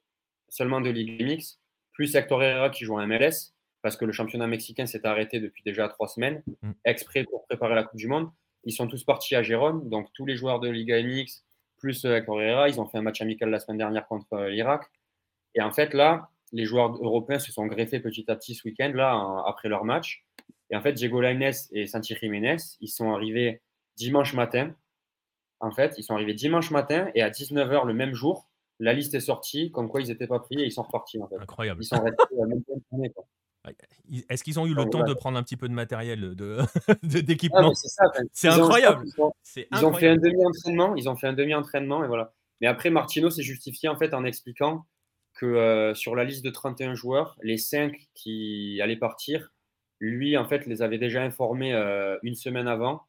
seulement 0.50 0.82
de 0.82 0.90
Ligue 0.90 1.24
MX, 1.24 1.62
plus 1.94 2.14
Hector 2.14 2.44
Herrera 2.44 2.70
qui 2.70 2.84
joue 2.84 3.00
en 3.00 3.08
MLS, 3.08 3.54
parce 3.82 3.96
que 3.96 4.04
le 4.04 4.12
championnat 4.12 4.46
mexicain 4.46 4.86
s'est 4.86 5.06
arrêté 5.08 5.40
depuis 5.40 5.64
déjà 5.64 5.88
trois 5.88 6.10
semaines, 6.10 6.44
Mm. 6.62 6.72
exprès 6.84 7.24
pour 7.24 7.46
préparer 7.46 7.74
la 7.74 7.86
Coupe 7.86 7.98
du 7.98 8.08
Monde. 8.10 8.30
ils 8.66 8.74
sont 8.74 8.88
tous 8.88 9.06
partis 9.06 9.34
à 9.36 9.44
Gérone. 9.44 9.88
Donc, 9.88 10.10
tous 10.14 10.26
les 10.26 10.36
joueurs 10.36 10.60
de 10.60 10.68
Liga 10.68 11.02
MX, 11.02 11.46
plus 11.78 12.04
euh, 12.04 12.20
Correa, 12.20 12.68
ils 12.68 12.82
ont 12.82 12.86
fait 12.86 12.98
un 12.98 13.02
match 13.02 13.22
amical 13.22 13.50
la 13.50 13.62
semaine 13.62 13.78
dernière 13.78 14.06
contre 14.06 14.34
euh, 14.34 14.50
l'Irak. 14.50 14.84
Et 15.56 15.62
en 15.62 15.72
fait, 15.72 15.94
là, 15.94 16.30
les 16.52 16.66
joueurs 16.66 16.92
européens 17.02 17.40
se 17.40 17.54
sont 17.54 17.66
greffés 17.68 18.02
petit 18.02 18.30
à 18.30 18.36
petit 18.36 18.56
ce 18.56 18.68
week-end, 18.68 18.92
là, 18.94 19.12
après 19.48 19.70
leur 19.70 19.86
match. 19.86 20.26
Et 20.70 20.76
en 20.76 20.82
fait, 20.82 20.92
Diego 20.92 21.22
Lainez 21.22 21.52
et 21.72 21.88
Santi 21.88 22.14
Jiménez, 22.22 22.58
ils 22.82 22.90
sont 22.90 23.14
arrivés 23.14 23.62
dimanche 23.96 24.34
matin. 24.34 24.76
En 25.60 25.72
fait, 25.72 25.96
ils 25.98 26.04
sont 26.04 26.14
arrivés 26.14 26.34
dimanche 26.34 26.72
matin 26.72 27.10
et 27.16 27.22
à 27.22 27.30
19h 27.30 27.86
le 27.86 27.94
même 27.94 28.14
jour, 28.14 28.50
la 28.80 28.94
liste 28.94 29.14
est 29.14 29.20
sortie, 29.20 29.72
comme 29.72 29.90
quoi 29.90 30.02
ils 30.02 30.08
n'étaient 30.08 30.28
pas 30.28 30.40
pris 30.40 30.60
et 30.60 30.66
ils 30.66 30.72
sont 30.72 30.84
repartis. 30.84 31.22
En 31.22 31.28
fait. 31.28 31.36
Incroyable. 31.38 31.84
Ils 31.84 31.88
sont 31.88 32.02
restés 32.02 32.36
la 32.38 32.46
même 32.46 32.62
journée. 32.92 33.14
Est-ce 34.30 34.44
qu'ils 34.44 34.60
ont 34.60 34.66
eu 34.66 34.74
le 34.74 34.86
temps 34.86 35.04
de 35.04 35.14
prendre 35.14 35.38
un 35.38 35.44
petit 35.44 35.58
peu 35.58 35.68
de 35.68 35.74
matériel 35.74 36.36
d'équipement 37.04 37.74
C'est 38.32 38.48
incroyable. 38.48 39.06
Ils, 39.56 39.86
ont, 39.86 39.94
fait 39.94 40.08
un 40.08 40.16
demi-entraînement. 40.16 40.96
Ils 40.96 41.10
ont 41.10 41.16
fait 41.16 41.28
un 41.28 41.34
demi-entraînement 41.34 42.04
et 42.04 42.08
voilà. 42.08 42.34
Mais 42.62 42.68
après, 42.68 42.90
Martino 42.90 43.30
s'est 43.30 43.44
justifié 43.44 43.90
en 43.90 43.98
fait 43.98 44.14
en 44.14 44.24
expliquant 44.24 44.86
que 45.36 45.46
euh, 45.46 45.94
sur 45.94 46.16
la 46.16 46.24
liste 46.24 46.44
de 46.44 46.50
31 46.50 46.96
joueurs, 46.96 47.38
les 47.42 47.58
5 47.58 47.96
qui 48.14 48.80
allaient 48.82 48.98
partir, 48.98 49.52
lui 50.00 50.38
en 50.38 50.48
fait 50.48 50.66
les 50.66 50.82
avait 50.82 50.98
déjà 50.98 51.22
informés 51.22 51.74
euh, 51.74 52.18
une 52.24 52.36
semaine 52.36 52.68
avant 52.68 53.04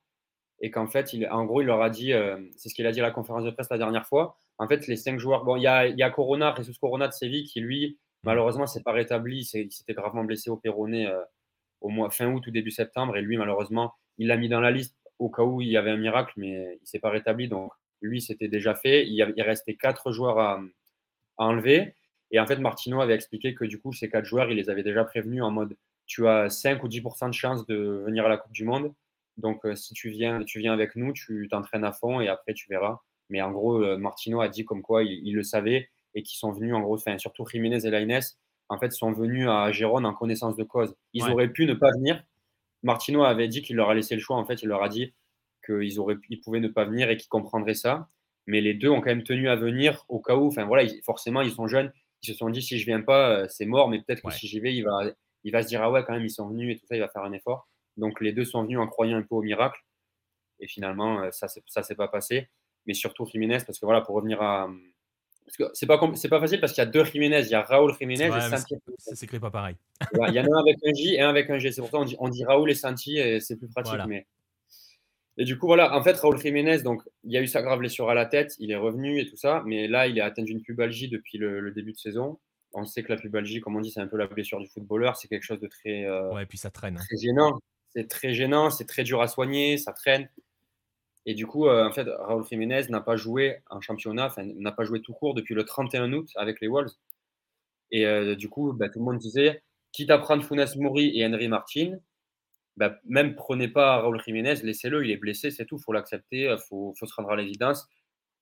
et 0.61 0.71
qu'en 0.71 0.87
fait, 0.87 1.13
il, 1.13 1.27
en 1.29 1.45
gros, 1.45 1.63
il 1.63 1.67
leur 1.67 1.83
a 1.83 1.91
dit, 1.91 2.13
euh, 2.13 2.39
c'est 2.57 2.69
ce 2.69 2.75
qu'il 2.75 2.87
a 2.87 2.93
dit 2.93 3.01
à 3.01 3.03
la 3.03 3.11
conférence 3.11 3.45
de 3.45 3.51
presse 3.51 3.69
la 3.71 3.79
dernière 3.79 4.07
fois. 4.07 4.37
En 4.59 4.69
fait, 4.69 4.87
les 4.87 4.97
5 4.97 5.19
joueurs, 5.19 5.45
bon, 5.45 5.57
il 5.57 5.63
y 5.63 5.67
a, 5.67 5.87
y 5.87 6.03
a 6.03 6.11
Corona, 6.11 6.55
Jesus 6.57 6.79
Corona 6.79 7.09
de 7.09 7.13
Séville 7.13 7.45
qui 7.45 7.61
lui 7.61 7.99
Malheureusement, 8.23 8.67
c'est 8.67 8.83
pas 8.83 8.93
rétabli. 8.93 9.49
Il 9.55 9.71
s'était 9.73 9.95
gravement 9.95 10.25
blessé 10.25 10.51
au 10.51 10.57
péroné 10.57 11.07
euh, 11.07 11.23
au 11.81 11.89
mois 11.89 12.11
fin 12.11 12.27
août 12.27 12.47
ou 12.47 12.51
début 12.51 12.71
septembre. 12.71 13.17
Et 13.17 13.23
lui, 13.23 13.39
malheureusement, 13.39 13.95
il 14.19 14.27
l'a 14.29 14.37
mis 14.37 14.49
dans 14.49 14.61
la 14.61 14.71
liste 14.71 14.95
au 15.19 15.31
cas 15.31 15.43
où 15.43 15.61
il 15.61 15.69
y 15.69 15.77
avait 15.77 15.91
un 15.91 15.97
miracle, 15.97 16.33
mais 16.37 16.79
il 16.83 16.87
s'est 16.87 16.99
pas 16.99 17.11
rétabli. 17.11 17.49
Donc, 17.49 17.73
lui, 18.03 18.21
c'était 18.21 18.49
déjà 18.49 18.75
fait. 18.75 19.07
Il, 19.07 19.33
il 19.37 19.43
restait 19.43 19.75
quatre 19.75 20.13
joueurs 20.13 20.39
à, 20.39 20.61
enlever. 21.39 21.95
Et 22.31 22.39
en 22.39 22.47
fait, 22.47 22.57
Martino 22.57 23.01
avait 23.01 23.15
expliqué 23.15 23.55
que 23.55 23.65
du 23.65 23.81
coup, 23.81 23.93
ces 23.95 24.11
quatre 24.11 24.27
joueurs, 24.27 24.51
il 24.51 24.57
les 24.57 24.69
avait 24.69 24.83
déjà 24.83 25.05
prévenus 25.05 25.43
en 25.43 25.51
mode 25.51 25.77
tu 26.07 26.27
as 26.27 26.51
5 26.51 26.83
ou 26.83 26.89
10% 26.89 27.29
de 27.29 27.35
chance 27.35 27.67
de 27.67 28.03
venir 28.05 28.27
à 28.27 28.29
la 28.29 28.37
Coupe 28.37 28.53
du 28.53 28.65
Monde. 28.65 28.93
Donc, 29.41 29.64
euh, 29.64 29.74
si 29.74 29.95
tu 29.95 30.11
viens, 30.11 30.43
tu 30.45 30.59
viens 30.59 30.72
avec 30.72 30.97
nous, 30.97 31.12
tu 31.12 31.49
t'entraînes 31.51 31.84
à 31.84 31.93
fond 31.93 32.20
et 32.20 32.28
après, 32.28 32.55
tu 32.55 32.68
verras. 32.68 33.01
Mais 33.28 33.41
en 33.43 33.51
gros, 33.51 33.82
euh, 33.82 33.97
Martino 33.97 34.41
a 34.41 34.49
dit 34.49 34.64
comme 34.64 34.82
quoi 34.82 35.03
il 35.05 35.34
le 35.34 35.43
savait 35.43 35.91
et 36.14 36.22
qui 36.22 36.36
sont 36.36 36.53
venus 36.53 36.74
en 36.74 36.80
gros, 36.80 36.97
enfin, 36.97 37.18
surtout 37.18 37.47
Jiménez 37.47 37.86
et 37.86 37.91
Lainez, 37.91 38.20
en 38.68 38.78
fait, 38.78 38.93
sont 38.93 39.12
venus 39.12 39.49
à 39.49 39.72
Gérone 39.72 40.07
en 40.07 40.14
connaissance 40.14 40.57
de 40.57 40.64
cause. 40.64 40.95
Ils 41.12 41.28
auraient 41.28 41.49
pu 41.49 41.66
ne 41.66 41.74
pas 41.74 41.91
venir. 41.99 42.22
Martino 42.82 43.24
avait 43.24 43.49
dit 43.49 43.62
qu'il 43.62 43.76
leur 43.76 43.91
a 43.91 43.95
laissé 43.95 44.14
le 44.14 44.20
choix. 44.20 44.36
En 44.36 44.45
fait, 44.45 44.62
il 44.62 44.68
leur 44.68 44.82
a 44.82 44.88
dit 44.88 45.12
qu'ils 45.66 45.99
auraient, 46.01 46.16
ils 46.28 46.41
pouvaient 46.41 46.61
ne 46.61 46.68
pas 46.68 46.84
venir 46.84 47.11
et 47.11 47.16
qu'ils 47.16 47.28
comprendraient 47.28 47.74
ça. 47.74 48.09
Mais 48.47 48.61
les 48.61 48.74
deux 48.74 48.88
ont 48.88 49.01
quand 49.01 49.11
même 49.11 49.24
tenu 49.24 49.49
à 49.49 49.57
venir 49.57 50.05
au 50.09 50.20
cas 50.20 50.36
où. 50.36 50.47
Enfin 50.47 50.64
voilà, 50.64 50.88
forcément, 51.05 51.43
ils 51.43 51.53
sont 51.53 51.66
jeunes. 51.66 51.93
Ils 52.22 52.28
se 52.28 52.34
sont 52.34 52.51
dit 52.51 52.62
si 52.62 52.78
je 52.78 52.86
viens 52.86 53.01
pas, 53.01 53.30
euh, 53.30 53.47
c'est 53.49 53.66
mort. 53.66 53.88
Mais 53.88 53.99
peut-être 54.01 54.22
que 54.22 54.32
si 54.32 54.47
j'y 54.47 54.61
vais, 54.61 54.74
il 54.74 54.82
va, 54.82 55.03
il 55.45 55.53
va 55.53 55.62
se 55.62 55.68
dire 55.68 55.82
ah 55.82 55.91
ouais, 55.91 56.05
quand 56.05 56.12
même, 56.12 56.24
ils 56.24 56.30
sont 56.30 56.49
venus 56.49 56.76
et 56.76 56.78
tout 56.78 56.86
ça, 56.86 56.97
il 56.97 57.01
va 57.01 57.09
faire 57.09 57.22
un 57.22 57.32
effort. 57.32 57.68
Donc 57.97 58.20
les 58.20 58.32
deux 58.32 58.45
sont 58.45 58.62
venus 58.62 58.78
en 58.78 58.86
croyant 58.86 59.18
un 59.18 59.22
peu 59.22 59.34
au 59.34 59.43
miracle. 59.43 59.80
Et 60.61 60.68
finalement, 60.68 61.22
euh, 61.22 61.30
ça, 61.30 61.49
ça 61.49 61.82
s'est 61.82 61.95
pas 61.95 62.09
passé. 62.09 62.49
Mais 62.86 62.95
surtout 62.95 63.26
Jiménez, 63.26 63.59
parce 63.66 63.78
que 63.78 63.86
voilà, 63.86 64.01
pour 64.01 64.14
revenir 64.14 64.41
à, 64.43 64.70
c'est 65.74 65.86
pas, 65.86 66.01
c'est 66.14 66.28
pas 66.28 66.41
facile 66.41 66.61
parce 66.61 66.72
qu'il 66.72 66.82
y 66.82 66.86
a 66.86 66.91
deux 66.91 67.05
Jiménez. 67.05 67.43
Il 67.43 67.51
y 67.51 67.55
a 67.55 67.62
Raoul 67.62 67.95
Jiménez 67.99 68.26
et 68.26 68.41
Santi. 68.41 68.74
Ça 68.99 69.14
s'écrit 69.14 69.41
pas 69.41 69.51
pareil. 69.51 69.76
il 70.28 70.34
y 70.34 70.41
en 70.41 70.45
a 70.45 70.57
un 70.57 70.61
avec 70.61 70.76
un 70.84 70.93
J 70.95 71.14
et 71.14 71.20
un 71.20 71.28
avec 71.28 71.51
un 71.51 71.59
G. 71.59 71.72
C'est 71.72 71.80
pour 71.80 71.91
ça 71.91 71.99
qu'on 71.99 72.05
dit, 72.05 72.16
on 72.18 72.28
dit 72.28 72.45
Raoul 72.45 72.70
et 72.70 72.74
Santi 72.74 73.18
et 73.18 73.41
c'est 73.41 73.57
plus 73.57 73.68
pratique. 73.68 73.99
Mais... 74.07 74.26
Et 75.36 75.45
du 75.45 75.59
coup, 75.59 75.66
voilà, 75.66 75.97
en 75.97 76.03
fait, 76.03 76.16
Raoul 76.16 76.38
Jiménez, 76.38 76.82
donc, 76.82 77.03
il 77.24 77.32
y 77.32 77.36
a 77.36 77.43
eu 77.43 77.47
sa 77.47 77.62
grave 77.62 77.78
blessure 77.78 78.11
à 78.11 78.14
la 78.14 78.26
tête, 78.26 78.55
il 78.59 78.70
est 78.70 78.76
revenu 78.76 79.20
et 79.20 79.26
tout 79.26 79.36
ça, 79.36 79.62
mais 79.64 79.88
là, 79.88 80.07
il 80.07 80.20
a 80.20 80.26
atteint 80.26 80.45
une 80.45 80.61
pubalgie 80.61 81.09
depuis 81.09 81.38
le, 81.38 81.70
début 81.70 81.93
de 81.93 81.99
saison. 81.99 82.38
On 82.72 82.84
sait 82.84 83.03
que 83.03 83.12
la 83.12 83.18
pubalgie, 83.18 83.61
comme 83.61 83.76
on 83.76 83.80
dit, 83.80 83.91
c'est 83.91 84.01
un 84.01 84.07
peu 84.07 84.16
la 84.16 84.26
blessure 84.26 84.61
du 84.61 84.68
footballeur, 84.68 85.16
c'est 85.16 85.28
quelque 85.28 85.43
chose 85.43 85.61
de 85.61 85.66
très, 85.66 86.05
euh, 86.05 86.32
ouais, 86.32 86.47
puis 86.47 86.59
ça 86.59 86.70
traîne. 86.70 86.97
très 86.97 87.16
gênant. 87.16 87.59
C'est 87.91 88.09
très 88.09 88.32
gênant, 88.34 88.70
c'est 88.70 88.86
très 88.86 89.03
dur 89.03 89.20
à 89.20 89.28
soigner, 89.28 89.76
ça 89.78 89.93
traîne. 89.93 90.28
Et 91.26 91.34
du 91.34 91.47
coup, 91.47 91.66
euh, 91.68 91.86
en 91.86 91.93
fait, 91.93 92.09
Raúl 92.09 92.45
Jiménez 92.49 92.82
n'a 92.88 93.01
pas 93.01 93.16
joué 93.16 93.62
en 93.68 93.80
championnat, 93.80 94.32
n'a 94.38 94.72
pas 94.72 94.84
joué 94.84 95.03
tout 95.03 95.12
court 95.12 95.34
depuis 95.34 95.55
le 95.55 95.64
31 95.64 96.12
août 96.12 96.28
avec 96.36 96.61
les 96.61 96.68
Wolves. 96.68 96.93
Et 97.91 98.07
euh, 98.07 98.34
du 98.36 98.49
coup, 98.49 98.72
bah, 98.72 98.88
tout 98.88 99.01
le 99.01 99.05
monde 99.05 99.18
disait, 99.18 99.62
quitte 99.93 100.11
à 100.11 100.18
prendre 100.18 100.45
Funes 100.45 100.64
Mori 100.76 101.18
et 101.18 101.26
Henry 101.26 101.49
Martin, 101.49 101.99
bah, 102.76 102.99
même 103.05 103.34
prenez 103.34 103.68
pas 103.68 104.01
Raúl 104.01 104.22
Jiménez, 104.24 104.55
laissez-le, 104.62 105.05
il 105.05 105.11
est 105.11 105.16
blessé, 105.16 105.51
c'est 105.51 105.66
tout, 105.66 105.76
il 105.76 105.82
faut 105.82 105.93
l'accepter, 105.93 106.45
il 106.45 106.59
faut, 106.68 106.95
faut, 106.99 107.07
se 107.07 107.14
rendre 107.14 107.30
à 107.30 107.36
l'évidence 107.36 107.88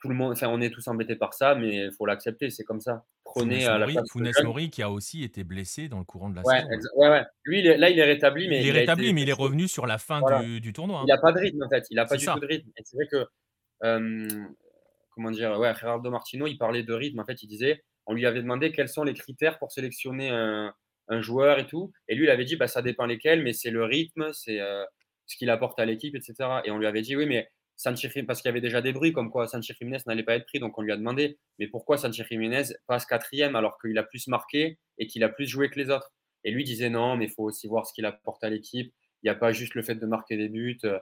tout 0.01 0.09
le 0.09 0.15
monde, 0.15 0.33
enfin, 0.33 0.49
on 0.49 0.61
est 0.61 0.71
tous 0.71 0.87
embêtés 0.87 1.17
par 1.17 1.35
ça, 1.35 1.55
mais 1.55 1.87
il 1.87 1.93
faut 1.93 2.07
l'accepter, 2.07 2.51
c'est 2.51 2.65
comme 2.65 2.81
ça. 2.81 3.05
Prenez 3.25 3.67
à 3.67 3.79
la 3.79 3.87
Mori 4.45 4.71
qui 4.71 4.83
a 4.83 4.91
aussi 4.91 5.25
été 5.25 5.45
blessé 5.45 5.89
dans 5.89 5.99
le 5.99 6.05
courant 6.05 6.31
de 6.31 6.37
la 6.37 6.43
ouais, 6.43 6.61
saison. 6.61 6.89
Ouais, 6.97 7.09
ouais. 7.09 7.25
Lui, 7.45 7.63
là, 7.63 7.91
il 7.91 7.99
est 7.99 8.05
rétabli, 8.05 8.49
mais 8.49 8.63
il 8.63 8.69
est 8.69 8.81
rétabli, 8.81 9.13
mais 9.13 9.23
il 9.23 9.29
est 9.29 9.35
revenu 9.35 9.67
sur 9.67 9.87
la 9.87 9.99
fin 9.99 10.21
du, 10.41 10.73
tournoi. 10.73 11.03
Il 11.05 11.09
n'a 11.09 11.19
pas 11.19 11.33
de 11.33 11.41
rythme 11.41 11.63
en 11.63 11.69
fait. 11.69 11.85
Il 11.91 11.97
n'a 11.97 12.07
pas 12.07 12.17
du 12.17 12.25
tout 12.25 12.39
de 12.39 12.47
rythme. 12.47 12.71
Et 12.77 12.83
c'est 12.85 12.97
vrai 12.97 13.07
que, 13.11 13.27
euh, 13.85 14.29
comment 15.11 15.31
dire, 15.31 15.59
ouais, 15.59 15.75
Gerardo 15.75 16.11
Martino, 16.11 16.47
il 16.47 16.59
parlait 16.59 16.85
de 16.85 16.93
rythme. 16.93 17.19
En 17.19 17.25
fait, 17.25 17.43
il 17.43 17.49
disait, 17.49 17.83
on 18.07 18.15
lui 18.15 18.25
avait 18.25 18.41
demandé 18.41 18.73
quels 18.73 18.89
sont 18.89 19.03
les 19.03 19.15
critères 19.15 19.59
pour 19.59 19.73
sélectionner 19.73 20.31
un, 20.31 20.73
joueur 21.21 21.59
et 21.59 21.67
tout, 21.67 21.91
et 22.07 22.15
lui, 22.15 22.27
il 22.27 22.31
avait 22.31 22.45
dit, 22.45 22.57
bah, 22.57 22.67
ça 22.67 22.83
dépend 22.83 23.07
lesquels, 23.07 23.43
mais 23.43 23.55
c'est 23.55 23.71
le 23.71 23.83
rythme, 23.85 24.31
c'est 24.35 24.61
euh, 24.61 24.85
ce 25.27 25.37
qu'il 25.37 25.49
apporte 25.49 25.79
à 25.81 25.87
l'équipe, 25.87 26.15
etc. 26.15 26.35
Et 26.65 26.71
on 26.71 26.77
lui 26.77 26.87
avait 26.87 27.01
dit, 27.01 27.17
oui, 27.17 27.25
mais 27.25 27.49
parce 27.83 28.43
qu'il 28.43 28.49
y 28.49 28.49
avait 28.49 28.61
déjà 28.61 28.81
des 28.83 28.93
bruits 28.93 29.13
comme 29.13 29.31
quoi 29.31 29.47
Santi 29.47 29.73
Jiménez 29.73 30.03
n'allait 30.07 30.25
pas 30.25 30.35
être 30.35 30.47
pris, 30.47 30.59
donc 30.59 30.77
on 30.79 30.83
lui 30.83 30.93
a 30.93 30.97
demandé, 30.97 31.39
mais 31.59 31.69
pourquoi 31.69 31.97
Santi 31.97 32.23
Jiménez 32.29 32.75
passe 32.87 33.07
quatrième 33.07 33.57
alors 33.57 33.79
qu'il 33.81 33.97
a 33.99 34.03
plus 34.03 34.27
marqué 34.29 34.79
et 34.99 35.07
qu'il 35.07 35.23
a 35.25 35.29
plus 35.29 35.47
joué 35.47 35.71
que 35.71 35.79
les 35.79 35.91
autres? 35.91 36.13
Et 36.45 36.51
lui 36.51 36.65
disait 36.65 36.91
non, 36.91 37.17
mais 37.17 37.27
il 37.27 37.31
faut 37.31 37.45
aussi 37.45 37.67
voir 37.69 37.87
ce 37.87 37.93
qu'il 37.93 38.05
apporte 38.07 38.43
à 38.45 38.51
l'équipe. 38.51 38.93
Il 39.23 39.27
n'y 39.27 39.31
a 39.31 39.35
pas 39.35 39.53
juste 39.53 39.75
le 39.75 39.83
fait 39.83 39.97
de 39.97 40.07
marquer 40.07 40.37
des 40.37 40.49
buts. 40.49 40.79
Euh, 40.85 40.99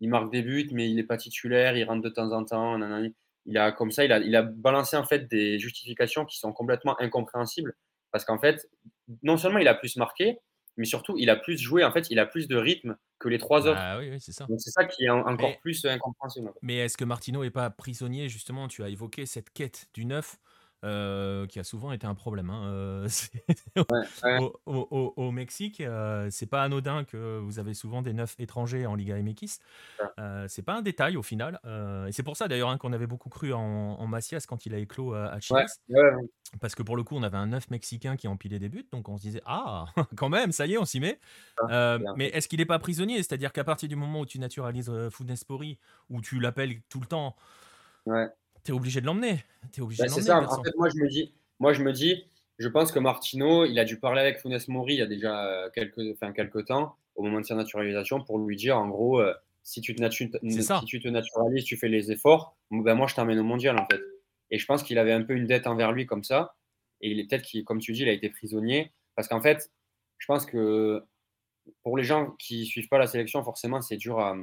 il 0.00 0.08
marque 0.08 0.30
des 0.30 0.42
buts, 0.42 0.68
mais 0.72 0.88
il 0.88 0.96
n'est 0.96 1.02
pas 1.02 1.16
titulaire, 1.16 1.76
il 1.76 1.84
rentre 1.84 2.02
de 2.02 2.08
temps 2.08 2.32
en 2.32 2.44
temps. 2.44 2.78
Il 3.46 3.58
a 3.58 3.72
comme 3.72 3.90
ça, 3.90 4.04
il 4.04 4.12
a, 4.12 4.18
il 4.18 4.36
a 4.36 4.42
balancé 4.42 4.96
en 4.96 5.04
fait 5.04 5.28
des 5.28 5.58
justifications 5.58 6.24
qui 6.24 6.38
sont 6.38 6.52
complètement 6.52 7.00
incompréhensibles 7.00 7.74
parce 8.10 8.24
qu'en 8.24 8.38
fait, 8.38 8.68
non 9.22 9.36
seulement 9.36 9.58
il 9.58 9.68
a 9.68 9.74
plus 9.74 9.96
marqué, 9.96 10.38
mais 10.78 10.86
surtout 10.86 11.16
il 11.18 11.28
a 11.28 11.36
plus 11.36 11.58
joué. 11.58 11.84
En 11.84 11.92
fait, 11.92 12.10
il 12.10 12.18
a 12.18 12.24
plus 12.24 12.48
de 12.48 12.56
rythme 12.56 12.96
que 13.18 13.28
les 13.28 13.38
trois 13.38 13.66
autres. 13.66 13.78
Ah 13.78 13.98
oui, 13.98 14.10
oui 14.10 14.20
c'est 14.20 14.32
ça. 14.32 14.46
Donc 14.46 14.60
c'est 14.60 14.70
ça 14.70 14.84
qui 14.84 15.04
est 15.04 15.10
encore 15.10 15.58
plus 15.60 15.84
incompréhensible. 15.84 16.50
Mais 16.62 16.76
est-ce 16.76 16.96
que 16.96 17.04
Martino 17.04 17.42
n'est 17.42 17.50
pas 17.50 17.68
prisonnier 17.68 18.28
justement? 18.28 18.68
Tu 18.68 18.82
as 18.82 18.88
évoqué 18.88 19.26
cette 19.26 19.50
quête 19.50 19.88
du 19.92 20.06
neuf. 20.06 20.38
Euh, 20.84 21.48
qui 21.48 21.58
a 21.58 21.64
souvent 21.64 21.90
été 21.90 22.06
un 22.06 22.14
problème. 22.14 22.50
Hein. 22.50 22.70
Euh, 22.70 23.08
au, 24.66 25.30
Mexique, 25.32 25.80
euh, 25.80 26.28
c'est 26.30 26.46
pas 26.46 26.62
anodin 26.62 27.02
que 27.02 27.38
vous 27.38 27.58
avez 27.58 27.74
souvent 27.74 28.00
des 28.00 28.12
neufs 28.12 28.36
étrangers 28.38 28.86
en 28.86 28.94
Liga 28.94 29.16
MX. 29.16 29.58
c'est 30.46 30.62
pas 30.62 30.74
un 30.74 30.82
détail 30.82 31.16
au 31.16 31.24
final. 31.24 31.58
et 32.06 32.12
c'est 32.12 32.22
pour 32.22 32.36
ça 32.36 32.46
d'ailleurs 32.46 32.68
hein, 32.68 32.78
qu'on 32.78 32.92
avait 32.92 33.08
beaucoup 33.08 33.28
cru 33.28 33.52
en, 33.52 33.60
en, 33.60 34.06
Macias 34.06 34.44
quand 34.48 34.66
il 34.66 34.74
a 34.74 34.78
éclos 34.78 35.14
à 35.14 35.40
Chile. 35.40 35.66
Parce 36.60 36.76
que 36.76 36.84
pour 36.84 36.96
le 36.96 37.02
coup, 37.02 37.16
on 37.16 37.24
avait 37.24 37.36
un 37.36 37.48
neuf 37.48 37.68
mexicain 37.70 38.16
qui 38.16 38.28
empilait 38.28 38.60
des 38.60 38.68
buts, 38.68 38.86
donc 38.92 39.08
on 39.08 39.16
se 39.16 39.22
disait 39.22 39.42
Ah, 39.46 39.86
quand 40.16 40.28
même, 40.28 40.52
ça 40.52 40.64
y 40.66 40.74
est, 40.74 40.78
on 40.78 40.84
s'y 40.84 41.00
met. 41.00 41.18
mais 42.16 42.28
est-ce 42.28 42.46
qu'il 42.46 42.60
n'est 42.60 42.66
pas 42.66 42.78
prisonnier? 42.78 43.16
C'est-à-dire 43.16 43.52
qu'à 43.52 43.64
partir 43.64 43.88
du 43.88 43.96
moment 43.96 44.20
où 44.20 44.26
tu 44.26 44.38
naturalises 44.38 44.92
Foudnespori, 45.10 45.80
où 46.08 46.20
tu 46.20 46.38
l'appelles 46.38 46.80
tout 46.88 47.00
le 47.00 47.06
temps, 47.06 47.34
ouais 48.06 48.28
tu 48.64 48.72
es 48.72 48.74
obligé 48.74 49.00
de 49.00 49.06
l'emmener. 49.06 49.44
Bah, 49.78 50.08
c'est 50.08 50.22
ça. 50.22 50.38
En 50.40 50.62
fait, 50.62 50.72
moi 50.76 50.88
je, 50.88 50.98
me 50.98 51.08
dis, 51.08 51.32
moi, 51.60 51.72
je 51.72 51.82
me 51.82 51.92
dis, 51.92 52.24
je 52.58 52.68
pense 52.68 52.92
que 52.92 52.98
Martino, 52.98 53.64
il 53.64 53.78
a 53.78 53.84
dû 53.84 53.98
parler 53.98 54.20
avec 54.20 54.38
Funes 54.38 54.58
Mori 54.68 54.94
il 54.94 54.98
y 54.98 55.02
a 55.02 55.06
déjà 55.06 55.46
euh, 55.46 55.70
quelques, 55.74 56.00
enfin, 56.12 56.32
quelques 56.32 56.66
temps, 56.66 56.96
au 57.14 57.22
moment 57.22 57.40
de 57.40 57.46
sa 57.46 57.54
naturalisation, 57.54 58.22
pour 58.22 58.38
lui 58.38 58.56
dire, 58.56 58.76
en 58.76 58.88
gros, 58.88 59.20
euh, 59.20 59.34
si, 59.62 59.80
tu 59.80 59.94
te 59.94 60.10
si 60.10 60.86
tu 60.86 61.00
te 61.00 61.08
naturalises, 61.08 61.64
tu 61.64 61.76
fais 61.76 61.88
les 61.88 62.10
efforts, 62.12 62.56
ben 62.70 62.94
moi, 62.94 63.06
je 63.06 63.14
t'emmène 63.14 63.38
au 63.38 63.44
mondial, 63.44 63.78
en 63.78 63.86
fait. 63.86 64.00
Et 64.50 64.58
je 64.58 64.66
pense 64.66 64.82
qu'il 64.82 64.98
avait 64.98 65.12
un 65.12 65.22
peu 65.22 65.34
une 65.34 65.46
dette 65.46 65.66
envers 65.66 65.92
lui 65.92 66.06
comme 66.06 66.24
ça. 66.24 66.54
Et 67.00 67.10
il 67.10 67.20
est 67.20 67.28
peut-être, 67.28 67.46
comme 67.64 67.80
tu 67.80 67.92
dis, 67.92 68.02
il 68.02 68.08
a 68.08 68.12
été 68.12 68.30
prisonnier. 68.30 68.92
Parce 69.14 69.28
qu'en 69.28 69.40
fait, 69.40 69.70
je 70.18 70.26
pense 70.26 70.46
que 70.46 71.02
pour 71.82 71.96
les 71.96 72.04
gens 72.04 72.30
qui 72.38 72.66
suivent 72.66 72.88
pas 72.88 72.98
la 72.98 73.06
sélection, 73.06 73.42
forcément, 73.44 73.80
c'est 73.82 73.96
dur 73.96 74.18
à, 74.20 74.36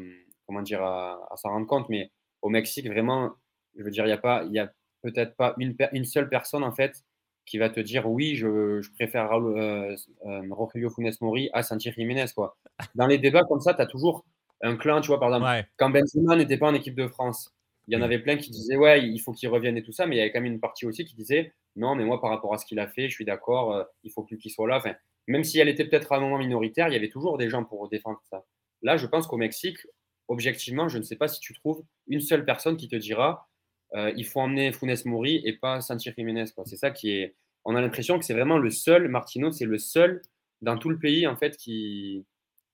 comment 0.46 0.62
dire, 0.62 0.84
à, 0.84 1.20
à 1.32 1.38
s'en 1.38 1.50
rendre 1.50 1.66
compte. 1.66 1.90
Mais 1.90 2.12
au 2.42 2.50
Mexique, 2.50 2.88
vraiment, 2.88 3.36
je 3.78 3.84
veux 3.84 3.92
dire, 3.92 4.06
il 4.06 4.08
n'y 4.08 4.14
a, 4.14 4.18
pas, 4.18 4.44
il 4.46 4.54
y 4.54 4.60
a 4.60 4.72
peut-être 5.02 5.36
pas 5.36 5.54
une, 5.58 5.76
une, 5.92 6.06
seule 6.06 6.30
personne, 6.30 6.64
en 6.64 6.72
fait, 6.72 7.04
qui 7.46 7.58
va 7.58 7.70
te 7.70 7.80
dire 7.80 8.10
oui, 8.10 8.36
je, 8.36 8.82
je 8.82 8.92
préfère 8.94 9.30
Raúl, 9.30 9.58
euh, 9.58 9.96
euh, 10.26 10.42
Rogelio 10.52 10.90
Funes 10.90 11.12
Mori 11.22 11.50
à 11.54 11.64
Santi 11.64 11.92
Jiménez. 11.92 12.26
Quoi. 12.36 12.58
Dans 12.96 13.08
les 13.08 13.18
débats 13.18 13.44
comme 13.44 13.62
ça, 13.62 13.74
tu 13.74 13.82
as 13.82 13.86
toujours 13.86 14.26
un 14.62 14.76
clan, 14.78 15.02
tu 15.02 15.08
vois, 15.08 15.20
par 15.20 15.34
exemple, 15.34 15.70
quand 15.78 15.90
Benzema 15.90 16.36
n'était 16.36 16.58
pas 16.58 16.68
en 16.68 16.74
équipe 16.74 16.96
de 16.96 17.08
France, 17.08 17.54
il 17.88 17.94
y 17.94 17.98
en 17.98 18.02
avait 18.02 18.20
plein 18.20 18.36
qui 18.38 18.50
disaient 18.50 18.78
ouais, 18.78 19.08
il 19.08 19.20
faut 19.20 19.32
qu'il 19.32 19.50
revienne 19.50 19.78
et 19.78 19.84
tout 19.84 19.92
ça, 19.92 20.08
mais 20.08 20.16
il 20.16 20.18
y 20.20 20.22
avait 20.22 20.32
quand 20.32 20.42
même 20.42 20.54
une 20.54 20.60
partie 20.60 20.86
aussi 20.86 21.06
qui 21.06 21.16
disait 21.16 21.54
non, 21.76 21.96
mais 21.96 22.06
moi, 22.06 22.22
par 22.22 22.30
rapport 22.30 22.54
à 22.54 22.58
ce 22.58 22.66
qu'il 22.66 22.80
a 22.80 22.88
fait, 22.88 23.10
je 23.10 23.14
suis 23.14 23.26
d'accord, 23.26 23.74
euh, 23.74 23.84
il 24.04 24.12
faut 24.12 24.24
plus 24.24 24.38
qu'il 24.38 24.52
soit 24.52 24.68
là. 24.68 24.78
Enfin, 24.78 24.96
même 25.28 25.44
si 25.44 25.60
elle 25.60 25.68
était 25.68 25.86
peut-être 25.86 26.12
à 26.14 26.18
un 26.18 26.20
moment 26.20 26.38
minoritaire, 26.38 26.88
il 26.88 26.94
y 26.94 26.98
avait 26.98 27.10
toujours 27.10 27.38
des 27.38 27.50
gens 27.50 27.64
pour 27.64 27.88
défendre 27.90 28.22
ça. 28.30 28.46
Là, 28.82 28.98
je 28.98 29.06
pense 29.06 29.28
qu'au 29.28 29.38
Mexique, 29.38 29.80
objectivement, 30.28 30.88
je 30.88 30.98
ne 30.98 31.04
sais 31.04 31.16
pas 31.16 31.28
si 31.28 31.40
tu 31.40 31.54
trouves 31.54 31.84
une 32.08 32.22
seule 32.22 32.46
personne 32.46 32.78
qui 32.78 32.88
te 32.88 32.96
dira 32.96 33.48
euh, 33.96 34.12
il 34.16 34.26
faut 34.26 34.42
emmener 34.42 34.72
Funes 34.72 34.96
Mori 35.06 35.42
et 35.46 35.54
pas 35.54 35.82
Santi 35.82 36.12
Jiménez. 36.16 36.46
C'est 36.66 36.76
ça 36.76 36.92
qui 36.92 37.12
est. 37.12 37.36
On 37.64 37.76
a 37.76 37.82
l'impression 37.82 38.20
que 38.20 38.26
c'est 38.26 38.34
vraiment 38.34 38.58
le 38.58 38.70
seul, 38.70 39.08
Martino, 39.08 39.52
c'est 39.52 39.66
le 39.66 39.80
seul 39.80 40.22
dans 40.62 40.78
tout 40.78 40.90
le 40.90 41.00
pays 41.00 41.26
en 41.26 41.36
fait 41.36 41.58
qui, 41.58 42.26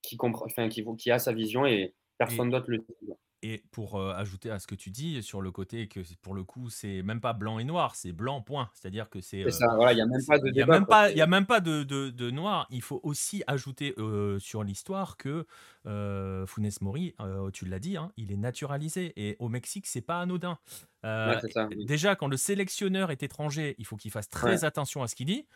qui, 0.02 0.18
comprend, 0.18 0.46
enfin, 0.46 0.68
qui, 0.68 0.86
qui 0.98 1.12
a 1.12 1.20
sa 1.20 1.32
vision 1.32 1.66
et 1.66 1.94
personne 2.18 2.50
d'autre 2.50 2.70
le 2.70 2.80
dit. 2.80 3.14
Et 3.44 3.64
pour 3.72 3.96
euh, 3.96 4.14
ajouter 4.14 4.52
à 4.52 4.60
ce 4.60 4.68
que 4.68 4.76
tu 4.76 4.92
dis 4.92 5.24
sur 5.24 5.42
le 5.42 5.50
côté 5.52 5.88
que 5.88 6.00
pour 6.22 6.36
le 6.36 6.44
coup 6.44 6.70
c'est 6.70 7.02
même 7.02 7.20
pas 7.22 7.34
blanc 7.34 7.58
et 7.58 7.64
noir, 7.64 7.96
c'est 7.96 8.12
blanc 8.12 8.42
point. 8.42 8.70
C'est-à-dire 8.76 9.10
que 9.10 9.20
c'est. 9.20 9.44
C'est 9.46 9.52
ça. 9.52 9.74
Voilà, 9.76 9.94
il 9.94 9.96
n'y 9.96 10.02
a 10.02 10.06
même 10.06 10.24
pas 10.28 10.38
de 10.38 10.48
Il 10.50 10.56
y 10.56 10.62
a 10.62 10.66
débat. 10.66 11.10
il 11.12 11.18
y 11.18 11.22
a 11.22 11.28
même 11.28 11.46
pas 11.48 11.60
de, 11.60 11.82
de- 11.84 12.12
de 12.12 12.30
noir. 12.30 12.68
Il 12.70 12.84
faut 12.84 13.00
aussi 13.02 13.44
ajouter 13.48 13.96
euh, 13.98 14.38
sur 14.40 14.64
l'histoire 14.64 15.18
que 15.18 15.48
euh, 15.88 16.46
Funes 16.46 16.70
Mori, 16.82 17.16
euh, 17.20 17.50
tu 17.52 17.66
l'as 17.66 17.80
dit, 17.80 17.98
hein, 17.98 18.12
il 18.18 18.32
est 18.32 18.38
naturalisé 18.38 19.14
et 19.16 19.36
au 19.40 19.50
Mexique 19.50 19.88
c'est 19.88 20.02
pas 20.02 20.22
anodin. 20.22 20.60
Euh, 21.04 21.34
Ouais, 21.34 21.40
c'est 21.42 21.52
ça, 21.52 21.68
oui. 21.68 21.84
Déjà 21.86 22.16
quand 22.16 22.28
le 22.28 22.38
sélectionneur 22.38 23.10
est 23.10 23.24
étranger, 23.24 23.74
il 23.80 23.86
faut 23.88 23.96
qu'il 23.98 24.12
fasse 24.12 24.30
très 24.30 24.60
Ouais. 24.60 24.66
attention 24.66 25.02
à 25.02 25.08
ce 25.08 25.16
qu'il 25.16 25.26
dit. 25.26 25.48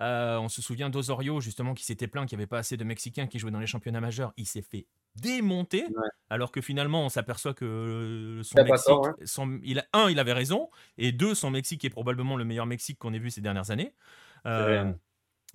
Euh, 0.00 0.38
on 0.38 0.48
se 0.48 0.62
souvient 0.62 0.90
d'Osorio 0.90 1.40
justement 1.40 1.74
qui 1.74 1.84
s'était 1.84 2.06
plaint 2.06 2.28
qu'il 2.28 2.36
n'y 2.38 2.42
avait 2.42 2.48
pas 2.48 2.58
assez 2.58 2.76
de 2.76 2.84
Mexicains 2.84 3.26
qui 3.26 3.38
jouaient 3.38 3.50
dans 3.50 3.60
les 3.60 3.66
championnats 3.66 4.00
majeurs. 4.00 4.32
Il 4.36 4.46
s'est 4.46 4.62
fait 4.62 4.86
démonter 5.16 5.82
Ouais. 5.84 6.08
alors 6.30 6.50
que 6.52 6.60
finalement 6.60 7.04
on 7.04 7.08
s'aperçoit 7.10 7.52
que 7.54 7.64
euh, 7.64 8.42
son 8.42 8.62
Mexique, 8.62 8.86
tort, 8.86 9.06
hein. 9.08 9.14
son- 9.24 9.60
il 9.62 9.78
a, 9.80 9.84
un, 9.92 10.08
il 10.10 10.18
avait 10.18 10.32
raison, 10.32 10.70
et 10.96 11.12
deux, 11.12 11.34
son 11.34 11.50
Mexique 11.50 11.84
est 11.84 11.90
probablement 11.90 12.36
le 12.36 12.44
meilleur 12.44 12.64
Mexique 12.66 12.98
qu'on 12.98 13.12
ait 13.12 13.18
vu 13.18 13.30
ces 13.30 13.40
dernières 13.42 13.70
années. 13.70 13.94
Euh. 14.46 14.92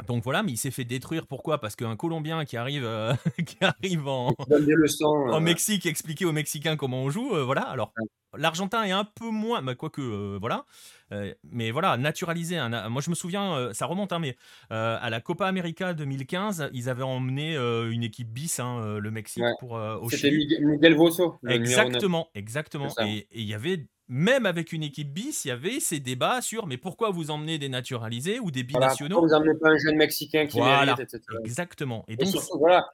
Donc 0.05 0.23
voilà, 0.23 0.43
mais 0.43 0.51
il 0.51 0.57
s'est 0.57 0.71
fait 0.71 0.83
détruire. 0.85 1.25
Pourquoi? 1.25 1.59
Parce 1.59 1.75
qu'un 1.75 1.95
Colombien 1.95 2.45
qui 2.45 2.55
arrive, 2.55 2.83
euh, 2.85 3.13
qui 3.45 3.57
arrive 3.61 4.07
en, 4.07 4.33
leçons. 4.49 5.33
euh, 5.33 5.39
Mexique 5.39 5.85
expliquer 5.85 6.25
aux 6.25 6.31
Mexicains 6.31 6.75
comment 6.77 7.01
on 7.03 7.09
joue, 7.09 7.33
euh, 7.33 7.43
voilà. 7.43 7.61
Alors 7.63 7.93
l'Argentin 8.37 8.83
est 8.83 8.91
un 8.91 9.05
peu 9.05 9.29
moins, 9.29 9.63
bah, 9.63 9.73
quoique 9.73 10.01
euh, 10.01 10.37
voilà. 10.39 10.65
Mais 11.51 11.71
voilà, 11.71 11.97
naturaliser. 11.97 12.57
Un, 12.57 12.89
moi 12.89 13.01
je 13.01 13.09
me 13.09 13.15
souviens, 13.15 13.69
ça 13.73 13.85
remonte, 13.85 14.11
hein, 14.13 14.19
mais 14.19 14.35
à 14.69 15.09
la 15.09 15.21
Copa 15.21 15.47
América 15.47 15.93
2015, 15.93 16.69
ils 16.73 16.89
avaient 16.89 17.03
emmené 17.03 17.55
une 17.55 18.03
équipe 18.03 18.27
bis, 18.29 18.59
hein, 18.59 18.97
le 18.99 19.09
Mexique, 19.11 19.43
Ouais. 19.43 19.53
pour 19.59 19.71
au 19.71 20.09
C'était 20.09 20.29
Chili. 20.29 20.45
Miguel, 20.45 20.65
Miguel 20.67 20.95
Vosso. 20.95 21.35
Exactement, 21.47 22.27
exactement. 22.35 22.89
Et 23.05 23.27
il 23.31 23.45
y 23.45 23.53
avait, 23.53 23.87
même 24.09 24.45
avec 24.45 24.71
une 24.71 24.83
équipe 24.83 25.11
bis, 25.11 25.45
il 25.45 25.49
y 25.49 25.51
avait 25.51 25.79
ces 25.79 25.99
débats 25.99 26.41
sur 26.41 26.67
mais 26.67 26.77
pourquoi 26.77 27.09
vous 27.11 27.31
emmenez 27.31 27.57
des 27.57 27.69
naturalisés 27.69 28.39
ou 28.39 28.51
des 28.51 28.63
Voilà, 28.63 28.87
binationaux 28.87 29.19
pourquoi 29.19 29.37
vous 29.37 29.43
n'emmenez 29.43 29.59
pas 29.59 29.69
un 29.69 29.77
jeune 29.77 29.95
Mexicain 29.97 30.47
qui 30.47 30.57
Voilà, 30.57 30.95
mérite, 30.95 31.13
etc. 31.13 31.21
exactement. 31.43 32.05
Et 32.07 32.13
Et 32.13 32.15
donc, 32.17 32.27
surtout, 32.27 32.57
voilà. 32.59 32.89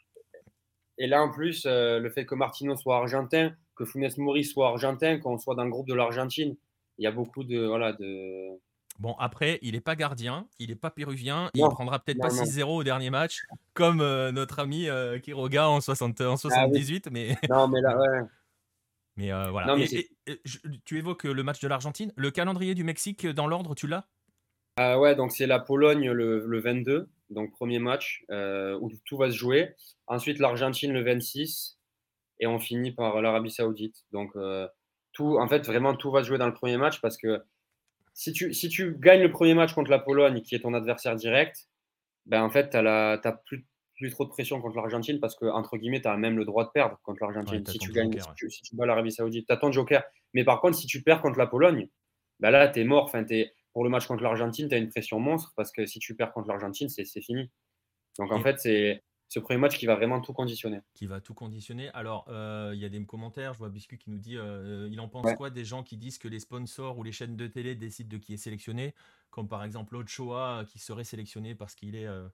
Et 0.97 1.07
là, 1.07 1.23
en 1.23 1.31
plus, 1.31 1.65
euh, 1.65 1.99
le 1.99 2.09
fait 2.09 2.25
que 2.25 2.35
Martino 2.35 2.75
soit 2.75 2.97
argentin, 2.97 3.53
que 3.75 3.85
Funes 3.85 4.09
Mori 4.17 4.43
soit 4.43 4.69
argentin, 4.69 5.19
qu'on 5.19 5.37
soit 5.37 5.55
dans 5.55 5.63
le 5.63 5.71
groupe 5.71 5.87
de 5.87 5.93
l'Argentine, 5.93 6.55
il 6.97 7.03
y 7.03 7.07
a 7.07 7.11
beaucoup 7.11 7.43
de. 7.43 7.65
Voilà, 7.65 7.93
de... 7.93 8.59
bon, 8.99 9.15
après, 9.19 9.59
il 9.63 9.73
n'est 9.73 9.81
pas 9.81 9.95
gardien, 9.95 10.47
il 10.59 10.69
n'est 10.69 10.75
pas 10.75 10.91
péruvien, 10.91 11.49
il 11.55 11.63
prendra 11.63 11.99
peut-être 11.99 12.19
pas 12.19 12.29
non. 12.29 12.43
6-0 12.43 12.63
au 12.63 12.83
dernier 12.83 13.09
match, 13.09 13.43
comme 13.73 14.01
euh, 14.01 14.31
notre 14.31 14.59
ami 14.59 14.87
euh, 14.87 15.19
Quiroga 15.19 15.67
en, 15.69 15.81
60, 15.81 16.21
Ah 16.21 16.31
en 16.31 16.37
78, 16.37 17.09
mais, 17.11 17.35
Non, 17.49 17.67
mais 17.67 17.81
là, 17.81 17.97
ouais. 17.97 18.21
Mais 19.15 19.31
euh, 19.31 19.49
voilà. 19.51 19.67
Non, 19.67 19.77
mais 19.77 19.83
Et- 19.83 19.87
c'est- 19.87 20.09
et- 20.27 20.31
et 20.31 20.41
je- 20.45 20.59
tu 20.85 20.97
évoques 20.97 21.23
le 21.23 21.43
match 21.43 21.59
de 21.61 21.67
l'Argentine, 21.67 22.11
le 22.15 22.31
calendrier 22.31 22.75
du 22.75 22.83
Mexique 22.83 23.27
dans 23.27 23.47
l'ordre, 23.47 23.75
tu 23.75 23.87
l'as? 23.87 24.07
Ah 24.77 24.99
ouais, 24.99 25.15
donc 25.15 25.31
c'est 25.31 25.45
la 25.45 25.59
Pologne 25.59 26.11
le, 26.11 26.45
le 26.47 26.59
22, 26.59 27.07
donc 27.29 27.51
premier 27.51 27.77
match 27.79 28.23
euh, 28.31 28.77
où 28.81 28.91
tout 29.05 29.17
va 29.17 29.29
se 29.29 29.35
jouer. 29.35 29.75
Ensuite, 30.07 30.39
l'Argentine 30.39 30.91
le 30.91 31.03
26 31.03 31.77
et 32.39 32.47
on 32.47 32.59
finit 32.59 32.91
par 32.91 33.21
l'Arabie 33.21 33.51
Saoudite. 33.51 34.03
Donc, 34.11 34.35
euh, 34.35 34.67
tout, 35.11 35.37
en 35.37 35.47
fait, 35.47 35.65
vraiment, 35.67 35.95
tout 35.95 36.09
va 36.11 36.23
se 36.23 36.27
jouer 36.27 36.39
dans 36.39 36.47
le 36.47 36.53
premier 36.53 36.77
match 36.77 37.01
parce 37.01 37.17
que 37.17 37.39
si 38.13 38.33
tu, 38.33 38.53
si 38.53 38.69
tu 38.69 38.95
gagnes 38.99 39.21
le 39.21 39.31
premier 39.31 39.53
match 39.53 39.73
contre 39.73 39.91
la 39.91 39.99
Pologne, 39.99 40.41
qui 40.41 40.55
est 40.55 40.59
ton 40.61 40.73
adversaire 40.73 41.15
direct, 41.15 41.67
ben 42.25 42.43
en 42.43 42.49
fait, 42.49 42.69
tu 42.71 42.77
n'as 42.77 43.17
plus, 43.45 43.65
plus 44.03 44.11
trop 44.11 44.25
de 44.25 44.29
pression 44.29 44.59
contre 44.61 44.75
l'Argentine 44.75 45.19
parce 45.21 45.35
que, 45.35 45.45
entre 45.45 45.77
guillemets, 45.77 46.01
tu 46.01 46.07
as 46.09 46.17
même 46.17 46.37
le 46.37 46.43
droit 46.43 46.65
de 46.65 46.69
perdre 46.71 46.99
contre 47.03 47.23
l'Argentine. 47.23 47.63
Ouais, 47.65 47.71
si, 47.71 47.79
tu 47.79 47.91
gagnes, 47.93 48.11
joker, 48.11 48.23
si, 48.23 48.29
ouais. 48.29 48.35
tu, 48.35 48.49
si 48.51 48.61
tu 48.61 48.75
bats 48.75 48.85
l'Arabie 48.85 49.11
Saoudite, 49.13 49.47
tu 49.47 49.53
as 49.53 49.57
ton 49.57 49.71
joker. 49.71 50.03
Mais 50.33 50.43
par 50.43 50.59
contre, 50.59 50.77
si 50.77 50.87
tu 50.87 51.01
perds 51.03 51.21
contre 51.21 51.37
la 51.39 51.47
Pologne, 51.47 51.87
ben 52.41 52.51
là, 52.51 52.67
tu 52.67 52.81
es 52.81 52.83
mort. 52.83 53.05
Enfin, 53.05 53.23
t'es- 53.23 53.53
pour 53.71 53.83
le 53.85 53.89
match 53.89 54.05
contre 54.07 54.21
l'Argentine, 54.23 54.67
tu 54.67 54.75
as 54.75 54.77
une 54.77 54.89
pression 54.89 55.19
monstre 55.19 55.53
parce 55.55 55.71
que 55.71 55.85
si 55.85 55.99
tu 55.99 56.15
perds 56.15 56.33
contre 56.33 56.49
l'Argentine, 56.49 56.89
c'est 56.89 57.05
fini. 57.21 57.49
Donc, 58.19 58.31
en 58.31 58.39
Et- 58.39 58.43
fait, 58.43 58.59
c'est 58.59 59.03
ce 59.29 59.39
premier 59.39 59.57
match 59.59 59.79
qui 59.79 59.85
va 59.87 59.95
vraiment 59.95 60.19
tout 60.21 60.33
conditionner. 60.33 60.81
qui 60.93 61.07
va 61.07 61.19
tout 61.21 61.33
conditionner. 61.33 61.89
Alors, 61.95 62.25
euh, 62.27 62.71
il 62.75 62.79
y 62.81 62.85
a 62.85 62.89
des 62.89 63.03
commentaires, 63.05 63.53
je 63.53 63.59
vois 63.59 63.69
Biscuit 63.69 63.97
qui 63.97 64.11
nous 64.11 64.19
dit, 64.19 64.37
euh, 64.37 64.87
il 64.91 64.99
en 64.99 65.07
pense 65.07 65.25
Ouais. 65.25 65.35
quoi 65.35 65.49
des 65.49 65.65
gens 65.65 65.81
qui 65.81 65.97
disent 65.97 66.19
que 66.19 66.27
les 66.27 66.39
sponsors 66.39 66.97
ou 66.99 67.03
les 67.03 67.11
chaînes 67.13 67.35
de 67.35 67.47
télé 67.47 67.73
décident 67.73 68.09
de 68.09 68.17
qui 68.17 68.33
est 68.33 68.37
sélectionné, 68.37 68.93
comme 69.31 69.47
par 69.47 69.63
exemple 69.63 69.95
Ochoa 69.95 70.59
euh, 70.59 70.65
qui 70.65 70.77
serait 70.77 71.03
sélectionné 71.05 71.55
parce 71.55 71.73
qu'il 71.73 71.95
est 71.95 72.05
euh, 72.05 72.27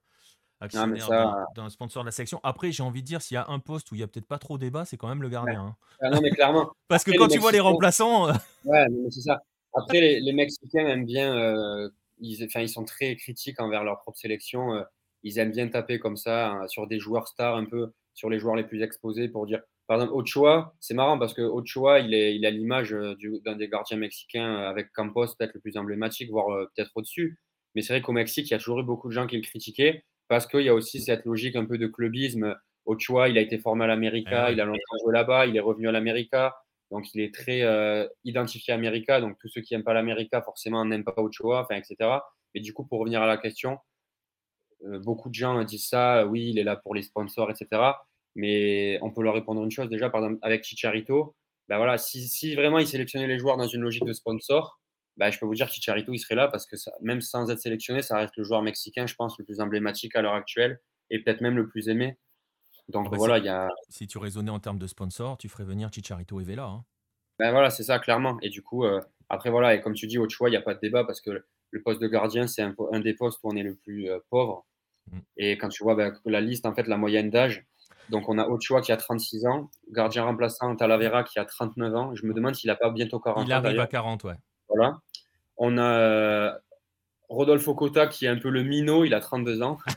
actionnaire 0.60 1.06
ça- 1.06 1.46
d'un- 1.54 1.70
sponsor 1.70 2.02
de 2.02 2.08
la 2.08 2.12
sélection. 2.12 2.40
Après, 2.42 2.72
j'ai 2.72 2.82
envie 2.82 3.02
de 3.02 3.06
dire, 3.06 3.22
s'il 3.22 3.34
y 3.34 3.38
a 3.38 3.46
un 3.48 3.58
poste 3.58 3.90
où 3.90 3.94
il 3.94 4.00
y 4.00 4.04
a 4.04 4.06
peut-être 4.08 4.26
pas 4.26 4.38
trop 4.38 4.58
débat, 4.58 4.84
c'est 4.84 4.96
quand 4.96 5.08
même 5.08 5.22
le 5.22 5.28
gardien. 5.28 5.60
hein. 5.60 5.76
Ah 6.00 6.10
non, 6.10 6.20
mais 6.20 6.30
clairement. 6.30 6.70
Parce 6.88 7.04
que 7.04 7.10
Après, 7.10 7.18
quand 7.18 7.28
tu 7.28 7.38
vois 7.38 7.52
les 7.52 7.60
remplaçants, 7.60 8.28
euh, 8.28 8.32
Ouais, 8.64 8.86
c'est 9.10 9.22
ça. 9.22 9.42
Après, 9.74 10.00
les, 10.00 10.20
les 10.20 10.32
Mexicains 10.32 10.86
aiment 10.86 11.06
bien, 11.06 11.34
euh, 11.34 11.88
ils, 12.18 12.68
sont 12.68 12.84
très 12.84 13.16
critiques 13.16 13.60
envers 13.60 13.84
leur 13.84 14.00
propre 14.00 14.18
sélection. 14.18 14.74
euh, 14.74 14.82
ils 15.22 15.38
aiment 15.38 15.52
bien 15.52 15.68
taper 15.68 15.98
comme 15.98 16.16
ça 16.16 16.50
hein, 16.50 16.68
sur 16.68 16.86
des 16.86 16.98
joueurs 16.98 17.28
stars, 17.28 17.56
un 17.56 17.64
peu 17.64 17.92
sur 18.14 18.30
les 18.30 18.38
joueurs 18.38 18.56
les 18.56 18.64
plus 18.64 18.82
exposés 18.82 19.28
pour 19.28 19.46
dire. 19.46 19.60
Par 19.86 19.96
exemple, 19.96 20.12
Ochoa, 20.14 20.74
c'est 20.80 20.94
marrant 20.94 21.18
parce 21.18 21.34
que 21.34 21.42
Ochoa, 21.42 21.98
il 22.00 22.14
est, 22.14 22.36
il 22.36 22.46
a 22.46 22.50
l'image 22.50 22.92
euh, 22.92 23.14
du- 23.16 23.40
d'un 23.44 23.56
des 23.56 23.68
gardiens 23.68 23.96
mexicains 23.96 24.56
euh, 24.56 24.68
avec 24.70 24.92
Campos, 24.92 25.26
peut-être 25.36 25.54
le 25.54 25.60
plus 25.60 25.76
emblématique, 25.76 26.30
voire 26.30 26.48
euh, 26.52 26.70
peut-être 26.74 26.92
au-dessus. 26.94 27.38
Mais 27.74 27.82
c'est 27.82 27.92
vrai 27.92 28.02
qu'au 28.02 28.12
Mexique, 28.12 28.48
il 28.48 28.52
y 28.52 28.54
a 28.54 28.58
toujours 28.58 28.80
eu 28.80 28.84
beaucoup 28.84 29.08
de 29.08 29.12
gens 29.14 29.26
qui 29.26 29.36
le 29.36 29.42
critiquaient 29.42 30.04
parce 30.30 30.46
qu'il 30.46 30.60
y 30.60 30.68
a 30.68 30.74
aussi 30.74 31.00
cette 31.00 31.24
logique 31.24 31.56
un 31.56 31.64
peu 31.64 31.76
de 31.76 31.88
clubisme. 31.88 32.56
Ochoa, 32.86 33.28
il 33.28 33.36
a 33.36 33.40
été 33.40 33.58
formé 33.58 33.82
à 33.82 33.88
l'América, 33.88 34.44
ouais. 34.46 34.52
il 34.52 34.60
a 34.60 34.64
longtemps 34.64 34.96
joué 35.02 35.12
là-bas, 35.12 35.46
il 35.46 35.56
est 35.56 35.60
revenu 35.60 35.88
à 35.88 35.92
l'América. 35.92 36.54
Donc, 36.92 37.12
il 37.14 37.20
est 37.20 37.34
très 37.34 37.62
euh, 37.62 38.06
identifié 38.22 38.72
América. 38.72 39.20
Donc, 39.20 39.38
tous 39.40 39.48
ceux 39.48 39.60
qui 39.60 39.74
n'aiment 39.74 39.82
pas 39.82 39.92
l'América, 39.92 40.40
forcément, 40.40 40.84
n'aiment 40.84 41.02
pas 41.02 41.14
Ochoa, 41.16 41.62
enfin, 41.62 41.74
etc. 41.74 42.18
Mais 42.54 42.60
du 42.60 42.72
coup, 42.72 42.86
pour 42.86 43.00
revenir 43.00 43.20
à 43.20 43.26
la 43.26 43.38
question, 43.38 43.78
euh, 44.84 45.00
beaucoup 45.00 45.30
de 45.30 45.34
gens 45.34 45.64
disent 45.64 45.88
ça. 45.88 46.24
Oui, 46.26 46.50
il 46.50 46.60
est 46.60 46.64
là 46.64 46.76
pour 46.76 46.94
les 46.94 47.02
sponsors, 47.02 47.50
etc. 47.50 47.82
Mais 48.36 49.00
on 49.02 49.10
peut 49.10 49.24
leur 49.24 49.34
répondre 49.34 49.64
une 49.64 49.72
chose 49.72 49.88
déjà, 49.88 50.10
par 50.10 50.22
exemple, 50.22 50.38
avec 50.42 50.62
Chicharito. 50.62 51.34
Ben 51.68 51.76
voilà, 51.76 51.98
si, 51.98 52.28
si 52.28 52.54
vraiment 52.54 52.78
il 52.78 52.86
sélectionnait 52.86 53.26
les 53.26 53.38
joueurs 53.40 53.56
dans 53.56 53.66
une 53.66 53.80
logique 53.80 54.04
de 54.04 54.12
sponsor, 54.12 54.78
ben, 55.16 55.30
je 55.30 55.38
peux 55.38 55.46
vous 55.46 55.54
dire 55.54 55.66
que 55.66 55.72
Chicharito, 55.72 56.12
il 56.12 56.18
serait 56.18 56.34
là 56.34 56.48
parce 56.48 56.66
que 56.66 56.76
ça, 56.76 56.92
même 57.00 57.20
sans 57.20 57.50
être 57.50 57.60
sélectionné, 57.60 58.02
ça 58.02 58.16
reste 58.16 58.36
le 58.36 58.44
joueur 58.44 58.62
mexicain, 58.62 59.06
je 59.06 59.14
pense, 59.14 59.38
le 59.38 59.44
plus 59.44 59.60
emblématique 59.60 60.16
à 60.16 60.22
l'heure 60.22 60.34
actuelle 60.34 60.80
et 61.10 61.22
peut-être 61.22 61.40
même 61.40 61.56
le 61.56 61.68
plus 61.68 61.88
aimé. 61.88 62.18
Donc 62.88 63.06
Ah 63.06 63.10
bah, 63.10 63.16
voilà, 63.18 63.38
il 63.38 63.44
y 63.44 63.48
a, 63.48 63.68
si 63.88 64.06
tu 64.06 64.18
raisonnais 64.18 64.50
en 64.50 64.60
termes 64.60 64.78
de 64.78 64.86
sponsors, 64.86 65.38
tu 65.38 65.48
ferais 65.48 65.64
venir 65.64 65.90
Chicharito 65.92 66.40
et 66.40 66.44
Vela. 66.44 66.64
hein. 66.64 66.84
Ben 67.38 67.52
voilà, 67.52 67.70
c'est 67.70 67.84
ça, 67.84 67.98
clairement. 67.98 68.38
Et 68.42 68.50
du 68.50 68.62
coup, 68.62 68.84
euh, 68.84 69.00
après, 69.28 69.50
voilà, 69.50 69.74
et 69.74 69.80
comme 69.80 69.94
tu 69.94 70.06
dis, 70.06 70.18
au 70.18 70.28
choix, 70.28 70.48
il 70.48 70.52
n'y 70.52 70.58
a 70.58 70.62
pas 70.62 70.74
de 70.74 70.80
débat 70.80 71.04
parce 71.04 71.20
que 71.20 71.30
le, 71.70 71.82
poste 71.82 72.00
de 72.00 72.08
gardien, 72.08 72.46
c'est 72.46 72.62
un, 72.62 73.00
des 73.00 73.14
postes 73.14 73.40
où 73.42 73.48
on 73.50 73.56
est 73.56 73.62
le 73.62 73.76
plus 73.76 74.10
euh, 74.10 74.18
pauvre. 74.28 74.66
Mm. 75.10 75.18
Et 75.38 75.58
quand 75.58 75.68
tu 75.68 75.82
vois 75.82 75.94
ben, 75.94 76.10
que 76.10 76.28
la 76.28 76.40
liste, 76.40 76.66
en 76.66 76.74
fait, 76.74 76.86
la 76.86 76.96
moyenne 76.96 77.30
d'âge, 77.30 77.64
donc 78.10 78.28
on 78.28 78.38
a 78.38 78.46
Ochoa 78.46 78.80
qui 78.82 78.92
a 78.92 78.96
36 78.96 79.46
ans, 79.46 79.70
gardien 79.90 80.24
remplaçant 80.24 80.74
Talavera 80.76 81.24
qui 81.24 81.38
a 81.38 81.44
39 81.44 81.94
ans. 81.94 82.14
Je 82.14 82.26
me 82.26 82.34
demande 82.34 82.54
s'il 82.54 82.68
n'a 82.68 82.76
pas 82.76 82.90
bientôt 82.90 83.20
40 83.20 83.46
Il 83.46 83.52
ans. 83.52 83.56
arrive 83.56 83.66
à 83.66 83.70
d'ailleurs. 83.70 83.88
40, 83.88 84.24
ouais. 84.24 84.34
Voilà. 84.80 85.00
On 85.58 85.76
a 85.78 85.82
euh, 85.98 86.58
Rodolfo 87.28 87.74
Cota 87.74 88.06
qui 88.06 88.24
est 88.24 88.28
un 88.28 88.38
peu 88.38 88.48
le 88.48 88.62
minot, 88.62 89.04
il 89.04 89.12
a 89.14 89.20
32 89.20 89.62
ans. 89.62 89.78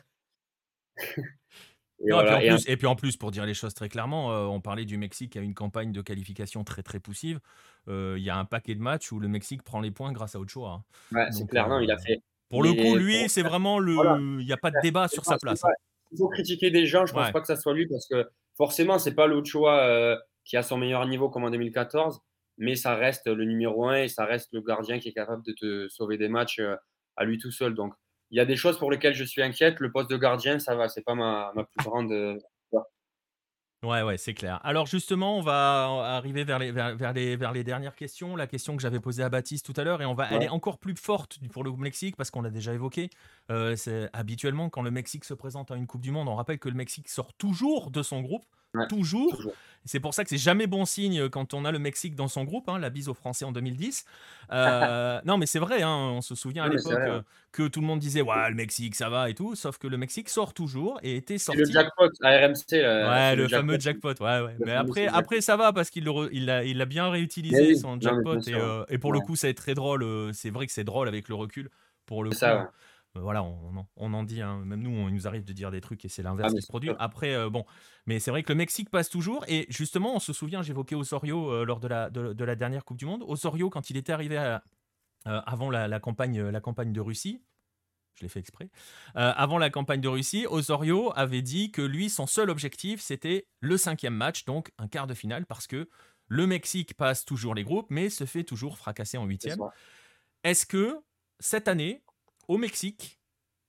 Et 2.06 2.10
Non, 2.10 2.18
voilà. 2.18 2.44
et, 2.44 2.48
puis 2.48 2.52
en 2.52 2.56
plus, 2.58 2.70
et 2.70 2.78
puis 2.78 2.88
en 2.88 2.96
plus, 2.96 3.18
pour 3.18 3.32
dire 3.32 3.46
les 3.46 3.54
choses 3.54 3.74
très 3.74 3.88
clairement, 3.88 4.34
euh, 4.34 4.44
on 4.46 4.60
parlait 4.60 4.84
du 4.84 4.98
Mexique 4.98 5.32
qui 5.34 5.38
a 5.40 5.42
une 5.42 5.54
campagne 5.54 5.94
de 5.94 6.02
qualification 6.02 6.66
très 6.66 6.84
très 6.84 7.00
poussive. 7.00 7.40
Euh, 7.88 8.16
Il 8.18 8.24
y 8.24 8.30
a 8.30 8.36
un 8.38 8.44
paquet 8.44 8.76
de 8.76 8.82
matchs 8.82 9.12
où 9.14 9.20
le 9.20 9.30
Mexique 9.30 9.64
prend 9.64 9.80
les 9.80 9.92
points 9.92 10.12
grâce 10.12 10.36
à 10.36 10.40
Ochoa. 10.40 10.70
hein. 10.72 10.84
ouais, 11.14 11.32
c'est 11.32 11.48
clair, 11.48 11.70
non, 11.70 11.80
il 11.80 11.90
a 11.92 11.98
fait. 11.98 12.22
Pour 12.50 12.62
le 12.62 12.74
coup, 12.74 12.96
lui, 12.98 13.30
c'est 13.30 13.42
vraiment 13.42 13.80
le. 13.80 13.94
Voilà. 13.94 14.18
Il 14.20 14.46
n'y 14.46 14.52
a 14.52 14.58
pas 14.58 14.70
de 14.72 14.76
débat 14.82 15.08
sur 15.08 15.24
sa 15.24 15.38
place. 15.38 15.62
pas- 15.62 15.70
Il 16.12 16.18
faut 16.18 16.28
critiquer 16.28 16.72
des 16.72 16.86
gens, 16.86 17.06
je 17.06 17.14
pense 17.14 17.28
Ouais. 17.28 17.32
pas 17.32 17.40
que 17.42 17.48
ça 17.48 17.56
soit 17.56 17.74
lui 17.74 17.88
parce 17.88 18.06
que 18.08 18.30
forcément, 18.58 19.00
c'est 19.00 19.16
pas 19.16 19.26
l'Ochoa 19.26 20.18
qui 20.44 20.58
a 20.58 20.62
son 20.64 20.78
meilleur 20.78 21.08
niveau 21.08 21.30
comme 21.30 21.46
en 21.46 21.50
2014, 21.52 22.20
mais 22.58 22.76
ça 22.76 22.96
reste 22.96 23.28
le 23.28 23.46
numéro 23.46 23.88
un 23.88 23.96
et 24.04 24.08
ça 24.08 24.26
reste 24.26 24.50
le 24.54 24.62
gardien 24.62 25.00
qui 25.00 25.10
est 25.10 25.14
capable 25.14 25.44
de 25.46 25.54
te 25.54 25.88
sauver 25.90 26.18
des 26.18 26.30
matchs 26.30 26.60
euh, 26.60 26.76
à 27.16 27.26
lui 27.26 27.38
tout 27.38 27.52
seul. 27.52 27.74
Donc, 27.76 27.94
il 28.32 28.38
y 28.38 28.40
a 28.42 28.46
des 28.46 28.56
choses 28.56 28.78
pour 28.80 28.92
lesquelles 28.92 29.14
je 29.16 29.24
suis 29.24 29.42
inquiète. 29.44 29.80
Le 29.80 29.92
poste 29.92 30.10
de 30.10 30.18
gardien, 30.18 30.60
ça 30.60 30.76
va, 30.76 30.90
c'est 30.90 31.04
pas 31.04 31.16
ma, 31.16 31.52
ma 31.56 31.64
plus 31.66 31.82
grande. 31.84 32.12
euh, 32.12 32.38
Ouais, 33.84 34.02
ouais, 34.02 34.16
c'est 34.18 34.34
clair. 34.34 34.62
Alors 34.64 34.86
justement, 34.86 35.38
on 35.38 35.42
va 35.42 36.16
arriver 36.16 36.46
vers 36.46 36.58
les, 36.58 36.72
vers, 36.72 36.96
vers 36.96 37.12
les, 37.12 37.36
vers 37.36 37.52
les 37.52 37.66
dernières 37.66 37.96
questions. 37.98 38.38
La 38.38 38.48
question 38.48 38.78
que 38.78 38.82
j'avais 38.82 39.02
posée 39.02 39.24
à 39.24 39.30
Baptiste 39.30 39.66
tout 39.66 39.74
à 39.76 39.84
l'heure, 39.84 40.02
et 40.02 40.06
on 40.06 40.14
va 40.14 40.24
Ouais. 40.30 40.38
aller 40.38 40.48
encore 40.48 40.80
plus 40.80 40.96
forte 40.96 41.40
pour 41.52 41.66
le 41.66 41.72
Mexique, 41.74 42.16
parce 42.16 42.32
qu'on 42.32 42.42
l'a 42.42 42.50
déjà 42.50 42.74
évoqué. 42.74 43.10
Euh, 43.52 43.76
c'est 43.76 44.10
habituellement, 44.14 44.70
quand 44.70 44.84
le 44.84 44.92
Mexique 44.92 45.26
se 45.26 45.34
présente 45.34 45.70
à 45.70 45.76
une 45.76 45.86
Coupe 45.86 46.00
du 46.00 46.12
Monde, 46.12 46.30
on 46.30 46.36
rappelle 46.36 46.60
que 46.60 46.70
le 46.70 46.76
Mexique 46.76 47.10
sort 47.10 47.34
toujours 47.34 47.92
de 47.92 48.02
son 48.04 48.22
groupe, 48.22 48.46
toujours. 48.90 49.36
toujours. 49.36 49.54
C'est 49.86 50.00
pour 50.00 50.14
ça 50.14 50.24
que 50.24 50.30
c'est 50.30 50.38
jamais 50.38 50.66
bon 50.66 50.86
signe 50.86 51.28
quand 51.28 51.54
on 51.54 51.66
a 51.66 51.72
le 51.74 51.78
Mexique 51.78 52.16
dans 52.16 52.30
son 52.30 52.46
groupe, 52.46 52.70
hein, 52.70 52.80
la 52.80 52.90
bise 52.90 53.10
aux 53.10 53.14
Français 53.14 53.44
en 53.44 53.52
2010. 53.52 54.06
Euh, 54.52 55.20
non, 55.26 55.38
mais 55.38 55.46
c'est 55.46 55.60
vrai, 55.60 55.82
hein, 55.82 55.90
on 56.14 56.22
se 56.22 56.36
souvient 56.36 56.64
à 56.64 56.70
l'époque 56.70 56.94
euh, 56.94 57.22
que 57.52 57.68
tout 57.68 57.82
le 57.82 57.88
monde 57.88 58.00
disait 58.00 58.22
ouais, 58.22 58.50
le 58.50 58.56
Mexique 58.56 58.96
ça 58.96 59.10
va 59.10 59.30
et 59.30 59.34
tout, 59.34 59.56
sauf 59.56 59.78
que 59.78 59.88
le 59.88 59.98
Mexique 59.98 60.30
sort 60.30 60.54
toujours 60.54 61.00
et 61.04 61.18
était 61.18 61.38
sorti. 61.38 61.60
le 61.60 61.66
jackpot 61.66 62.08
à 62.22 62.30
RMC. 62.30 62.64
là, 62.72 63.10
Ouais, 63.10 63.36
le 63.36 63.48
fameux 63.50 63.78
jackpot, 63.78 64.14
ouais, 64.22 64.40
ouais. 64.40 64.56
Le 64.58 64.66
Mais 64.66 64.72
après, 64.74 65.08
après 65.08 65.42
ça 65.42 65.58
va 65.58 65.74
parce 65.74 65.90
qu'il 65.90 66.06
re- 66.08 66.30
il 66.32 66.46
l'a 66.78 66.86
bien 66.86 67.10
réutilisé 67.10 67.68
oui, 67.68 67.78
son 67.78 68.00
jackpot 68.00 68.40
et, 68.40 68.54
euh, 68.54 68.86
et 68.88 68.98
pour 68.98 69.12
le 69.12 69.20
coup 69.20 69.36
ça 69.36 69.50
est 69.50 69.54
très 69.54 69.74
drôle. 69.74 70.04
euh, 70.04 70.32
C'est 70.32 70.50
vrai 70.50 70.66
que 70.66 70.72
c'est 70.72 70.86
drôle 70.86 71.10
avec 71.10 71.28
le 71.28 71.36
recul. 71.36 71.70
Pour 72.06 72.24
le 72.24 72.30
coup, 72.30 72.36
ça, 72.38 72.56
ouais. 72.58 72.64
Euh, 73.16 73.22
voilà, 73.22 73.44
on, 73.44 73.78
en- 73.78 73.88
on 73.96 74.14
en 74.14 74.24
dit, 74.24 74.42
hein, 74.42 74.58
même 74.66 74.82
nous, 74.82 74.90
on, 74.90 75.08
il 75.08 75.14
nous 75.14 75.28
arrive 75.28 75.44
de 75.44 75.54
dire 75.54 75.70
des 75.72 75.82
trucs 75.82 76.04
et 76.06 76.10
c'est 76.10 76.22
Ah, 76.22 76.30
l'inverse 76.30 76.54
mais 76.54 76.60
qui 76.60 76.66
se 76.66 76.72
produit. 76.72 76.92
Après, 77.00 77.34
euh, 77.36 77.50
bon, 77.50 77.66
mais 78.06 78.20
c'est 78.20 78.32
vrai 78.32 78.44
que 78.44 78.52
le 78.52 78.58
Mexique 78.58 78.90
passe 78.90 79.10
toujours. 79.10 79.46
Et 79.48 79.66
justement, 79.70 80.16
on 80.16 80.20
se 80.20 80.34
souvient, 80.34 80.62
j'évoquais 80.62 80.96
Osorio 80.96 81.52
euh, 81.52 81.64
lors 81.66 81.80
de 81.80 81.88
la, 81.88 82.10
de, 82.10 82.34
de 82.34 82.44
la 82.44 82.56
dernière 82.56 82.86
Coupe 82.86 82.98
du 82.98 83.06
Monde. 83.06 83.24
Osorio, 83.28 83.70
quand 83.70 83.90
il 83.90 83.98
était 83.98 84.12
arrivé 84.14 84.38
à- 84.38 84.64
euh, 85.28 85.42
avant 85.46 85.70
la, 85.70 85.88
la 85.88 86.00
campagne, 86.00 86.42
la 86.42 86.60
campagne 86.62 86.92
de 86.92 87.00
Russie, 87.02 87.42
je 88.16 88.22
l'ai 88.24 88.30
fait 88.30 88.40
exprès, 88.40 88.70
avant 89.16 89.58
la 89.58 89.72
campagne 89.72 90.00
de 90.00 90.08
Russie, 90.08 90.46
Osorio 90.48 91.12
avait 91.16 91.42
dit 91.42 91.72
que 91.72 91.82
lui, 91.82 92.12
son 92.12 92.28
seul 92.28 92.52
objectif, 92.52 93.02
c'était 93.02 93.48
le 93.60 93.76
cinquième 93.76 94.14
match, 94.14 94.46
donc 94.46 94.72
un 94.78 94.88
quart 94.88 95.08
de 95.08 95.16
finale, 95.16 95.48
parce 95.48 95.66
que 95.66 95.90
le 96.28 96.46
Mexique 96.46 96.94
passe 96.96 97.26
toujours 97.26 97.56
les 97.56 97.64
groupes, 97.64 97.88
mais 97.90 98.12
se 98.12 98.26
fait 98.26 98.44
toujours 98.44 98.78
fracasser 98.78 99.18
en 99.18 99.26
huitième. 99.26 99.58
Est-ce 100.44 100.68
que 100.68 101.00
cette 101.40 101.68
année, 101.68 102.04
au 102.48 102.58
Mexique, 102.58 103.20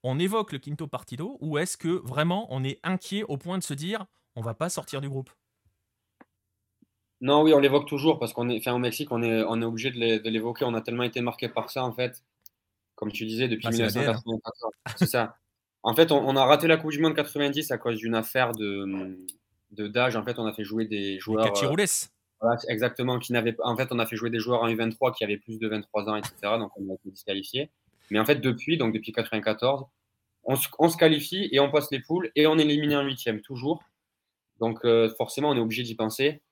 on 0.02 0.18
évoque 0.18 0.52
le 0.52 0.58
quinto 0.58 0.86
partido 0.86 1.38
ou 1.40 1.58
est-ce 1.58 1.76
que 1.76 1.88
vraiment 1.88 2.46
on 2.50 2.62
est 2.64 2.78
inquiet 2.82 3.22
au 3.24 3.36
point 3.36 3.58
de 3.58 3.62
se 3.62 3.74
dire 3.74 4.06
on 4.36 4.42
va 4.42 4.54
pas 4.54 4.68
sortir 4.68 5.00
du 5.00 5.08
groupe? 5.08 5.30
Non, 7.20 7.42
oui, 7.42 7.54
on 7.54 7.58
l'évoque 7.58 7.86
toujours 7.88 8.18
parce 8.18 8.32
qu'on 8.32 8.48
est, 8.50 8.58
enfin, 8.58 8.74
au 8.74 8.78
Mexique, 8.78 9.10
on 9.10 9.22
est, 9.22 9.42
on 9.44 9.60
est 9.62 9.64
obligé 9.64 9.90
de 9.90 9.96
l'é- 9.98 10.20
de 10.20 10.28
l'évoquer. 10.28 10.64
On 10.64 10.74
a 10.74 10.80
tellement 10.82 11.04
été 11.04 11.20
marqué 11.20 11.48
par 11.48 11.70
ça, 11.70 11.84
en 11.84 11.92
fait. 11.92 12.22
Comme 12.96 13.12
tu 13.12 13.24
disais, 13.26 13.48
depuis 13.48 13.68
Ah, 13.68 13.72
c'est 13.72 13.78
l'ADN. 13.82 14.20
1994. 14.26 14.72
C'est 14.98 15.06
ça. 15.06 15.36
En 15.82 15.94
fait, 15.94 16.12
on, 16.12 16.18
on 16.28 16.36
a 16.36 16.44
raté 16.44 16.66
la 16.66 16.76
Coupe 16.76 16.90
du 16.90 16.98
Monde 17.00 17.14
90 17.14 17.70
à 17.70 17.78
cause 17.78 17.96
d'une 17.98 18.14
affaire 18.14 18.52
de, 18.52 19.16
de 19.70 19.88
d'âge. 19.88 20.16
En 20.16 20.24
fait, 20.24 20.38
on 20.38 20.46
a 20.46 20.52
fait 20.52 20.64
jouer 20.64 20.86
des 20.86 21.18
joueurs. 21.18 21.46
euh, 21.46 21.68
voilà, 22.40 22.58
exactement, 22.68 23.18
qui 23.18 23.32
n'avaient 23.32 23.56
En 23.62 23.76
fait, 23.76 23.88
on 23.90 23.98
a 23.98 24.06
fait 24.06 24.16
jouer 24.16 24.30
des 24.30 24.38
joueurs 24.40 24.62
en 24.62 24.68
U23 24.68 25.14
qui 25.14 25.24
avaient 25.24 25.38
plus 25.38 25.58
de 25.58 25.68
23 25.68 26.08
ans, 26.10 26.16
etc. 26.16 26.58
Donc, 26.58 26.72
on 26.76 26.90
a 26.90 26.94
été 26.94 27.10
disqualifiés. 27.10 27.70
Mais 28.10 28.18
en 28.18 28.24
fait, 28.24 28.36
depuis, 28.36 28.76
donc 28.76 28.92
depuis 28.94 29.12
94, 29.12 29.86
on 30.44 30.56
se, 30.56 30.68
on 30.78 30.88
se 30.88 30.96
qualifie 30.96 31.48
et 31.52 31.60
on 31.60 31.70
passe 31.70 31.90
les 31.90 32.00
poules 32.00 32.30
et 32.36 32.46
on 32.46 32.58
est 32.58 32.62
éliminé 32.62 32.96
en 32.96 33.04
huitième, 33.04 33.40
toujours. 33.40 33.82
Donc, 34.60 34.84
euh, 34.84 35.08
forcément, 35.16 35.50
on 35.50 35.56
est 35.56 35.60
obligé 35.60 35.82
d'y 35.82 35.94
penser. 35.94 36.42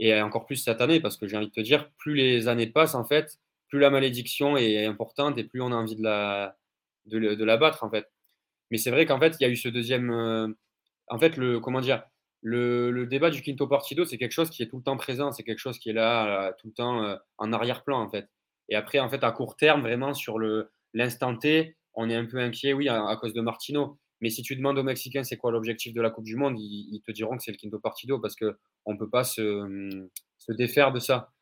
Et 0.00 0.20
encore 0.20 0.46
plus 0.46 0.56
cette 0.56 0.80
année, 0.80 1.00
parce 1.00 1.16
que 1.16 1.26
j'ai 1.26 1.36
envie 1.36 1.48
de 1.48 1.52
te 1.52 1.60
dire, 1.60 1.90
plus 1.98 2.14
les 2.14 2.46
années 2.48 2.68
passent, 2.68 2.94
en 2.94 3.04
fait, 3.04 3.38
plus 3.68 3.80
la 3.80 3.90
malédiction 3.90 4.56
est 4.56 4.84
importante 4.86 5.38
et 5.38 5.44
plus 5.44 5.60
on 5.60 5.72
a 5.72 5.74
envie 5.74 5.96
de 5.96 6.02
la, 6.02 6.56
de, 7.06 7.44
la 7.44 7.56
battre, 7.56 7.82
en 7.84 7.90
fait. 7.90 8.06
Mais 8.70 8.78
c'est 8.78 8.90
vrai 8.90 9.06
qu'en 9.06 9.18
fait, 9.18 9.36
il 9.40 9.42
y 9.42 9.46
a 9.46 9.50
eu 9.50 9.56
ce 9.56 9.68
deuxième. 9.68 10.10
euh, 10.10 10.48
en 11.08 11.18
fait, 11.18 11.36
le, 11.36 11.58
comment 11.60 11.80
dire, 11.80 12.04
le, 12.42 12.90
le 12.92 13.06
débat 13.06 13.30
du 13.30 13.42
quinto 13.42 13.66
partido, 13.66 14.04
c'est 14.04 14.18
quelque 14.18 14.32
chose 14.32 14.50
qui 14.50 14.62
est 14.62 14.68
tout 14.68 14.76
le 14.76 14.82
temps 14.84 14.96
présent, 14.96 15.32
c'est 15.32 15.42
quelque 15.42 15.58
chose 15.58 15.78
qui 15.78 15.90
est 15.90 15.94
là, 15.94 16.48
euh, 16.48 16.52
tout 16.58 16.68
le 16.68 16.74
temps 16.74 17.18
en 17.38 17.52
arrière-plan, 17.52 18.00
en 18.00 18.08
fait. 18.08 18.28
Et 18.68 18.76
après, 18.76 19.00
en 19.00 19.08
fait, 19.08 19.24
à 19.24 19.32
court 19.32 19.56
terme, 19.56 19.80
vraiment, 19.80 20.14
sur 20.14 20.38
le, 20.38 20.70
l'instant 20.94 21.36
T, 21.36 21.76
on 21.94 22.08
est 22.10 22.14
un 22.16 22.26
peu 22.26 22.38
inquiet, 22.38 22.72
oui, 22.72 22.88
à, 22.88 23.06
à 23.08 23.16
cause 23.16 23.32
de 23.34 23.40
Martino. 23.40 23.98
Mais 24.20 24.30
si 24.30 24.42
tu 24.42 24.56
demandes 24.56 24.76
aux 24.78 24.82
Mexicains 24.82 25.22
c'est 25.22 25.36
quoi 25.36 25.52
l'objectif 25.52 25.94
de 25.94 26.00
la 26.00 26.10
Coupe 26.10 26.24
du 26.24 26.34
Monde, 26.36 26.58
ils, 26.58 26.88
ils 26.92 27.00
te 27.02 27.12
diront 27.12 27.36
que 27.36 27.42
c'est 27.42 27.52
le 27.52 27.56
quinto 27.56 27.78
partido 27.78 28.18
parce 28.18 28.34
qu'on 28.34 28.92
ne 28.92 28.98
peut 28.98 29.08
pas 29.08 29.22
se, 29.24 30.08
se 30.38 30.52
défaire 30.52 30.92
de 30.92 30.98
ça. 30.98 31.32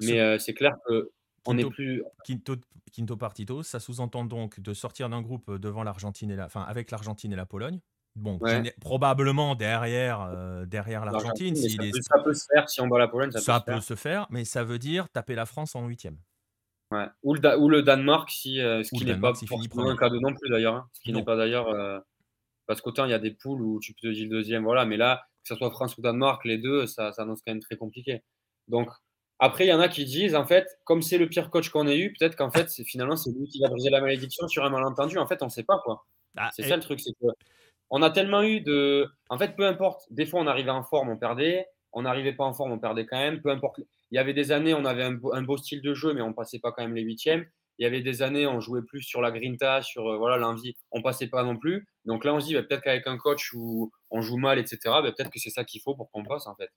Mais 0.00 0.20
euh, 0.20 0.38
c'est 0.38 0.54
clair 0.54 0.76
que 0.86 1.10
on 1.46 1.56
quinto, 1.56 1.70
plus. 1.70 2.02
quinto, 2.24 2.56
quinto 2.92 3.16
partido, 3.16 3.62
ça 3.62 3.80
sous-entend 3.80 4.24
donc 4.26 4.60
de 4.60 4.74
sortir 4.74 5.08
d'un 5.08 5.22
groupe 5.22 5.50
devant 5.56 5.82
l'Argentine 5.82 6.30
et 6.30 6.36
la, 6.36 6.44
enfin 6.46 6.62
avec 6.62 6.90
l'Argentine 6.90 7.32
et 7.32 7.36
la 7.36 7.46
Pologne. 7.46 7.80
Bon, 8.14 8.38
Ouais. 8.40 8.74
probablement 8.80 9.54
derrière, 9.54 10.20
euh, 10.20 10.66
derrière 10.66 11.04
l'Argentine, 11.04 11.54
ça, 11.54 11.66
est- 11.66 11.90
peut, 11.92 12.00
ça 12.02 12.22
peut 12.22 12.34
se 12.34 12.46
faire 12.52 12.68
si 12.68 12.80
on 12.80 12.88
bat 12.88 12.98
la 12.98 13.08
Pologne, 13.08 13.30
ça, 13.30 13.40
ça 13.40 13.60
peut 13.60 13.60
se 13.60 13.64
peut 13.64 13.72
faire. 13.72 13.82
se 13.82 13.94
faire, 13.94 14.26
mais 14.30 14.44
ça 14.44 14.64
veut 14.64 14.78
dire 14.78 15.08
taper 15.08 15.34
la 15.34 15.46
France 15.46 15.74
en 15.76 15.86
huitième. 15.86 16.18
Ouais. 16.90 17.06
Ou, 17.22 17.34
le, 17.34 17.40
Da- 17.40 17.58
ou 17.58 17.68
le 17.68 17.82
Danemark, 17.82 18.30
si, 18.30 18.60
euh, 18.60 18.82
ce 18.82 18.94
Ou 18.94 18.98
qui 18.98 19.04
le 19.04 19.14
n'est 19.14 19.20
pas 19.20 19.34
forcément 19.34 19.82
un 19.82 19.94
premier. 19.94 19.98
cadeau 19.98 20.20
non 20.20 20.34
plus 20.34 20.48
d'ailleurs. 20.50 20.74
hein. 20.74 20.88
Ce 20.94 21.00
qui 21.00 21.12
n'est 21.12 21.24
pas 21.24 21.36
d'ailleurs. 21.36 21.68
euh, 21.68 21.98
parce 22.66 22.80
qu'autant 22.80 23.04
il 23.06 23.10
y 23.10 23.14
a 23.14 23.18
des 23.18 23.30
poules 23.30 23.62
où 23.62 23.78
tu 23.80 23.92
peux 23.94 24.08
te 24.08 24.12
dire 24.12 24.24
le 24.24 24.30
deuxième, 24.30 24.62
voilà, 24.64 24.84
mais 24.84 24.96
là, 24.96 25.22
que 25.42 25.48
ce 25.48 25.54
soit 25.54 25.70
France 25.70 25.96
ou 25.96 26.02
Danemark, 26.02 26.44
les 26.44 26.58
deux, 26.58 26.86
ça, 26.86 27.12
ça 27.12 27.22
annonce 27.22 27.40
quand 27.46 27.52
même 27.52 27.60
très 27.62 27.76
compliqué. 27.76 28.22
Donc, 28.68 28.90
après, 29.38 29.64
il 29.66 29.68
y 29.68 29.72
en 29.72 29.80
a 29.80 29.88
qui 29.88 30.04
disent, 30.04 30.34
en 30.34 30.44
fait, 30.46 30.78
comme 30.84 31.00
c'est 31.00 31.16
le 31.18 31.28
pire 31.28 31.48
coach 31.50 31.70
qu'on 31.70 31.86
ait 31.86 31.98
eu, 31.98 32.12
peut-être 32.18 32.36
qu'en 32.36 32.50
fait, 32.50 32.70
finalement, 32.84 33.16
c'est 33.16 33.30
lui 33.30 33.46
qui 33.48 33.60
va 33.60 33.68
briser 33.68 33.88
la 33.90 34.00
malédiction 34.00 34.48
sur 34.48 34.64
un 34.64 34.70
malentendu. 34.70 35.16
En 35.18 35.26
fait, 35.26 35.42
on 35.42 35.46
ne 35.46 35.50
sait 35.50 35.62
pas, 35.64 35.78
quoi. 35.84 36.04
Ah, 36.36 36.50
C'est 36.52 36.62
et- 36.64 36.68
ça 36.68 36.76
le 36.76 36.82
truc, 36.82 37.00
c'est 37.00 37.12
que 37.12 37.26
on 37.90 38.02
a 38.02 38.10
tellement 38.10 38.42
eu 38.42 38.60
de. 38.60 39.08
En 39.30 39.38
fait, 39.38 39.56
peu 39.56 39.64
importe. 39.66 40.02
Des 40.10 40.26
fois, 40.26 40.40
on 40.40 40.46
arrivait 40.46 40.70
en 40.70 40.82
forme, 40.82 41.08
on 41.08 41.16
perdait. 41.16 41.66
On 41.92 42.02
n'arrivait 42.02 42.32
pas 42.32 42.44
en 42.44 42.52
forme, 42.52 42.72
on 42.72 42.78
perdait 42.78 43.06
quand 43.06 43.18
même. 43.18 43.40
Peu 43.40 43.50
importe. 43.50 43.80
Il 44.10 44.16
y 44.16 44.18
avait 44.18 44.34
des 44.34 44.52
années, 44.52 44.74
on 44.74 44.84
avait 44.84 45.04
un 45.04 45.12
beau, 45.12 45.34
un 45.34 45.42
beau 45.42 45.56
style 45.56 45.82
de 45.82 45.94
jeu, 45.94 46.14
mais 46.14 46.22
on 46.22 46.32
passait 46.32 46.58
pas 46.58 46.72
quand 46.72 46.82
même 46.82 46.94
les 46.94 47.02
huitièmes. 47.02 47.46
Il 47.78 47.84
y 47.84 47.86
avait 47.86 48.00
des 48.00 48.22
années, 48.22 48.46
on 48.46 48.60
jouait 48.60 48.82
plus 48.82 49.02
sur 49.02 49.20
la 49.20 49.30
grinta, 49.30 49.82
sur 49.82 50.08
euh, 50.08 50.16
voilà 50.16 50.36
l'envie. 50.36 50.74
On 50.90 51.00
passait 51.00 51.28
pas 51.28 51.44
non 51.44 51.56
plus. 51.56 51.86
Donc 52.06 52.24
là, 52.24 52.34
on 52.34 52.40
se 52.40 52.46
dit 52.46 52.54
bah, 52.54 52.62
peut-être 52.62 52.82
qu'avec 52.82 53.06
un 53.06 53.18
coach 53.18 53.52
où 53.54 53.90
on 54.10 54.20
joue 54.20 54.36
mal, 54.36 54.58
etc. 54.58 54.78
bah, 54.84 55.12
peut-être 55.16 55.30
que 55.30 55.38
c'est 55.38 55.50
ça 55.50 55.64
qu'il 55.64 55.80
faut 55.80 55.94
pour 55.94 56.10
qu'on 56.10 56.24
passe 56.24 56.46
en 56.46 56.56
fait. 56.56 56.70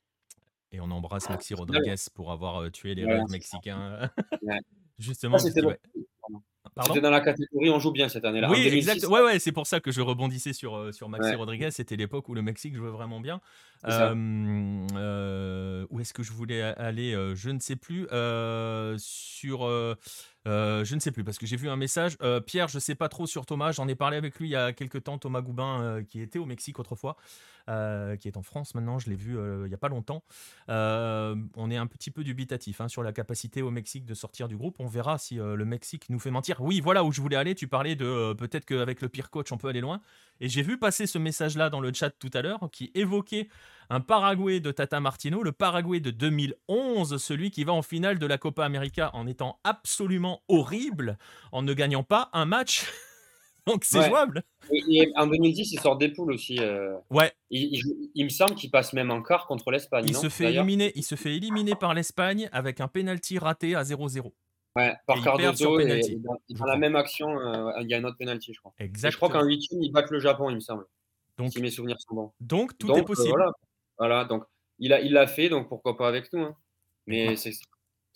Et 0.71 0.79
on 0.79 0.89
embrasse 0.91 1.29
Maxi 1.29 1.49
final, 1.53 1.59
Rodriguez 1.61 1.95
pour 2.13 2.31
avoir 2.31 2.61
euh, 2.61 2.69
tué 2.69 2.95
les 2.95 3.03
Voilà, 3.03 3.19
rêves 3.19 3.31
mexicains. 3.31 4.09
Ouais. 4.41 4.59
Justement, 4.99 5.37
Ça, 5.39 5.49
c'était 5.49 5.61
Pardon 6.73 6.93
C'était 6.93 7.03
dans 7.03 7.11
la 7.11 7.19
catégorie 7.19 7.69
on 7.69 7.79
joue 7.79 7.91
bien 7.91 8.07
cette 8.07 8.23
année-là. 8.23 8.49
Oui, 8.49 8.63
2006, 8.63 8.77
exact. 8.77 9.11
Ouais, 9.11 9.21
ouais, 9.21 9.39
c'est 9.39 9.51
pour 9.51 9.67
ça 9.67 9.81
que 9.81 9.91
je 9.91 9.99
rebondissais 9.99 10.53
sur, 10.53 10.77
euh, 10.77 10.91
sur 10.93 11.09
Maxi 11.09 11.29
Ouais. 11.31 11.35
Rodriguez. 11.35 11.69
C'était 11.71 11.97
l'époque 11.97 12.29
où 12.29 12.33
le 12.33 12.41
Mexique 12.41 12.75
jouait 12.75 12.89
vraiment 12.89 13.19
bien. 13.19 13.41
Euh, 13.87 14.85
euh, 14.95 15.85
où 15.89 15.99
est-ce 15.99 16.13
que 16.13 16.23
je 16.23 16.31
voulais 16.31 16.61
aller 16.61 17.13
Je 17.35 17.49
ne 17.49 17.59
sais 17.59 17.75
plus. 17.75 18.07
Euh, 18.11 18.95
sur. 18.99 19.61
je 20.45 20.95
ne 20.95 20.99
sais 20.99 21.11
plus 21.11 21.23
parce 21.23 21.37
que 21.37 21.45
j'ai 21.45 21.57
vu 21.57 21.69
un 21.69 21.75
message. 21.75 22.17
Pierre, 22.45 22.67
je 22.67 22.79
sais 22.79 22.95
pas 22.95 23.09
trop 23.09 23.25
sur 23.25 23.45
Thomas. 23.45 23.71
J'en 23.71 23.87
ai 23.87 23.95
parlé 23.95 24.17
avec 24.17 24.39
lui 24.39 24.47
il 24.47 24.51
y 24.51 24.55
a 24.55 24.73
quelques 24.73 25.03
temps. 25.03 25.17
Thomas 25.17 25.41
Goubin, 25.41 26.03
qui 26.07 26.21
était 26.21 26.39
au 26.39 26.45
Mexique 26.45 26.79
autrefois, 26.79 27.17
euh, 27.71 28.17
qui 28.17 28.27
est 28.27 28.37
en 28.37 28.43
France 28.43 28.75
maintenant. 28.75 28.99
Je 28.99 29.09
l'ai 29.09 29.15
vu 29.15 29.37
euh, 29.37 29.63
il 29.65 29.71
y 29.71 29.73
a 29.73 29.77
pas 29.77 29.87
longtemps. 29.87 30.23
Euh, 30.69 31.35
on 31.55 31.71
est 31.71 31.77
un 31.77 31.87
petit 31.87 32.11
peu 32.11 32.23
dubitatif 32.23 32.81
hein, 32.81 32.87
sur 32.87 33.01
la 33.01 33.13
capacité 33.13 33.61
au 33.61 33.71
Mexique 33.71 34.05
de 34.05 34.13
sortir 34.13 34.47
du 34.47 34.57
groupe. 34.57 34.75
On 34.79 34.87
verra 34.87 35.17
si 35.17 35.35
le 35.35 35.65
Mexique 35.65 36.09
nous 36.09 36.19
fait 36.19 36.31
mentir. 36.31 36.61
Oui, 36.61 36.81
voilà 36.81 37.03
où 37.03 37.11
je 37.11 37.21
voulais 37.21 37.37
aller. 37.37 37.55
Tu 37.55 37.67
parlais 37.67 37.95
de 37.95 38.33
peut-être 38.33 38.65
qu'avec 38.65 39.01
le 39.01 39.09
pire 39.09 39.29
coach, 39.29 39.51
on 39.51 39.57
peut 39.57 39.69
aller 39.69 39.81
loin. 39.81 40.01
Et 40.41 40.49
j'ai 40.49 40.61
vu 40.63 40.77
passer 40.77 41.07
ce 41.07 41.17
message-là 41.17 41.69
dans 41.69 41.79
le 41.79 41.93
chat 41.93 42.09
tout 42.09 42.31
à 42.33 42.41
l'heure 42.41 42.69
qui 42.71 42.91
évoquait 42.93 43.47
un 43.89 44.01
Paraguay 44.01 44.59
de 44.59 44.71
Tata 44.71 44.99
Martino, 44.99 45.43
le 45.43 45.51
Paraguay 45.51 45.99
de 45.99 46.11
2011, 46.11 47.17
celui 47.21 47.51
qui 47.51 47.63
va 47.63 47.73
en 47.73 47.81
finale 47.81 48.19
de 48.19 48.25
la 48.25 48.37
Copa 48.37 48.65
América 48.65 49.11
en 49.13 49.27
étant 49.27 49.59
absolument 49.63 50.41
horrible, 50.47 51.17
en 51.51 51.61
ne 51.61 51.73
gagnant 51.73 52.03
pas 52.03 52.29
un 52.33 52.45
match. 52.45 52.85
Donc 53.67 53.83
c'est 53.85 53.99
Ouais. 53.99 54.07
jouable. 54.07 54.43
Et, 54.71 54.83
et 55.03 55.11
en 55.15 55.27
2010, 55.27 55.71
il 55.73 55.79
sort 55.79 55.97
des 55.97 56.09
poules 56.09 56.31
aussi. 56.33 56.57
euh. 56.59 56.95
Ouais, 57.09 57.31
Il, 57.49 57.73
il 57.73 57.77
joue- 57.79 58.11
il 58.15 58.23
me 58.25 58.29
semble 58.29 58.55
qu'il 58.55 58.71
passe 58.71 58.93
même 58.93 59.11
en 59.11 59.21
quart 59.21 59.45
contre 59.47 59.69
l'Espagne. 59.71 60.05
il 60.07 60.13
non 60.13 60.21
se 60.21 60.29
fait 60.29 60.53
éliminer, 60.53 60.91
il 60.95 61.03
se 61.03 61.15
fait 61.15 61.35
éliminer 61.35 61.75
par 61.75 61.93
l'Espagne 61.93 62.49
avec 62.51 62.79
un 62.81 62.87
penalty 62.87 63.37
raté 63.37 63.75
à 63.75 63.83
0-0. 63.83 64.31
Ouais, 64.77 64.87
Et 64.89 64.93
par 65.05 65.17
sur 65.17 65.25
Cardozo 65.25 65.79
et, 65.81 65.99
et 65.99 66.15
dans, 66.15 66.37
dans 66.49 66.65
la 66.65 66.77
même 66.77 66.95
action, 66.95 67.27
euh, 67.39 67.71
il 67.81 67.89
y 67.89 67.93
a 67.93 67.97
un 67.97 68.03
autre 68.05 68.15
penalty, 68.17 68.53
je 68.53 68.59
crois. 68.59 68.73
Et 68.79 68.89
je 68.93 69.15
crois 69.17 69.29
qu'en 69.29 69.43
huitième, 69.43 69.81
ils 69.83 69.91
battent 69.91 70.11
le 70.11 70.19
Japon, 70.19 70.49
il 70.49 70.55
me 70.55 70.59
semble. 70.61 70.85
Donc, 71.37 71.51
Si 71.51 71.61
mes 71.61 71.69
souvenirs 71.71 71.97
sont 71.99 72.15
bons. 72.15 72.31
donc 72.39 72.77
tout 72.77 72.87
donc, 72.87 72.97
est 72.97 73.01
euh, 73.01 73.03
possible. 73.03 73.29
voilà. 73.35 73.51
Voilà, 73.97 74.25
donc 74.25 74.43
il 74.79 74.93
a, 74.93 75.01
il 75.01 75.11
l'a 75.11 75.27
fait, 75.27 75.49
donc 75.49 75.67
pourquoi 75.67 75.97
pas 75.97 76.07
avec 76.07 76.31
nous. 76.33 76.41
hein. 76.43 76.55
Mais 77.07 77.35
de 77.35 77.51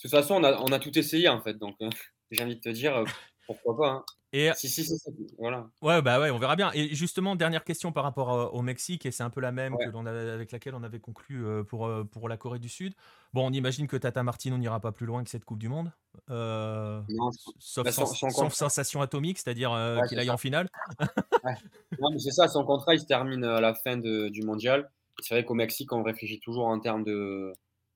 toute 0.02 0.12
façon, 0.12 0.36
on 0.36 0.44
a, 0.44 0.58
on 0.62 0.68
a 0.72 0.80
tout 0.80 0.98
essayé 0.98 1.28
en 1.28 1.42
fait, 1.42 1.56
donc 1.56 1.76
j'ai 2.32 2.44
envie 2.44 2.56
de 2.56 2.62
te 2.62 2.70
dire, 2.70 3.04
pourquoi 3.48 3.78
pas. 3.78 3.90
hein. 3.90 4.06
Et 4.38 4.52
Si, 4.56 4.68
si, 4.68 4.84
si, 4.84 4.98
voilà. 5.38 5.70
Ouais, 5.82 6.02
bah 6.02 6.20
ouais, 6.20 6.30
on 6.30 6.38
verra 6.38 6.58
bien. 6.58 6.70
Et 6.74 6.94
justement, 6.94 7.38
dernière 7.38 7.64
question 7.64 7.94
par 7.94 8.04
rapport 8.04 8.54
au 8.54 8.62
Mexique, 8.62 9.06
et 9.06 9.12
c'est 9.12 9.24
un 9.24 9.30
peu 9.30 9.40
la 9.40 9.54
même 9.54 9.76
Ouais. 9.76 9.86
que 9.86 9.96
avait, 9.98 10.30
avec 10.30 10.52
laquelle 10.52 10.76
on 10.76 10.84
avait 10.84 11.00
conclu 11.00 11.46
pour, 11.70 11.90
pour 12.12 12.28
la 12.28 12.36
Corée 12.36 12.60
du 12.60 12.68
Sud. 12.68 12.94
Bon, 13.34 13.48
on 13.48 13.52
imagine 13.54 13.88
que 13.88 13.96
Tata 13.96 14.24
Martino 14.24 14.58
n'ira 14.58 14.82
pas 14.82 14.92
plus 14.92 15.06
loin 15.06 15.24
que 15.24 15.30
cette 15.30 15.46
Coupe 15.46 15.60
du 15.60 15.70
Monde, 15.70 15.92
euh, 16.30 17.02
Non, 17.10 17.30
sauf, 17.60 17.86
Bah, 17.86 17.92
sensation 18.52 19.02
atomique, 19.02 19.38
c'est-à-dire 19.38 19.72
euh, 19.72 20.00
Ouais, 20.02 20.08
qu'il 20.10 20.20
aille 20.20 20.28
ça. 20.28 20.34
en 20.34 20.38
finale. 20.38 20.68
non, 22.00 22.10
mais 22.12 22.20
c'est 22.20 22.32
ça, 22.32 22.48
son 22.50 22.66
contrat 22.66 22.94
il 22.96 23.00
se 23.00 23.06
termine 23.06 23.44
à 23.44 23.62
la 23.62 23.74
fin 23.74 23.98
de- 23.98 24.30
du 24.30 24.42
mondial. 24.44 24.90
C'est 25.22 25.34
vrai 25.36 25.46
qu'au 25.46 25.54
Mexique, 25.54 25.94
on 25.94 26.04
réfléchit 26.04 26.40
toujours 26.42 26.66
en 26.68 26.80
termes 26.80 27.04
de, 27.06 27.54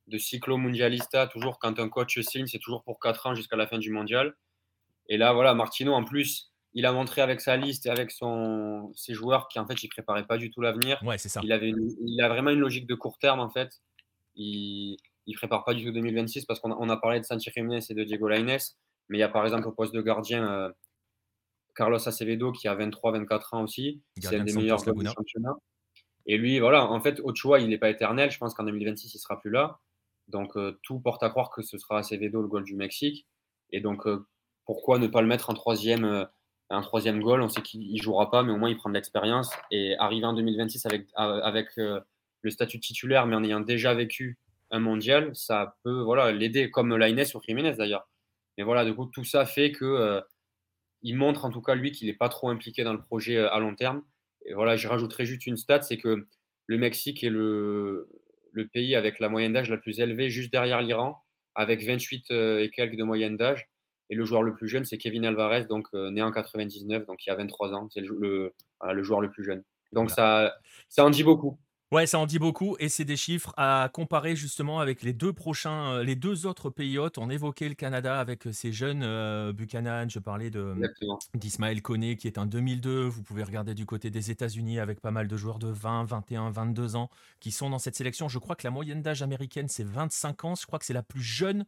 de 0.07 0.17
cyclo 0.17 0.55
mondialista. 0.57 1.27
Toujours 1.27 1.59
quand 1.59 1.79
un 1.79 1.89
coach 1.89 2.17
signe, 2.21 2.47
c'est 2.47 2.59
toujours 2.59 2.83
pour 2.83 2.99
4 2.99 3.27
ans 3.27 3.35
jusqu'à 3.35 3.57
la 3.57 3.67
fin 3.67 3.77
du 3.77 3.91
mondial. 3.91 4.35
Et 5.10 5.18
là, 5.18 5.34
voilà, 5.34 5.53
Martino, 5.53 5.94
en 5.94 6.03
plus, 6.03 6.52
il 6.73 6.86
a 6.86 6.94
montré 6.94 7.22
avec 7.22 7.41
sa 7.41 7.57
liste 7.57 7.86
et 7.88 7.90
avec 7.90 8.11
son, 8.11 8.91
ses 8.95 9.14
joueurs 9.14 9.48
qu'en 9.53 9.65
fait, 9.65 9.84
il 9.84 9.90
préparait 9.90 10.26
pas 10.26 10.38
du 10.38 10.52
tout 10.52 10.61
l'avenir. 10.61 11.02
Ouais, 11.03 11.18
c'est 11.18 11.30
ça. 11.30 11.41
Il, 11.44 11.52
avait 11.52 11.72
il 11.72 12.22
a 12.22 12.30
vraiment 12.30 12.52
une 12.52 12.60
logique 12.60 12.88
de 12.88 12.95
court 12.95 13.18
terme, 13.18 13.40
en 13.40 13.49
fait. 13.49 13.81
Il 14.36 14.98
ne 15.27 15.34
prépare 15.34 15.65
pas 15.65 15.73
du 15.73 15.84
tout 15.84 15.91
2026 15.91 16.45
parce 16.45 16.60
qu'on 16.60 16.72
a, 16.72 16.77
on 16.80 16.90
a 16.90 16.98
parlé 16.98 17.19
de 17.19 17.26
Santi 17.26 17.49
Jiménez 17.52 17.81
et 17.90 17.94
de 17.94 18.03
Diego 18.03 18.27
Lainez. 18.27 18.57
Mais 19.10 19.18
il 19.18 19.22
y 19.22 19.23
a 19.23 19.30
par 19.30 19.44
exemple 19.44 19.68
au 19.68 19.72
poste 19.72 19.94
de 19.94 20.02
gardien 20.02 20.48
euh, 20.48 20.72
Carlos 21.76 22.07
Acevedo 22.07 22.52
qui 22.52 22.68
a 22.68 22.76
23-24 22.76 23.56
ans 23.56 23.64
aussi. 23.64 24.02
C'est 24.19 24.36
un 24.36 24.44
des 24.44 24.53
meilleurs 24.53 24.77
joueurs 24.77 24.95
du 24.95 25.06
championnat. 25.07 25.56
Et 26.27 26.38
lui, 26.38 26.60
voilà, 26.60 26.86
en 26.86 27.02
fait, 27.02 27.19
Ochoa, 27.23 27.60
il 27.60 27.69
n'est 27.69 27.80
pas 27.80 27.90
éternel. 27.90 28.30
Je 28.30 28.38
pense 28.38 28.53
qu'en 28.53 28.64
2026, 28.64 29.15
il 29.15 29.18
sera 29.18 29.40
plus 29.40 29.49
là. 29.49 29.80
Donc, 30.27 30.56
euh, 30.57 30.80
tout 30.84 30.99
porte 30.99 31.23
à 31.23 31.30
croire 31.30 31.49
que 31.49 31.64
ce 31.64 31.80
sera 31.80 31.98
Acevedo, 31.98 32.41
le 32.41 32.48
goal 32.48 32.64
du 32.64 32.76
Mexique. 32.76 33.26
Et 33.72 33.81
donc, 33.81 34.06
euh, 34.06 34.27
pourquoi 34.69 34.99
ne 34.99 35.07
pas 35.07 35.21
le 35.23 35.27
mettre 35.27 35.49
en 35.49 35.55
troisième 35.55 36.27
un 36.69 36.81
troisième 36.81 37.21
goal? 37.23 37.41
On 37.41 37.49
sait 37.49 37.63
qu'il 37.63 37.91
ne 37.91 37.97
jouera 37.99 38.29
pas, 38.29 38.43
mais 38.43 38.51
au 38.51 38.57
moins 38.57 38.69
il 38.69 38.77
prend 38.77 38.91
de 38.91 38.93
l'expérience. 38.93 39.51
Et 39.71 39.95
arriver 39.97 40.27
en 40.27 40.33
2026 40.33 40.85
avec, 40.85 41.07
avec 41.15 41.69
euh, 41.79 41.99
le 42.43 42.51
statut 42.51 42.79
titulaire, 42.79 43.25
mais 43.25 43.35
en 43.35 43.43
ayant 43.43 43.61
déjà 43.61 43.95
vécu 43.95 44.37
un 44.69 44.77
mondial, 44.77 45.35
ça 45.35 45.75
peut 45.83 46.01
voilà, 46.01 46.31
l'aider, 46.31 46.69
comme 46.69 46.95
Lainez 46.95 47.35
ou 47.35 47.41
Jiménez 47.41 47.77
d'ailleurs. 47.77 48.07
Mais 48.59 48.63
voilà, 48.63 48.85
du 48.85 48.93
coup, 48.93 49.07
tout 49.07 49.23
ça 49.23 49.47
fait 49.47 49.71
que 49.71 49.85
euh, 49.85 50.21
il 51.01 51.17
montre 51.17 51.45
en 51.45 51.49
tout 51.49 51.63
cas 51.63 51.73
lui 51.73 51.91
qu'il 51.91 52.05
n'est 52.05 52.13
pas 52.13 52.29
trop 52.29 52.49
impliqué 52.49 52.83
dans 52.83 52.93
le 52.93 53.01
projet 53.01 53.37
euh, 53.37 53.51
à 53.51 53.57
long 53.59 53.73
terme. 53.73 54.03
Et 54.45 54.53
voilà, 54.53 54.75
je 54.75 54.87
rajouterai 54.87 55.25
juste 55.25 55.47
une 55.47 55.57
stat, 55.57 55.81
c'est 55.81 55.97
que 55.97 56.27
le 56.67 56.77
Mexique 56.77 57.23
est 57.23 57.31
le, 57.31 58.07
le 58.51 58.67
pays 58.67 58.95
avec 58.95 59.17
la 59.19 59.29
moyenne 59.29 59.53
d'âge 59.53 59.71
la 59.71 59.77
plus 59.77 59.99
élevée, 59.99 60.29
juste 60.29 60.51
derrière 60.51 60.83
l'Iran, 60.83 61.23
avec 61.55 61.83
28 61.83 62.29
et 62.29 62.69
quelques 62.71 62.97
de 62.97 63.03
moyenne 63.03 63.35
d'âge. 63.35 63.67
Et 64.10 64.15
le 64.15 64.26
joueur 64.26 64.41
le 64.41 64.53
plus 64.53 64.68
jeune, 64.68 64.86
c'est 64.86 64.98
Kevin 64.98 65.26
Alvarez, 65.26 65.65
donc 65.65 65.88
euh, 65.94 66.10
né 66.10 66.22
en 66.22 66.31
99, 66.31 67.06
donc 67.06 67.26
il 67.26 67.30
y 67.30 67.31
a 67.31 67.36
23 67.36 67.73
ans. 67.73 67.88
C'est 67.91 68.02
le, 68.02 68.53
le, 68.81 69.03
joueur 69.03 69.22
le 69.22 69.30
plus 69.30 69.44
jeune. 69.44 69.64
Donc 69.94 70.10
ça, 70.10 70.56
ça 70.88 71.06
en 71.06 71.10
dit 71.10 71.23
beaucoup. 71.23 71.57
Ouais, 71.91 72.06
ça 72.06 72.19
en 72.19 72.27
dit 72.27 72.38
beaucoup 72.38 72.76
et 72.80 72.88
c'est 72.88 73.03
des 73.03 73.18
chiffres 73.18 73.52
à 73.57 73.90
comparer 73.91 74.36
justement 74.36 74.80
avec 74.80 75.02
les 75.02 75.11
deux 75.11 75.34
prochains, 75.34 75.94
euh, 75.94 76.03
les 76.03 76.15
deux 76.15 76.45
autres 76.45 76.69
pays 76.69 76.99
hôtes. 76.99 77.18
On 77.18 77.31
évoquait 77.31 77.68
le 77.68 77.73
Canada 77.73 78.19
avec 78.19 78.45
euh, 78.45 78.52
ces 78.52 78.72
jeunes 78.72 79.52
Buchanan, 79.53 80.07
je 80.07 80.19
parlais 80.19 80.52
de 80.52 80.76
d'Ismaël 81.34 81.81
Koné 81.81 82.15
qui 82.15 82.27
est 82.27 82.38
un 82.38 82.45
2002. 82.45 83.06
Vous 83.06 83.23
pouvez 83.23 83.41
regarder 83.41 83.73
du 83.73 83.88
côté 83.88 84.11
des 84.11 84.30
États-Unis 84.30 84.80
avec 84.80 85.02
pas 85.02 85.10
mal 85.10 85.27
de 85.27 85.36
joueurs 85.36 85.57
de 85.57 85.69
20, 85.69 86.03
21, 86.03 86.52
22 86.52 86.95
ans 86.95 87.10
qui 87.40 87.49
sont 87.52 87.72
dans 87.72 87.80
cette 87.80 87.95
sélection. 87.95 88.30
Je 88.30 88.38
crois 88.38 88.56
que 88.56 88.68
la 88.68 88.72
moyenne 88.72 89.02
d'âge 89.02 89.23
américaine 89.23 89.68
c'est 89.68 89.86
25 89.86 90.45
ans. 90.45 90.53
Je 90.53 90.68
crois 90.68 90.77
que 90.77 90.86
c'est 90.86 90.94
la 90.94 91.03
plus 91.03 91.23
jeune 91.23 91.65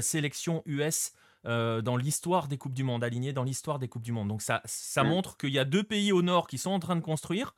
sélection 0.00 0.62
US 0.64 1.12
euh, 1.46 1.80
dans 1.80 1.96
l'histoire 1.96 2.48
des 2.48 2.58
Coupes 2.58 2.74
du 2.74 2.84
Monde, 2.84 3.02
aligné 3.02 3.32
dans 3.32 3.44
l'histoire 3.44 3.78
des 3.78 3.88
Coupes 3.88 4.02
du 4.02 4.12
Monde. 4.12 4.28
Donc 4.28 4.42
ça, 4.42 4.60
ça 4.64 5.02
montre 5.02 5.36
qu'il 5.36 5.50
y 5.50 5.58
a 5.58 5.64
deux 5.64 5.82
pays 5.82 6.12
au 6.12 6.22
nord 6.22 6.46
qui 6.46 6.58
sont 6.58 6.70
en 6.70 6.78
train 6.78 6.96
de 6.96 7.00
construire 7.00 7.54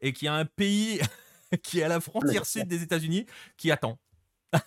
et 0.00 0.12
qu'il 0.12 0.26
y 0.26 0.28
a 0.28 0.34
un 0.34 0.44
pays 0.44 1.00
qui 1.62 1.80
est 1.80 1.82
à 1.82 1.88
la 1.88 2.00
frontière 2.00 2.46
sud 2.46 2.66
des 2.66 2.82
États-Unis 2.82 3.26
qui 3.56 3.70
attend. 3.70 3.98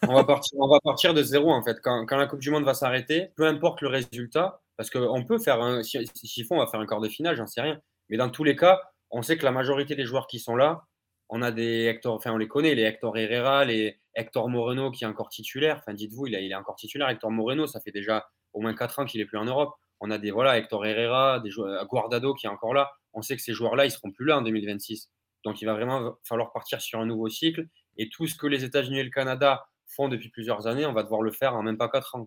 on, 0.08 0.14
va 0.14 0.24
partir, 0.24 0.60
on 0.60 0.68
va 0.68 0.80
partir 0.82 1.14
de 1.14 1.24
zéro 1.24 1.52
en 1.52 1.64
fait. 1.64 1.80
Quand, 1.82 2.06
quand 2.06 2.18
la 2.18 2.28
Coupe 2.28 2.42
du 2.42 2.52
Monde 2.52 2.64
va 2.64 2.74
s'arrêter, 2.74 3.32
peu 3.36 3.48
importe 3.48 3.82
le 3.82 3.88
résultat, 3.88 4.62
parce 4.78 4.90
qu'on 4.90 5.26
peut 5.26 5.40
faire 5.40 5.62
un. 5.62 5.84
Si, 5.84 5.98
si 6.14 6.44
font, 6.44 6.56
on 6.56 6.60
va 6.60 6.68
faire 6.68 6.80
un 6.80 6.86
quart 6.86 7.02
de 7.02 7.10
finale, 7.10 7.36
j'en 7.36 7.48
sais 7.48 7.62
rien. 7.62 7.82
Mais 8.10 8.18
dans 8.18 8.30
tous 8.30 8.44
les 8.44 8.56
cas, 8.56 8.82
on 9.10 9.22
sait 9.22 9.38
que 9.38 9.44
la 9.44 9.52
majorité 9.52 9.96
des 9.96 10.06
joueurs 10.06 10.28
qui 10.28 10.40
sont 10.40 10.56
là, 10.56 10.86
on 11.28 11.42
a 11.42 11.52
des 11.52 11.86
Hector, 11.86 12.16
enfin 12.16 12.32
on 12.32 12.38
les 12.38 12.48
connaît, 12.48 12.76
les 12.76 12.84
Hector 12.84 13.18
Herrera, 13.18 13.66
les 13.66 14.00
Hector 14.16 14.48
Moreno 14.48 14.92
qui 14.92 15.04
est 15.04 15.08
encore 15.08 15.30
titulaire. 15.30 15.78
Enfin 15.80 15.94
dites-vous, 15.94 16.28
il, 16.28 16.34
il 16.34 16.52
est 16.52 16.56
encore 16.56 16.76
titulaire. 16.76 17.10
Hector 17.10 17.32
Moreno, 17.32 17.68
ça 17.68 17.80
fait 17.80 17.92
déjà 17.92 18.30
au 18.54 18.62
moins 18.62 18.74
4 18.74 19.00
ans 19.00 19.06
qu'il 19.06 19.22
est 19.22 19.26
plus 19.26 19.38
en 19.38 19.46
Europe. 19.46 19.74
On 20.00 20.12
a 20.12 20.18
des 20.18 20.32
voilà, 20.32 20.58
Hector 20.58 20.86
Herrera, 20.86 21.40
des 21.40 21.50
joueurs, 21.50 21.86
Guardado 21.88 22.34
qui 22.34 22.48
est 22.48 22.50
encore 22.50 22.74
là. 22.74 22.92
On 23.14 23.22
sait 23.22 23.36
que 23.36 23.42
ces 23.42 23.54
joueurs-là, 23.54 23.86
ils 23.86 23.92
seront 23.92 24.12
plus 24.12 24.26
là 24.26 24.38
en 24.38 24.42
2026. 24.42 25.10
Donc 25.46 25.62
il 25.62 25.66
va 25.66 25.74
vraiment 25.74 26.18
falloir 26.24 26.52
partir 26.52 26.82
sur 26.82 27.00
un 27.00 27.06
nouveau 27.06 27.30
cycle. 27.30 27.68
Et 27.98 28.10
tout 28.10 28.28
ce 28.28 28.36
que 28.36 28.48
les 28.48 28.64
États-Unis 28.64 29.00
et 29.00 29.04
le 29.04 29.10
Canada 29.10 29.66
font 29.88 30.08
depuis 30.08 30.30
plusieurs 30.30 30.68
années, 30.68 30.86
on 30.86 30.94
va 30.94 31.04
devoir 31.04 31.22
le 31.22 31.32
faire 31.32 31.56
en 31.56 31.64
même 31.64 31.78
pas 31.78 31.90
4 31.90 32.16
ans. 32.16 32.26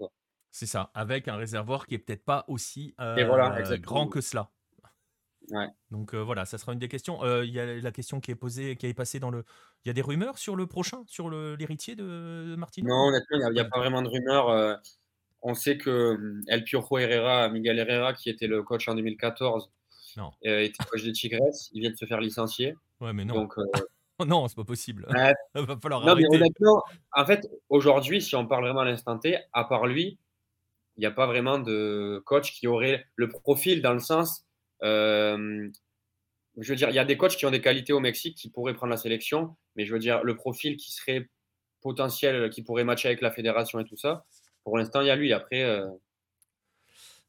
C'est 0.50 0.66
ça, 0.66 0.90
avec 0.92 1.28
un 1.28 1.36
réservoir 1.36 1.86
qui 1.86 1.94
est 1.94 1.98
peut-être 1.98 2.24
pas 2.24 2.44
aussi 2.46 2.94
euh, 3.00 3.78
grand 3.78 4.06
que 4.06 4.20
cela. 4.20 4.50
Ouais. 5.50 5.66
Donc 5.90 6.14
euh, 6.14 6.18
voilà, 6.18 6.44
ça 6.44 6.58
sera 6.58 6.72
une 6.72 6.78
des 6.78 6.88
questions. 6.88 7.24
Euh, 7.24 7.44
il 7.44 7.52
y 7.52 7.58
a 7.58 7.76
la 7.76 7.90
question 7.90 8.20
qui 8.20 8.30
est 8.30 8.36
posée, 8.36 8.76
qui 8.76 8.86
est 8.86 8.94
passée 8.94 9.18
dans 9.18 9.30
le. 9.30 9.44
Il 9.84 9.88
y 9.88 9.90
a 9.90 9.94
des 9.94 10.02
rumeurs 10.02 10.38
sur 10.38 10.54
le 10.54 10.66
prochain, 10.66 11.02
sur 11.06 11.30
l'héritier 11.30 11.96
de, 11.96 12.04
de 12.50 12.56
Martin 12.56 12.82
Non, 12.84 13.08
honnêtement, 13.08 13.48
il 13.48 13.52
n'y 13.54 13.60
a, 13.60 13.64
pas 13.64 13.78
vraiment 13.78 14.02
de 14.02 14.08
rumeurs 14.08 14.78
on 15.42 15.54
sait 15.54 15.76
que 15.76 16.14
hum, 16.14 16.42
El 16.48 16.64
Piojo 16.64 16.98
Herrera, 16.98 17.48
Miguel 17.48 17.78
Herrera, 17.78 18.14
qui 18.14 18.30
était 18.30 18.46
le 18.46 18.62
coach 18.62 18.88
en 18.88 18.94
2014, 18.94 19.70
non. 20.16 20.30
Euh, 20.46 20.60
était 20.60 20.84
coach 20.84 21.02
des 21.02 21.12
Tigres. 21.12 21.38
Il 21.72 21.80
vient 21.80 21.90
de 21.90 21.96
se 21.96 22.04
faire 22.04 22.20
licencier. 22.20 22.74
Ouais, 23.00 23.12
mais 23.12 23.24
non. 23.24 23.34
Donc, 23.34 23.54
euh, 23.58 23.64
non, 24.26 24.46
c'est 24.48 24.56
pas 24.56 24.64
possible. 24.64 25.06
Il 25.54 25.62
va 25.62 25.78
falloir 25.80 26.04
non, 26.04 26.14
mais 26.14 26.24
honnêtement, 26.34 26.82
en 27.12 27.26
fait, 27.26 27.48
aujourd'hui, 27.68 28.20
si 28.20 28.36
on 28.36 28.46
parle 28.46 28.64
vraiment 28.64 28.80
à 28.80 28.84
l'instant 28.84 29.18
T, 29.18 29.38
à 29.52 29.64
part 29.64 29.86
lui, 29.86 30.18
il 30.96 31.00
n'y 31.00 31.06
a 31.06 31.10
pas 31.10 31.26
vraiment 31.26 31.58
de 31.58 32.22
coach 32.26 32.52
qui 32.52 32.66
aurait 32.66 33.06
le 33.16 33.28
profil 33.28 33.80
dans 33.80 33.94
le 33.94 33.98
sens. 33.98 34.44
Euh, 34.82 35.70
je 36.58 36.68
veux 36.68 36.76
dire, 36.76 36.90
il 36.90 36.94
y 36.94 36.98
a 36.98 37.04
des 37.06 37.16
coachs 37.16 37.36
qui 37.36 37.46
ont 37.46 37.50
des 37.50 37.62
qualités 37.62 37.94
au 37.94 38.00
Mexique 38.00 38.36
qui 38.36 38.50
pourraient 38.50 38.74
prendre 38.74 38.90
la 38.90 38.98
sélection, 38.98 39.56
mais 39.74 39.86
je 39.86 39.92
veux 39.94 39.98
dire, 39.98 40.22
le 40.22 40.36
profil 40.36 40.76
qui 40.76 40.92
serait 40.92 41.30
potentiel, 41.80 42.50
qui 42.50 42.62
pourrait 42.62 42.84
matcher 42.84 43.08
avec 43.08 43.22
la 43.22 43.30
fédération 43.30 43.80
et 43.80 43.84
tout 43.84 43.96
ça, 43.96 44.26
pour 44.64 44.78
l'instant, 44.78 45.00
il 45.00 45.08
y 45.08 45.10
a 45.10 45.16
lui. 45.16 45.32
Après, 45.32 45.62
euh, 45.62 45.88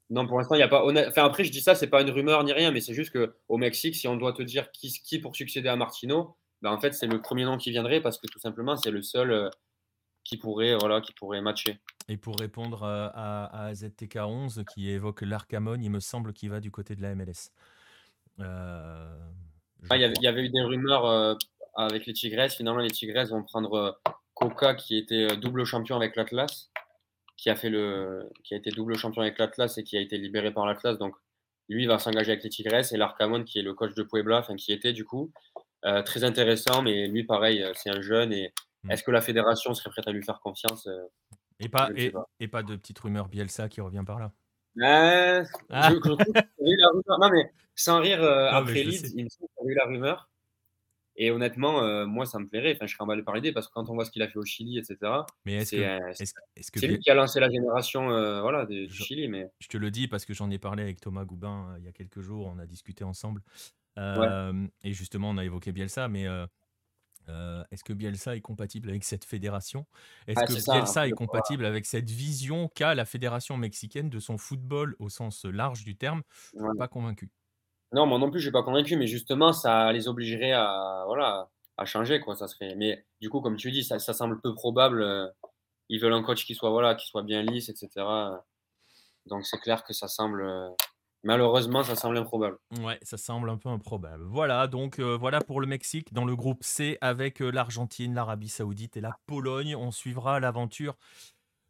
non, 0.09 0.27
pour 0.27 0.37
l'instant, 0.37 0.55
il 0.55 0.59
n'y 0.59 0.63
a 0.63 0.67
pas. 0.67 0.85
Enfin, 0.85 1.25
après, 1.25 1.43
je 1.43 1.51
dis 1.51 1.61
ça, 1.61 1.75
c'est 1.75 1.87
pas 1.87 2.01
une 2.01 2.09
rumeur 2.09 2.43
ni 2.43 2.53
rien, 2.53 2.71
mais 2.71 2.81
c'est 2.81 2.93
juste 2.93 3.11
qu'au 3.11 3.57
Mexique, 3.57 3.95
si 3.95 4.07
on 4.07 4.15
doit 4.15 4.33
te 4.33 4.43
dire 4.43 4.71
qui, 4.71 4.91
qui 4.91 5.19
pour 5.19 5.35
succéder 5.35 5.69
à 5.69 5.75
Martino, 5.75 6.35
ben, 6.61 6.71
en 6.71 6.79
fait, 6.79 6.93
c'est 6.93 7.07
le 7.07 7.21
premier 7.21 7.45
nom 7.45 7.57
qui 7.57 7.71
viendrait 7.71 8.01
parce 8.01 8.17
que 8.17 8.27
tout 8.27 8.39
simplement, 8.39 8.75
c'est 8.77 8.91
le 8.91 9.01
seul 9.01 9.31
euh, 9.31 9.49
qui 10.23 10.37
pourrait, 10.37 10.75
voilà, 10.75 11.01
qui 11.01 11.13
pourrait 11.13 11.41
matcher. 11.41 11.79
Et 12.07 12.17
pour 12.17 12.37
répondre 12.37 12.83
euh, 12.83 13.09
à, 13.13 13.67
à, 13.67 13.73
ZTK11 13.73 14.65
qui 14.65 14.89
évoque 14.89 15.21
l'Arcamon, 15.21 15.79
il 15.81 15.89
me 15.89 15.99
semble 15.99 16.33
qu'il 16.33 16.49
va 16.49 16.59
du 16.59 16.71
côté 16.71 16.95
de 16.95 17.01
la 17.01 17.15
MLS. 17.15 17.51
Ah, 18.39 19.97
il, 19.97 20.01
y 20.01 20.05
avait, 20.05 20.13
il, 20.17 20.23
y 20.23 20.27
avait, 20.27 20.43
eu 20.43 20.49
des 20.49 20.61
rumeurs 20.61 21.37
avec 21.75 22.05
les 22.05 22.13
Tigresses. 22.13 22.55
Finalement, 22.55 22.79
les 22.79 22.89
Tigresses 22.89 23.29
vont 23.29 23.43
prendre 23.43 23.99
Coca 24.33 24.73
qui 24.73 24.97
était 24.97 25.37
double 25.37 25.65
champion 25.65 25.95
avec 25.95 26.15
l'Atlas 26.15 26.71
qui 27.43 27.49
a, 27.49 27.57
fait 27.57 27.69
le, 27.69 28.29
qui 28.45 28.53
a 28.53 28.57
été 28.57 28.71
double 28.71 28.97
champion 28.97 29.21
avec 29.21 29.37
l'Atlas 29.37 29.77
et 29.77 29.83
qui 29.83 29.97
a 29.97 29.99
été 29.99 30.17
libéré 30.17 30.53
par 30.53 30.65
l'Atlas. 30.65 30.97
Donc, 30.97 31.13
lui 31.67 31.87
va 31.87 31.99
s'engager 31.99 32.31
avec 32.31 32.43
les 32.45 32.49
Tigres 32.49 32.93
et 32.93 32.95
l'Arcamon, 32.95 33.43
qui 33.43 33.59
est 33.59 33.63
le 33.63 33.73
coach 33.73 33.93
de 33.95 34.03
Puebla, 34.03 34.39
enfin, 34.39 34.55
qui 34.55 34.71
était 34.71 34.93
du 34.93 35.03
coup. 35.03 35.29
Euh, 35.83 36.01
très 36.03 36.23
intéressant, 36.23 36.81
mais 36.81 37.05
lui, 37.05 37.25
pareil, 37.25 37.61
euh, 37.61 37.73
c'est 37.75 37.89
un 37.89 37.99
jeune. 37.99 38.31
Et 38.31 38.53
mm. 38.83 38.91
est-ce 38.91 39.03
que 39.03 39.11
la 39.11 39.19
fédération 39.19 39.73
serait 39.73 39.89
prête 39.89 40.07
à 40.07 40.13
lui 40.13 40.23
faire 40.23 40.39
confiance 40.39 40.87
euh, 40.87 41.03
et, 41.59 41.67
pas, 41.67 41.89
et, 41.97 42.13
et, 42.39 42.47
pas 42.47 42.63
de 42.63 42.77
petite 42.77 42.99
rumeur 42.99 43.27
Bielsa 43.27 43.67
qui 43.67 43.81
revient 43.81 44.03
par 44.07 44.19
là 44.19 44.31
ah. 45.69 45.91
Non, 46.61 47.29
mais 47.29 47.51
sans 47.75 47.99
rire, 47.99 48.23
après 48.23 48.83
Leeds, 48.85 49.11
il 49.15 49.25
me 49.25 49.29
semble 49.29 49.49
qu'il 49.57 49.65
y 49.65 49.69
a 49.69 49.71
eu 49.71 49.75
la 49.75 49.85
rumeur. 49.85 50.29
Et 51.15 51.31
honnêtement, 51.31 51.83
euh, 51.83 52.05
moi, 52.05 52.25
ça 52.25 52.39
me 52.39 52.47
plairait. 52.47 52.73
Enfin, 52.75 52.87
je 52.87 52.93
serais 52.93 53.03
emballé 53.03 53.21
par 53.21 53.35
l'idée 53.35 53.51
parce 53.51 53.67
que 53.67 53.73
quand 53.73 53.89
on 53.89 53.93
voit 53.93 54.05
ce 54.05 54.11
qu'il 54.11 54.21
a 54.21 54.27
fait 54.27 54.39
au 54.39 54.45
Chili, 54.45 54.79
etc. 54.79 54.97
Mais 55.45 55.63
c'est 55.63 55.77
-ce 55.77 56.87
lui 56.87 56.99
qui 56.99 57.09
a 57.09 57.13
lancé 57.13 57.39
la 57.39 57.49
génération 57.49 58.11
euh, 58.11 58.41
voilà, 58.41 58.65
du 58.65 58.89
Chili. 58.89 59.27
Mais... 59.27 59.51
Je 59.59 59.67
te 59.67 59.77
le 59.77 59.91
dis 59.91 60.07
parce 60.07 60.25
que 60.25 60.33
j'en 60.33 60.49
ai 60.49 60.57
parlé 60.57 60.81
avec 60.83 60.99
Thomas 60.99 61.25
Goubin 61.25 61.69
euh, 61.69 61.79
il 61.79 61.85
y 61.85 61.87
a 61.87 61.91
quelques 61.91 62.21
jours. 62.21 62.47
On 62.47 62.57
a 62.57 62.65
discuté 62.65 63.03
ensemble. 63.03 63.41
Et 63.97 64.93
justement, 64.93 65.29
on 65.29 65.37
a 65.37 65.45
évoqué 65.45 65.71
Bielsa. 65.71 66.07
Mais 66.07 66.25
est-ce 67.71 67.83
que 67.83 67.93
Bielsa 67.93 68.35
est 68.35 68.41
compatible 68.41 68.89
avec 68.89 69.03
cette 69.03 69.23
fédération? 69.23 69.85
Est-ce 70.25 70.39
ah, 70.39 70.47
que 70.47 70.71
Bielsa 70.71 71.07
est 71.07 71.11
compatible 71.11 71.65
avec 71.65 71.85
cette 71.85 72.09
vision 72.09 72.69
qu'a 72.69 72.95
la 72.95 73.05
fédération 73.05 73.55
mexicaine 73.55 74.09
de 74.09 74.19
son 74.19 74.39
football 74.39 74.95
au 74.97 75.09
sens 75.09 75.45
large 75.45 75.83
du 75.83 75.95
terme? 75.95 76.23
Je 76.53 76.63
ne 76.63 76.69
suis 76.69 76.77
pas 76.79 76.87
convaincu. 76.87 77.29
Non, 77.93 78.07
moi 78.07 78.17
non 78.17 78.31
plus, 78.31 78.39
je 78.39 78.45
suis 78.45 78.51
pas 78.51 78.63
convaincu, 78.63 78.97
mais 78.97 79.05
justement, 79.05 79.53
ça 79.53 79.91
les 79.91 80.07
obligerait 80.07 80.51
à, 80.51 81.03
voilà, 81.05 81.49
à 81.77 81.85
changer. 81.85 82.19
Quoi, 82.19 82.35
ça 82.35 82.47
serait... 82.47 82.75
Mais 82.75 83.05
du 83.21 83.29
coup, 83.29 83.39
comme 83.39 83.55
tu 83.55 83.71
dis, 83.71 83.83
ça, 83.83 83.99
ça 83.99 84.13
semble 84.13 84.41
peu 84.41 84.53
probable. 84.55 85.03
Euh, 85.03 85.27
ils 85.89 85.99
veulent 85.99 86.13
un 86.13 86.23
coach 86.23 86.45
qui 86.45 86.55
soit, 86.55 86.71
voilà, 86.71 86.95
qui 86.95 87.07
soit 87.07 87.21
bien 87.21 87.43
lisse, 87.43 87.69
etc. 87.69 87.89
Donc 89.27 89.45
c'est 89.45 89.59
clair 89.59 89.83
que 89.83 89.93
ça 89.93 90.07
semble. 90.07 90.41
Euh, 90.41 90.69
malheureusement, 91.23 91.83
ça 91.83 91.95
semble 91.95 92.17
improbable. 92.17 92.57
Ouais, 92.81 92.97
ça 93.03 93.17
semble 93.17 93.49
un 93.49 93.57
peu 93.57 93.69
improbable. 93.69 94.23
Voilà, 94.25 94.67
donc 94.67 94.97
euh, 94.97 95.15
voilà 95.15 95.39
pour 95.39 95.61
le 95.61 95.67
Mexique 95.67 96.13
dans 96.13 96.25
le 96.25 96.35
groupe 96.35 96.63
C 96.63 96.97
avec 96.99 97.41
l'Argentine, 97.41 98.15
l'Arabie 98.15 98.49
Saoudite 98.49 98.97
et 98.97 99.01
la 99.01 99.15
Pologne. 99.27 99.75
On 99.75 99.91
suivra 99.91 100.39
l'aventure 100.39 100.95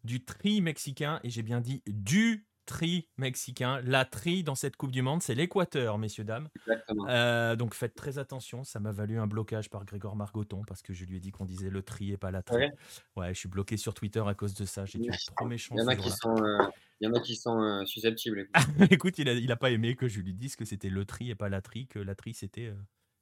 du 0.04 0.24
tri 0.24 0.62
mexicain, 0.62 1.20
et 1.24 1.30
j'ai 1.30 1.44
bien 1.44 1.60
dit 1.60 1.82
du 1.88 2.46
tri 2.66 3.08
mexicain. 3.18 3.82
La 3.84 4.06
tri 4.06 4.44
dans 4.44 4.56
cette 4.56 4.76
Coupe 4.76 4.92
du 4.92 5.02
Monde, 5.02 5.22
c'est 5.22 5.36
l'Équateur, 5.36 5.98
messieurs, 5.98 6.24
dames. 6.24 6.50
Exactement. 6.68 7.08
Euh, 7.10 7.56
donc 7.56 7.74
faites 7.74 7.96
très 7.96 8.18
attention. 8.18 8.64
Ça 8.64 8.80
m'a 8.80 8.92
valu 8.92 9.20
un 9.20 9.28
blocage 9.28 9.70
par 9.70 9.86
Grégor 9.86 10.16
Margoton 10.16 10.62
parce 10.68 10.82
que 10.82 10.94
je 10.94 11.06
lui 11.06 11.18
ai 11.18 11.20
dit 11.20 11.32
qu'on 11.32 11.46
disait 11.46 11.70
le 11.70 11.82
tri 11.84 12.12
et 12.12 12.18
pas 12.18 12.32
la 12.32 12.42
tri. 12.44 12.58
Ouais. 12.58 12.72
Ouais, 13.16 13.34
je 13.34 13.40
suis 13.40 13.50
bloqué 13.50 13.78
sur 13.78 13.94
Twitter 13.94 14.24
à 14.26 14.34
cause 14.34 14.54
de 14.54 14.66
ça. 14.66 14.86
J'ai 14.86 15.00
Il 15.00 15.12
trop 15.36 15.46
méchant. 15.46 15.76
y 15.78 15.82
en 15.82 15.88
a 15.88 15.96
qui 15.96 16.10
sont, 16.12 16.36
euh, 16.38 16.58
il 17.02 17.08
y 17.08 17.12
en 17.12 17.14
a 17.14 17.20
qui 17.20 17.36
sont 17.36 17.62
euh, 17.62 17.86
susceptibles. 17.86 18.48
écoute. 18.50 18.54
Écoute, 18.92 19.18
il 19.20 19.30
a, 19.30 19.34
il 19.34 19.52
a 19.52 19.56
pas 19.56 19.72
aimé 19.72 19.96
que 19.96 20.08
je 20.08 20.22
lui 20.22 20.34
dise 20.34 20.56
que 20.56 20.66
c'était 20.66 20.90
le 20.90 21.06
tri 21.06 21.30
et 21.30 21.36
pas 21.36 21.50
la 21.50 21.62
tri, 21.62 21.88
que 21.88 22.00
la 22.00 22.16
tri 22.16 22.34
c'était 22.34 22.74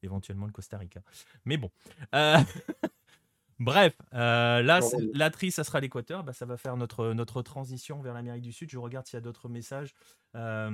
éventuellement 0.04 0.46
le 0.46 0.52
Costa 0.52 0.78
Rica. 0.78 1.02
Mais 1.46 1.58
bon. 1.58 1.72
Bref, 3.62 3.94
euh, 4.16 4.64
là, 4.64 4.80
la 5.14 5.30
tri, 5.30 5.52
ça 5.52 5.64
sera 5.64 5.80
l'Équateur. 5.80 6.24
Bah, 6.24 6.34
ça 6.34 6.48
va 6.48 6.58
faire 6.58 6.78
notre, 6.78 7.14
notre 7.14 7.44
transition 7.44 8.02
vers 8.02 8.16
l'Amérique 8.16 8.42
du 8.42 8.52
Sud. 8.52 8.72
Je 8.72 8.80
regarde 8.80 9.06
s'il 9.06 9.18
y 9.18 9.20
a 9.20 9.22
d'autres 9.22 9.50
messages. 9.50 9.94
Euh, 10.36 10.72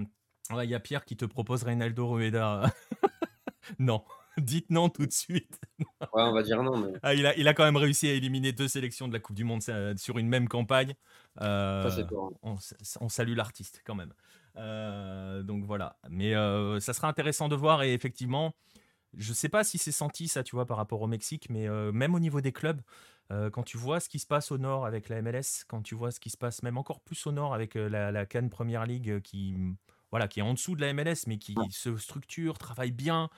ouais, 0.52 0.66
Il 0.66 0.70
y 0.70 0.76
a 0.76 0.80
Pierre 0.80 1.04
qui 1.04 1.18
te 1.18 1.26
propose 1.26 1.64
Reynaldo 1.64 2.08
Rueda. 2.08 2.72
non, 3.80 4.06
dites 4.38 4.70
non 4.70 4.88
tout 4.88 5.06
de 5.06 5.12
suite. 5.12 5.60
Ouais, 6.14 6.24
on 6.24 6.32
va 6.32 6.44
dire 6.44 6.64
non, 6.64 6.78
mais 6.78 6.94
Ah, 7.04 7.14
il, 7.14 7.26
a, 7.26 7.38
il 7.38 7.48
a 7.48 7.54
quand 7.54 7.66
même 7.66 7.76
réussi 7.76 8.08
à 8.08 8.14
éliminer 8.14 8.54
deux 8.54 8.70
sélections 8.70 9.10
de 9.10 9.14
la 9.14 9.20
Coupe 9.20 9.36
du 9.36 9.44
Monde 9.44 9.62
euh, 9.68 9.94
sur 9.98 10.18
une 10.18 10.30
même 10.30 10.48
campagne. 10.48 10.96
Euh, 11.42 11.90
ça 11.90 12.04
toi. 12.04 12.32
on, 12.42 12.56
on 13.02 13.10
salue 13.10 13.36
l'artiste 13.36 13.82
quand 13.86 13.96
même. 13.96 14.14
Donc 15.44 15.66
voilà. 15.66 15.98
Mais 16.10 16.34
ça 16.80 16.94
sera 16.94 17.10
intéressant 17.10 17.50
de 17.50 17.56
voir 17.56 17.84
et 17.84 17.94
effectivement, 17.94 18.54
je 19.14 19.34
sais 19.34 19.50
pas 19.50 19.64
si 19.64 19.78
c'est 19.78 19.92
senti 19.92 20.28
ça, 20.28 20.44
tu 20.44 20.56
vois, 20.56 20.66
par 20.66 20.78
rapport 20.78 21.02
au 21.02 21.08
Mexique, 21.08 21.50
mais 21.50 21.68
euh, 21.68 21.92
même 21.92 22.16
au 22.16 22.20
niveau 22.20 22.42
des 22.42 22.52
clubs, 22.52 22.82
euh, 23.32 23.50
quand 23.50 23.64
tu 23.64 23.78
vois 23.78 24.00
ce 24.00 24.10
qui 24.10 24.20
se 24.20 24.28
passe 24.28 24.52
au 24.52 24.58
nord 24.58 24.86
avec 24.86 25.10
la 25.10 25.18
MLS, 25.18 25.64
quand 25.68 25.82
tu 25.82 25.96
vois 25.96 26.12
ce 26.12 26.20
qui 26.20 26.30
se 26.30 26.38
passe 26.38 26.64
même 26.64 26.78
encore 26.78 27.02
plus 27.02 27.26
au 27.28 27.32
nord 27.32 27.54
avec 27.54 27.76
euh, 27.76 27.90
la, 27.90 28.12
la 28.12 28.26
Cannes 28.26 28.50
Première 28.50 28.86
League 28.86 29.22
qui, 29.22 29.56
voilà, 30.12 30.28
qui 30.28 30.40
est 30.40 30.44
en 30.44 30.54
dessous 30.54 30.76
de 30.76 30.82
la 30.82 30.94
MLS, 30.94 31.26
mais 31.28 31.38
qui 31.38 31.56
se 31.72 31.98
structure, 31.98 32.58
travaille 32.58 32.92
bien. 32.92 33.30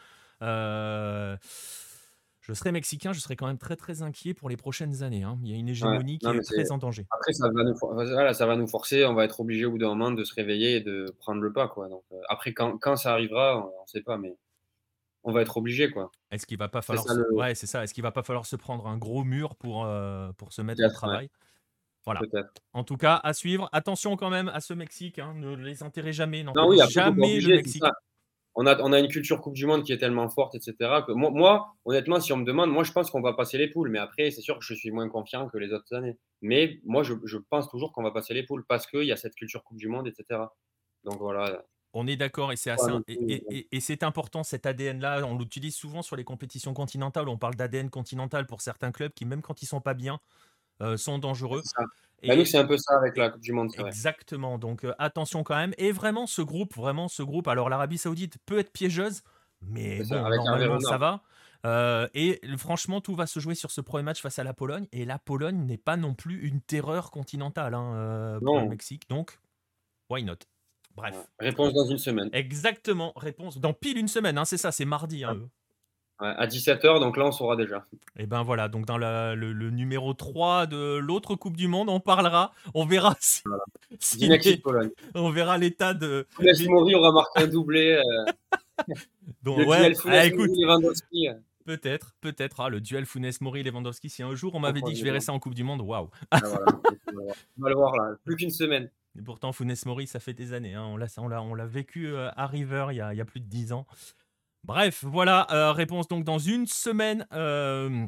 euh, 0.41 1.38
je 2.41 2.54
serais 2.54 2.72
mexicain, 2.72 3.14
je 3.14 3.20
serais 3.20 3.36
quand 3.36 3.48
même 3.48 3.58
très 3.58 3.76
très 3.76 4.02
inquiet 4.02 4.34
pour 4.34 4.50
les 4.50 4.58
prochaines 4.58 5.04
années. 5.04 5.24
hein. 5.24 5.38
Il 5.44 5.50
y 5.50 5.54
a 5.54 5.58
une 5.58 5.70
hégémonie 5.70 6.18
qui 6.20 6.30
est 6.30 6.41
très 6.41 6.72
en 6.72 6.78
danger. 6.78 7.06
Après, 7.12 7.34
ça 7.34 7.48
va, 7.54 7.64
nous, 7.64 7.76
for- 7.78 7.94
voilà, 7.94 8.34
ça 8.34 8.46
va 8.46 8.56
nous 8.56 8.68
forcer, 8.68 9.06
on 9.06 9.14
va 9.14 9.26
être 9.26 9.40
obligé 9.40 9.66
au 9.66 9.72
bout 9.72 9.78
d'un 9.78 9.90
moment 9.90 10.12
de 10.12 10.24
se 10.24 10.34
réveiller 10.34 10.78
et 10.78 10.82
de 10.82 11.06
prendre 11.20 11.41
le 11.41 11.52
pas. 11.52 11.68
Quoi. 11.68 11.90
Donc, 11.90 12.04
euh, 12.12 12.22
après, 12.30 12.54
quand, 12.54 12.78
quand 12.78 12.96
ça 12.96 13.12
arrivera, 13.14 13.58
on 13.58 13.82
ne 13.84 13.88
sait 13.88 14.02
pas, 14.02 14.18
mais 14.18 14.36
on 15.30 15.34
va 15.34 15.41
être 15.41 15.57
obligé. 15.57 15.89
Quoi. 15.91 16.11
Est-ce 16.31 16.45
qu'il 16.45 16.57
va 16.57 16.68
pas 16.68 16.81
falloir 16.81 17.06
ça, 17.06 17.14
se... 17.14 17.19
le- 17.19 17.34
ouais 17.34 17.56
c'est 17.56 17.68
ça 17.68 17.84
est-ce 17.84 17.93
qu'il 17.93 18.03
va 18.03 18.11
pas 18.11 18.23
falloir 18.23 18.45
se 18.45 18.56
prendre 18.56 18.88
un 18.88 18.97
gros 18.97 19.23
mur 19.23 19.56
pour 19.56 19.85
euh, 19.85 20.31
pour 20.34 20.51
se 20.53 20.61
mettre 20.61 20.81
au 20.81 20.88
ouais. 20.88 20.93
travail? 20.93 21.30
Voilà 22.06 22.22
en 22.73 22.84
tout 22.84 22.97
cas 22.97 23.19
à 23.23 23.34
suivre 23.34 23.69
attention 23.72 24.15
quand 24.15 24.30
même 24.30 24.49
à 24.49 24.61
ce 24.61 24.73
Mexique 24.73 25.19
hein, 25.19 25.34
ne 25.35 25.56
les 25.56 25.84
enterrez 25.84 26.14
jamais 26.14 26.43
Non, 26.43 26.53
oui, 26.68 26.80
jamais 26.89 27.39
le 27.39 27.56
Mexique. 27.56 27.84
On 28.56 28.65
a, 28.65 28.77
on 28.81 28.91
a 28.91 28.99
une 28.99 29.07
culture 29.07 29.39
Coupe 29.41 29.53
du 29.53 29.65
Monde 29.65 29.84
qui 29.84 29.93
est 29.93 29.97
tellement 29.99 30.27
forte, 30.27 30.56
etc. 30.56 30.73
Que 31.07 31.14
moi, 31.14 31.30
moi, 31.31 31.76
honnêtement, 31.85 32.19
si 32.19 32.34
on 32.34 32.38
me 32.38 32.43
demande, 32.43 32.69
moi, 32.69 32.84
je 32.84 32.91
pense 32.91 33.10
qu'on 33.10 33.22
va 33.22 33.31
passer 33.34 33.57
les 33.57 33.69
poules. 33.69 33.89
Mais 33.89 33.99
après, 33.99 34.31
c'est 34.31 34.41
sûr 34.41 34.57
que 34.57 34.65
je 34.65 34.73
suis 34.73 34.91
moins 34.91 35.07
confiant 35.07 35.47
que 35.47 35.57
les 35.57 35.72
autres 35.72 35.95
années. 35.95 36.18
Mais 36.41 36.80
moi, 36.84 37.03
je, 37.03 37.14
je 37.23 37.38
pense 37.38 37.69
toujours 37.69 37.93
qu'on 37.93 38.03
va 38.03 38.11
passer 38.11 38.34
les 38.34 38.43
poules 38.43 38.65
parce 38.68 38.85
qu'il 38.85 39.03
y 39.03 39.14
a 39.14 39.15
cette 39.15 39.35
culture 39.35 39.64
Coupe 39.64 39.77
du 39.77 39.88
Monde, 39.88 40.07
etc. 40.07 40.41
Donc 41.06 41.19
voilà. 41.19 41.64
On 41.94 42.06
est 42.07 42.16
d'accord 42.18 42.52
et 42.52 42.56
c'est 42.56 42.70
assez 42.72 42.91
Ouais, 42.91 43.02
et, 43.07 43.14
et- 43.34 43.57
et- 43.57 43.68
et 43.72 43.80
c'est 43.80 44.03
important 44.03 44.44
cet 44.44 44.66
ADN 44.66 44.99
là 44.99 45.22
on 45.26 45.38
l'utilise 45.38 45.76
souvent 45.76 46.02
sur 46.02 46.16
les 46.16 46.24
compétitions 46.24 46.74
continentales 46.74 47.28
on 47.30 47.38
parle 47.38 47.56
d'ADN 47.56 47.90
continental 47.90 48.45
pour 48.45 48.61
certains 48.61 48.91
clubs 48.91 49.11
qui 49.14 49.26
même 49.26 49.41
quand 49.41 49.61
ils 49.61 49.66
sont 49.66 49.82
pas 49.82 49.94
bien 49.95 50.20
euh, 50.82 50.98
sont 50.98 51.18
dangereux 51.20 51.61
c'est 51.64 51.76
ça. 51.76 51.84
Et- 52.22 52.28
Bah, 52.28 52.36
nous, 52.36 52.44
c'est 52.45 52.57
un 52.57 52.66
peu 52.66 52.78
ça 52.78 52.98
avec 52.98 53.16
la 53.18 53.30
Coupe 53.30 53.41
du 53.41 53.53
Monde. 53.53 53.72
Exactement. 53.78 54.57
Donc 54.57 54.84
euh, 54.84 54.94
attention 54.99 55.44
quand 55.44 55.56
même. 55.56 55.74
Et 55.78 55.94
vraiment 55.94 56.28
ce 56.28 56.41
groupe, 56.41 56.76
vraiment 56.76 57.07
ce 57.07 57.24
groupe. 57.24 57.48
Alors 57.48 57.70
l'Arabie 57.70 57.98
Saoudite 57.98 58.38
peut 58.45 58.60
être 58.60 58.74
piégeuse, 58.74 59.22
mais 59.61 60.03
ça, 60.03 60.16
bon, 60.20 60.26
Hervé 60.26 60.38
normalement 60.38 60.80
ça 60.82 60.98
va. 60.98 61.24
Euh, 61.66 62.07
et 62.14 62.41
franchement, 62.57 62.99
tout 62.99 63.16
va 63.16 63.26
se 63.26 63.40
jouer 63.40 63.56
sur 63.56 63.72
ce 63.72 63.80
premier 63.82 64.03
match 64.03 64.22
face 64.22 64.38
à 64.38 64.44
la 64.44 64.53
Pologne. 64.53 64.88
Et 64.91 65.06
la 65.06 65.18
Pologne 65.18 65.66
n'est 65.66 65.78
pas 65.78 65.95
non 65.95 66.14
plus 66.14 66.45
une 66.45 66.60
terreur 66.61 67.10
continentale 67.11 67.74
hein, 67.74 68.38
pour 68.41 68.56
Non. 68.56 68.64
le 68.64 68.70
Mexique. 68.70 69.10
Donc, 69.10 69.40
why 70.10 70.22
not? 70.24 70.40
Bref. 71.00 71.16
Ouais. 71.16 71.48
Réponse 71.48 71.74
dans 71.74 71.86
une 71.86 71.98
semaine. 71.98 72.30
Exactement. 72.34 73.14
Réponse 73.16 73.58
dans 73.60 73.74
pile 73.74 73.98
une 73.98 74.08
semaine. 74.08 74.38
hein, 74.38 74.46
c'est 74.46 74.58
ça, 74.58 74.72
c'est 74.72 74.86
mardi. 74.86 75.24
hein. 75.24 75.38
Ouais, 76.22 76.28
à 76.38 76.48
17h, 76.48 77.00
donc 77.00 77.16
là, 77.16 77.26
on 77.28 77.32
saura 77.32 77.56
déjà. 77.56 77.86
Et 78.18 78.26
ben 78.26 78.44
voilà, 78.44 78.68
donc 78.68 78.86
dans 78.86 78.98
la- 78.98 79.36
le, 79.36 79.54
le 79.54 79.70
numéro 79.70 80.14
3 80.14 80.66
de 80.68 80.98
l'autre 80.98 81.36
Coupe 81.36 81.56
du 81.56 81.70
Monde, 81.70 81.88
on 81.88 82.02
parlera, 82.02 82.52
on 82.74 82.86
verra 82.86 83.16
si, 83.22 83.42
si 84.00 84.18
Du 84.18 84.28
Mexique, 84.28 84.62
Pologne. 84.62 84.90
on 85.16 85.30
verra 85.30 85.58
l'état 85.58 85.94
de. 85.94 86.28
Funes 86.32 86.70
Mori 86.70 86.94
aura 86.96 87.14
marqué 87.14 87.44
un 87.44 87.48
doublé. 87.48 87.92
euh, 88.06 88.32
Donc, 89.44 89.60
ouais, 89.66 89.94
ah, 90.08 90.26
écoute, 90.26 90.50
euh, 90.52 91.34
Peut-être, 91.66 92.16
peut-être. 92.20 92.60
Ah, 92.62 92.70
le 92.70 92.82
duel 92.82 93.06
Funes 93.06 93.32
Mori 93.40 93.64
Lewandowski. 93.64 94.10
Si 94.10 94.22
un 94.24 94.36
jour 94.36 94.54
on 94.56 94.60
m'avait 94.60 94.82
dit 94.82 94.92
que 94.92 94.98
je 95.00 95.04
verrais 95.06 95.20
ça 95.22 95.32
en 95.34 95.40
Coupe 95.40 95.54
du 95.56 95.64
Monde, 95.64 95.82
waouh. 95.82 96.10
ah, 96.32 96.40
voilà. 96.44 96.66
On 97.58 97.62
va 97.64 97.70
le 97.70 97.76
voir 97.76 97.96
là. 97.96 98.16
Plus 98.26 98.36
qu'une 98.36 98.50
semaine. 98.50 98.90
Et 99.20 99.22
pourtant 99.22 99.52
Funes 99.52 99.76
Mori, 99.86 100.08
ça 100.08 100.22
fait 100.22 100.34
des 100.34 100.54
années. 100.54 100.76
hein. 100.76 100.86
On 101.18 101.54
l'a, 101.54 101.66
vécu 101.66 102.08
euh, 102.08 102.32
à 102.38 102.48
River 102.48 102.88
il 102.91 102.96
y 102.96 103.02
a, 103.02 103.26
plus 103.26 103.41
de 103.41 103.46
10 103.46 103.74
ans. 103.74 103.86
Bref, 104.64 105.04
voilà. 105.04 105.46
euh, 105.52 105.74
réponse 105.74 106.08
donc 106.08 106.24
dans 106.24 106.40
une 106.40 106.66
semaine. 106.66 107.28
euh, 107.34 108.08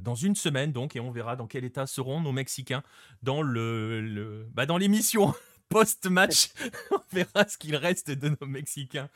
dans 0.00 0.14
une 0.14 0.34
semaine 0.34 0.70
donc 0.70 0.96
et 0.96 1.00
on 1.00 1.10
verra 1.10 1.34
dans 1.34 1.46
quel 1.46 1.64
état 1.64 1.86
seront 1.86 2.20
nos 2.20 2.32
Mexicains 2.32 2.82
dans 3.22 3.40
le, 3.40 4.46
bah, 4.52 4.66
dans 4.66 4.76
l'émission 4.76 5.32
post-match 5.70 6.50
on 6.90 7.00
verra 7.10 7.48
ce 7.48 7.56
qu'il 7.56 7.74
reste 7.74 8.10
de 8.10 8.36
nos 8.38 8.46
Mexicains 8.46 9.08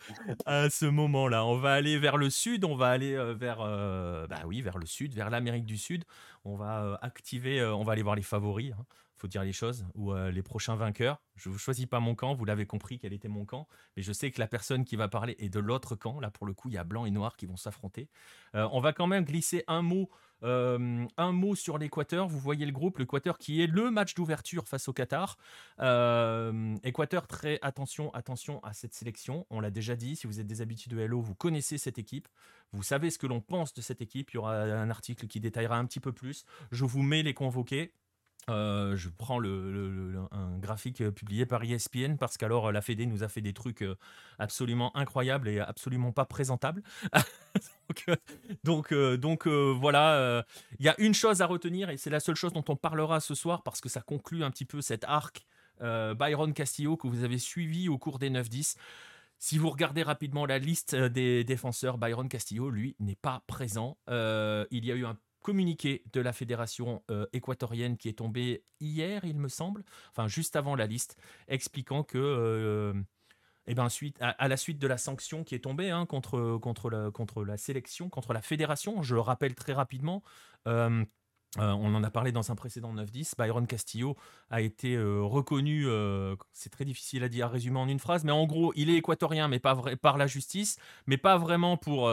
à 0.47 0.71
ce 0.71 0.87
moment-là 0.87 1.45
on 1.45 1.59
va 1.59 1.75
aller 1.75 1.99
vers 1.99 2.17
le 2.17 2.31
sud 2.31 2.65
on 2.65 2.75
va 2.75 2.89
aller 2.89 3.15
vers 3.35 3.59
bah 3.59 4.45
oui 4.47 4.63
vers 4.63 4.79
le 4.79 4.87
sud 4.87 5.13
vers 5.13 5.29
l'Amérique 5.29 5.67
du 5.67 5.77
Sud 5.77 6.05
on 6.47 6.57
va 6.57 6.99
activer 7.03 7.63
on 7.63 7.83
va 7.83 7.93
aller 7.93 8.03
voir 8.03 8.17
les 8.17 8.23
favoris 8.23 8.73
hein, 8.73 8.87
faut 9.17 9.29
dire 9.29 9.43
les 9.43 9.53
choses 9.53 9.87
ou 9.95 10.13
euh, 10.13 10.31
les 10.31 10.43
prochains 10.43 10.77
vainqueurs 10.77 11.21
je 11.37 11.49
ne 11.49 11.57
choisis 11.57 11.87
pas 11.87 12.01
mon 12.01 12.15
camp 12.15 12.35
vous 12.35 12.45
l'avez 12.45 12.67
compris 12.67 12.99
quel 12.99 13.13
était 13.13 13.29
mon 13.29 13.45
camp 13.45 13.69
mais 13.97 14.03
je 14.03 14.13
sais 14.13 14.31
que 14.31 14.41
la 14.41 14.47
personne 14.47 14.85
qui 14.85 14.97
va 14.97 15.09
parler 15.09 15.37
est 15.39 15.49
de 15.49 15.61
l'autre 15.61 15.97
camp 15.97 16.21
là 16.21 16.31
pour 16.31 16.47
le 16.47 16.55
coup 16.55 16.69
il 16.69 16.75
y 16.75 16.79
a 16.79 16.85
blanc 16.85 17.07
et 17.07 17.11
noir 17.11 17.37
qui 17.37 17.47
vont 17.47 17.57
s'affronter 17.57 18.09
euh, 18.57 18.69
on 18.73 18.81
va 18.81 18.93
quand 18.93 19.07
même 19.07 19.25
glisser 19.25 19.65
un 19.67 19.83
mot, 19.83 20.09
euh, 20.43 21.07
un 21.17 21.33
mot 21.33 21.55
sur 21.55 21.79
l'Équateur. 21.79 22.27
Vous 22.27 22.39
voyez 22.39 22.65
le 22.65 22.73
groupe, 22.73 22.99
l'Équateur 22.99 23.39
qui 23.39 23.63
est 23.63 23.67
le 23.67 23.91
match 23.91 24.15
d'ouverture 24.15 24.67
face 24.67 24.89
au 24.89 24.93
Qatar. 24.93 25.37
Équateur, 26.83 27.27
très 27.27 27.59
attention, 27.63 28.13
attention 28.15 28.63
à 28.65 28.73
cette 28.73 28.95
sélection. 28.95 29.47
On 29.51 29.61
l'a 29.61 29.71
déjà 29.71 29.95
dit, 29.95 30.17
si 30.17 30.27
vous 30.27 30.41
êtes 30.41 30.47
des 30.47 30.63
habitués 30.63 30.91
de 30.91 30.99
Hello, 30.99 31.21
vous 31.21 31.35
connaissez 31.35 31.77
cette 31.77 31.99
équipe. 31.99 32.29
Vous 32.73 32.83
savez 32.83 33.11
ce 33.11 33.19
que 33.19 33.27
l'on 33.27 33.41
pense 33.41 33.75
de 33.75 33.83
cette 33.83 34.01
équipe. 34.01 34.31
Il 34.33 34.37
y 34.37 34.39
aura 34.39 34.55
un 34.55 34.91
article 34.91 35.27
qui 35.27 35.41
détaillera 35.41 35.77
un 35.77 35.85
petit 35.85 36.01
peu 36.01 36.13
plus. 36.13 36.45
Je 36.71 36.85
vous 36.85 37.03
mets 37.03 37.23
les 37.23 37.35
convoqués. 37.35 37.93
Euh, 38.49 38.97
je 38.97 39.09
prends 39.09 39.43
un 39.43 40.59
graphique 40.59 41.01
euh, 41.01 41.11
publié 41.11 41.47
par 41.47 41.65
ESPN 41.65 42.15
parce 42.17 42.37
qu'alors 42.37 42.67
euh, 42.67 42.73
la 42.73 42.81
Fédé 42.81 43.05
nous 43.05 43.25
a 43.25 43.29
fait 43.29 43.41
des 43.41 43.53
trucs 43.53 43.85
absolument 44.39 44.97
incroyables 44.97 45.49
et 45.49 45.59
absolument 45.59 46.13
pas 46.13 46.25
présentables. 46.25 46.83
donc, 48.65 48.93
voilà, 49.49 50.45
il 50.79 50.87
y 50.87 50.89
a 50.89 50.95
une 50.99 51.15
chose 51.15 51.43
à 51.43 51.47
retenir 51.47 51.91
et 51.91 51.97
c'est 51.97 52.11
la 52.11 52.21
seule 52.21 52.37
chose 52.37 52.53
dont 52.53 52.65
on 52.69 52.77
parlera 52.77 53.21
ce 53.21 53.35
soir 53.35 53.63
parce 53.63 53.81
que 53.81 53.89
ça 53.89 54.01
conclut 54.01 54.45
un 54.45 54.51
petit 54.51 54.65
peu 54.65 54.81
cet 54.81 55.05
arc 55.05 55.47
Byron 55.81 56.53
Castillo 56.53 56.97
que 56.97 57.07
vous 57.09 57.25
avez 57.25 57.39
suivi 57.39 57.89
au 57.89 57.99
cours 57.99 58.19
des 58.19 58.31
9-10. 58.31 58.77
Si 59.39 59.59
vous 59.59 59.69
regardez 59.69 60.03
rapidement 60.03 60.47
la 60.47 60.59
liste 60.59 60.95
des 60.95 61.45
défenseurs, 61.45 61.99
Byron 61.99 62.29
Castillo, 62.29 62.71
lui, 62.71 62.97
n'est 63.01 63.17
pas 63.17 63.43
présent. 63.47 63.97
Il 64.09 64.85
y 64.85 64.93
a 64.93 64.95
eu 64.95 65.05
un 65.05 65.17
communiqué 65.47 66.03
de 66.13 66.21
la 66.21 66.33
fédération 66.33 67.05
euh, 67.09 67.25
équatorienne 67.33 67.97
qui 67.97 68.09
est 68.09 68.19
tombé 68.19 68.65
hier, 68.81 69.25
il 69.25 69.39
me 69.39 69.47
semble, 69.47 69.85
enfin 70.11 70.27
juste 70.27 70.57
avant 70.57 70.75
la 70.75 70.89
liste, 70.89 71.17
expliquant 71.47 72.03
que, 72.03 72.19
euh, 72.19 72.93
eh 73.69 73.75
ben, 73.77 73.89
suite, 73.89 74.17
à, 74.21 74.49
la 74.49 74.57
suite 74.57 74.81
de 74.81 74.89
la 74.89 74.99
sanction 74.99 75.45
qui 75.45 75.55
est 75.55 75.61
tombée 75.61 75.91
hein, 75.91 76.05
contre, 76.05 76.59
contre, 76.59 76.91
la, 76.91 77.13
contre 77.13 77.45
la 77.45 77.57
sélection, 77.57 78.09
contre 78.09 78.33
la 78.33 78.43
fédération, 78.43 79.05
je 79.05 79.15
le 79.15 79.21
rappelle 79.21 79.55
très 79.55 79.73
rapidement, 79.73 80.25
euh, 80.67 81.05
euh, 81.59 81.73
on 81.73 81.95
en 81.95 82.03
a 82.03 82.11
parlé 82.11 82.33
dans 82.33 82.51
un 82.51 82.55
précédent 82.55 82.95
9-10. 82.95 83.33
Byron 83.39 83.67
Castillo 83.67 84.17
a 84.51 84.61
été 84.61 84.95
euh, 84.95 85.23
reconnu, 85.23 85.87
euh, 85.87 86.37
c'est 86.53 86.71
très 86.71 86.85
difficile 86.85 87.25
à 87.25 87.29
dire, 87.29 87.47
à 87.47 87.49
résumer 87.49 87.79
en 87.79 87.89
une 87.89 87.99
phrase, 87.99 88.25
mais 88.25 88.33
en 88.33 88.47
gros, 88.47 88.73
il 88.77 88.91
est 88.91 88.95
équatorien, 88.95 89.49
mais 89.49 89.59
pas 89.59 89.75
vrai, 89.75 89.97
par 89.97 90.19
la 90.19 90.27
justice, 90.27 90.79
mais 91.07 91.17
pas 91.17 91.39
vraiment 91.39 91.77
pour, 91.77 92.11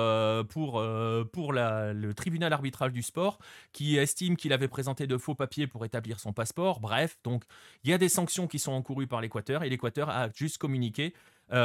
pour, 0.49 0.83
pour 1.31 1.53
le 1.53 2.11
tribunal 2.13 2.53
arbitral 2.53 2.91
du 2.91 3.01
sport, 3.01 3.39
qui 3.71 3.97
estime 3.97 4.35
qu'il 4.35 4.53
avait 4.53 4.67
présenté 4.67 5.07
de 5.07 5.17
faux 5.17 5.35
papiers 5.35 5.67
pour 5.67 5.85
établir 5.85 6.19
son 6.19 6.33
passeport. 6.33 6.79
Bref, 6.79 7.17
donc 7.23 7.43
il 7.83 7.91
y 7.91 7.93
a 7.93 7.97
des 7.97 8.09
sanctions 8.09 8.47
qui 8.47 8.59
sont 8.59 8.71
encourues 8.71 9.07
par 9.07 9.21
l'Équateur, 9.21 9.63
et 9.63 9.69
l'Équateur 9.69 10.09
a 10.09 10.29
juste 10.33 10.57
communiqué 10.57 11.13
qu'il 11.49 11.57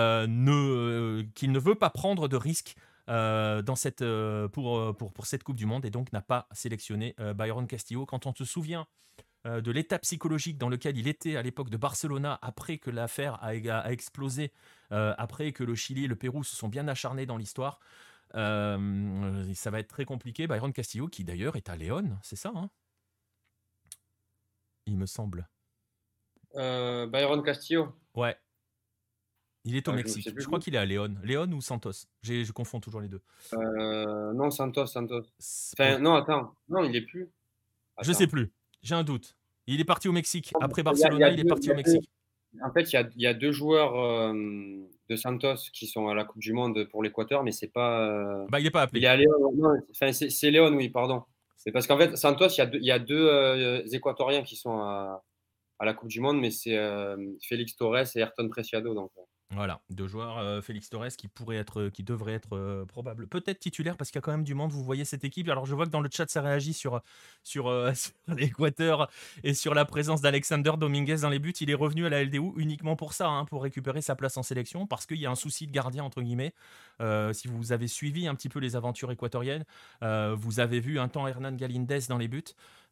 ne 1.53 1.59
veut 1.59 1.75
pas 1.75 1.91
prendre 1.91 2.29
de 2.29 2.37
risques 2.37 2.75
euh, 3.09 3.63
dans 3.63 3.77
cette, 3.77 4.03
euh, 4.03 4.49
pour, 4.49 4.79
euh, 4.79 4.93
pour, 4.93 5.13
pour 5.13 5.27
cette 5.27 5.43
Coupe 5.43 5.57
du 5.57 5.67
Monde 5.67 5.85
et 5.85 5.91
donc 5.91 6.13
n'a 6.13 6.21
pas 6.21 6.47
sélectionné 6.53 7.15
euh, 7.21 7.33
Byron 7.33 7.67
Castillo. 7.67 8.07
Quand 8.07 8.27
on 8.27 8.35
se 8.35 8.45
souvient 8.45 8.87
de 9.45 9.71
l'état 9.71 9.99
psychologique 10.01 10.59
dans 10.59 10.69
lequel 10.69 10.99
il 10.99 11.09
était 11.09 11.37
à 11.37 11.43
l'époque 11.43 11.71
de 11.71 11.79
Barcelona 11.79 12.39
après 12.43 12.77
que 12.77 12.91
l'affaire 12.91 13.35
a, 13.43 13.51
a, 13.51 13.91
explosé, 13.93 14.53
après 14.91 15.53
que 15.53 15.65
le 15.65 15.75
Chili 15.75 16.05
et 16.05 16.07
le 16.07 16.17
Pérou 16.17 16.45
se 16.45 16.55
sont 16.55 16.69
bien 16.69 16.87
acharnés 16.87 17.25
dans 17.25 17.39
l'histoire. 17.39 17.79
Ça 18.35 18.77
va 19.71 19.79
être 19.79 19.89
très 19.89 20.05
compliqué. 20.05 20.47
Byron 20.49 20.73
Castillo, 20.73 21.07
qui 21.09 21.25
d'ailleurs 21.25 21.57
est 21.57 21.71
à 21.71 21.77
Léon, 21.77 22.19
c'est 22.21 22.37
ça 22.37 22.53
hein? 22.55 22.69
Il 24.85 24.99
me 24.99 25.07
semble. 25.07 25.49
Byron 26.55 27.43
Castillo 27.43 27.95
Ouais. 28.15 28.37
Il 29.65 29.77
est 29.77 29.87
au 29.89 29.93
ah, 29.93 29.97
Mexique. 29.97 30.29
Je, 30.35 30.47
crois 30.47 30.59
qu'il 30.59 30.75
est 30.75 30.79
à 30.79 30.85
Léon. 30.85 31.15
Léon 31.23 31.51
ou 31.53 31.61
Santos? 31.61 32.07
Je 32.23 32.51
confonds 32.53 32.81
toujours 32.81 33.01
les 33.01 33.09
deux. 33.09 33.21
non, 33.53 34.51
Santos, 34.51 34.87
Santos. 34.87 35.23
non, 36.01 36.15
attends. 36.15 36.55
Non, 36.69 36.85
il 36.85 36.95
est 36.97 37.03
plus. 37.03 37.29
Je 38.03 38.13
sais 38.13 38.27
plus. 38.27 38.51
J'ai 38.83 38.95
un 38.95 39.05
doute. 39.05 39.37
Il 39.67 39.81
est 39.81 39.85
parti 39.85 40.09
au 40.09 40.13
Mexique. 40.13 40.53
Après 40.61 40.83
Barcelona, 40.83 41.31
il, 41.31 41.41
est 41.41 41.45
parti 41.45 41.71
au 41.71 41.75
Mexique. 41.75 42.09
En 42.63 42.73
fait, 42.73 42.91
il 42.93 43.11
y 43.17 43.27
a, 43.27 43.35
deux 43.35 43.53
joueurs 43.53 44.01
euh, 44.01 44.33
de 45.11 45.17
Santos 45.17 45.57
qui 45.73 45.87
sont 45.87 46.09
à 46.09 46.15
la 46.15 46.25
Coupe 46.25 46.41
du 46.41 46.53
Monde 46.53 46.85
pour 46.91 47.03
l'Équateur, 47.03 47.45
mais 47.45 47.53
c'est 47.53 47.69
pas. 47.69 48.09
Euh, 48.09 48.47
bah, 48.49 48.61
il 48.61 48.65
n'est 48.65 48.71
pas 48.71 48.83
appelé. 48.83 49.01
Il 49.01 49.05
est 49.05 49.09
à 49.09 49.17
Léon. 49.17 49.53
enfin, 49.91 50.13
c'est 50.13 50.51
Léon, 50.51 50.73
oui, 50.75 50.89
pardon. 50.89 51.23
C'est 51.57 51.73
parce 51.73 51.87
qu'en 51.87 51.99
fait, 51.99 52.17
Santos, 52.17 52.49
il 52.49 52.85
y 52.85 52.91
a 52.91 52.99
deux, 52.99 53.29
euh, 53.29 53.83
Équatoriens 53.93 54.43
qui 54.43 54.57
sont 54.57 54.79
à, 54.79 55.23
à, 55.79 55.85
la 55.85 55.93
Coupe 55.93 56.09
du 56.09 56.21
Monde, 56.21 56.41
mais 56.41 56.51
c'est 56.51 56.79
Félix 57.43 57.77
Torres 57.77 58.17
et 58.17 58.21
Ayrton 58.21 58.49
Preciado. 58.49 58.95
Donc, 58.95 59.11
voilà, 59.51 59.81
deux 59.89 60.07
joueurs, 60.07 60.37
euh, 60.37 60.61
Félix 60.61 60.91
Torres 60.91 61.09
qui 61.16 61.27
pourrait 61.27 61.57
être, 61.57 61.81
euh, 61.81 61.91
qui 61.91 62.03
devrait 62.03 62.35
être 62.35 62.55
euh, 62.55 62.85
probable, 62.85 63.27
peut-être 63.29 63.59
titulaire 63.59 63.97
parce 63.97 64.11
qu'il 64.11 64.19
y 64.19 64.20
a 64.20 64.23
quand 64.23 64.31
même 64.31 64.45
du 64.45 64.55
monde. 64.55 64.73
Vous 64.73 64.85
voyez 64.85 65.07
cette 65.07 65.25
équipe. 65.25 65.49
Alors 65.49 65.65
je 65.65 65.75
vois 65.75 65.87
que 65.87 65.91
dans 65.91 66.03
le 66.03 66.11
chat 66.12 66.29
ça 66.29 66.43
réagit 66.43 66.75
sur 66.75 67.01
l'Équateur 68.29 69.09
et 69.45 69.55
sur 69.55 69.73
la 69.73 69.87
présence 69.87 70.20
d'Alexander 70.20 70.73
Dominguez 70.79 71.16
dans 71.23 71.31
les 71.31 71.39
buts. 71.39 71.55
Il 71.62 71.70
est 71.70 71.75
revenu 71.75 72.05
à 72.05 72.11
la 72.11 72.25
LDU 72.25 72.53
uniquement 72.57 72.95
pour 72.95 73.15
ça, 73.15 73.29
hein, 73.29 73.47
pour 73.47 73.62
récupérer 73.62 74.03
sa 74.03 74.15
place 74.15 74.37
en 74.37 74.43
sélection 74.43 74.87
parce 74.87 75.07
qu'il 75.07 75.19
y 75.19 75.25
a 75.25 75.31
un 75.31 75.35
souci 75.35 75.66
de 75.66 75.73
gardien 75.73 76.05
entre 76.05 76.20
guillemets. 76.20 76.53
si 77.33 77.49
vous 77.49 77.73
avez 77.73 77.89
suivi 77.89 78.29
un 78.29 78.35
petit 78.35 78.51
peu 78.51 78.59
les 78.59 78.77
aventures 78.77 79.11
équatoriennes, 79.11 79.65
vous 80.03 80.61
avez 80.61 80.81
vu 80.81 80.99
un 80.99 81.09
temps 81.09 81.27
Hernan 81.27 81.53
Galindez 81.53 82.01
dans 82.11 82.19
les 82.19 82.29
buts. 82.29 82.45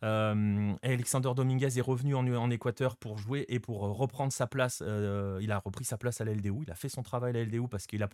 Euh, 0.05 0.75
Alexander 0.83 1.31
Dominguez 1.35 1.79
est 1.79 1.83
revenu 1.83 2.15
en, 2.15 2.51
Équateur 2.51 2.97
pour 2.97 3.19
jouer 3.19 3.45
et 3.49 3.59
pour 3.59 3.81
reprendre 3.81 4.33
sa 4.33 4.47
place. 4.47 4.83
Euh, 4.87 5.39
il 5.41 5.51
a 5.51 5.59
repris 5.59 5.85
sa 5.85 5.97
place 5.97 6.21
à 6.21 6.25
la 6.25 6.33
LDU. 6.33 6.63
Il 6.63 6.71
a 6.71 6.75
fait 6.75 6.89
son 6.89 7.03
travail 7.03 7.31
à 7.31 7.33
la 7.35 7.45
LDU 7.45 7.69
parce 7.69 7.87
qu'il 7.87 8.03
a 8.03 8.09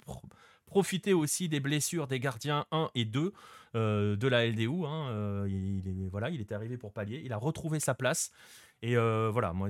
profité 0.66 1.12
aussi 1.12 1.48
des 1.48 1.60
blessures 1.60 2.06
des 2.06 2.20
gardiens 2.20 2.66
1 2.70 2.90
et 2.94 3.04
2 3.04 3.32
euh, 3.74 4.16
de 4.16 4.28
la 4.28 4.46
LDU. 4.46 4.84
Hein. 4.86 5.44
Il, 5.48 6.08
voilà, 6.10 6.30
il 6.30 6.40
était 6.40 6.54
arrivé 6.54 6.76
pour 6.76 6.92
pallier. 6.92 7.22
Il 7.24 7.32
a 7.32 7.36
retrouvé 7.36 7.80
sa 7.80 7.94
place. 7.94 8.30
Et 8.82 8.96
voilà, 8.96 9.52
moi 9.52 9.68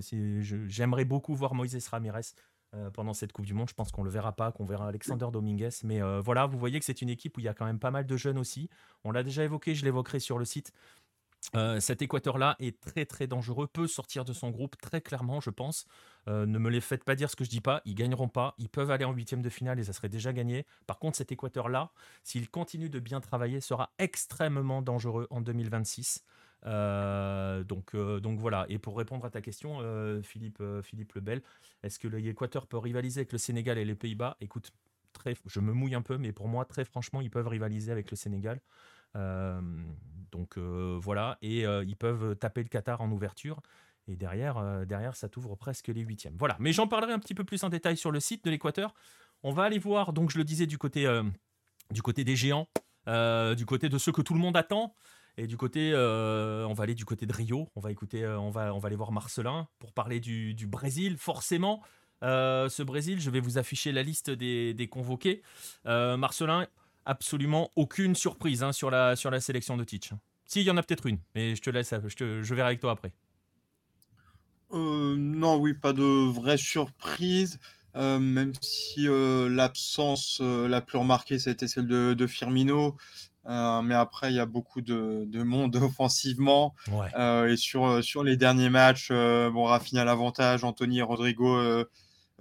j'aimerais 0.68 1.04
beaucoup 1.04 1.34
voir 1.34 1.54
Moïse 1.54 1.88
Ramirez 1.88 2.22
pendant 2.94 3.12
cette 3.12 3.32
Coupe 3.32 3.44
du 3.44 3.52
Monde. 3.52 3.68
Je 3.68 3.74
pense 3.74 3.92
qu'on 3.92 4.02
le 4.02 4.08
verra 4.08 4.32
pas, 4.32 4.52
qu'on 4.52 4.64
verra 4.64 4.88
Alexander 4.88 5.26
Dominguez. 5.30 5.68
Mais 5.84 6.00
voilà, 6.20 6.46
vous 6.46 6.58
voyez 6.58 6.78
que 6.78 6.86
c'est 6.86 7.02
une 7.02 7.10
équipe 7.10 7.36
où 7.36 7.40
il 7.40 7.44
y 7.44 7.48
a 7.48 7.52
quand 7.52 7.66
même 7.66 7.78
pas 7.78 7.90
mal 7.90 8.06
de 8.06 8.16
jeunes 8.16 8.38
aussi. 8.38 8.70
On 9.04 9.12
l'a 9.12 9.22
déjà 9.22 9.44
évoqué, 9.44 9.74
je 9.74 9.84
l'évoquerai 9.84 10.18
sur 10.18 10.38
le 10.38 10.46
site. 10.46 10.72
Euh, 11.56 11.80
cet 11.80 12.02
équateur-là 12.02 12.56
est 12.60 12.80
très 12.80 13.04
très 13.04 13.26
dangereux, 13.26 13.66
peut 13.66 13.86
sortir 13.86 14.24
de 14.24 14.32
son 14.32 14.50
groupe 14.50 14.76
très 14.80 15.00
clairement, 15.00 15.40
je 15.40 15.50
pense. 15.50 15.86
Euh, 16.28 16.46
ne 16.46 16.58
me 16.58 16.70
les 16.70 16.80
faites 16.80 17.04
pas 17.04 17.14
dire 17.14 17.28
ce 17.30 17.36
que 17.36 17.44
je 17.44 17.50
dis 17.50 17.60
pas, 17.60 17.82
ils 17.84 17.94
gagneront 17.94 18.28
pas, 18.28 18.54
ils 18.58 18.68
peuvent 18.68 18.90
aller 18.90 19.04
en 19.04 19.12
huitième 19.12 19.42
de 19.42 19.50
finale 19.50 19.78
et 19.80 19.84
ça 19.84 19.92
serait 19.92 20.08
déjà 20.08 20.32
gagné. 20.32 20.66
Par 20.86 20.98
contre, 20.98 21.16
cet 21.18 21.32
équateur-là, 21.32 21.90
s'il 22.22 22.48
continue 22.48 22.88
de 22.88 23.00
bien 23.00 23.20
travailler, 23.20 23.60
sera 23.60 23.92
extrêmement 23.98 24.82
dangereux 24.82 25.26
en 25.30 25.40
2026. 25.40 26.24
Euh, 26.64 27.64
donc, 27.64 27.94
voilà. 28.38 28.66
Et 28.68 28.78
pour 28.78 28.96
répondre 28.96 29.24
à 29.24 29.30
ta 29.30 29.40
question, 29.40 29.78
Philippe, 30.22 31.12
Lebel, 31.14 31.42
est-ce 31.82 31.98
que 31.98 32.08
l'Équateur 32.08 32.66
peut 32.66 32.78
rivaliser 32.78 33.20
avec 33.20 33.32
le 33.32 33.38
Sénégal 33.38 33.78
et 33.78 33.84
les 33.84 33.96
Pays-Bas? 33.96 34.36
Écoute, 34.40 34.72
je 35.46 35.60
me 35.60 35.72
mouille 35.72 35.94
un 35.94 36.02
peu, 36.02 36.18
mais 36.18 36.32
pour 36.32 36.48
moi, 36.48 36.64
très 36.64 36.84
franchement, 36.84 37.20
ils 37.20 37.30
peuvent 37.30 37.48
rivaliser 37.48 37.92
avec 37.92 38.10
le 38.10 38.16
Sénégal. 38.16 38.60
Euh, 39.16 39.60
donc 40.30 40.56
euh, 40.56 40.98
voilà, 41.00 41.38
et 41.42 41.66
euh, 41.66 41.84
ils 41.84 41.96
peuvent 41.96 42.36
taper 42.36 42.62
le 42.62 42.68
Qatar 42.68 43.00
en 43.00 43.10
ouverture. 43.10 43.60
Et 44.08 44.16
derrière, 44.16 44.84
derrière 44.84 45.14
ça 45.14 45.28
t'ouvre 45.28 45.54
presque 45.54 45.86
les 45.86 46.00
huitièmes. 46.00 46.34
Voilà, 46.36 46.56
mais 46.58 46.72
j'en 46.72 46.88
parlerai 46.88 47.12
un 47.12 47.20
petit 47.20 47.34
peu 47.34 47.44
plus 47.44 47.62
en 47.62 47.68
détail 47.68 47.96
sur 47.96 48.10
le 48.10 48.18
site 48.18 48.44
de 48.44 48.50
l'Équateur. 48.50 48.94
On 49.44 49.52
va 49.52 49.62
aller 49.62 49.78
voir, 49.78 50.12
donc 50.12 50.30
je 50.30 50.38
le 50.38 50.44
disais, 50.44 50.66
du 50.66 50.76
côté, 50.76 51.06
du 51.92 52.02
côté 52.02 52.24
des 52.24 52.34
géants, 52.34 52.66
du 53.06 53.64
côté 53.64 53.88
de 53.88 53.98
ceux 53.98 54.10
que 54.10 54.20
tout 54.20 54.34
le 54.34 54.40
monde 54.40 54.56
attend. 54.56 54.96
Et 55.36 55.46
du 55.46 55.56
côté, 55.56 55.94
on 55.94 56.72
va 56.72 56.82
aller 56.82 56.96
du 56.96 57.04
côté 57.04 57.26
de 57.26 57.32
Rio. 57.32 57.68
On 57.76 57.80
va 57.80 57.92
écouter, 57.92 58.26
on 58.26 58.50
va, 58.50 58.74
on 58.74 58.80
va 58.80 58.88
aller 58.88 58.96
voir 58.96 59.12
Marcelin 59.12 59.68
pour 59.78 59.92
parler 59.92 60.18
du, 60.18 60.54
du 60.54 60.66
Brésil. 60.66 61.16
Forcément, 61.16 61.80
ce 62.22 62.82
Brésil, 62.82 63.20
je 63.20 63.30
vais 63.30 63.40
vous 63.40 63.56
afficher 63.56 63.92
la 63.92 64.02
liste 64.02 64.30
des, 64.30 64.74
des 64.74 64.88
convoqués. 64.88 65.42
Marcelin, 65.84 66.66
absolument 67.04 67.70
aucune 67.76 68.14
surprise 68.14 68.62
hein, 68.62 68.72
sur, 68.72 68.90
la, 68.90 69.16
sur 69.16 69.30
la 69.30 69.40
sélection 69.40 69.76
de 69.76 69.84
Teach. 69.84 70.12
Si, 70.46 70.60
il 70.60 70.66
y 70.66 70.70
en 70.70 70.76
a 70.76 70.82
peut-être 70.82 71.06
une, 71.06 71.18
mais 71.34 71.54
je 71.54 71.62
te 71.62 71.70
laisse, 71.70 71.94
je, 72.06 72.14
te, 72.14 72.42
je 72.42 72.54
verrai 72.54 72.68
avec 72.68 72.80
toi 72.80 72.92
après. 72.92 73.12
Euh, 74.72 75.16
non, 75.16 75.56
oui, 75.56 75.74
pas 75.74 75.92
de 75.92 76.02
vraie 76.02 76.56
surprise. 76.56 77.58
Euh, 77.94 78.18
même 78.18 78.52
si 78.62 79.06
euh, 79.06 79.50
l'absence 79.50 80.40
la 80.40 80.80
plus 80.80 80.98
remarquée, 80.98 81.38
c'était 81.38 81.68
celle 81.68 81.86
de, 81.86 82.26
Firmino. 82.26 82.96
mais 83.46 83.94
après, 83.94 84.32
il 84.32 84.36
y 84.36 84.40
a 84.40 84.46
beaucoup 84.46 84.80
de, 84.80 85.24
de 85.26 85.42
monde 85.42 85.76
offensivement. 85.82 86.74
et 87.16 87.56
sur, 87.56 88.02
sur 88.02 88.24
les 88.24 88.36
derniers 88.36 88.70
matchs, 88.70 89.10
bon, 89.10 89.64
Rafinha 89.64 90.04
l'avantage, 90.04 90.64
Anthony 90.64 91.00
et 91.00 91.02
Rodrigo 91.02 91.84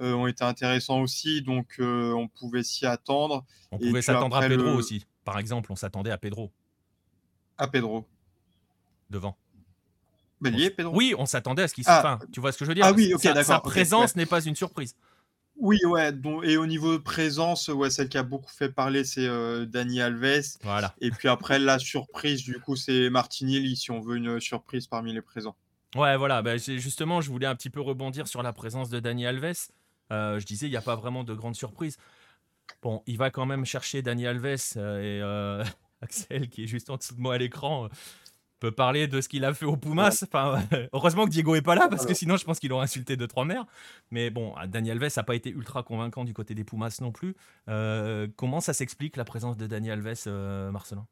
ont 0.01 0.27
été 0.27 0.43
intéressants 0.43 1.01
aussi, 1.01 1.41
donc 1.41 1.75
euh, 1.79 2.13
on 2.13 2.27
pouvait 2.27 2.63
s'y 2.63 2.85
attendre. 2.85 3.45
On 3.71 3.77
pouvait 3.77 4.01
s'attendre 4.01 4.35
à 4.35 4.47
Pedro 4.47 4.69
aussi. 4.69 5.05
Par 5.23 5.37
exemple, 5.37 5.71
on 5.71 5.75
s'attendait 5.75 6.11
à 6.11 6.17
Pedro. 6.17 6.51
À 7.57 7.67
Pedro. 7.67 8.07
Devant. 9.09 9.37
Bélier, 10.41 10.71
Pedro 10.71 10.95
Oui, 10.95 11.13
on 11.17 11.25
s'attendait 11.25 11.63
à 11.63 11.67
ce 11.67 11.75
qu'il 11.75 11.83
se. 11.83 11.89
Ah. 11.91 12.19
tu 12.31 12.39
vois 12.39 12.51
ce 12.51 12.57
que 12.57 12.65
je 12.65 12.69
veux 12.69 12.75
dire? 12.75 12.85
Ah 12.85 12.93
oui, 12.93 13.13
ok, 13.13 13.23
d'accord. 13.23 13.43
Sa 13.43 13.59
présence 13.59 14.15
n'est 14.15 14.25
pas 14.25 14.43
une 14.43 14.55
surprise. 14.55 14.95
Oui, 15.57 15.77
ouais. 15.85 16.11
et 16.43 16.57
au 16.57 16.65
niveau 16.65 16.93
de 16.93 17.03
présence, 17.03 17.67
ouais, 17.67 17.91
celle 17.91 18.09
qui 18.09 18.17
a 18.17 18.23
beaucoup 18.23 18.49
fait 18.49 18.69
parler, 18.69 19.03
c'est 19.03 19.27
euh, 19.27 19.65
Dani 19.65 20.01
Alves. 20.01 20.57
Voilà. 20.63 20.95
Et 21.01 21.11
puis 21.11 21.27
après, 21.27 21.59
la 21.59 21.77
surprise, 21.77 22.41
du 22.41 22.59
coup, 22.59 22.75
c'est 22.75 23.11
Martinelli, 23.11 23.75
si 23.75 23.91
on 23.91 23.99
veut 23.99 24.17
une 24.17 24.39
surprise 24.39 24.87
parmi 24.87 25.13
les 25.13 25.21
présents. 25.21 25.55
Ouais, 25.95 26.17
voilà. 26.17 26.41
Bah, 26.41 26.57
justement, 26.57 27.21
je 27.21 27.29
voulais 27.29 27.45
un 27.45 27.55
petit 27.55 27.69
peu 27.69 27.81
rebondir 27.81 28.27
sur 28.27 28.41
la 28.41 28.53
présence 28.53 28.89
de 28.89 28.99
Dani 28.99 29.27
Alves. 29.27 29.69
Euh, 30.11 30.39
je 30.39 30.45
disais, 30.45 30.67
il 30.67 30.71
n'y 30.71 30.77
a 30.77 30.81
pas 30.81 30.95
vraiment 30.95 31.23
de 31.23 31.33
grande 31.33 31.55
surprise. 31.55 31.97
Bon, 32.81 33.03
il 33.07 33.17
va 33.17 33.29
quand 33.31 33.45
même 33.45 33.65
chercher 33.65 34.01
Dani 34.01 34.27
Alves 34.27 34.73
euh, 34.77 34.99
et 34.99 35.21
euh, 35.21 35.63
Axel, 36.01 36.49
qui 36.49 36.63
est 36.63 36.67
juste 36.67 36.89
en 36.89 36.97
dessous 36.97 37.15
de 37.15 37.21
moi 37.21 37.35
à 37.35 37.37
l'écran, 37.37 37.89
peut 38.59 38.71
parler 38.71 39.07
de 39.07 39.21
ce 39.21 39.29
qu'il 39.29 39.45
a 39.45 39.53
fait 39.53 39.65
au 39.65 39.77
Pumas. 39.77 40.23
Enfin, 40.23 40.63
heureusement 40.93 41.25
que 41.25 41.31
Diego 41.31 41.55
est 41.55 41.61
pas 41.61 41.75
là, 41.75 41.87
parce 41.87 42.05
que 42.05 42.13
sinon, 42.13 42.37
je 42.37 42.45
pense 42.45 42.59
qu'il 42.59 42.71
aurait 42.73 42.83
insulté 42.83 43.17
deux, 43.17 43.27
trois 43.27 43.45
mères. 43.45 43.65
Mais 44.11 44.29
bon, 44.29 44.53
Dani 44.67 44.91
Alves 44.91 45.09
n'a 45.15 45.23
pas 45.23 45.35
été 45.35 45.49
ultra 45.49 45.83
convaincant 45.83 46.23
du 46.23 46.33
côté 46.33 46.53
des 46.53 46.63
Pumas 46.63 46.97
non 47.01 47.11
plus. 47.11 47.35
comment 48.35 48.59
ça 48.59 48.73
s'explique 48.73 49.17
la 49.17 49.25
présence 49.25 49.57
de 49.57 49.67
Dani 49.67 49.91
Alves, 49.91 50.27
Marcelin? 50.71 51.07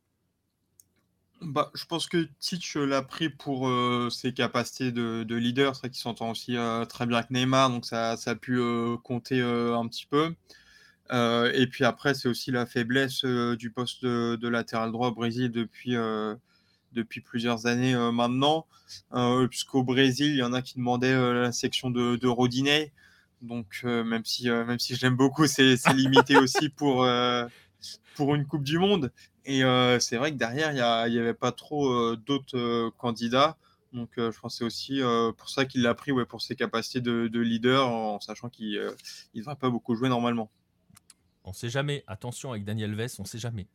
Bah, 1.42 1.72
je 1.74 1.86
pense 1.86 2.08
que 2.08 2.28
Titch 2.40 2.76
l'a 2.76 3.02
pris 3.02 3.30
pour 3.30 3.70
euh, 3.70 4.10
ses 4.10 4.34
capacités 4.34 4.92
de, 4.92 5.24
de 5.24 5.36
leader, 5.36 5.76
c'est 5.76 5.82
vrai 5.82 5.90
qu'il 5.90 6.02
s'entend 6.02 6.32
aussi 6.32 6.58
euh, 6.58 6.84
très 6.86 7.06
bien 7.06 7.18
avec 7.18 7.32
Neymar, 7.32 7.70
donc 7.70 7.86
ça, 7.86 8.18
ça 8.18 8.32
a 8.32 8.36
pu 8.36 8.60
euh, 8.60 8.98
compter 8.98 9.42
un 9.42 9.88
petit 9.88 10.06
peu. 10.06 10.36
et 11.12 11.68
puis 11.68 11.86
après, 11.86 12.14
c'est 12.14 12.28
aussi 12.28 12.52
la 12.52 12.66
faiblesse 12.66 13.24
du 13.24 13.72
poste 13.72 14.04
de, 14.06 14.48
latéral 14.48 14.92
droit 14.92 15.10
au 15.10 15.14
Brésil 15.16 15.50
depuis, 15.52 15.96
depuis 16.94 17.22
plusieurs 17.22 17.66
années 17.68 17.96
maintenant, 18.12 18.68
puisqu'au 19.50 19.84
Brésil, 19.84 20.32
il 20.32 20.38
y 20.38 20.44
en 20.44 20.54
a 20.54 20.62
qui 20.62 20.76
demandaient 20.78 21.16
la 21.34 21.52
section 21.52 21.90
de, 21.90 22.16
de 22.18 22.28
Rodinet. 22.28 22.92
Donc, 23.42 23.84
même, 23.84 24.26
si, 24.26 24.50
même 24.50 24.80
si 24.80 24.96
je 24.96 25.02
l'aime 25.02 25.16
beaucoup, 25.16 25.48
c'est 25.48 25.78
limité 25.94 26.38
aussi 26.38 26.70
pour, 26.70 27.08
pour 28.16 28.36
une 28.36 28.46
Coupe 28.46 28.64
du 28.64 28.78
Monde. 28.80 29.12
Et 29.46 29.64
euh, 29.64 30.00
c'est 30.00 30.18
vrai 30.18 30.32
que 30.32 30.38
derrière, 30.38 30.72
il 31.08 31.12
n'y 31.14 31.20
avait 31.20 31.34
pas 31.34 31.52
trop 31.52 31.92
euh, 31.92 32.16
d'autres 32.16 32.58
euh, 32.58 32.92
candidats. 32.98 33.58
Donc, 33.94 34.12
je 34.18 34.40
pense 34.40 34.54
que 34.54 34.58
c'est 34.60 34.64
aussi 34.64 35.02
pour 35.36 35.50
ça 35.50 35.66
qu'il 35.66 35.82
l'a 35.82 35.96
pris, 35.96 36.12
ouais, 36.12 36.24
pour 36.24 36.44
ses 36.44 36.56
capacités 36.56 37.02
de, 37.02 37.40
leader, 37.40 37.90
en 37.90 38.20
sachant 38.20 38.48
qu'il 38.48 38.80
ne 38.80 39.40
devrait 39.40 39.56
pas 39.56 39.72
beaucoup 39.72 39.96
jouer 39.96 40.10
normalement. 40.10 40.52
On 41.44 41.50
ne 41.50 41.56
sait 41.56 41.70
jamais. 41.70 42.04
Attention 42.06 42.52
avec 42.52 42.66
Daniel 42.66 42.94
Vess, 42.94 43.18
on 43.18 43.24
ne 43.24 43.28
sait 43.28 43.40
jamais. 43.40 43.66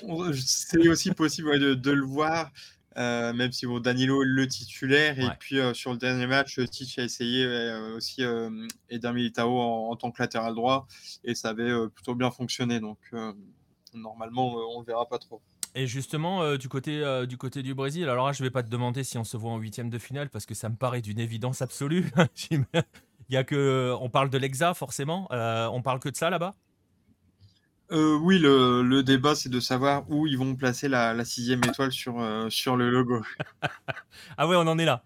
c'est 0.34 0.88
aussi 0.88 1.10
possible 1.10 1.58
de, 1.58 1.90
le 1.90 2.04
voir, 2.04 2.52
même 2.96 3.52
si 3.52 3.66
bon, 3.66 3.80
Danilo 3.80 4.22
le 4.22 4.46
titulaire. 4.46 5.18
Et 5.18 5.28
puis 5.38 5.58
sur 5.74 5.92
le 5.92 5.98
dernier 5.98 6.26
match, 6.26 6.60
Tich 6.70 6.98
a 6.98 7.04
essayé 7.04 7.46
aussi 7.94 8.22
Eder 8.90 9.12
Militao 9.12 9.58
en, 9.58 9.90
en, 9.90 9.96
tant 9.96 10.10
que 10.10 10.22
latéral 10.22 10.54
droit 10.54 10.86
et 11.24 11.34
ça 11.34 11.50
avait 11.50 11.72
plutôt 11.94 12.14
bien 12.14 12.30
fonctionné. 12.30 12.80
Donc 12.80 12.98
normalement, 13.94 14.58
euh, 14.58 14.76
on 14.76 14.80
ne 14.80 14.86
verra 14.86 15.06
pas 15.08 15.18
trop. 15.18 15.40
Et 15.74 15.86
justement, 15.86 16.56
du, 16.56 16.68
côté, 16.68 17.02
du 17.26 17.38
côté 17.38 17.62
du 17.62 17.74
Brésil, 17.74 18.08
alors 18.08 18.26
là, 18.26 18.32
je 18.32 18.42
vais 18.42 18.50
pas 18.50 18.62
te 18.62 18.68
demander 18.68 19.04
si 19.04 19.16
on 19.16 19.24
se 19.24 19.38
voit 19.38 19.50
en 19.50 19.56
huitième 19.56 19.88
de 19.88 19.98
finale 19.98 20.28
parce 20.28 20.44
que 20.44 20.54
ça 20.54 20.68
me 20.68 20.76
paraît 20.76 21.00
d'une 21.00 21.18
évidence 21.18 21.62
absolue. 21.62 22.10
Il 22.50 23.34
y 23.34 23.36
a 23.38 23.44
que, 23.44 23.96
on 24.00 24.10
parle 24.10 24.28
de 24.28 24.36
l'Exa 24.36 24.74
forcément. 24.74 25.28
on 25.30 25.80
parle 25.82 25.98
que 25.98 26.10
de 26.10 26.16
ça 26.16 26.28
là-bas? 26.28 26.54
Oui, 27.90 28.38
le, 28.38 29.02
débat, 29.02 29.34
c'est 29.34 29.48
de 29.50 29.60
savoir 29.60 30.08
où 30.10 30.26
ils 30.26 30.38
vont 30.38 30.54
placer 30.54 30.88
la, 30.88 31.24
sixième 31.24 31.62
étoile 31.64 31.92
sur, 31.92 32.14
sur 32.50 32.76
le 32.76 32.90
logo. 32.90 33.22
ah 34.36 34.48
ouais, 34.48 34.56
on 34.56 34.66
en 34.66 34.78
est 34.78 34.84
là. 34.84 35.04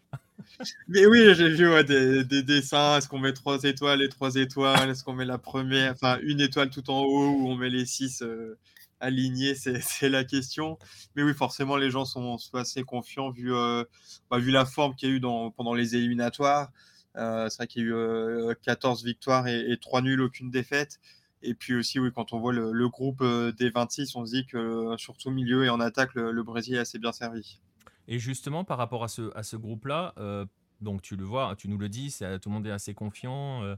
Mais 0.88 1.06
oui, 1.06 1.34
j'ai 1.34 1.48
vu 1.48 1.84
des, 1.84 2.42
dessins. 2.42 2.98
Est-ce 2.98 3.08
qu'on 3.08 3.18
met 3.18 3.32
trois 3.32 3.62
étoiles 3.62 4.02
et 4.02 4.08
trois 4.08 4.34
étoiles? 4.34 4.90
Est-ce 4.90 5.04
qu'on 5.04 5.14
met 5.14 5.24
la 5.24 5.38
première, 5.38 5.92
enfin 5.92 6.18
une 6.22 6.40
étoile 6.40 6.70
tout 6.70 6.88
en 6.90 7.00
haut 7.00 7.30
ou 7.30 7.48
on 7.48 7.56
met 7.56 7.70
les 7.70 7.86
six 7.86 8.22
euh, 8.22 8.58
alignés? 9.00 9.54
C'est 9.54 10.08
la 10.08 10.24
question. 10.24 10.78
Mais 11.14 11.22
oui, 11.22 11.34
forcément, 11.34 11.76
les 11.76 11.90
gens 11.90 12.04
sont, 12.04 12.38
assez 12.54 12.82
confiants 12.82 13.30
vu, 13.30 13.54
euh, 13.54 13.84
bah, 14.30 14.38
vu 14.38 14.50
la 14.50 14.64
forme 14.64 14.94
qu'il 14.94 15.08
y 15.08 15.12
a 15.12 15.14
eu 15.16 15.20
dans, 15.20 15.50
pendant 15.50 15.74
les 15.74 15.96
éliminatoires. 15.96 16.70
Euh, 17.16 17.48
c'est 17.48 17.56
vrai 17.58 17.66
qu'il 17.66 17.82
y 17.82 17.86
a 17.86 17.88
eu 17.88 18.54
14 18.62 19.04
victoires 19.04 19.46
et, 19.48 19.76
3 19.80 20.02
nuls, 20.02 20.20
aucune 20.20 20.50
défaite. 20.50 21.00
Et 21.46 21.54
puis 21.54 21.74
aussi, 21.74 21.98
oui, 21.98 22.10
quand 22.14 22.32
on 22.32 22.40
voit 22.40 22.52
le, 22.52 22.88
groupe 22.88 23.24
des 23.58 23.70
26, 23.70 24.16
on 24.16 24.26
se 24.26 24.32
dit 24.32 24.46
que 24.46 24.94
surtout 24.98 25.28
au 25.28 25.32
milieu 25.32 25.64
et 25.64 25.68
en 25.68 25.80
attaque, 25.80 26.14
le 26.14 26.42
Brésil 26.42 26.74
est 26.74 26.80
assez 26.80 26.98
bien 26.98 27.12
servi. 27.12 27.60
Et 28.08 28.18
justement, 28.18 28.64
par 28.64 28.78
rapport 28.78 29.04
à 29.04 29.08
ce, 29.08 29.56
groupe-là, 29.56 30.14
euh, 30.18 30.46
donc 30.80 31.02
tu 31.02 31.16
le 31.16 31.24
vois, 31.24 31.54
tu 31.56 31.68
nous 31.68 31.78
le 31.78 31.88
dis, 31.88 32.16
tout 32.18 32.48
le 32.48 32.54
monde 32.54 32.66
est 32.66 32.70
assez 32.70 32.94
confiant. 32.94 33.62
Euh, 33.62 33.76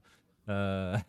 euh, 0.48 0.96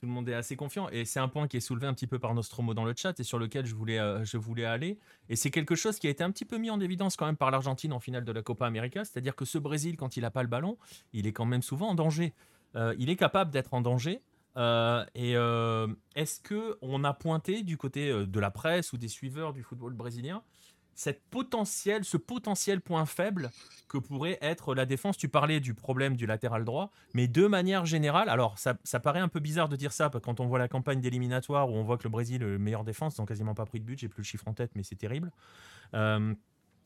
tout 0.00 0.06
le 0.06 0.12
monde 0.12 0.28
est 0.28 0.34
assez 0.34 0.56
confiant. 0.56 0.88
Et 0.90 1.04
c'est 1.04 1.20
un 1.20 1.28
point 1.28 1.48
qui 1.48 1.56
est 1.56 1.60
soulevé 1.60 1.86
un 1.86 1.94
petit 1.94 2.06
peu 2.06 2.18
par 2.18 2.34
Nostromo 2.34 2.74
dans 2.74 2.84
le 2.84 2.92
chat 2.94 3.18
et 3.18 3.22
sur 3.22 3.38
lequel 3.38 3.64
je 3.64 3.74
voulais 3.74 4.64
aller. 4.64 4.98
Et 5.28 5.36
c'est 5.36 5.50
quelque 5.50 5.74
chose 5.74 5.98
qui 5.98 6.08
a 6.08 6.10
été 6.10 6.22
un 6.24 6.30
petit 6.30 6.44
peu 6.44 6.58
mis 6.58 6.70
en 6.70 6.80
évidence 6.80 7.16
quand 7.16 7.26
même 7.26 7.36
par 7.36 7.50
l'Argentine 7.50 7.92
en 7.92 8.00
finale 8.00 8.24
de 8.24 8.32
la 8.32 8.42
Copa 8.42 8.66
América. 8.66 9.04
C'est-à-dire 9.04 9.34
que 9.34 9.44
ce 9.44 9.58
Brésil, 9.58 9.96
quand 9.96 10.16
il 10.16 10.22
n'a 10.22 10.30
pas 10.30 10.42
le 10.42 10.48
ballon, 10.48 10.76
il 11.12 11.26
est 11.26 11.32
quand 11.32 11.46
même 11.46 11.62
souvent 11.62 11.88
en 11.88 11.94
danger. 11.94 12.34
il 12.98 13.08
est 13.08 13.16
capable 13.16 13.50
d'être 13.50 13.72
en 13.72 13.80
danger. 13.80 14.20
Et 14.56 15.32
est-ce 16.14 16.40
que 16.40 16.78
on 16.82 17.04
a 17.04 17.12
pointé 17.12 17.62
du 17.62 17.76
côté 17.76 18.26
de 18.26 18.40
la 18.40 18.50
presse 18.50 18.92
ou 18.92 18.98
des 18.98 19.08
suiveurs 19.08 19.52
du 19.52 19.62
football 19.62 19.94
brésilien 19.94 20.42
cette 20.94 21.22
ce 22.02 22.16
potentiel 22.16 22.80
point 22.80 23.06
faible 23.06 23.50
que 23.88 23.98
pourrait 23.98 24.38
être 24.40 24.74
la 24.74 24.86
défense? 24.86 25.16
Tu 25.16 25.28
parlais 25.28 25.60
du 25.60 25.74
problème 25.74 26.16
du 26.16 26.26
latéral 26.26 26.64
droit, 26.64 26.90
mais 27.14 27.28
de 27.28 27.46
manière 27.46 27.86
générale, 27.86 28.28
alors 28.28 28.58
ça, 28.58 29.00
paraît 29.00 29.20
un 29.20 29.28
peu 29.28 29.40
bizarre 29.40 29.68
de 29.68 29.76
dire 29.76 29.92
ça 29.92 30.10
quand 30.22 30.40
on 30.40 30.46
voit 30.46 30.58
la 30.58 30.68
campagne 30.68 31.00
d'éliminatoire 31.00 31.70
où 31.70 31.74
on 31.74 31.82
voit 31.82 31.98
que 31.98 32.04
le 32.04 32.10
Brésil 32.10 32.40
le 32.40 32.58
meilleur 32.58 32.84
défense, 32.84 33.18
n'ont 33.18 33.26
quasiment 33.26 33.54
pas 33.54 33.66
pris 33.66 33.80
de 33.80 33.84
but, 33.84 33.98
j'ai 33.98 34.08
plus 34.08 34.22
le 34.22 34.26
chiffre 34.26 34.46
en 34.48 34.54
tête, 34.54 34.72
mais 34.74 34.82
c'est 34.82 34.96
terrible. 34.96 35.32
Euh, 35.94 36.34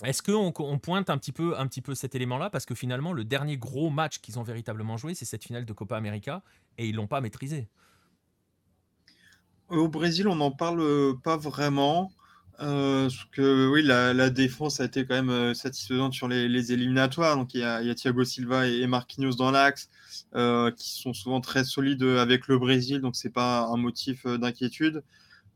est-ce 0.05 0.23
qu'on 0.23 0.53
on 0.59 0.79
pointe 0.79 1.09
un 1.11 1.19
petit, 1.19 1.33
peu, 1.33 1.59
un 1.59 1.67
petit 1.67 1.81
peu 1.81 1.95
cet 1.95 2.15
élément-là? 2.15 2.51
Parce 2.51 2.67
que 2.67 2.75
finalement, 2.75 3.13
le 3.13 3.25
dernier 3.25 3.57
gros 3.57 3.91
match 3.91 4.19
qu'ils 4.19 4.39
ont 4.39 4.43
véritablement 4.43 4.97
joué, 4.97 5.15
c'est 5.15 5.25
cette 5.25 5.45
finale 5.45 5.65
de 5.65 5.73
Copa 5.73 5.97
América, 5.97 6.43
et 6.79 6.87
ils 6.87 6.95
l'ont 6.95 7.07
pas 7.07 7.21
maîtrisé. 7.21 7.69
Au 9.69 9.89
Brésil, 9.89 10.29
on 10.29 10.37
n'en 10.37 10.51
parle 10.51 11.19
pas 11.23 11.37
vraiment. 11.37 12.13
Euh, 12.61 13.11
que 13.33 13.69
oui, 13.69 13.83
la, 13.83 14.31
défense 14.31 14.81
a 14.81 14.85
été 14.85 15.05
quand 15.07 15.15
même 15.15 15.29
euh, 15.29 15.53
satisfaisante 15.53 16.15
sur 16.15 16.29
les, 16.29 16.73
éliminatoires. 16.73 17.37
Donc 17.37 17.55
il 17.55 17.61
y, 17.61 17.65
a, 17.65 17.95
Thiago 17.95 18.25
Silva 18.25 18.67
et, 18.67 18.87
Marquinhos 18.87 19.35
dans 19.37 19.51
l'axe, 19.51 19.91
euh, 20.35 20.71
qui 20.71 20.91
sont 20.91 21.13
souvent 21.13 21.41
très 21.41 21.65
solides 21.65 22.03
avec 22.03 22.49
le 22.49 22.59
Brésil, 22.59 23.01
donc 23.01 23.17
c'est 23.17 23.31
pas 23.31 23.67
un 23.67 23.77
motif 23.77 24.27
d'inquiétude. 24.27 25.03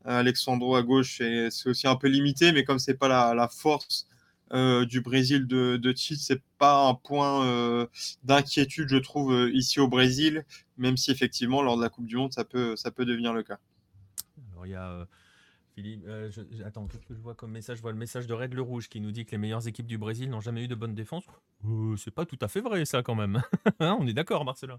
Alexandro 0.04 0.76
à 0.76 0.82
gauche, 0.82 1.18
c'est 1.18 1.68
aussi 1.68 1.86
un 1.86 1.96
peu 1.96 2.08
limité, 2.08 2.52
mais 2.52 2.64
comme 2.64 2.78
c'est 2.78 2.94
pas 2.94 3.08
la, 3.34 3.48
force 3.48 4.06
du 4.52 5.01
Brésil 5.01 5.47
de, 5.47 5.77
de 5.77 5.93
Tite, 5.93 6.18
c'est 6.18 6.43
pas 6.59 6.89
un 6.89 6.94
point 6.94 7.89
d'inquiétude, 8.24 8.89
je 8.89 8.97
trouve, 8.97 9.51
ici 9.52 9.81
au 9.81 9.89
Brésil, 9.89 10.44
même 10.77 10.97
si 10.97 11.10
effectivement 11.10 11.62
lors 11.62 11.77
de 11.77 11.82
la 11.82 11.89
Coupe 11.89 12.06
du 12.06 12.16
Monde, 12.16 12.32
ça 12.32 12.44
peut, 12.44 12.77
ça 12.77 12.90
peut 12.90 13.05
devenir 13.05 13.32
le 13.32 13.43
cas. 13.43 13.59
Alors 14.52 14.66
il 14.66 14.72
y 14.72 14.74
a 14.74 15.06
euh, 16.06 16.31
attends, 16.64 16.86
qu'est-ce 16.86 17.06
que 17.06 17.14
je 17.14 17.20
vois 17.20 17.35
comme 17.35 17.51
message? 17.51 17.78
Je 17.78 17.82
vois 17.82 17.93
le 17.93 17.98
message 17.98 18.27
de 18.27 18.35
Red 18.35 18.55
Le 18.55 18.62
Rouge 18.62 18.89
qui 18.89 19.01
nous 19.01 19.12
dit 19.12 19.24
que 19.24 19.32
les 19.32 19.39
meilleures 19.39 19.66
équipes 19.66 19.86
du 19.86 19.98
Brésil 19.98 20.28
n'ont 20.28 20.40
jamais 20.40 20.64
eu 20.64 20.68
de 20.68 20.74
bonne 20.74 20.94
défense. 20.94 21.24
Euh, 21.64 21.97
c'est 21.97 22.10
pas 22.10 22.24
tout 22.24 22.39
à 22.40 22.48
fait 22.48 22.60
vrai, 22.60 22.85
ça, 22.85 23.02
quand 23.02 23.14
même. 23.14 23.43
Hein, 23.81 23.97
on 23.98 24.06
est 24.06 24.12
d'accord, 24.12 24.44
Marcelin 24.44 24.78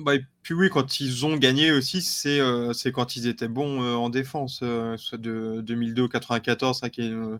bah, 0.00 0.14
et 0.16 0.24
puis 0.42 0.54
oui, 0.54 0.68
quand 0.70 1.00
ils 1.00 1.26
ont 1.26 1.36
gagné 1.36 1.72
aussi, 1.72 2.02
c'est 2.02 2.40
euh, 2.40 2.72
quand 2.92 3.16
ils 3.16 3.26
étaient 3.26 3.48
bons 3.48 3.80
en 3.80 4.10
défense. 4.10 4.62
soit 4.96 5.18
de 5.18 5.60
2002 5.62 6.08
94, 6.08 6.78
ça 6.78 6.90
qui 6.90 7.02
est 7.02 7.08
une, 7.08 7.38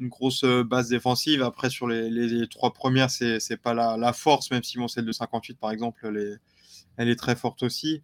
grosse 0.00 0.44
base 0.44 0.88
défensive. 0.88 1.42
Après, 1.42 1.70
sur 1.70 1.86
les, 1.88 2.48
trois 2.48 2.72
premières, 2.72 3.10
c'est 3.10 3.60
pas 3.62 3.74
la, 3.74 4.12
force, 4.12 4.50
même 4.50 4.62
si 4.62 4.78
bon, 4.78 4.88
celle 4.88 5.04
de 5.04 5.12
58, 5.12 5.58
par 5.58 5.70
exemple, 5.70 6.10
elle 6.96 7.08
est 7.08 7.16
très 7.16 7.36
forte 7.36 7.62
aussi. 7.62 8.02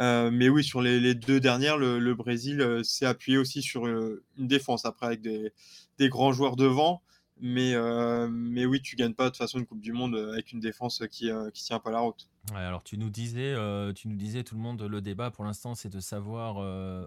Euh, 0.00 0.30
mais 0.32 0.48
oui, 0.48 0.64
sur 0.64 0.82
les, 0.82 1.14
deux 1.14 1.40
dernières, 1.40 1.78
le, 1.78 2.14
Brésil 2.14 2.60
euh, 2.60 2.82
s'est 2.82 3.06
appuyé 3.06 3.38
aussi 3.38 3.62
sur 3.62 3.86
euh, 3.86 4.24
une 4.38 4.48
défense, 4.48 4.84
après 4.84 5.06
avec 5.06 5.20
des, 5.20 5.52
grands 6.08 6.32
joueurs 6.32 6.56
devant. 6.56 7.02
Mais, 7.40 7.74
mais 8.30 8.64
oui, 8.64 8.80
tu 8.80 8.96
gagnes 8.96 9.14
pas 9.14 9.24
de 9.24 9.28
toute 9.30 9.38
façon 9.38 9.58
une 9.58 9.66
Coupe 9.66 9.80
du 9.80 9.92
Monde 9.92 10.14
avec 10.14 10.52
une 10.52 10.60
défense 10.60 11.02
qui 11.10 11.26
ne 11.26 11.50
tient 11.50 11.80
pas 11.80 11.90
la 11.90 11.98
route. 11.98 12.28
alors 12.54 12.84
tu 12.84 12.96
nous 12.96 13.10
disais, 13.10 13.54
tu 13.94 14.08
nous 14.08 14.16
disais 14.16 14.44
tout 14.44 14.54
le 14.54 14.60
monde, 14.60 14.80
le 14.82 15.00
débat 15.00 15.30
pour 15.30 15.44
l'instant, 15.44 15.74
c'est 15.74 15.90
de 15.90 16.00
savoir 16.00 16.58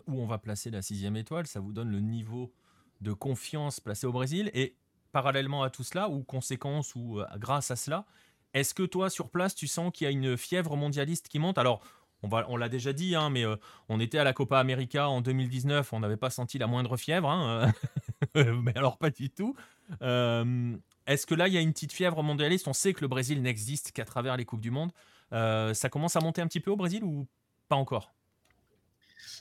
où 0.06 0.22
on 0.22 0.28
va 0.28 0.38
placer 0.38 0.70
la 0.70 0.82
sixième 0.82 1.16
étoile. 1.16 1.48
Ça 1.48 1.60
vous 1.60 1.72
donne 1.72 1.90
le 1.90 2.02
niveau 2.02 2.52
de 3.00 3.14
confiance 3.14 3.80
placé 3.80 4.06
au 4.06 4.12
Brésil. 4.12 4.52
Et 4.54 4.76
parallèlement 5.14 5.64
à 5.64 5.70
tout 5.70 5.84
cela, 5.84 6.10
ou 6.10 6.24
conséquence, 6.24 6.94
ou 6.96 7.22
grâce 7.38 7.72
à 7.72 7.78
cela, 7.78 8.06
est-ce 8.54 8.74
que 8.74 8.84
toi, 8.84 9.10
sur 9.10 9.30
place, 9.30 9.56
tu 9.56 9.68
sens 9.68 9.92
qu'il 9.94 10.06
y 10.06 10.08
a 10.08 10.12
une 10.12 10.38
fièvre 10.38 10.76
mondialiste 10.76 11.28
qui 11.28 11.40
monte? 11.40 11.58
Alors, 11.58 11.82
on, 12.24 12.58
l'a 12.58 12.70
déjà 12.70 12.94
dit, 12.94 13.16
hein, 13.16 13.30
mais 13.30 13.46
euh, 13.46 13.56
on 13.90 14.00
était 14.00 14.18
à 14.18 14.24
la 14.24 14.34
Copa 14.34 14.60
América 14.60 15.10
en 15.10 15.22
2019, 15.22 15.94
on 15.94 16.00
n'avait 16.00 16.18
pas 16.18 16.30
senti 16.30 16.58
la 16.58 16.66
moindre 16.66 16.98
fièvre, 16.98 17.30
hein, 17.30 17.72
euh, 18.36 18.54
mais 18.64 18.76
alors 18.76 18.98
pas 18.98 19.10
du 19.10 19.30
tout. 19.30 19.56
Euh, 20.02 20.76
est-ce 21.06 21.26
que 21.26 21.36
là, 21.36 21.48
il 21.48 21.54
y 21.54 21.58
a 21.58 21.62
une 21.62 21.74
petite 21.74 21.94
fièvre 21.94 22.22
mondialiste? 22.24 22.68
On 22.68 22.74
sait 22.74 22.94
que 22.94 23.02
le 23.02 23.08
Brésil 23.08 23.42
n'existe 23.42 23.92
qu'à 23.92 24.06
travers 24.06 24.38
les 24.38 24.46
Coupes 24.46 24.62
du 24.62 24.72
Monde. 24.72 24.92
ça 25.32 25.90
commence 25.90 26.16
à 26.16 26.20
monter 26.20 26.42
un 26.42 26.48
petit 26.48 26.60
peu 26.60 26.72
au 26.72 26.76
Brésil 26.78 27.04
ou 27.04 27.28
pas 27.70 27.76
encore? 27.76 28.14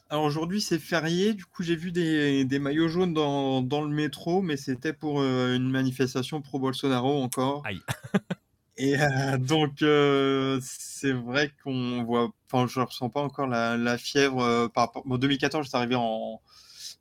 Alors 0.09 0.23
aujourd'hui 0.23 0.61
c'est 0.61 0.79
férié, 0.79 1.35
du 1.35 1.45
coup 1.47 1.65
j'ai 1.65 1.75
vu 1.75 1.91
des, 1.91 2.59
maillots 2.61 2.87
jaunes 2.87 3.13
dans, 3.13 3.61
le 3.61 3.89
métro, 3.89 4.41
mais 4.41 4.57
c'était 4.57 4.93
pour 4.93 5.21
une 5.21 5.69
manifestation 5.69 6.41
pro 6.41 6.61
Bolsonaro 6.61 7.21
encore. 7.21 7.63
Aïe. 7.67 7.81
Et 8.79 9.01
euh, 9.01 9.39
donc, 9.39 9.83
euh, 9.83 10.59
c'est 10.63 11.13
vrai 11.13 11.51
qu'on 11.65 12.05
voit, 12.05 12.31
enfin, 12.51 12.67
je 12.67 12.81
ressens 12.81 13.09
pas 13.09 13.23
encore 13.23 13.47
la, 13.47 13.99
fièvre. 13.99 14.41
Euh, 14.41 14.69
par 14.69 14.87
rapport, 14.87 15.03
bon, 15.07 15.17
2014, 15.17 15.65
j'étais 15.65 15.77
arrivé 15.77 15.95
en, 15.95 16.43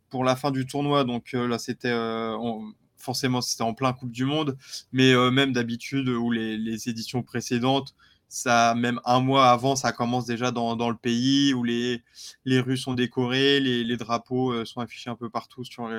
pour 0.09 0.23
la 0.23 0.35
fin 0.35 0.51
du 0.51 0.65
tournoi, 0.65 1.03
donc 1.03 1.33
là, 1.33 1.59
c'était 1.59 1.93
forcément, 3.05 3.41
c'était 3.41 3.63
en 3.63 3.73
plein 3.73 3.93
Coupe 3.93 4.11
du 4.11 4.25
Monde, 4.25 4.57
mais 4.91 5.13
même 5.31 5.53
d'habitude, 5.53 6.09
ou 6.09 6.31
les, 6.31 6.89
éditions 6.89 7.23
précédentes, 7.23 7.95
ça, 8.27 8.75
même 8.75 8.99
un 9.05 9.19
mois 9.19 9.49
avant, 9.51 9.75
ça 9.75 9.91
commence 9.91 10.25
déjà 10.25 10.51
dans, 10.51 10.89
le 10.89 10.97
pays, 10.97 11.53
où 11.53 11.63
les, 11.63 12.03
les 12.43 12.59
rues 12.59 12.77
sont 12.77 12.93
décorées, 12.93 13.59
les, 13.59 13.83
les 13.83 13.97
drapeaux 13.97 14.65
sont 14.65 14.81
affichés 14.81 15.09
un 15.09 15.15
peu 15.15 15.29
partout 15.29 15.63
sur 15.63 15.89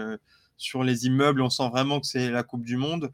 sur 0.57 0.83
les 0.83 1.07
immeubles. 1.07 1.43
On 1.43 1.51
sent 1.51 1.69
vraiment 1.69 2.01
que 2.01 2.07
c'est 2.07 2.31
la 2.31 2.43
Coupe 2.43 2.65
du 2.65 2.77
Monde. 2.77 3.13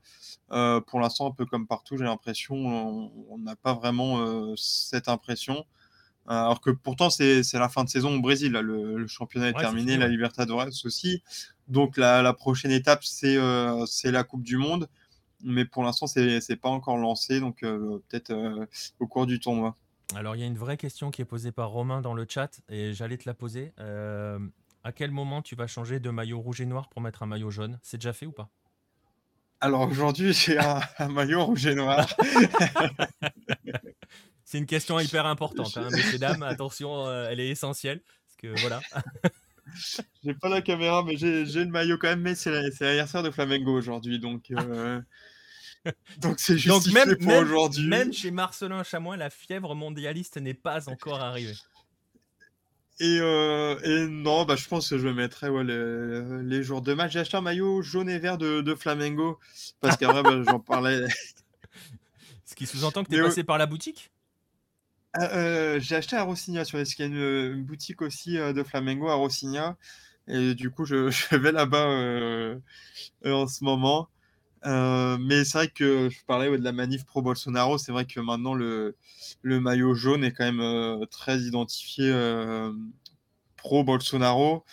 Euh, 0.53 0.81
pour 0.81 1.01
l'instant, 1.01 1.29
un 1.29 1.33
peu 1.33 1.47
comme 1.47 1.67
partout, 1.67 1.97
j'ai 1.97 2.05
l'impression, 2.05 2.57
on 2.57 3.39
n'a 3.39 3.57
pas 3.57 3.75
vraiment 3.75 4.21
euh, 4.21 4.55
cette 4.57 5.09
impression. 5.09 5.65
Euh, 6.29 6.35
alors 6.35 6.61
que 6.61 6.71
pourtant, 6.71 7.11
c'est 7.11 7.43
la 7.55 7.69
fin 7.69 7.85
de 7.85 7.89
saison 7.89 8.17
au 8.17 8.21
Brésil. 8.21 8.53
Le, 8.53 9.07
championnat 9.07 9.49
est 9.49 9.55
terminé, 9.55 9.97
la 9.97 10.09
Libertadores 10.09 10.69
aussi. 10.85 11.23
Donc 11.69 11.97
la, 11.97 12.33
prochaine 12.33 12.71
étape, 12.71 13.05
c'est 13.05 13.37
la 13.37 14.25
Coupe 14.25 14.43
du 14.43 14.57
Monde. 14.57 14.89
Mais 15.45 15.65
pour 15.65 15.83
l'instant, 15.83 16.07
c'est 16.07 16.39
n'est 16.49 16.57
pas 16.57 16.69
encore 16.69 16.97
lancé. 16.97 17.41
Donc 17.41 17.61
peut-être 17.61 18.33
au 19.01 19.07
cours 19.07 19.27
du 19.27 19.41
tournoi. 19.41 19.77
Alors, 20.15 20.37
il 20.37 20.41
y 20.41 20.45
a 20.45 20.47
une 20.47 20.59
vraie 20.59 20.77
question 20.77 21.11
qui 21.11 21.23
est 21.23 21.27
posée 21.27 21.53
par 21.53 21.71
Romain 21.71 22.03
dans 22.03 22.15
le 22.15 22.27
chat 22.29 22.61
et 22.69 22.93
j'allais 22.93 23.17
te 23.17 23.29
la 23.29 23.35
poser 23.35 23.73
à 24.85 24.93
quel 24.93 25.11
moment 25.11 25.43
tu 25.43 25.55
vas 25.55 25.67
changer 25.67 26.01
de 26.01 26.11
maillot 26.11 26.41
rouge 26.41 26.61
et 26.61 26.67
noir 26.67 26.89
pour 26.89 27.01
mettre 27.01 27.23
un 27.23 27.27
maillot 27.27 27.51
jaune? 27.51 27.79
C'est 27.83 27.99
déjà 27.99 28.13
fait 28.13 28.27
ou 28.27 28.33
pas? 28.33 28.49
Alors 29.61 29.83
aujourd'hui, 29.83 30.33
j'ai 30.33 30.59
un, 30.59 31.09
maillot 31.09 31.45
rouge 31.45 31.67
et 31.67 31.75
noir. 31.75 32.07
c'est 34.53 34.59
une 34.59 34.67
question 34.67 35.01
hyper 35.01 35.25
importante, 35.25 35.79
hein, 35.79 35.89
messieurs 35.91 36.19
dames. 36.19 36.43
Attention, 36.43 37.07
euh, 37.07 37.29
elle 37.31 37.41
est 37.41 37.49
essentielle. 37.49 38.03
Parce 38.03 38.37
que 38.37 38.61
voilà. 38.61 38.83
j'ai 40.23 40.35
pas 40.35 40.51
la 40.51 40.61
caméra, 40.61 41.03
mais 41.03 41.17
j'ai 41.17 41.45
le 41.45 41.71
maillot 41.71 41.97
quand 41.97 42.09
même. 42.09 42.21
Mais 42.21 42.35
c'est 42.35 42.51
l'anniversaire 42.51 43.23
de 43.23 43.31
Flamengo 43.31 43.73
aujourd'hui, 43.73 44.19
donc. 44.19 44.51
Euh, 44.51 45.01
donc 46.19 46.39
c'est 46.39 46.59
juste 46.59 46.93
même, 46.93 47.17
pour 47.17 47.33
aujourd'hui. 47.33 47.89
Même 47.89 48.13
chez 48.13 48.31
Marcelin 48.31 48.83
Chamois, 48.83 49.17
la 49.17 49.31
fièvre 49.31 49.75
mondialiste 49.75 50.37
n'est 50.37 50.53
pas 50.53 50.87
encore 50.91 51.23
arrivée. 51.23 51.57
Et, 53.01 53.21
euh, 53.21 53.79
et, 53.85 54.07
non, 54.07 54.45
bah, 54.45 54.57
je 54.57 54.69
pense 54.69 54.91
que 54.91 54.99
je 54.99 55.09
mettrais 55.09 55.49
ouais, 55.49 55.65
les, 55.65 56.43
les, 56.43 56.63
jours 56.63 56.83
de 56.83 56.93
match. 56.93 57.13
J'ai 57.13 57.21
acheté 57.21 57.39
un 57.39 57.41
maillot 57.41 57.81
jaune 57.81 58.11
et 58.11 58.19
vert 58.19 58.37
de, 58.37 58.61
de 58.61 58.75
Flamengo 58.75 59.39
parce 59.81 59.97
qu'après, 59.97 60.23
bah, 60.23 60.43
j'en 60.47 60.61
parlais. 60.61 61.07
Ce 62.45 62.55
qui 62.55 62.67
sous-entend 62.67 63.03
que 63.03 63.09
tu 63.09 63.17
es 63.17 63.23
passé 63.23 63.45
par 63.45 63.57
la 63.57 63.65
boutique? 63.65 64.11
Euh, 65.19 65.77
euh, 65.77 65.81
J'ai 65.81 65.97
acheté 65.97 66.17
à 66.17 66.23
Rossigna, 66.23 66.65
sur 66.65 66.79
qu'il 66.83 67.01
y 67.01 67.03
a 67.03 67.07
une, 67.07 67.55
une, 67.55 67.65
boutique 67.65 68.03
aussi 68.03 68.37
de 68.37 68.63
Flamengo 68.63 69.09
à 69.09 69.15
Rossigna. 69.15 69.77
Et 70.29 70.55
du 70.55 70.71
coup, 70.71 70.85
je, 70.85 71.11
vais 71.37 71.53
là-bas 71.53 72.59
en 73.25 73.47
ce 73.47 73.65
moment. 73.65 74.09
Euh, 74.65 75.19
mais 75.19 75.45
c'est 75.45 75.59
vrai 75.59 75.69
que 75.69 76.09
je 76.11 76.25
parlais 76.25 76.57
de 76.57 76.65
la 76.65 76.73
manif 76.73 77.05
pro-Bolsonaro. 77.05 77.79
C'est 77.79 77.93
vrai 77.93 78.05
que 78.05 78.21
maintenant, 78.21 78.55
le, 78.55 78.97
le, 79.43 79.61
maillot 79.61 79.95
jaune 79.95 80.25
est 80.25 80.33
quand 80.33 80.45
même 80.45 80.61
euh, 80.61 81.05
très 81.07 81.39
identifié 81.41 82.11
euh, 82.13 82.73
pro-Bolsonaro. 83.57 84.65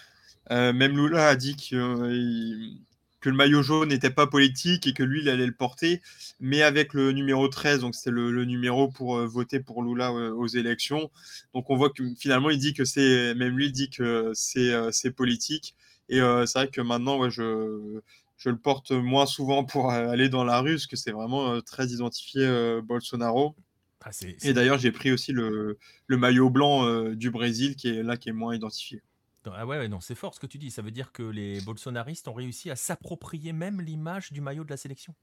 même 0.50 0.98
Lula 0.98 1.30
a 1.30 1.36
dit 1.36 1.56
que, 1.56 2.74
que 3.22 3.30
le 3.30 3.36
maillot 3.36 3.62
jaune 3.62 3.90
n'était 3.90 4.10
pas 4.10 4.28
politique 4.28 4.88
et 4.88 4.94
que 4.94 5.04
lui, 5.04 5.22
il 5.22 5.30
allait 5.30 5.46
le 5.46 5.54
porter, 5.54 6.02
mais 6.40 6.62
avec 6.62 6.94
le 6.94 7.12
numéro 7.12 7.48
13, 7.48 7.82
donc 7.82 7.96
c'était 7.96 8.12
le, 8.12 8.32
le, 8.32 8.46
numéro 8.46 8.88
pour 8.88 9.20
voter 9.28 9.60
pour 9.60 9.84
Lula 9.84 10.12
aux 10.12 10.48
élections. 10.48 11.12
Donc 11.54 11.70
on 11.70 11.76
voit 11.76 11.90
que 11.90 12.04
finalement, 12.18 12.50
il 12.50 12.60
dit 12.60 12.74
que 12.74 12.86
c'est, 12.86 13.36
même 13.36 13.58
lui, 13.58 13.68
il 13.68 13.72
dit 13.72 13.90
que 13.90 14.32
c'est 14.34 15.12
politique. 15.12 15.76
Et 16.08 16.20
c'est 16.46 16.60
vrai 16.60 16.68
que 16.70 16.82
maintenant, 16.82 17.20
ouais, 17.20 17.30
je 17.30 18.02
je 18.40 18.50
le 18.50 18.58
porte 18.58 18.92
moins 18.92 19.26
souvent 19.26 19.66
pour 19.66 19.92
euh, 19.92 20.08
aller 20.10 20.30
dans 20.30 20.46
la 20.46 20.62
rue, 20.62 20.76
parce 20.76 20.88
que 20.88 20.96
c'est 20.96 21.12
vraiment 21.12 21.52
euh, 21.52 21.60
très 21.60 21.88
identifié 21.88 22.46
euh, 22.46 22.82
Bolsonaro. 22.82 23.56
Ah, 24.02 24.12
Et 24.44 24.54
d'ailleurs, 24.54 24.80
j'ai 24.80 24.94
pris 24.94 25.12
aussi 25.12 25.34
le, 25.34 25.78
le 26.08 26.18
maillot 26.18 26.50
blanc 26.50 27.04
du 27.12 27.32
Brésil, 27.32 27.76
qui 27.76 27.90
est 27.90 28.02
là, 28.02 28.16
qui 28.16 28.30
est 28.30 28.34
moins 28.34 28.56
identifié. 28.56 29.02
Ah 29.46 29.66
ouais, 29.66 29.88
non, 29.88 30.00
c'est 30.00 30.16
fort 30.16 30.34
ce 30.34 30.40
que 30.40 30.48
tu 30.48 30.58
dis. 30.58 30.72
Ça 30.72 30.82
veut 30.82 30.92
dire 30.92 31.12
que 31.12 31.24
les 31.24 31.62
bolsonaristes 31.62 32.28
ont 32.28 32.34
réussi 32.34 32.70
à 32.70 32.76
s'approprier 32.76 33.54
même 33.54 33.82
l'image 33.82 34.32
du 34.32 34.42
maillot 34.42 34.64
de 34.64 34.70
la 34.70 34.78
sélection. 34.78 35.16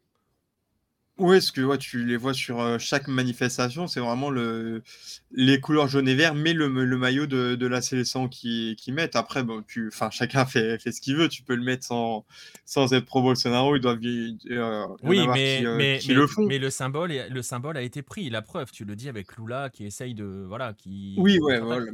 Oui, 1.19 1.37
parce 1.37 1.51
que 1.51 1.63
ouais, 1.63 1.79
tu 1.79 2.05
les 2.05 2.19
vois 2.19 2.35
sur 2.35 2.61
euh, 2.61 2.77
chaque 2.79 3.09
manifestation, 3.09 3.87
c'est 3.87 4.01
vraiment 4.01 4.29
le, 4.29 4.83
les 5.31 5.61
couleurs 5.61 5.89
jaune 5.89 6.09
et 6.09 6.15
vert, 6.15 6.35
mais 6.35 6.53
le, 6.53 6.69
le 6.69 6.99
maillot 6.99 7.27
de, 7.27 7.55
de 7.55 7.67
la 7.67 7.81
sélection 7.81 8.29
qui, 8.29 8.77
qui 8.79 8.93
mettent. 8.93 9.17
Après, 9.17 9.43
bon, 9.43 9.63
tu, 9.67 9.91
chacun 10.11 10.45
fait, 10.47 10.79
fait 10.79 10.93
ce 10.93 11.01
qu'il 11.01 11.17
veut. 11.17 11.29
Tu 11.29 11.43
peux 11.43 11.55
le 11.55 11.63
mettre 11.63 11.87
sans, 11.87 12.27
sans 12.67 12.93
être 12.93 13.07
pro 13.07 13.23
Bolsonaro. 13.23 13.77
Ils 13.77 13.81
doivent 13.81 14.01
euh, 14.05 14.87
oui, 15.05 15.27
mais, 15.29 15.59
qui, 15.59 15.67
euh, 15.67 15.77
mais, 15.79 16.01
mais, 16.07 16.15
le 16.15 16.27
font. 16.27 16.47
Mais 16.47 16.59
le 16.59 16.69
symbole, 16.69 17.11
le 17.31 17.43
symbole 17.43 17.79
a 17.79 17.83
été 17.83 18.03
pris. 18.03 18.29
La 18.29 18.43
preuve, 18.43 18.71
tu 18.71 18.85
le 18.85 18.95
dis 18.95 19.09
avec 19.09 19.39
Lula 19.39 19.71
qui 19.71 19.87
essaye 19.87 20.15
de 20.15 20.45
voilà, 20.47 20.75
qui. 20.75 21.15
Oui, 21.17 21.39
ouais, 21.39 21.61
voilà. 21.61 21.87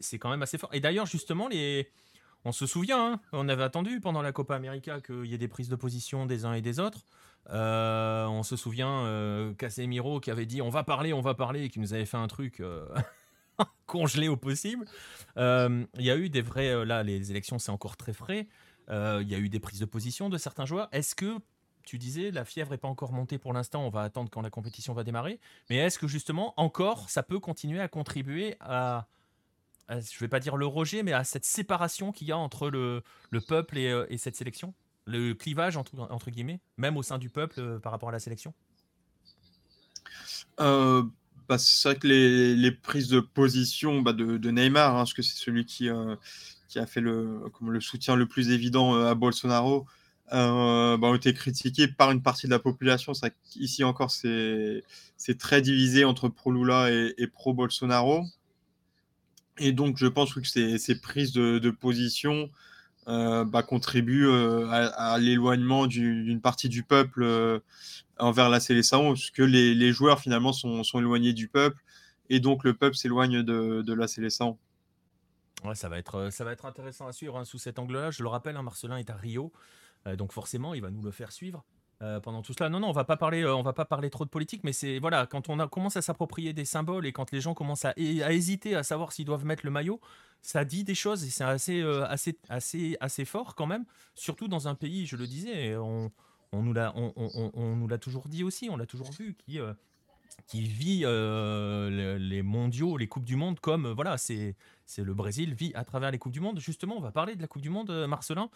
C'est 0.00 0.18
quand 0.18 0.30
même 0.30 0.42
assez 0.42 0.58
fort. 0.58 0.70
Et 0.72 0.80
d'ailleurs, 0.80 1.06
justement, 1.06 1.48
les. 1.48 1.90
On 2.44 2.52
se 2.52 2.66
souvient, 2.66 3.14
hein, 3.14 3.20
on 3.32 3.48
avait 3.48 3.64
attendu 3.64 3.98
pendant 3.98 4.22
la 4.22 4.30
Copa 4.30 4.54
América 4.54 5.00
qu'il 5.00 5.24
y 5.26 5.34
ait 5.34 5.38
des 5.38 5.48
prises 5.48 5.68
de 5.68 5.74
position 5.74 6.26
des 6.26 6.44
uns 6.44 6.52
et 6.52 6.62
des 6.62 6.78
autres. 6.78 7.00
Euh, 7.50 8.26
on 8.26 8.44
se 8.44 8.54
souvient 8.54 9.04
euh, 9.04 9.52
Casemiro 9.54 10.20
qui 10.20 10.30
avait 10.30 10.46
dit 10.46 10.62
on 10.62 10.68
va 10.68 10.84
parler, 10.84 11.12
on 11.12 11.20
va 11.20 11.34
parler, 11.34 11.64
et 11.64 11.68
qui 11.70 11.80
nous 11.80 11.92
avait 11.92 12.06
fait 12.06 12.16
un 12.16 12.28
truc 12.28 12.60
euh, 12.60 12.86
congelé 13.86 14.28
au 14.28 14.36
possible. 14.36 14.84
Il 15.36 15.86
y 15.98 16.10
a 16.10 16.16
eu 16.16 16.28
des 16.28 16.42
vrais. 16.42 16.84
là, 16.84 17.02
les 17.02 17.32
élections, 17.32 17.58
c'est 17.58 17.72
encore 17.72 17.96
très 17.96 18.12
frais. 18.12 18.46
Il 18.88 19.28
y 19.28 19.34
a 19.34 19.38
eu 19.38 19.48
des 19.48 19.58
prises 19.58 19.80
de 19.80 19.84
position 19.84 20.28
de 20.28 20.38
certains 20.38 20.66
joueurs. 20.66 20.88
Est-ce 20.92 21.16
que 21.16 21.38
tu 21.86 21.98
disais, 21.98 22.30
la 22.32 22.44
fièvre 22.44 22.72
n'est 22.72 22.78
pas 22.78 22.88
encore 22.88 23.12
montée 23.12 23.38
pour 23.38 23.52
l'instant, 23.52 23.86
on 23.86 23.90
va 23.90 24.02
attendre 24.02 24.28
quand 24.30 24.42
la 24.42 24.50
compétition 24.50 24.92
va 24.92 25.04
démarrer. 25.04 25.40
Mais 25.70 25.76
est-ce 25.76 25.98
que 25.98 26.08
justement, 26.08 26.52
encore, 26.56 27.08
ça 27.08 27.22
peut 27.22 27.38
continuer 27.38 27.80
à 27.80 27.88
contribuer 27.88 28.56
à, 28.60 29.06
je 29.88 29.94
ne 29.94 30.20
vais 30.20 30.28
pas 30.28 30.40
dire 30.40 30.56
le 30.56 30.66
rejet, 30.66 31.02
mais 31.02 31.12
à 31.12 31.24
cette 31.24 31.44
séparation 31.44 32.12
qu'il 32.12 32.26
y 32.28 32.32
a 32.32 32.38
entre 32.38 32.70
le, 32.70 33.02
peuple 33.46 33.78
et 33.78 34.18
cette 34.18 34.36
sélection? 34.36 34.74
Le 35.06 35.34
clivage 35.34 35.76
entre, 35.76 36.30
guillemets, 36.30 36.60
même 36.76 36.96
au 36.96 37.02
sein 37.02 37.18
du 37.18 37.30
peuple 37.30 37.60
euh, 37.60 37.78
par 37.78 37.92
rapport 37.92 38.08
à 38.08 38.12
la 38.12 38.18
sélection? 38.18 38.52
Euh, 40.58 41.04
bah, 41.48 41.58
C'est 41.58 41.88
vrai 41.88 41.98
que 41.98 42.08
les, 42.08 42.72
prises 42.72 43.08
de 43.08 43.20
position 43.20 44.02
bah, 44.02 44.12
de, 44.12 44.50
Neymar, 44.50 44.94
hein, 44.94 44.98
parce 44.98 45.14
que 45.14 45.22
c'est 45.22 45.36
celui 45.36 45.64
qui, 45.64 45.88
euh, 45.88 46.16
a 46.74 46.86
fait 46.86 47.00
le, 47.00 47.40
soutien 47.80 48.16
le 48.16 48.26
plus 48.26 48.50
évident 48.50 49.00
à 49.00 49.14
Bolsonaro, 49.14 49.86
bah, 50.32 50.98
ont 51.00 51.14
été 51.14 51.32
critiquées 51.32 51.86
par 51.86 52.10
une 52.10 52.20
partie 52.20 52.46
de 52.46 52.50
la 52.50 52.58
population. 52.58 53.12
Ici 53.54 53.84
encore, 53.84 54.10
c'est 54.10 54.82
très 55.38 55.62
divisé 55.62 56.04
entre 56.04 56.28
pro-Lula 56.28 56.90
et 56.90 57.26
pro-Bolsonaro. 57.28 58.24
Et 59.58 59.72
donc, 59.72 59.96
je 59.96 60.06
pense 60.06 60.34
que 60.34 60.42
ces, 60.44 61.00
prises 61.00 61.32
de, 61.32 61.70
position 61.70 62.50
euh, 63.08 63.44
bah, 63.44 63.62
contribue 63.62 64.26
euh, 64.26 64.66
à, 64.68 65.18
l'éloignement 65.18 65.86
d'une 65.86 66.40
partie 66.40 66.68
du 66.68 66.82
peuple 66.82 67.22
euh, 67.22 67.60
envers 68.18 68.48
la 68.48 68.60
sélection, 68.60 69.08
parce 69.14 69.30
que 69.30 69.42
les, 69.42 69.74
les 69.74 69.92
joueurs 69.92 70.20
finalement 70.20 70.52
sont, 70.52 70.82
éloignés 70.82 71.32
du 71.32 71.48
peuple, 71.48 71.82
et 72.28 72.40
donc 72.40 72.64
le 72.64 72.74
peuple 72.74 72.96
s'éloigne 72.96 73.42
de, 73.42 73.82
de, 73.82 73.92
la 73.94 74.08
sélection. 74.08 74.58
Ouais, 75.64 75.74
ça 75.74 75.88
va 75.88 75.98
être, 75.98 76.30
ça 76.30 76.44
va 76.44 76.52
être 76.52 76.66
intéressant 76.66 77.06
à 77.06 77.12
suivre 77.12 77.38
hein, 77.38 77.44
sous 77.44 77.58
cet 77.58 77.78
angle-là. 77.78 78.10
Je 78.10 78.22
le 78.22 78.28
rappelle, 78.28 78.56
hein, 78.56 78.62
Marcelin 78.62 78.96
est 78.96 79.08
à 79.10 79.16
Rio, 79.16 79.52
donc 80.18 80.32
forcément, 80.32 80.74
il 80.74 80.82
va 80.82 80.90
nous 80.90 81.02
le 81.02 81.10
faire 81.10 81.32
suivre. 81.32 81.64
Euh, 82.02 82.20
pendant 82.20 82.42
tout 82.42 82.52
cela. 82.52 82.68
Non, 82.68 82.78
non, 82.78 82.88
on 82.90 82.92
va 82.92 83.04
pas 83.04 83.16
parler, 83.16 83.40
euh, 83.40 83.56
on 83.56 83.62
va 83.62 83.72
pas 83.72 83.86
parler 83.86 84.10
trop 84.10 84.26
de 84.26 84.30
politique, 84.30 84.62
mais 84.64 84.74
c'est 84.74 84.98
voilà, 84.98 85.24
quand 85.24 85.48
on 85.48 85.56
commence 85.68 85.96
à 85.96 86.02
s'approprier 86.02 86.52
des 86.52 86.66
symboles 86.66 87.06
et 87.06 87.12
quand 87.12 87.30
les 87.32 87.40
gens 87.40 87.54
commencent 87.54 87.86
à, 87.86 87.94
à 87.96 88.32
hésiter 88.32 88.74
à 88.74 88.82
savoir 88.82 89.12
s'ils 89.12 89.24
doivent 89.24 89.46
mettre 89.46 89.64
le 89.64 89.70
maillot, 89.70 89.98
ça 90.42 90.66
dit 90.66 90.84
des 90.84 90.94
choses 90.94 91.24
et 91.24 91.30
c'est 91.30 91.44
assez, 91.44 91.80
euh, 91.80 92.06
assez, 92.06 92.38
assez, 92.50 92.98
assez 93.00 93.24
fort 93.24 93.54
quand 93.54 93.66
même. 93.66 93.86
Surtout 94.14 94.46
dans 94.46 94.68
un 94.68 94.74
pays, 94.74 95.06
je 95.06 95.16
le 95.16 95.26
disais, 95.26 95.74
on, 95.76 96.12
on 96.52 96.62
nous 96.62 96.74
l'a, 96.74 96.92
on, 96.96 97.14
on, 97.16 97.50
on, 97.54 97.76
nous 97.76 97.88
l'a 97.88 97.96
toujours 97.96 98.28
dit 98.28 98.44
aussi, 98.44 98.68
on 98.68 98.76
l'a 98.76 98.86
toujours 98.86 99.10
vu, 99.12 99.34
qui 99.34 99.58
qui 100.46 100.60
vit 100.60 101.00
les 101.06 102.42
mondiaux, 102.42 102.98
les 102.98 103.08
coupes 103.08 103.24
du 103.24 103.36
monde 103.36 103.58
comme 103.58 103.90
voilà, 103.92 104.18
c'est 104.18 104.54
c'est 104.84 105.02
le 105.02 105.14
Brésil 105.14 105.54
vit 105.54 105.72
à 105.74 105.82
travers 105.82 106.10
les 106.10 106.18
coupes 106.18 106.32
du 106.32 106.40
monde. 106.40 106.60
Justement, 106.60 106.98
on 106.98 107.00
va 107.00 107.10
parler 107.10 107.36
de 107.36 107.40
la 107.40 107.48
coupe 107.48 107.62
du 107.62 107.70
monde, 107.70 107.90
Marcelin. 108.06 108.50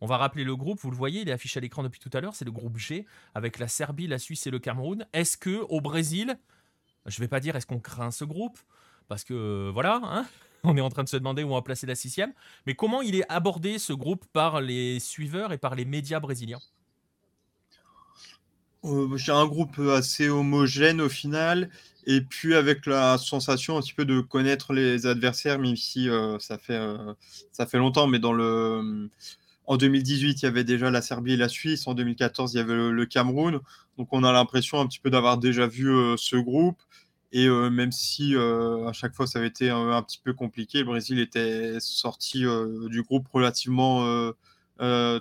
On 0.00 0.06
va 0.06 0.18
rappeler 0.18 0.44
le 0.44 0.54
groupe, 0.56 0.78
vous 0.80 0.90
le 0.90 0.96
voyez, 0.96 1.22
il 1.22 1.28
est 1.28 1.32
affiché 1.32 1.58
à 1.58 1.60
l'écran 1.62 1.82
depuis 1.82 2.00
tout 2.00 2.10
à 2.12 2.20
l'heure, 2.20 2.34
c'est 2.34 2.44
le 2.44 2.52
groupe 2.52 2.76
G 2.76 3.06
avec 3.34 3.58
la 3.58 3.66
Serbie, 3.66 4.06
la 4.06 4.18
Suisse 4.18 4.46
et 4.46 4.50
le 4.50 4.58
Cameroun. 4.58 5.06
Est-ce 5.14 5.38
que 5.38 5.64
au 5.70 5.80
Brésil, 5.80 6.38
je 7.06 7.18
vais 7.20 7.28
pas 7.28 7.40
dire 7.40 7.56
est-ce 7.56 7.66
qu'on 7.66 7.80
craint 7.80 8.10
ce 8.10 8.24
groupe? 8.24 8.58
Parce 9.08 9.24
que 9.24 9.32
euh, 9.32 9.70
voilà, 9.72 10.00
hein, 10.04 10.26
on 10.64 10.76
est 10.76 10.82
en 10.82 10.90
train 10.90 11.02
de 11.02 11.08
se 11.08 11.16
demander 11.16 11.44
où 11.44 11.50
on 11.52 11.54
va 11.54 11.62
placer 11.62 11.86
la 11.86 11.94
sixième, 11.94 12.34
mais 12.66 12.74
comment 12.74 13.00
il 13.00 13.14
est 13.14 13.24
abordé 13.30 13.78
ce 13.78 13.94
groupe 13.94 14.26
par 14.32 14.60
les 14.60 15.00
suiveurs 15.00 15.52
et 15.52 15.58
par 15.58 15.74
les 15.74 15.86
médias 15.86 16.20
brésiliens? 16.20 16.60
Euh, 18.84 19.16
J'ai 19.16 19.32
un 19.32 19.46
groupe 19.46 19.78
assez 19.78 20.28
homogène 20.28 21.00
au 21.00 21.08
final, 21.08 21.70
et 22.06 22.20
puis 22.20 22.54
avec 22.54 22.84
la 22.84 23.16
sensation 23.16 23.78
un 23.78 23.80
petit 23.80 23.94
peu 23.94 24.04
de 24.04 24.20
connaître 24.20 24.74
les 24.74 25.06
adversaires, 25.06 25.58
même 25.58 25.74
si 25.74 26.10
euh, 26.10 26.38
ça, 26.38 26.58
fait, 26.58 26.78
ça 27.50 27.66
fait 27.66 27.78
longtemps, 27.78 28.06
mais 28.06 28.18
dans 28.18 28.34
le 28.34 29.08
en 29.66 29.76
2018, 29.76 30.42
il 30.42 30.44
y 30.44 30.48
avait 30.48 30.64
déjà 30.64 30.90
la 30.90 31.02
Serbie 31.02 31.32
et 31.32 31.36
la 31.36 31.48
Suisse. 31.48 31.86
En 31.86 31.94
2014, 31.94 32.54
il 32.54 32.58
y 32.58 32.60
avait 32.60 32.74
le, 32.74 33.06
Cameroun. 33.06 33.60
Donc, 33.98 34.08
on 34.12 34.22
a 34.22 34.32
l'impression 34.32 34.80
un 34.80 34.86
petit 34.86 35.00
peu 35.00 35.10
d'avoir 35.10 35.38
déjà 35.38 35.66
vu 35.66 35.88
euh, 35.90 36.16
ce 36.16 36.36
groupe. 36.36 36.80
Et 37.32 37.46
euh, 37.48 37.70
même 37.70 37.90
si 37.90 38.36
euh, 38.36 38.86
à 38.86 38.92
chaque 38.92 39.12
fois 39.14 39.26
ça 39.26 39.40
avait 39.40 39.48
été 39.48 39.68
un, 39.68 40.02
petit 40.02 40.20
peu 40.22 40.32
compliqué, 40.32 40.78
le 40.78 40.84
Brésil 40.84 41.18
était 41.18 41.78
sorti 41.80 42.44
du 42.88 43.02
groupe 43.02 43.26
relativement 43.32 44.32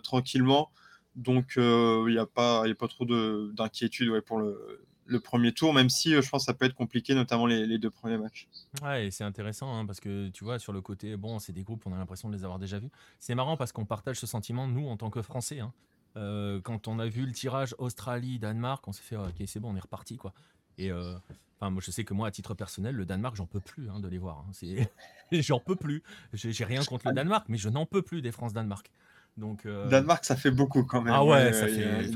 tranquillement. 0.04 0.72
Donc, 1.16 1.54
il 1.58 2.06
n'y 2.06 2.20
a, 2.20 2.26
pas, 2.26 2.64
trop 2.88 3.06
d'inquiétude 3.06 4.22
pour 4.22 4.40
le, 4.40 4.86
le 5.06 5.20
premier 5.20 5.52
tour, 5.52 5.74
même 5.74 5.90
si 5.90 6.14
euh, 6.14 6.22
je 6.22 6.30
pense 6.30 6.44
que 6.44 6.46
ça 6.46 6.54
peut 6.54 6.66
être 6.66 6.76
compliqué, 6.76 7.14
notamment 7.14 7.46
les, 7.46 7.78
deux 7.78 7.90
premiers 7.90 8.18
matchs. 8.18 8.48
Ouais, 8.82 9.10
c'est 9.12 9.24
intéressant 9.24 9.78
hein, 9.78 9.86
parce 9.86 10.00
que 10.00 10.30
tu 10.30 10.44
vois, 10.44 10.60
sur 10.60 10.74
le 10.74 10.82
côté, 10.82 11.16
bon, 11.18 11.40
c'est 11.40 11.54
des 11.54 11.64
groupes, 11.64 11.84
on 11.86 11.94
a 11.94 11.98
l'impression 11.98 12.30
de 12.30 12.36
les 12.36 12.44
avoir 12.44 12.60
déjà 12.60 12.80
vus. 12.80 12.90
C'est 13.20 13.36
marrant 13.36 13.58
parce 13.58 13.72
qu'on 13.72 13.86
partage 13.86 14.20
ce 14.20 14.28
sentiment, 14.28 14.68
nous, 14.68 14.88
en 14.88 14.98
tant 14.98 15.10
que 15.10 15.22
Français. 15.22 15.60
Hein. 15.60 15.74
Euh, 16.18 16.62
quand 16.62 16.88
on 16.88 17.00
a 17.00 17.08
vu 17.08 17.26
le 17.26 17.34
tirage 17.34 17.76
Australie-Danemark, 17.78 18.88
on 18.88 18.94
s'est 18.94 19.04
fait, 19.04 19.18
ok, 19.18 19.44
c'est 19.46 19.60
bon, 19.60 19.74
on 19.74 19.76
est 19.76 19.82
reparti, 19.82 20.18
quoi. 20.18 20.34
Et 20.78 20.92
euh, 20.92 21.16
enfin, 21.58 21.70
moi, 21.70 21.82
je 21.84 21.92
sais 21.92 22.04
que 22.04 22.14
moi, 22.14 22.28
à 22.28 22.32
titre 22.32 22.54
personnel, 22.54 22.96
le 22.96 23.06
Danemark, 23.06 23.36
j'en 23.36 23.46
peux 23.46 23.60
plus 23.60 23.90
hein, 23.90 24.00
de 24.00 24.08
les 24.08 24.18
voir. 24.18 24.46
J'en 25.32 25.60
peux 25.60 25.76
plus. 25.76 26.04
J'ai 26.34 26.66
rien 26.66 26.84
contre 26.84 27.08
le 27.08 27.14
Danemark, 27.14 27.46
mais 27.50 27.58
je 27.58 27.70
n'en 27.70 27.86
peux 27.86 28.02
plus 28.02 28.22
des 28.22 28.32
France-Danemark. 28.32 28.92
Donc, 29.38 29.66
euh, 29.66 29.90
Danemark, 29.90 30.24
ça 30.24 30.36
fait 30.36 30.52
beaucoup 30.52 30.84
quand 30.84 31.02
même. 31.02 31.14
Ah 31.14 31.26
ouais, 31.26 31.52
ça 31.52 31.68
fait. 31.68 32.10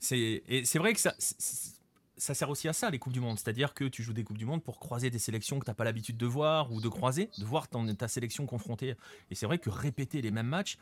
c'est 0.00 0.42
et 0.48 0.64
c'est 0.64 0.78
vrai 0.78 0.94
que 0.94 1.00
ça, 1.00 1.14
ça 2.20 2.34
sert 2.34 2.48
aussi 2.50 2.68
à 2.68 2.72
ça 2.72 2.90
les 2.90 2.98
coupes 2.98 3.12
du 3.12 3.20
monde, 3.20 3.38
c'est-à-dire 3.38 3.74
que 3.74 3.84
tu 3.84 4.02
joues 4.02 4.12
des 4.12 4.24
coupes 4.24 4.38
du 4.38 4.46
monde 4.46 4.62
pour 4.62 4.78
croiser 4.78 5.10
des 5.10 5.18
sélections 5.18 5.58
que 5.58 5.64
tu 5.64 5.70
n'as 5.70 5.74
pas 5.74 5.84
l'habitude 5.84 6.16
de 6.16 6.26
voir 6.26 6.72
ou 6.72 6.80
de 6.80 6.88
croiser, 6.88 7.30
de 7.38 7.44
voir 7.44 7.68
ton, 7.68 7.92
ta 7.94 8.08
sélection 8.08 8.46
confrontée. 8.46 8.94
Et 9.30 9.34
c'est 9.34 9.46
vrai 9.46 9.58
que 9.58 9.70
répéter 9.70 10.22
les 10.22 10.30
mêmes 10.30 10.46
matchs, 10.46 10.78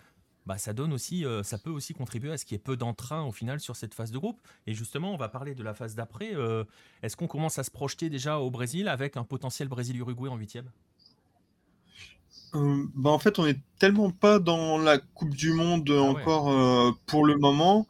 bah, 0.47 0.59
ça 0.59 0.73
donne 0.73 0.93
aussi, 0.93 1.25
euh, 1.25 1.43
ça 1.43 1.59
peut 1.59 1.71
aussi 1.71 1.95
contribuer 1.95 2.33
à 2.33 2.39
ce 2.39 2.45
qu'il 2.45 2.55
y 2.55 2.57
ait 2.57 2.63
peu 2.63 2.77
d'entrain 2.77 3.23
au 3.23 3.33
final 3.33 3.61
sur 3.61 3.77
cette 3.77 3.95
phase 3.95 4.11
de 4.11 4.19
groupe. 4.19 4.41
Et 4.67 4.75
justement, 4.75 5.13
on 5.13 5.17
va 5.17 5.29
parler 5.29 5.55
de 5.55 5.63
la 5.63 5.75
phase 5.75 5.95
d'après. 5.95 6.35
Euh, 6.35 6.65
est-ce 7.03 7.17
qu'on 7.17 7.27
commence 7.27 7.59
à 7.59 7.65
se 7.65 7.71
projeter 7.71 8.09
déjà 8.09 8.39
au 8.39 8.51
Brésil 8.51 8.89
avec 8.89 9.17
un 9.17 9.25
potentiel 9.25 9.69
Brésil-Uruguay 9.69 10.29
en 10.29 10.37
huitième? 10.37 10.71
Bah, 12.53 13.11
en 13.11 13.19
fait, 13.19 13.39
on 13.39 13.47
est 13.47 13.59
tellement 13.79 14.11
pas 14.11 14.39
dans 14.39 14.79
la 14.79 14.99
coupe 14.99 15.35
du 15.35 15.53
monde 15.53 15.91
Ah 16.01 16.13
ouais. 16.13 16.27
encore, 16.27 16.97
pour 17.07 17.25
le 17.25 17.37
moment 17.37 17.87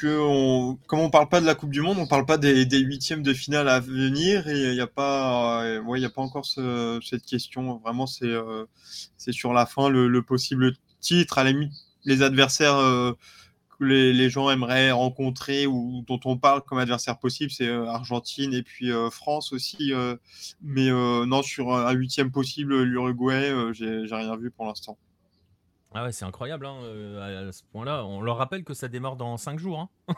que 0.00 0.74
comme 0.86 1.00
on 1.00 1.10
parle 1.10 1.28
pas 1.28 1.40
de 1.40 1.46
la 1.46 1.54
coupe 1.54 1.70
du 1.70 1.80
monde, 1.80 1.98
on 1.98 2.06
parle 2.06 2.26
pas 2.26 2.38
des 2.38 2.66
des 2.66 2.78
huitièmes 2.78 3.22
de 3.22 3.32
finale 3.34 3.68
à 3.68 3.80
venir 3.80 4.48
et 4.48 4.70
il 4.70 4.74
y 4.74 4.80
a 4.80 4.86
pas, 4.86 5.80
ouais, 5.82 6.00
il 6.00 6.02
y 6.02 6.06
a 6.06 6.10
pas 6.10 6.22
encore 6.22 6.46
ce 6.46 7.00
cette 7.04 7.24
question. 7.24 7.78
Vraiment, 7.84 8.06
c'est, 8.06 8.32
c'est 9.16 9.32
sur 9.32 9.52
la 9.52 9.66
fin 9.66 9.88
le 9.88 10.08
le 10.08 10.22
possible 10.22 10.74
titre. 11.00 11.38
À 11.38 11.44
la 11.44 11.52
limite, 11.52 11.72
les 12.04 12.22
adversaires, 12.22 12.78
les 13.84 14.30
gens 14.30 14.50
aimeraient 14.50 14.90
rencontrer 14.92 15.66
ou 15.66 16.04
dont 16.06 16.20
on 16.24 16.36
parle 16.38 16.62
comme 16.62 16.78
adversaire 16.78 17.18
possible, 17.18 17.50
c'est, 17.50 17.68
Argentine 17.70 18.54
et 18.54 18.62
puis, 18.62 18.90
France 19.10 19.52
aussi, 19.52 19.92
mais 20.62 20.90
non, 20.90 21.42
sur 21.42 21.74
un 21.74 21.92
huitième 21.92 22.30
possible, 22.30 22.82
l'Uruguay, 22.82 23.52
j'ai 23.72 24.06
rien 24.10 24.36
vu 24.36 24.50
pour 24.50 24.66
l'instant. 24.66 24.98
Ah 25.94 26.04
ouais, 26.04 26.12
c'est 26.12 26.24
incroyable 26.24 26.66
hein, 26.66 26.76
euh, 26.84 27.48
à 27.48 27.52
ce 27.52 27.62
point-là. 27.64 28.04
On 28.06 28.22
leur 28.22 28.38
rappelle 28.38 28.64
que 28.64 28.72
ça 28.74 28.88
démarre 28.88 29.16
dans 29.16 29.36
5 29.36 29.58
jours, 29.58 29.78
hein. 29.78 30.14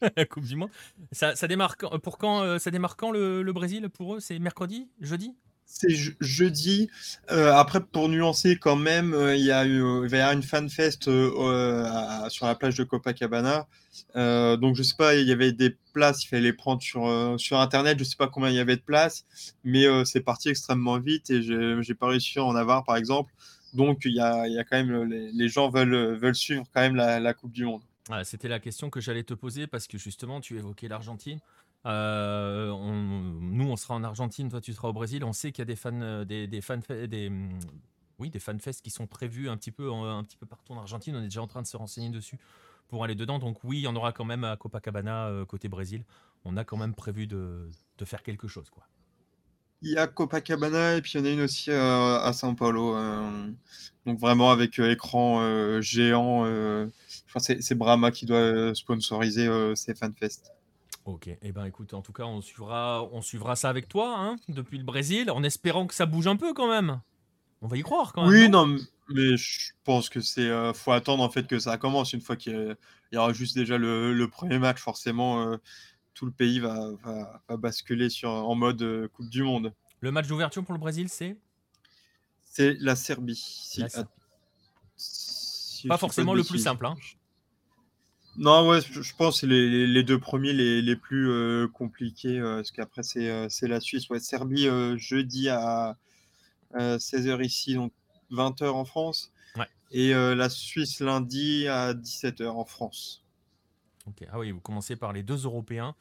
la 0.16 0.24
Coupe 0.24 0.44
du 0.44 0.56
Monde. 0.56 0.70
Ça, 1.12 1.36
ça 1.36 1.46
démarre 1.46 1.76
quand- 1.76 1.98
pour 1.98 2.16
quand 2.18 2.40
euh, 2.42 2.58
Ça 2.58 2.70
démarre 2.70 2.96
quand 2.96 3.10
le 3.10 3.42
Brésil 3.52 3.88
pour 3.90 4.14
eux 4.16 4.20
C'est 4.20 4.38
mercredi 4.38 4.90
Jeudi? 5.00 5.36
C'est 5.74 5.88
je- 5.90 6.12
jeudi. 6.20 6.90
Euh, 7.30 7.50
après, 7.54 7.80
pour 7.80 8.08
nuancer 8.10 8.56
quand 8.56 8.76
même, 8.76 9.14
euh, 9.14 9.34
il 9.34 9.44
y 9.44 9.50
a 9.50 9.64
eu, 9.64 9.78
il 10.04 10.08
va 10.10 10.16
y 10.18 10.20
avoir 10.20 10.32
une 10.34 10.42
fanfest 10.42 11.08
euh, 11.08 11.30
euh, 11.38 12.28
sur 12.28 12.44
la 12.46 12.54
plage 12.54 12.76
de 12.76 12.84
Copacabana. 12.84 13.66
Euh, 14.14 14.58
donc, 14.58 14.76
je 14.76 14.82
sais 14.82 14.94
pas, 14.96 15.14
il 15.16 15.26
y 15.26 15.32
avait 15.32 15.52
des 15.52 15.74
places, 15.94 16.24
il 16.24 16.28
fallait 16.28 16.42
les 16.42 16.52
prendre 16.52 16.82
sur, 16.82 17.06
euh, 17.06 17.38
sur 17.38 17.58
Internet. 17.58 17.98
Je 17.98 18.04
sais 18.04 18.16
pas 18.16 18.28
combien 18.28 18.50
il 18.50 18.56
y 18.56 18.60
avait 18.60 18.76
de 18.76 18.82
places, 18.82 19.24
mais 19.64 19.86
euh, 19.86 20.04
c'est 20.04 20.20
parti 20.20 20.50
extrêmement 20.50 20.98
vite 20.98 21.30
et 21.30 21.42
j'ai 21.42 21.94
pas 21.94 22.08
réussi 22.08 22.38
à 22.38 22.44
en 22.44 22.54
avoir, 22.54 22.84
par 22.84 22.96
exemple. 22.96 23.32
Donc, 23.72 24.02
il 24.04 24.12
y 24.12 24.20
a, 24.20 24.46
y 24.48 24.58
a 24.58 24.64
quand 24.64 24.76
même, 24.76 25.04
les, 25.04 25.32
les 25.32 25.48
gens 25.48 25.70
veulent, 25.70 26.16
veulent 26.18 26.34
suivre 26.34 26.64
quand 26.74 26.82
même 26.82 26.96
la, 26.96 27.18
la 27.18 27.32
Coupe 27.32 27.52
du 27.52 27.64
Monde. 27.64 27.82
C'était 28.24 28.48
la 28.48 28.60
question 28.60 28.90
que 28.90 29.00
j'allais 29.00 29.22
te 29.22 29.32
poser 29.32 29.66
parce 29.66 29.86
que 29.86 29.96
justement, 29.96 30.40
tu 30.40 30.58
évoquais 30.58 30.88
l'Argentine. 30.88 31.38
Euh, 31.86 32.70
on- 32.70 32.92
nous, 33.40 33.68
on 33.68 33.76
sera 33.76 33.94
en 33.94 34.04
Argentine, 34.04 34.48
toi, 34.48 34.60
tu 34.60 34.72
seras 34.72 34.88
au 34.88 34.92
Brésil. 34.92 35.24
On 35.24 35.32
sait 35.32 35.52
qu'il 35.52 35.62
y 35.62 35.62
a 35.62 35.66
des 35.66 35.76
fans, 35.76 36.00
euh, 36.00 36.24
des, 36.24 36.46
des 36.46 36.60
fan, 36.60 36.80
des, 37.08 37.28
hum, 37.28 37.58
oui, 38.18 38.30
des 38.30 38.38
fanfests 38.38 38.82
qui 38.82 38.90
sont 38.90 39.06
prévus 39.06 39.48
un 39.48 39.56
petit 39.56 39.72
peu, 39.72 39.92
un 39.92 40.22
petit 40.22 40.36
peu 40.36 40.46
partout 40.46 40.72
en 40.74 40.78
Argentine. 40.78 41.16
On 41.16 41.20
est 41.20 41.24
déjà 41.24 41.42
en 41.42 41.46
train 41.46 41.62
de 41.62 41.66
se 41.66 41.76
renseigner 41.76 42.10
dessus 42.10 42.38
pour 42.88 43.04
aller 43.04 43.14
dedans. 43.14 43.38
Donc 43.38 43.58
oui, 43.64 43.78
il 43.78 43.82
y 43.82 43.86
en 43.88 43.96
aura 43.96 44.12
quand 44.12 44.24
même 44.24 44.44
à 44.44 44.56
Copacabana 44.56 45.26
euh, 45.28 45.44
côté 45.44 45.68
Brésil. 45.68 46.04
On 46.44 46.56
a 46.56 46.64
quand 46.64 46.76
même 46.76 46.94
prévu 46.94 47.26
de, 47.26 47.68
faire 48.04 48.22
quelque 48.22 48.48
chose, 48.48 48.68
quoi. 48.70 48.84
Il 49.84 49.90
y 49.90 49.96
a 49.96 50.06
Copacabana 50.06 50.96
et 50.96 51.02
puis 51.02 51.12
il 51.14 51.20
y 51.20 51.22
en 51.22 51.24
a 51.24 51.30
une 51.30 51.40
aussi 51.40 51.72
à 51.72 52.30
São 52.32 52.54
Paulo. 52.54 52.96
donc 54.06 54.18
vraiment 54.20 54.52
avec 54.52 54.78
écran 54.78 55.80
géant. 55.80 56.44
c'est 57.38 57.74
Brahma 57.74 58.12
qui 58.12 58.26
doit 58.26 58.74
sponsoriser 58.76 59.48
ces 59.74 59.94
fanfests. 59.94 60.52
Ok, 61.04 61.26
et 61.26 61.52
ben 61.52 61.64
écoute, 61.64 61.94
en 61.94 62.02
tout 62.02 62.12
cas, 62.12 62.24
on 62.24 62.40
suivra, 62.40 63.02
on 63.12 63.22
suivra 63.22 63.56
ça 63.56 63.68
avec 63.68 63.88
toi, 63.88 64.16
hein, 64.18 64.36
depuis 64.48 64.78
le 64.78 64.84
Brésil, 64.84 65.30
en 65.32 65.42
espérant 65.42 65.86
que 65.88 65.94
ça 65.94 66.06
bouge 66.06 66.28
un 66.28 66.36
peu 66.36 66.54
quand 66.54 66.70
même. 66.70 67.00
On 67.60 67.66
va 67.66 67.76
y 67.76 67.82
croire 67.82 68.12
quand 68.12 68.22
même. 68.22 68.30
Oui, 68.30 68.48
non? 68.48 68.66
non, 68.66 68.76
m- 68.76 68.86
mais 69.08 69.36
je 69.36 69.72
pense 69.84 70.08
que 70.08 70.20
c'est 70.20 70.48
euh, 70.48 70.72
faut 70.72 70.92
attendre 70.92 71.22
en 71.24 71.30
fait 71.30 71.46
que 71.48 71.58
ça 71.58 71.76
commence. 71.76 72.12
Une 72.12 72.20
fois 72.20 72.36
qu'il 72.36 72.76
y, 73.10 73.14
y 73.14 73.18
aura 73.18 73.32
juste 73.32 73.56
déjà 73.56 73.78
le, 73.78 74.14
le 74.14 74.28
premier 74.28 74.58
match, 74.60 74.78
forcément, 74.80 75.42
euh, 75.48 75.56
tout 76.14 76.24
le 76.26 76.32
pays 76.32 76.60
va, 76.60 76.92
va- 77.02 77.42
va 77.48 77.56
basculer 77.56 78.08
sur, 78.08 78.30
en 78.30 78.54
mode 78.54 78.82
euh, 78.82 79.08
Coupe 79.08 79.28
du 79.28 79.42
Monde. 79.42 79.72
Le 80.00 80.12
match 80.12 80.28
d'ouverture 80.28 80.64
pour 80.64 80.74
le 80.74 80.80
Brésil, 80.80 81.08
c'est? 81.08 81.36
C'est 82.44 82.74
la 82.80 82.94
Serbie. 82.94 83.34
Si- 83.34 83.80
La 83.80 83.88
si 84.96 85.88
Pas 85.88 85.98
forcément 85.98 86.34
le 86.34 86.44
plus 86.44 86.58
simple, 86.62 86.86
hein. 86.86 86.94
Non, 88.36 88.66
ouais, 88.68 88.80
je 88.80 89.14
pense 89.14 89.42
que 89.42 89.46
les, 89.46 90.02
deux 90.02 90.18
premiers 90.18 90.54
les, 90.54 90.80
les 90.80 90.96
plus 90.96 91.30
euh, 91.30 91.68
compliqués, 91.68 92.38
euh, 92.38 92.56
parce 92.56 92.70
qu'après 92.70 93.02
c'est 93.02 93.28
euh, 93.30 93.46
c'est 93.50 93.68
la 93.68 93.78
Suisse. 93.80 94.08
Ouais, 94.08 94.20
Serbie 94.20 94.68
jeudi 94.96 95.48
à 95.50 95.96
16h 96.74 97.44
ici, 97.44 97.74
donc 97.74 97.92
20h 98.30 98.68
en 98.70 98.86
France. 98.86 99.32
Ouais. 99.56 99.66
Et 99.90 100.12
la 100.14 100.48
Suisse 100.48 101.00
lundi 101.00 101.68
à 101.68 101.92
17h 101.92 102.46
en 102.48 102.64
France. 102.64 103.22
Ok, 104.06 104.26
Ah 104.32 104.38
oui, 104.38 104.50
vous 104.50 104.60
commencez 104.60 104.96
par 104.96 105.12
les 105.12 105.22
deux 105.22 105.44
Européens. 105.44 105.94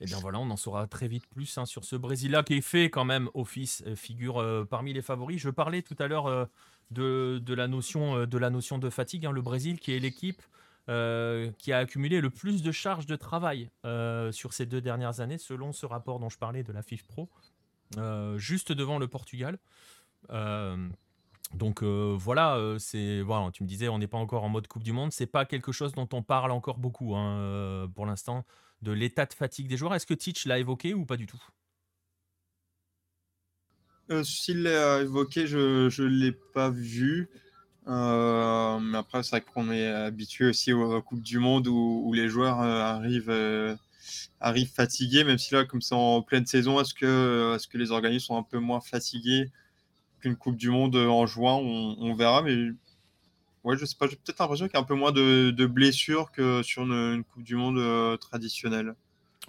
Et 0.00 0.06
bien 0.06 0.18
voilà, 0.20 0.38
on 0.38 0.50
en 0.50 0.56
saura 0.56 0.86
très 0.86 1.08
vite 1.08 1.26
plus 1.26 1.58
hein, 1.58 1.66
sur 1.66 1.84
ce 1.84 1.96
Brésil-là 1.96 2.42
qui 2.44 2.54
est 2.54 2.60
fait 2.60 2.90
quand 2.90 3.04
même 3.04 3.28
office, 3.34 3.82
figure 3.96 4.66
parmi 4.70 4.92
les 4.92 5.02
favoris. 5.02 5.40
Je 5.40 5.50
parlais 5.50 5.82
tout 5.82 5.96
à 5.98 6.06
l'heure 6.06 6.48
de, 6.92 7.40
de 7.42 7.54
la 7.54 7.66
notion, 7.66 8.24
de 8.26 8.38
la 8.38 8.50
notion 8.50 8.78
de 8.78 8.90
fatigue. 8.90 9.26
hein. 9.26 9.32
Le 9.32 9.42
Brésil 9.42 9.80
qui 9.80 9.92
est 9.92 9.98
l'équipe 9.98 10.42
euh, 10.90 11.50
qui 11.56 11.72
a 11.72 11.78
accumulé 11.78 12.20
le 12.20 12.28
plus 12.28 12.62
de 12.62 12.70
charges 12.70 13.06
de 13.06 13.16
travail 13.16 13.70
euh, 13.86 14.30
sur 14.32 14.52
ces 14.52 14.66
deux 14.66 14.82
dernières 14.82 15.20
années, 15.20 15.38
selon 15.38 15.72
ce 15.72 15.86
rapport 15.86 16.18
dont 16.18 16.28
je 16.28 16.36
parlais 16.36 16.62
de 16.62 16.72
la 16.72 16.82
FIFPro, 16.82 17.30
euh, 17.96 18.36
juste 18.36 18.70
devant 18.70 18.98
le 18.98 19.08
Portugal. 19.08 19.58
Donc 21.54 21.82
voilà, 21.82 22.58
c'est 22.78 23.22
voilà, 23.22 23.50
tu 23.50 23.62
me 23.62 23.68
disais 23.68 23.88
on 23.88 23.98
n'est 23.98 24.06
pas 24.08 24.18
encore 24.18 24.44
en 24.44 24.48
mode 24.50 24.66
Coupe 24.66 24.82
du 24.82 24.92
Monde, 24.92 25.12
c'est 25.12 25.26
pas 25.26 25.46
quelque 25.46 25.72
chose 25.72 25.92
dont 25.92 26.08
on 26.12 26.22
parle 26.22 26.50
encore 26.50 26.78
beaucoup 26.78 27.14
hein, 27.14 27.88
pour 27.94 28.04
l'instant 28.04 28.44
de 28.82 28.92
l'état 28.92 29.24
de 29.24 29.32
fatigue 29.32 29.68
des 29.68 29.76
joueurs. 29.76 29.94
Est-ce 29.94 30.06
que 30.06 30.14
Teach 30.14 30.44
l'a 30.44 30.58
évoqué 30.58 30.92
ou 30.92 31.06
pas 31.06 31.16
du 31.16 31.26
tout? 31.26 31.42
S'il 34.22 34.64
l'a 34.64 35.00
évoqué, 35.00 35.46
je 35.46 36.02
ne 36.02 36.08
l'ai 36.08 36.32
pas 36.32 36.68
vu. 36.68 37.30
Euh, 37.86 38.78
mais 38.80 38.98
après, 38.98 39.22
c'est 39.22 39.30
vrai 39.30 39.40
qu'on 39.42 39.70
est 39.70 39.86
habitué 39.86 40.46
aussi 40.46 40.72
aux 40.72 41.00
Coupes 41.02 41.22
du 41.22 41.38
Monde 41.38 41.68
où, 41.68 42.12
les 42.14 42.28
joueurs 42.28 42.60
euh, 42.60 42.80
arrivent, 42.80 43.30
euh, 43.30 43.76
arrivent 44.40 44.72
fatigués, 44.72 45.24
même 45.24 45.38
si 45.38 45.54
là, 45.54 45.64
comme 45.64 45.82
c'est 45.82 45.94
en 45.94 46.22
pleine 46.22 46.46
saison, 46.46 46.80
est-ce 46.80 46.94
que, 46.94 47.56
est 47.56 47.68
que 47.68 47.78
les 47.78 47.90
organismes 47.90 48.26
sont 48.26 48.36
un 48.38 48.42
peu 48.42 48.58
moins 48.58 48.80
fatigués 48.80 49.50
qu'une 50.20 50.36
Coupe 50.36 50.56
du 50.56 50.70
Monde 50.70 50.96
en 50.96 51.26
juin? 51.26 51.54
On, 51.54 52.14
verra, 52.14 52.42
mais 52.42 52.70
ouais, 53.64 53.76
je 53.76 53.84
sais 53.84 53.96
pas, 53.98 54.06
j'ai 54.06 54.16
peut-être 54.16 54.38
l'impression 54.38 54.66
qu'il 54.66 54.74
y 54.74 54.78
a 54.78 54.80
un 54.80 54.84
peu 54.84 54.94
moins 54.94 55.12
de, 55.12 55.66
blessures 55.66 56.30
que 56.32 56.62
sur 56.62 56.82
une, 56.82 57.24
Coupe 57.24 57.42
du 57.42 57.56
Monde 57.56 57.78
euh, 57.78 58.16
traditionnelle. 58.16 58.94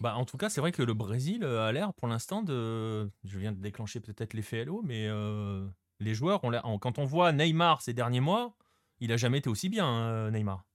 Bah, 0.01 0.15
en 0.17 0.25
tout 0.25 0.37
cas, 0.37 0.49
c'est 0.49 0.59
vrai 0.59 0.71
que 0.71 0.83
le 0.83 0.93
Brésil 0.93 1.43
euh, 1.43 1.65
a 1.65 1.71
l'air 1.71 1.93
pour 1.93 2.07
l'instant 2.07 2.41
de. 2.41 3.09
Je 3.23 3.39
viens 3.39 3.53
de 3.53 3.61
déclencher 3.61 4.01
peut-être 4.01 4.33
l'effet 4.33 4.59
Hello, 4.59 4.81
mais 4.83 5.07
euh, 5.07 5.65
les 5.99 6.13
joueurs 6.13 6.41
Quand 6.41 6.99
on 6.99 7.05
voit 7.05 7.31
Neymar 7.31 7.81
ces 7.81 7.93
derniers 7.93 8.19
mois, 8.21 8.55
il 8.99 9.11
a 9.11 9.17
jamais 9.17 9.39
été 9.39 9.49
aussi 9.49 9.69
bien, 9.69 9.87
euh, 9.87 10.31
Neymar. 10.31 10.65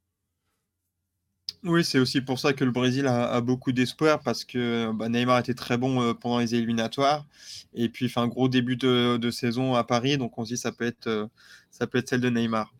Oui, 1.63 1.85
c'est 1.85 1.99
aussi 1.99 2.23
pour 2.23 2.39
ça 2.39 2.55
que 2.55 2.65
le 2.65 2.71
Brésil 2.71 3.07
a, 3.07 3.31
a 3.31 3.41
beaucoup 3.43 3.73
d'espoir 3.73 4.21
parce 4.21 4.45
que 4.45 4.91
bah, 4.93 5.11
Neymar 5.11 5.41
était 5.41 5.55
très 5.55 5.77
bon 5.77 6.01
euh, 6.01 6.15
pendant 6.15 6.39
les 6.39 6.55
éliminatoires 6.55 7.27
et 7.75 7.91
puis 7.91 8.07
il 8.07 8.09
fait 8.09 8.21
un 8.21 8.29
gros 8.29 8.49
début 8.49 8.77
de, 8.77 9.19
de 9.19 9.31
saison 9.31 9.75
à 9.75 9.85
Paris, 9.85 10.17
donc 10.17 10.39
on 10.39 10.45
se 10.45 10.55
dit 10.55 10.57
ça 10.57 10.73
peut 10.73 10.87
être, 10.87 11.07
euh, 11.07 11.27
ça 11.71 11.87
peut 11.87 11.99
être 11.99 12.09
celle 12.09 12.23
de 12.23 12.31
Neymar. 12.31 12.73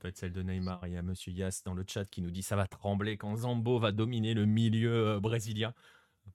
Peut-être 0.00 0.18
celle 0.18 0.32
de 0.32 0.42
Neymar. 0.42 0.86
Il 0.86 0.92
y 0.92 0.96
a 0.98 1.02
Monsieur 1.02 1.32
Yass 1.32 1.62
dans 1.64 1.72
le 1.72 1.84
chat 1.88 2.04
qui 2.04 2.20
nous 2.20 2.30
dit 2.30 2.42
ça 2.42 2.56
va 2.56 2.66
trembler 2.66 3.16
quand 3.16 3.34
Zambo 3.36 3.78
va 3.78 3.90
dominer 3.90 4.34
le 4.34 4.44
milieu 4.44 5.08
euh, 5.08 5.20
brésilien. 5.20 5.72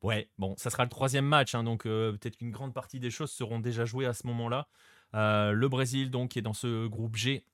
Ouais, 0.01 0.27
bon, 0.39 0.55
ça 0.57 0.71
sera 0.71 0.83
le 0.83 0.89
troisième 0.89 1.25
match, 1.25 1.53
hein, 1.53 1.63
donc 1.63 1.83
peut-être 1.83 2.37
qu'une 2.37 2.49
grande 2.49 2.73
partie 2.73 2.99
des 2.99 3.11
choses 3.11 3.29
seront 3.29 3.59
déjà 3.59 3.85
jouées 3.85 4.05
à 4.07 4.13
ce 4.13 4.25
moment-là. 4.25 4.67
Euh, 5.15 5.51
le 5.51 5.67
Brésil, 5.69 6.09
donc, 6.11 6.37
est 6.37 6.41
dans 6.41 6.53
ce 6.53 6.87
groupe 6.87 7.15
G, 7.15 7.45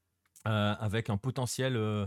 euh, 0.47 0.75
avec 0.79 1.09
un 1.09 1.17
potentiel. 1.17 1.75
euh, 1.75 2.05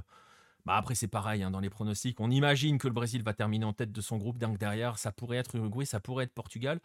bah 0.67 0.77
après, 0.77 0.95
c'est 0.95 1.09
pareil, 1.09 1.43
hein, 1.43 1.51
dans 1.51 1.61
les 1.61 1.71
pronostics. 1.71 2.21
On 2.21 2.31
imagine 2.31 2.79
que 2.79 2.87
le 2.87 2.95
Brésil 2.95 3.23
va 3.23 3.33
terminer 3.35 3.65
en 3.65 3.73
tête 3.73 3.93
de 3.93 4.01
son 4.01 4.19
groupe, 4.19 4.39
donc 4.39 4.59
derrière, 4.59 4.99
ça 4.99 5.11
pourrait 5.13 5.39
être 5.39 5.55
Uruguay, 5.57 5.85
ça 5.87 6.01
pourrait 6.01 6.25
être 6.25 6.35
Portugal. 6.35 6.81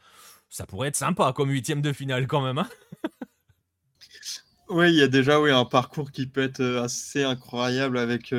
Ça 0.50 0.66
pourrait 0.66 0.88
être 0.90 0.96
sympa 0.96 1.34
comme 1.34 1.50
huitième 1.50 1.82
de 1.82 1.94
finale 1.94 2.28
quand 2.28 2.42
même. 2.42 2.58
hein. 2.60 2.70
Oui, 4.70 4.90
il 4.90 4.96
y 4.96 5.04
a 5.04 5.08
déjà 5.08 5.40
oui, 5.40 5.52
un 5.52 5.66
parcours 5.66 6.12
qui 6.12 6.26
peut 6.26 6.42
être 6.42 6.64
assez 6.84 7.24
incroyable 7.24 7.98
avec 8.00 8.34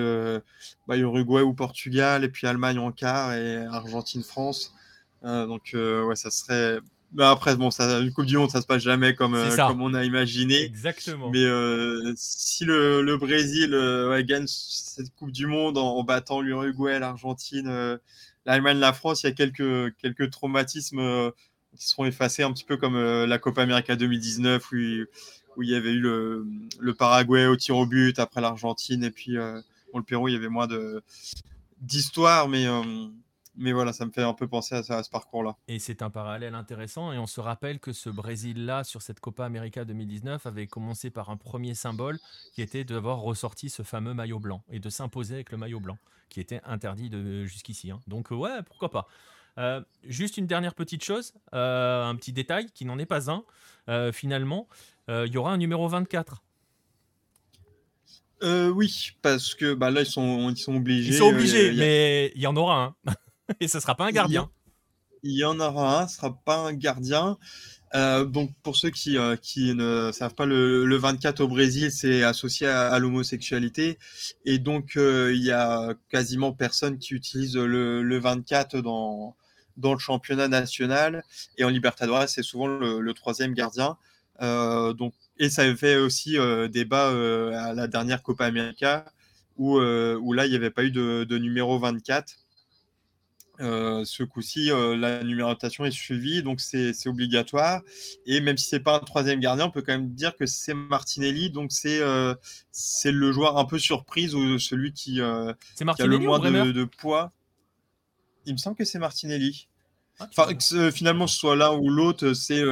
bah, 0.87 0.97
Uruguay 0.97 1.43
ou 1.43 1.55
Portugal 1.55 2.25
et 2.25 2.29
puis 2.29 2.47
Allemagne 2.49 2.79
en 2.79 2.91
quart 2.93 3.33
et 3.35 3.65
Argentine-France. 3.67 4.75
Donc 5.23 5.71
ouais, 5.75 6.17
ça 6.17 6.31
serait. 6.31 6.81
Bah, 7.13 7.31
après, 7.31 7.57
bon, 7.57 7.71
ça, 7.71 8.01
une 8.01 8.13
Coupe 8.13 8.27
du 8.27 8.37
Monde, 8.37 8.51
ça 8.51 8.61
se 8.61 8.67
passe 8.67 8.83
jamais 8.83 9.15
comme, 9.15 9.35
euh, 9.35 9.49
comme 9.69 9.81
on 9.81 9.95
a 9.95 10.05
imaginé. 10.05 10.63
Exactement. 10.65 11.31
Mais 11.31 11.45
euh, 11.45 12.13
si 12.17 12.65
le, 12.65 13.01
le 13.03 13.17
Brésil 13.17 13.73
euh, 13.73 14.11
ouais, 14.11 14.25
gagne 14.25 14.47
cette 14.49 15.15
Coupe 15.15 15.31
du 15.31 15.47
Monde 15.47 15.79
en, 15.79 15.97
en 15.97 16.05
battant 16.05 16.41
l'Uruguay, 16.41 16.99
l'Argentine, 16.99 17.69
euh, 17.69 17.97
l'Allemagne, 18.45 18.79
la 18.79 18.93
France, 18.93 19.23
il 19.23 19.27
y 19.27 19.29
a 19.31 19.33
quelques, 19.33 19.97
quelques 19.97 20.31
traumatismes 20.31 21.31
qui 21.77 21.87
seront 21.89 22.05
effacés, 22.07 22.43
un 22.43 22.53
petit 22.53 22.65
peu 22.65 22.77
comme 22.77 22.97
la 22.99 23.39
Copa 23.39 23.63
América 23.63 23.97
2019 23.97 24.71
où, 24.73 24.77
il- 24.77 25.07
où 25.57 25.63
il 25.63 25.71
y 25.71 25.75
avait 25.75 25.93
eu 25.93 26.01
le, 26.01 26.47
le 26.79 26.95
Paraguay 26.95 27.47
au 27.47 27.57
tir 27.57 27.77
au 27.77 27.87
but 27.87 28.19
après 28.19 28.41
l'Argentine 28.41 29.03
et 29.05 29.11
puis 29.11 29.37
bon, 29.93 29.99
le 29.99 30.05
Pérou, 30.05 30.29
il 30.29 30.35
y 30.35 30.37
avait 30.37 30.49
moins 30.49 30.69
d'histoire, 31.81 32.49
mais, 32.49 32.67
mais 33.57 33.73
voilà, 33.73 33.93
ça 33.93 34.07
me 34.07 34.11
fait 34.11 34.23
un 34.23 34.35
peu 34.35 34.47
penser 34.47 34.75
à, 34.75 35.03
ce 35.03 35.11
parcours-là. 35.11 35.57
Et 35.69 35.79
c'est 35.79 36.03
un 36.03 36.11
parallèle 36.11 36.55
intéressant. 36.55 37.13
Et 37.13 37.19
on 37.19 37.27
se 37.27 37.41
rappelle 37.41 37.81
que 37.81 37.93
ce 37.93 38.11
Brésil-là, 38.11 38.85
sur 38.85 39.03
cette 39.03 39.21
Copa 39.21 39.45
América 39.45 39.85
2019, 39.85 40.47
avait 40.47 40.67
commencé 40.67 41.11
par 41.11 41.31
un 41.31 41.37
premier 41.37 41.75
symbole 41.75 42.19
qui 42.55 42.63
était 42.63 42.85
d'avoir 42.85 43.21
ressorti 43.21 43.71
ce 43.71 43.83
fameux 43.83 44.15
maillot 44.15 44.39
blanc 44.39 44.63
et 44.71 44.79
de 44.79 44.91
s'imposer 44.91 45.35
avec 45.35 45.53
le 45.53 45.59
maillot 45.59 45.81
blanc, 45.81 45.99
qui 46.29 46.41
était 46.41 46.61
interdit 46.65 47.11
jusqu'ici. 47.47 47.91
Hein. 47.91 48.01
Donc 48.07 48.31
ouais, 48.31 48.63
pourquoi 48.65 48.91
pas. 48.91 49.09
Euh, 49.59 49.81
juste 50.05 50.37
une 50.37 50.47
dernière 50.47 50.75
petite 50.75 51.03
chose, 51.03 51.33
euh, 51.55 52.05
un 52.05 52.15
petit 52.17 52.33
détail 52.33 52.67
qui 52.75 52.85
n'en 52.85 52.99
est 52.99 53.07
pas 53.07 53.31
un. 53.31 53.43
Euh, 53.89 54.13
finalement, 54.13 54.69
il 55.09 55.33
y 55.33 55.39
aura 55.39 55.53
un 55.53 55.57
numéro 55.57 55.89
24. 55.89 56.43
oui, 58.43 59.13
parce 59.23 59.55
que 59.55 59.73
bah, 59.73 59.91
là, 59.91 60.03
ils 60.03 60.07
sont, 60.07 60.51
ils 60.51 60.57
sont 60.57 60.77
obligés. 60.77 61.15
Ils 61.15 61.19
sont 61.19 61.27
obligés, 61.27 61.73
mais 61.73 62.33
il 62.35 62.43
y 62.43 62.47
en 62.47 62.57
aura 62.57 62.85
un. 63.07 63.13
Et 63.61 63.69
ce 63.69 63.79
ne 63.79 63.83
sera 63.83 63.95
pas 63.95 64.07
un 64.07 64.13
gardien. 64.13 64.51
Il 65.23 65.33
y 65.33 65.45
en 65.45 65.59
aura 65.61 66.03
un, 66.03 66.09
ce 66.09 66.15
ne 66.15 66.17
sera 66.17 66.39
pas 66.45 66.57
un 66.59 66.73
gardien. 66.73 67.39
Euh, 67.95 68.25
donc 68.25 68.51
pour 68.63 68.77
ceux 68.77 68.91
qui, 68.91 69.17
euh, 69.17 69.37
qui 69.37 69.75
ne 69.75 70.11
savent 70.13 70.35
pas, 70.35 70.47
le, 70.47 70.85
le 70.85 70.97
24 70.97 71.41
au 71.41 71.49
Brésil, 71.49 71.91
c'est 71.93 72.23
associé 72.23 72.67
à, 72.67 72.99
l'homosexualité. 72.99 73.99
Et 74.45 74.59
donc 74.59 74.97
euh, 74.97 75.33
il 75.35 75.43
y 75.43 75.53
a 75.53 75.95
quasiment 76.11 76.53
personne 76.53 76.99
qui 76.99 77.15
utilise 77.15 77.57
le, 77.57 78.03
le, 78.03 78.19
24 78.19 78.81
dans, 78.81 79.37
dans 79.77 79.93
le 79.93 79.99
championnat 79.99 80.49
national. 80.49 81.25
Et 81.59 81.65
en 81.65 81.69
Libertadores, 81.69 82.29
c'est 82.29 82.43
souvent 82.43 82.67
le, 82.67 83.13
troisième 83.15 83.55
gardien. 83.55 83.97
donc, 84.41 85.15
et 85.39 85.51
ça 85.51 85.75
fait 85.77 85.97
aussi 85.97 86.37
débat 86.71 87.09
à 87.09 87.73
la 87.73 87.87
dernière 87.87 88.23
Copa 88.23 88.47
América 88.47 89.05
où, 89.57 89.79
où 89.79 90.33
là, 90.33 90.47
il 90.47 90.51
n'y 90.51 90.57
avait 90.57 90.71
pas 90.71 90.85
eu 90.85 90.91
de, 90.91 91.25
de 91.25 91.39
numéro 91.39 91.79
24. 91.79 92.35
Euh, 93.61 94.05
ce 94.05 94.23
coup-ci, 94.23 94.71
euh, 94.71 94.97
la 94.97 95.23
numérotation 95.25 95.85
est 95.85 95.91
suivie, 95.91 96.43
donc 96.43 96.61
c'est 96.61 96.95
obligatoire. 97.07 97.83
Et 98.27 98.41
même 98.41 98.57
si 98.57 98.67
c'est 98.69 98.81
pas 98.81 98.97
un 98.97 99.01
troisième 99.01 99.41
gardien, 99.41 99.67
on 99.67 99.71
peut 99.71 99.83
quand 99.83 99.93
même 99.93 100.11
dire 100.11 100.37
que 100.37 100.47
c'est 100.47 100.75
Martinelli, 100.75 101.51
donc 101.51 101.73
c'est 101.73 102.01
euh, 102.01 102.35
c'est 102.71 103.13
le 103.13 103.33
joueur 103.33 103.57
un 103.57 103.65
peu 103.65 103.79
surprise 103.79 104.35
ou 104.35 104.59
celui 104.59 104.93
qui, 104.93 105.21
a 105.21 105.55
le 105.81 106.19
moins 106.19 106.39
de, 106.39 106.85
poids. 106.85 107.33
Il 108.45 108.53
me 108.53 108.59
semble 108.59 108.77
que 108.77 108.85
c'est 108.85 108.99
Martinelli. 108.99 109.69
Ah, 110.19 110.29
enfin, 110.31 110.55
que, 110.55 110.91
finalement, 110.91 111.27
ce 111.27 111.39
soit 111.39 111.57
l'un 111.57 111.73
ou 111.73 111.89
l'autre, 111.89 112.33
c'est 112.33 112.63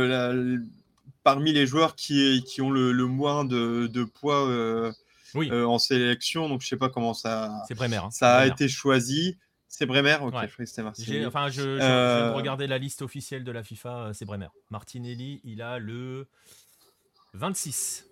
parmi 1.22 1.52
les 1.52 1.66
joueurs 1.66 1.96
qui, 1.96 2.42
qui 2.46 2.60
ont 2.60 2.70
le, 2.70 2.92
moins 3.06 3.44
de, 3.44 3.86
de 3.86 4.04
poids 4.04 4.94
en 5.34 5.78
sélection. 5.78 6.48
Donc, 6.48 6.60
je 6.60 6.68
sais 6.68 6.76
pas 6.76 6.90
comment 6.90 7.14
ça, 7.14 7.46
hein. 7.46 8.10
ça 8.10 8.36
a 8.36 8.46
été 8.46 8.68
choisi. 8.68 9.38
C'est 9.76 9.86
Bremer 9.86 10.18
Ok, 10.20 10.26
je 10.26 10.28
croyais 10.30 10.48
que 10.48 10.66
c'était 10.66 10.84
Martinelli. 10.84 11.26
Enfin, 11.26 11.48
je, 11.48 11.62
je, 11.62 11.82
euh... 11.82 12.32
regarder 12.32 12.68
la 12.68 12.78
liste 12.78 13.02
officielle 13.02 13.42
de 13.42 13.50
la 13.50 13.64
FIFA, 13.64 13.96
euh, 13.96 14.12
c'est 14.12 14.24
Bremer. 14.24 14.46
Martinelli, 14.70 15.40
il 15.42 15.60
a 15.62 15.80
le 15.80 16.28
26. 17.32 18.06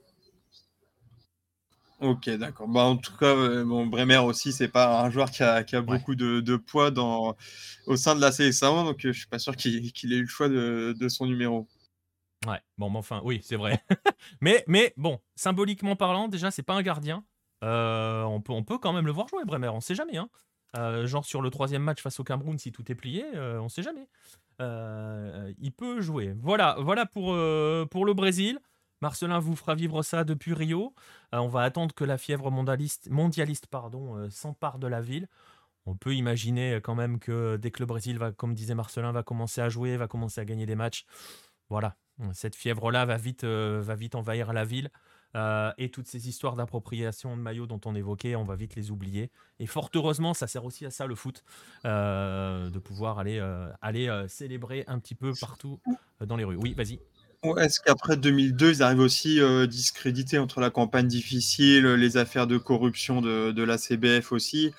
Ok, 2.01 2.29
d'accord. 2.31 2.67
Bah, 2.67 2.81
en 2.81 2.97
tout 2.97 3.17
cas, 3.17 3.27
euh, 3.27 3.65
bon, 3.65 3.87
Bremer 3.87 4.17
aussi, 4.17 4.53
c'est 4.53 4.67
pas 4.67 5.03
un 5.03 5.11
joueur 5.11 5.31
qui 5.31 5.45
a, 5.45 5.63
qui 5.63 5.77
a 5.77 5.83
beaucoup 5.83 6.17
de, 6.17 6.41
de, 6.41 6.57
poids 6.57 6.91
dans, 6.91 7.37
au 7.87 7.95
sein 7.95 8.17
de 8.17 8.21
la 8.21 8.33
sélection, 8.33 8.85
donc 8.85 8.97
je 8.99 9.13
suis 9.13 9.29
pas 9.29 9.39
sûr 9.39 9.55
qu'il 9.55 9.77
ait 9.77 10.17
eu 10.17 10.23
le 10.23 10.27
choix 10.27 10.49
de, 10.49 10.97
de, 10.99 11.09
son 11.09 11.27
numéro. 11.27 11.69
Ouais, 12.45 12.59
bon, 12.77 12.91
mais 12.91 12.99
enfin, 12.99 13.21
oui, 13.23 13.41
c'est 13.45 13.55
vrai. 13.55 13.81
mais, 14.41 14.65
mais 14.67 14.95
bon, 14.97 15.21
symboliquement 15.37 15.95
parlant, 15.95 16.27
déjà, 16.27 16.51
c'est 16.51 16.65
pas 16.65 16.75
un 16.75 16.83
gardien. 16.83 17.25
on, 17.63 18.43
peut, 18.45 18.53
on 18.53 18.65
peut 18.65 18.79
quand 18.79 18.93
même 18.93 19.07
le 19.07 19.13
voir 19.13 19.29
jouer, 19.29 19.45
Bremer, 19.45 19.69
on 19.69 19.81
sait 19.81 19.95
jamais. 19.95 20.17
Hein. 20.17 20.29
Euh, 20.77 21.07
genre 21.07 21.25
sur 21.25 21.43
le 21.43 21.51
troisième 21.51 21.83
match 21.83 22.01
face 22.01 22.19
au 22.19 22.25
Cameroun, 22.25 22.59
si 22.59 22.73
tout 22.73 22.91
est 22.91 22.95
plié, 22.95 23.25
euh, 23.35 23.59
on 23.61 23.65
ne 23.65 23.69
sait 23.69 23.83
jamais. 23.83 24.09
Euh, 24.61 25.53
il 25.59 25.73
peut 25.73 26.01
jouer. 26.01 26.35
Voilà, 26.41 26.77
voilà 26.81 27.07
pour, 27.07 27.37
pour 27.91 28.07
le 28.07 28.15
Brésil. 28.15 28.59
Marcelin 29.01 29.41
vous 29.41 29.57
fera 29.57 29.75
vivre 29.75 30.03
ça 30.03 30.23
depuis 30.23 30.55
Rio. 30.55 30.95
on 31.33 31.49
va 31.49 31.63
attendre 31.63 31.95
que 31.95 32.05
la 32.05 32.19
fièvre 32.19 32.51
mondialiste, 32.51 33.11
mondialiste 33.11 33.67
pardon, 33.67 34.31
s'empare 34.31 34.79
de 34.79 34.87
la 34.87 35.01
ville. 35.01 35.29
On 35.87 35.97
peut 35.97 36.15
imaginer 36.15 36.79
quand 36.81 36.95
même 36.95 37.19
que 37.19 37.57
dès 37.57 37.73
que 37.73 37.81
le 37.81 37.87
Brésil 37.87 38.17
va, 38.17 38.31
comme 38.31 38.55
disait 38.55 38.77
Marcelin, 38.77 39.11
va 39.11 39.25
commencer 39.25 39.61
à 39.61 39.69
jouer, 39.69 39.97
va 39.97 40.07
commencer 40.07 40.41
à 40.41 40.45
gagner 40.45 40.67
des 40.67 40.77
matchs, 40.77 41.05
voilà, 41.69 41.97
cette 42.33 42.55
fièvre-là 42.55 43.05
va 43.05 43.17
vite, 43.17 43.43
va 43.43 43.95
vite 43.97 44.15
envahir 44.15 44.53
la 44.53 44.65
ville. 44.65 44.91
Euh, 45.35 45.73
et 45.79 45.89
toutes 45.89 46.07
ces 46.07 46.29
histoires 46.29 46.57
d'appropriation 46.57 47.37
de 47.37 47.43
maillots 47.43 47.67
dont 47.67 47.81
on 47.87 47.95
évoquait, 47.95 48.37
on 48.37 48.45
va 48.45 48.55
vite 48.55 48.77
les 48.77 48.91
oublier. 48.91 49.31
Et 49.61 49.67
fort 49.67 49.91
heureusement, 49.95 50.35
ça 50.35 50.47
sert 50.47 50.65
aussi 50.65 50.85
à 50.85 50.91
ça 50.91 51.07
le 51.07 51.15
foot, 51.15 51.45
euh, 51.85 52.69
de 52.69 52.79
pouvoir 52.79 53.19
aller, 53.19 53.39
euh, 53.39 53.71
aller 53.81 54.11
célébrer 54.29 54.85
un 54.87 54.99
petit 54.99 55.15
peu 55.15 55.33
partout 55.41 55.81
dans 56.21 56.37
les 56.37 56.45
rues. 56.45 56.57
Oui, 56.57 56.75
vas-y. 56.75 57.01
Est-ce 57.59 57.81
qu'après 57.81 58.17
2002, 58.17 58.71
ils 58.71 58.83
arrivent 58.85 59.01
aussi 59.01 59.41
discrédités 59.67 60.39
entre 60.39 60.61
la 60.61 60.71
campagne 60.71 61.09
difficile, 61.09 61.85
les 61.95 62.17
affaires 62.17 62.47
de 62.47 62.57
corruption 62.57 63.21
de, 63.21 63.63
la 63.63 63.79
CBF 63.79 64.31
aussi 64.31 64.73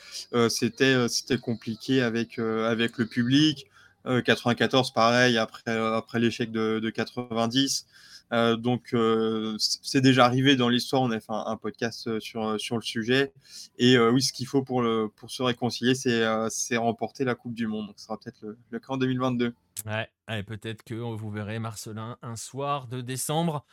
C'était 0.47 1.09
c'était 1.09 1.37
compliqué 1.37 2.01
avec, 2.01 2.39
avec 2.39 2.97
le 2.97 3.05
public. 3.05 3.67
94, 4.05 4.91
pareil, 4.91 5.37
après, 5.37 5.77
après 5.77 6.19
l'échec 6.19 6.51
de, 6.51 6.79
de 6.79 6.89
90. 6.89 7.85
Euh, 8.31 8.55
donc, 8.55 8.93
euh, 8.93 9.55
c'est 9.59 10.01
déjà 10.01 10.25
arrivé 10.25 10.55
dans 10.55 10.69
l'histoire. 10.69 11.01
On 11.01 11.11
a 11.11 11.19
fait 11.19 11.25
un, 11.29 11.57
podcast 11.57 12.07
euh, 12.07 12.19
sur, 12.19 12.59
sur 12.59 12.75
le 12.75 12.81
sujet. 12.81 13.31
Et 13.77 13.97
oui, 13.99 14.21
ce 14.21 14.33
qu'il 14.33 14.47
faut 14.47 14.63
pour, 14.63 14.81
le, 14.81 15.07
pour 15.07 15.31
se 15.31 15.43
réconcilier, 15.43 15.95
c'est 15.95 16.77
remporter 16.77 17.25
la 17.25 17.35
Coupe 17.35 17.53
du 17.53 17.67
Monde. 17.67 17.87
Donc, 17.87 17.99
ce 17.99 18.05
sera 18.05 18.17
peut-être 18.17 18.43
le, 18.69 18.79
cas 18.79 18.87
en 18.89 18.97
2022. 18.97 19.53
Ouais, 19.85 20.43
peut-être 20.43 20.83
que 20.83 20.95
vous 20.95 21.29
verrez 21.29 21.59
Marcelin 21.59 22.17
un 22.21 22.35
soir 22.35 22.87
de 22.87 23.01
décembre. 23.01 23.65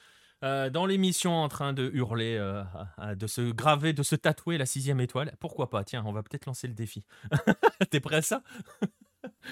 dans 0.42 0.86
l'émission 0.86 1.32
en 1.32 1.48
train 1.48 1.72
de 1.72 1.90
hurler, 1.92 2.38
de 3.16 3.26
se 3.26 3.52
graver, 3.52 3.92
de 3.92 4.02
se 4.02 4.16
tatouer 4.16 4.58
la 4.58 4.66
sixième 4.66 5.00
étoile. 5.00 5.36
Pourquoi 5.40 5.70
pas? 5.70 5.84
Tiens, 5.84 6.02
on 6.06 6.12
va 6.12 6.22
peut-être 6.22 6.46
lancer 6.46 6.68
le 6.68 6.74
défi. 6.74 7.04
T'es 7.90 8.00
prêt 8.00 8.16
à 8.16 8.22
ça? 8.22 8.42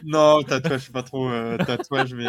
Non, 0.04 0.42
tatouage, 0.42 0.78
je 0.78 0.84
suis 0.84 0.92
pas 0.92 1.02
trop 1.02 1.30
tatouage, 1.58 2.14
mais 2.14 2.28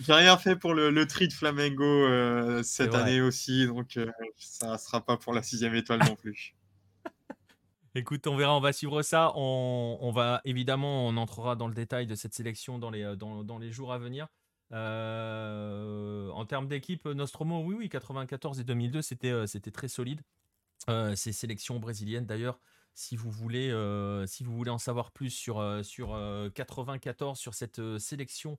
j'ai 0.00 0.12
rien 0.14 0.36
fait 0.38 0.56
pour 0.56 0.74
le, 0.74 0.90
le 0.90 1.06
tri 1.06 1.28
de 1.28 1.32
Flamengo 1.32 1.84
euh, 1.84 2.62
cette 2.62 2.94
année 2.94 3.20
aussi, 3.20 3.66
donc 3.66 3.96
euh, 3.96 4.10
ça 4.38 4.78
sera 4.78 5.04
pas 5.04 5.16
pour 5.16 5.34
la 5.34 5.42
sixième 5.42 5.74
étoile 5.74 6.00
non 6.06 6.16
plus. 6.16 6.54
Écoute, 7.94 8.26
on 8.26 8.36
verra, 8.36 8.56
on 8.56 8.60
va 8.60 8.72
suivre 8.72 9.02
ça. 9.02 9.32
On, 9.34 10.10
va 10.14 10.40
évidemment, 10.44 11.06
on 11.06 11.16
entrera 11.16 11.56
dans 11.56 11.68
le 11.68 11.74
détail 11.74 12.06
de 12.06 12.14
cette 12.14 12.34
sélection 12.34 12.78
dans 12.78 12.90
les, 12.90 13.14
dans, 13.16 13.44
dans 13.44 13.58
les 13.58 13.72
jours 13.72 13.92
à 13.92 13.98
venir. 13.98 14.28
Euh, 14.72 16.30
en 16.30 16.46
termes 16.46 16.68
d'équipe, 16.68 17.04
Nostromo, 17.04 17.62
oui, 17.62 17.74
oui, 17.76 17.88
94 17.88 18.60
et 18.60 18.64
2002, 18.64 19.02
c'était, 19.02 19.46
c'était 19.46 19.72
très 19.72 19.88
solide. 19.88 20.22
ces 21.14 21.32
sélections 21.32 21.80
brésiliennes, 21.80 22.26
d'ailleurs, 22.26 22.60
si 22.94 23.16
vous 23.16 23.30
voulez, 23.30 23.74
si 24.26 24.44
vous 24.44 24.56
voulez 24.56 24.70
en 24.70 24.78
savoir 24.78 25.10
plus 25.10 25.30
sur, 25.30 25.80
sur 25.82 26.16
94, 26.54 27.36
sur 27.38 27.54
cette 27.54 27.98
sélection 27.98 28.56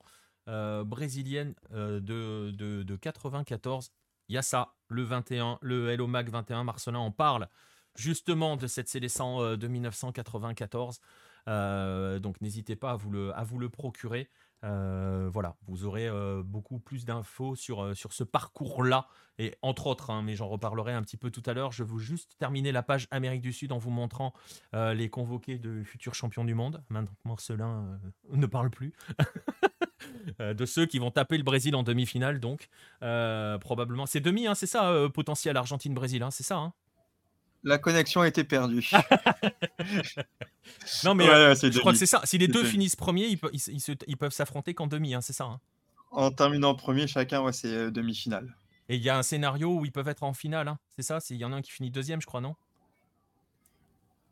euh, 0.52 0.84
brésilienne 0.84 1.56
euh, 1.74 2.02
de, 2.02 2.52
de, 2.52 2.84
de, 2.84 2.96
94. 2.98 3.92
Il 4.28 4.36
y 4.36 4.38
a 4.38 4.42
ça, 4.42 4.74
le 4.90 5.02
21, 5.04 5.58
le 5.62 5.90
Hello 5.90 6.08
Mag 6.08 6.30
21. 6.30 6.66
Marcelin 6.66 7.00
en 7.00 7.10
parle 7.12 7.48
justement 7.96 8.58
de 8.58 8.68
cette 8.68 8.90
sélection 8.90 9.42
euh, 9.42 9.56
de 9.56 9.68
1994. 9.70 11.00
donc 11.48 12.42
n'hésitez 12.42 12.76
pas 12.76 12.92
à 12.92 12.96
vous 12.98 13.12
le, 13.60 13.70
procurer. 13.70 14.30
voilà, 14.62 15.56
vous 15.68 15.86
aurez 15.86 16.10
beaucoup 16.44 16.80
plus 16.80 17.06
d'infos 17.06 17.56
sur, 17.56 17.96
sur 17.96 18.12
ce 18.12 18.26
parcours-là, 18.26 19.08
et 19.38 19.56
entre 19.62 19.88
autres, 19.88 20.10
hein, 20.10 20.22
mais 20.22 20.36
j'en 20.36 20.50
reparlerai 20.50 20.92
un 20.92 21.02
petit 21.02 21.18
peu 21.18 21.32
tout 21.32 21.44
à 21.46 21.54
l'heure. 21.54 21.72
Je 21.72 21.86
veux 21.86 22.00
juste 22.00 22.38
terminer 22.40 22.74
la 22.74 22.84
page 22.84 23.08
Amérique 23.10 23.42
du 23.42 23.54
Sud 23.54 23.72
en 23.72 23.78
vous 23.78 23.90
montrant 23.90 24.34
les 24.74 25.10
convoqués 25.10 25.60
de 25.60 25.82
futurs 25.84 26.14
champions 26.14 26.44
du 26.44 26.56
monde. 26.56 26.84
Maintenant 26.90 27.16
Marcelin 27.24 28.00
ne 28.34 28.46
parle 28.48 28.70
plus. 28.70 28.92
Euh, 30.40 30.54
de 30.54 30.66
ceux 30.66 30.86
qui 30.86 31.00
vont 31.00 31.12
taper 31.12 31.38
le 31.38 31.44
Brésil 31.44 31.76
en 31.76 31.84
demi-finale, 31.84 32.40
donc 32.40 32.70
euh, 33.04 33.58
probablement. 33.58 34.06
C'est 34.06 34.20
demi, 34.20 34.48
hein, 34.48 34.56
c'est 34.56 34.68
ça, 34.68 34.90
euh, 34.90 35.10
potentiel 35.10 35.58
Argentine-Brésil, 35.58 36.24
hein, 36.24 36.32
c'est 36.32 36.44
ça. 36.44 36.58
Hein? 36.58 36.74
La 37.64 37.78
connexion 37.78 38.22
a 38.22 38.28
été 38.28 38.44
perdue. 38.44 38.90
non, 41.04 41.14
mais 41.14 41.26
je 41.26 41.80
crois 41.80 41.92
que 41.92 41.98
c'est 41.98 42.08
ça. 42.08 42.22
Si 42.24 42.40
les 42.40 42.48
deux 42.48 42.64
finissent 42.64 42.96
premiers, 42.96 43.28
ils, 43.28 44.18
peuvent 44.18 44.32
s'affronter 44.32 44.74
qu'en 44.74 44.88
demi, 44.88 45.14
c'est 45.22 45.34
ça. 45.34 45.60
En 46.10 46.32
terminant 46.32 46.74
premier, 46.74 47.06
chacun, 47.06 47.42
ouais, 47.42 47.54
c'est 47.54 47.92
demi-finale. 47.92 48.56
Et 48.90 48.96
il 48.96 49.04
y 49.04 49.10
a 49.10 49.18
un 49.18 49.24
scénario 49.24 49.78
où 49.78 49.86
ils 49.86 49.92
peuvent 49.92 50.08
être 50.08 50.24
en 50.24 50.34
finale, 50.34 50.76
c'est 50.96 51.04
ça? 51.04 51.20
Il 51.30 51.38
y 51.38 51.46
en 51.46 51.54
a 51.54 51.58
un 51.58 51.62
qui 51.62 51.72
finit 51.72 51.92
deuxième, 51.92 52.20
je 52.20 52.26
crois, 52.26 52.42
non? 52.42 52.56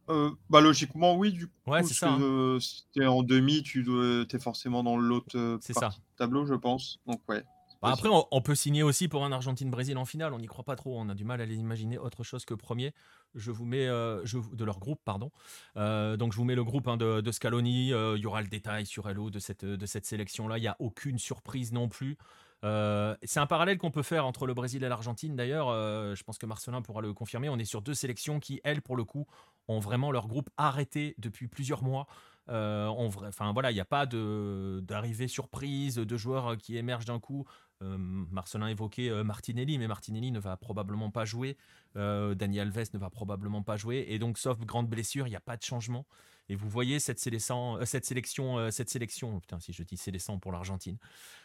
Euh, 0.10 0.32
bah 0.50 0.62
logiquement 0.62 1.16
oui 1.16 1.32
du 1.32 1.48
coup 1.48 1.72
ouais, 1.72 1.84
c'est 1.84 1.94
ça, 1.94 2.12
hein. 2.12 2.58
si 2.60 2.86
t'es 2.94 3.06
en 3.06 3.24
demi 3.24 3.64
tu 3.64 3.86
es 4.32 4.40
forcément 4.40 4.84
dans 4.84 4.98
l'autre 4.98 5.38
euh, 5.38 5.58
ça. 5.62 5.92
tableau 6.18 6.46
je 6.46 6.56
pense 6.56 7.00
donc 7.06 7.22
ouais 7.30 7.44
Bah, 7.82 7.92
après, 7.94 8.10
on, 8.12 8.42
peut 8.42 8.56
signer 8.56 8.84
aussi 8.84 9.08
pour 9.08 9.24
un 9.24 9.32
Argentine-Brésil 9.32 9.98
en 9.98 10.04
finale. 10.04 10.34
On 10.34 10.40
n'y 10.40 10.48
croit 10.48 10.66
pas 10.66 10.76
trop. 10.76 11.00
On 11.00 11.08
a 11.08 11.16
du 11.16 11.24
mal 11.24 11.40
à 11.40 11.46
les 11.46 11.56
imaginer 11.56 11.98
autre 11.98 12.24
chose 12.24 12.44
que 12.44 12.54
premier. 12.54 12.94
Je 13.36 13.52
vous 13.52 13.66
mets 13.66 13.88
euh, 13.88 14.26
je, 14.26 14.38
de 14.38 14.66
leur 14.66 14.80
groupe, 14.80 15.00
pardon. 15.06 15.32
Euh, 15.78 16.18
donc 16.18 16.34
je 16.34 16.38
vous 16.38 16.44
mets 16.44 16.56
le 16.56 16.64
groupe 16.66 16.90
hein, 16.90 16.98
de, 16.98 17.32
Scaloni. 17.32 17.94
Euh, 17.94 18.18
il 18.18 18.22
y 18.22 18.26
aura 18.26 18.42
le 18.42 18.50
détail 18.50 18.86
sur 18.86 19.08
Hello 19.10 19.30
de 19.30 19.40
cette, 19.40 19.64
de 19.64 19.86
cette 19.86 20.06
sélection-là. 20.06 20.58
Il 20.58 20.62
n'y 20.62 20.68
a 20.68 20.76
aucune 20.80 21.20
surprise 21.20 21.72
non 21.72 21.88
plus. 21.88 22.18
c'est 22.62 23.40
un 23.40 23.48
parallèle 23.48 23.78
qu'on 23.78 23.92
peut 23.92 24.04
faire 24.04 24.26
entre 24.26 24.46
le 24.46 24.54
Brésil 24.54 24.84
et 24.84 24.90
l'Argentine. 24.90 25.38
D'ailleurs, 25.38 25.70
je 26.16 26.24
pense 26.24 26.38
que 26.38 26.46
Marcelin 26.46 26.82
pourra 26.82 27.02
le 27.02 27.14
confirmer. 27.14 27.48
On 27.48 27.58
est 27.58 27.66
sur 27.66 27.82
deux 27.82 27.94
sélections 27.94 28.42
qui, 28.42 28.60
elles, 28.66 28.82
pour 28.82 28.98
le 28.98 29.06
coup, 29.06 29.26
ont 29.70 29.80
vraiment 29.80 30.12
leur 30.12 30.28
groupe 30.28 30.50
arrêté 30.58 31.16
depuis 31.18 31.48
plusieurs 31.48 31.84
mois. 31.84 32.08
Euh, 32.50 32.88
enfin 32.88 33.54
voilà, 33.54 33.72
il 33.72 33.76
n'y 33.76 33.80
a 33.80 33.86
pas 33.86 34.06
d'arrivée 34.06 35.28
surprise 35.28 35.96
de 35.96 36.18
joueurs 36.18 36.58
qui 36.58 36.78
émergent 36.78 37.06
d'un 37.06 37.20
coup. 37.20 37.46
Euh, 37.82 37.98
Marcelin 37.98 38.68
évoquait 38.68 39.10
euh, 39.10 39.24
Martinelli, 39.24 39.78
mais 39.78 39.88
Martinelli 39.88 40.32
ne 40.32 40.40
va 40.40 40.58
probablement 40.58 41.12
pas 41.12 41.26
jouer. 41.26 41.58
Daniel 41.96 42.72
Alves 42.76 42.90
ne 42.94 43.00
va 43.00 43.10
probablement 43.10 43.64
pas 43.64 43.78
jouer. 43.78 44.06
Et 44.10 44.20
donc, 44.20 44.38
sauf 44.38 44.60
grande 44.60 44.90
blessure, 44.90 45.28
il 45.28 45.32
n'y 45.32 45.36
a 45.36 45.42
pas 45.42 45.58
de 45.58 45.64
changement. 45.64 46.06
Et 46.50 46.56
vous 46.56 46.68
voyez 46.68 47.00
cette 47.00 47.20
sélection, 47.20 47.78
cette 47.86 48.06
sélection, 48.06 48.72
cette 48.72 48.90
sélection. 48.90 49.40
Putain, 49.40 49.60
si 49.60 49.72
je 49.72 49.84
dis 49.84 49.98
sélection 49.98 50.40
pour 50.40 50.52
l'Argentine, 50.52 50.98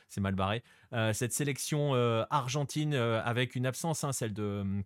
c'est 0.09 0.23
mal 0.23 0.35
barré. 0.35 0.63
cette 1.13 1.33
sélection 1.33 1.95
argentine 2.31 2.95
avec 2.95 3.55
une 3.55 3.67
absence, 3.67 4.05
hein, 4.05 4.13
celle 4.13 4.33
de 4.33 4.83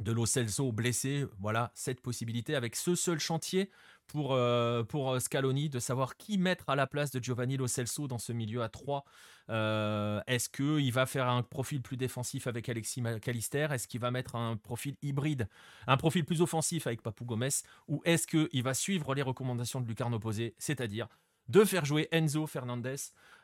de 0.00 0.12
Lo 0.12 0.26
Celso 0.26 0.72
blessé, 0.72 1.26
voilà, 1.38 1.70
cette 1.74 2.00
possibilité 2.00 2.54
avec 2.54 2.76
ce 2.76 2.94
seul 2.94 3.18
chantier 3.18 3.70
pour, 4.06 4.32
euh, 4.32 4.82
euh, 4.94 5.20
Scaloni 5.20 5.68
de 5.68 5.78
savoir 5.78 6.16
qui 6.16 6.38
mettre 6.38 6.68
à 6.68 6.76
la 6.76 6.86
place 6.86 7.10
de 7.10 7.22
Giovanni 7.22 7.56
Lo 7.56 7.68
Celso 7.68 8.08
dans 8.08 8.18
ce 8.18 8.32
milieu 8.32 8.62
à 8.62 8.68
3. 8.68 9.04
Euh, 9.50 10.20
est-ce 10.26 10.48
qu'il 10.48 10.92
va 10.92 11.06
faire 11.06 11.28
un 11.28 11.42
profil 11.42 11.82
plus 11.82 11.96
défensif 11.96 12.46
avec 12.46 12.68
Alexis 12.68 13.02
McAllister 13.02 13.68
Est-ce 13.70 13.86
qu'il 13.86 14.00
va 14.00 14.10
mettre 14.10 14.36
un 14.36 14.56
profil 14.56 14.96
hybride, 15.02 15.48
un 15.86 15.96
profil 15.96 16.24
plus 16.24 16.40
offensif 16.40 16.86
avec 16.86 17.02
Papou 17.02 17.24
Gomez 17.24 17.48
Ou 17.88 18.00
est-ce 18.04 18.26
qu'il 18.26 18.62
va 18.62 18.74
suivre 18.74 19.14
les 19.14 19.22
recommandations 19.22 19.80
de 19.80 19.86
Lucarno 19.86 20.18
Posé, 20.18 20.54
c'est-à-dire 20.58 21.08
de 21.48 21.64
faire 21.64 21.84
jouer 21.84 22.06
Enzo 22.12 22.46
Fernandez 22.46 22.96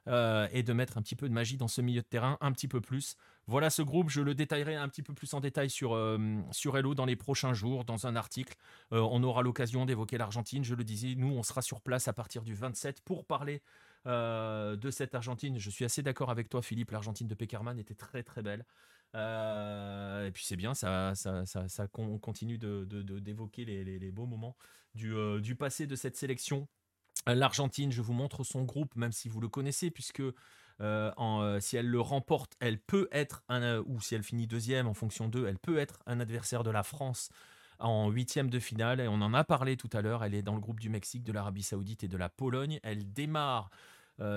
et 0.06 0.62
de 0.62 0.72
mettre 0.72 0.96
un 0.96 1.02
petit 1.02 1.16
peu 1.16 1.28
de 1.28 1.34
magie 1.34 1.56
dans 1.56 1.66
ce 1.66 1.80
milieu 1.80 2.02
de 2.02 2.06
terrain, 2.06 2.38
un 2.40 2.52
petit 2.52 2.68
peu 2.68 2.80
plus. 2.80 3.16
Voilà 3.48 3.70
ce 3.70 3.82
groupe, 3.82 4.10
je 4.10 4.20
le 4.20 4.34
détaillerai 4.34 4.74
un 4.74 4.88
petit 4.88 5.02
peu 5.02 5.14
plus 5.14 5.32
en 5.34 5.40
détail 5.40 5.70
sur, 5.70 5.94
euh, 5.94 6.18
sur 6.50 6.76
Hello 6.76 6.96
dans 6.96 7.04
les 7.04 7.14
prochains 7.14 7.54
jours, 7.54 7.84
dans 7.84 8.08
un 8.08 8.16
article. 8.16 8.56
Euh, 8.92 8.98
on 8.98 9.22
aura 9.22 9.42
l'occasion 9.42 9.86
d'évoquer 9.86 10.18
l'Argentine, 10.18 10.64
je 10.64 10.74
le 10.74 10.82
disais, 10.82 11.14
nous 11.16 11.28
on 11.28 11.44
sera 11.44 11.62
sur 11.62 11.80
place 11.80 12.08
à 12.08 12.12
partir 12.12 12.42
du 12.42 12.54
27 12.54 13.02
pour 13.02 13.24
parler 13.24 13.62
de 14.04 14.90
cette 14.92 15.16
Argentine. 15.16 15.58
Je 15.58 15.68
suis 15.68 15.84
assez 15.84 16.00
d'accord 16.00 16.30
avec 16.30 16.48
toi 16.48 16.62
Philippe, 16.62 16.92
l'Argentine 16.92 17.26
de 17.26 17.34
Peckerman 17.34 17.76
était 17.76 17.96
très 17.96 18.22
très 18.22 18.40
belle. 18.40 18.64
et 19.14 20.30
puis 20.32 20.44
c'est 20.44 20.54
bien, 20.54 20.74
ça, 20.74 21.14
ça, 21.16 21.44
ça, 21.44 21.88
continue 21.88 22.56
d'évoquer 22.56 23.64
de, 23.64 23.70
les, 23.72 23.98
les, 23.98 24.10
beaux 24.12 24.26
moments 24.26 24.56
du, 24.94 25.12
du 25.40 25.56
passé 25.56 25.88
de 25.88 25.96
cette 25.96 26.16
sélection 26.16 26.68
L'Argentine, 27.26 27.90
je 27.90 28.02
vous 28.02 28.12
montre 28.12 28.44
son 28.44 28.62
groupe, 28.62 28.94
même 28.94 29.10
si 29.10 29.28
vous 29.28 29.40
le 29.40 29.48
connaissez, 29.48 29.90
puisque 29.90 30.22
euh, 30.80 31.10
euh, 31.18 31.60
si 31.60 31.76
elle 31.76 31.88
le 31.88 32.00
remporte, 32.00 32.56
elle 32.60 32.78
peut 32.78 33.08
être 33.12 33.42
un, 33.48 33.62
euh, 33.62 33.82
ou 33.86 34.00
si 34.00 34.14
elle 34.14 34.22
finit 34.22 34.46
deuxième 34.46 34.86
en 34.86 34.94
fonction 34.94 35.28
d'eux, 35.28 35.46
elle 35.46 35.58
peut 35.58 35.78
être 35.78 36.00
un 36.06 36.20
adversaire 36.20 36.62
de 36.64 36.70
la 36.70 36.82
France 36.82 37.30
en 37.78 38.10
huitième 38.10 38.50
de 38.50 38.58
finale. 38.58 39.00
Et 39.00 39.08
on 39.08 39.14
en 39.14 39.34
a 39.34 39.44
parlé 39.44 39.76
tout 39.76 39.90
à 39.92 40.02
l'heure. 40.02 40.24
Elle 40.24 40.34
est 40.34 40.42
dans 40.42 40.54
le 40.54 40.60
groupe 40.60 40.80
du 40.80 40.88
Mexique, 40.88 41.24
de 41.24 41.32
l'Arabie 41.32 41.62
Saoudite 41.62 42.04
et 42.04 42.08
de 42.08 42.16
la 42.16 42.28
Pologne. 42.28 42.80
Elle 42.82 43.12
démarre. 43.12 43.70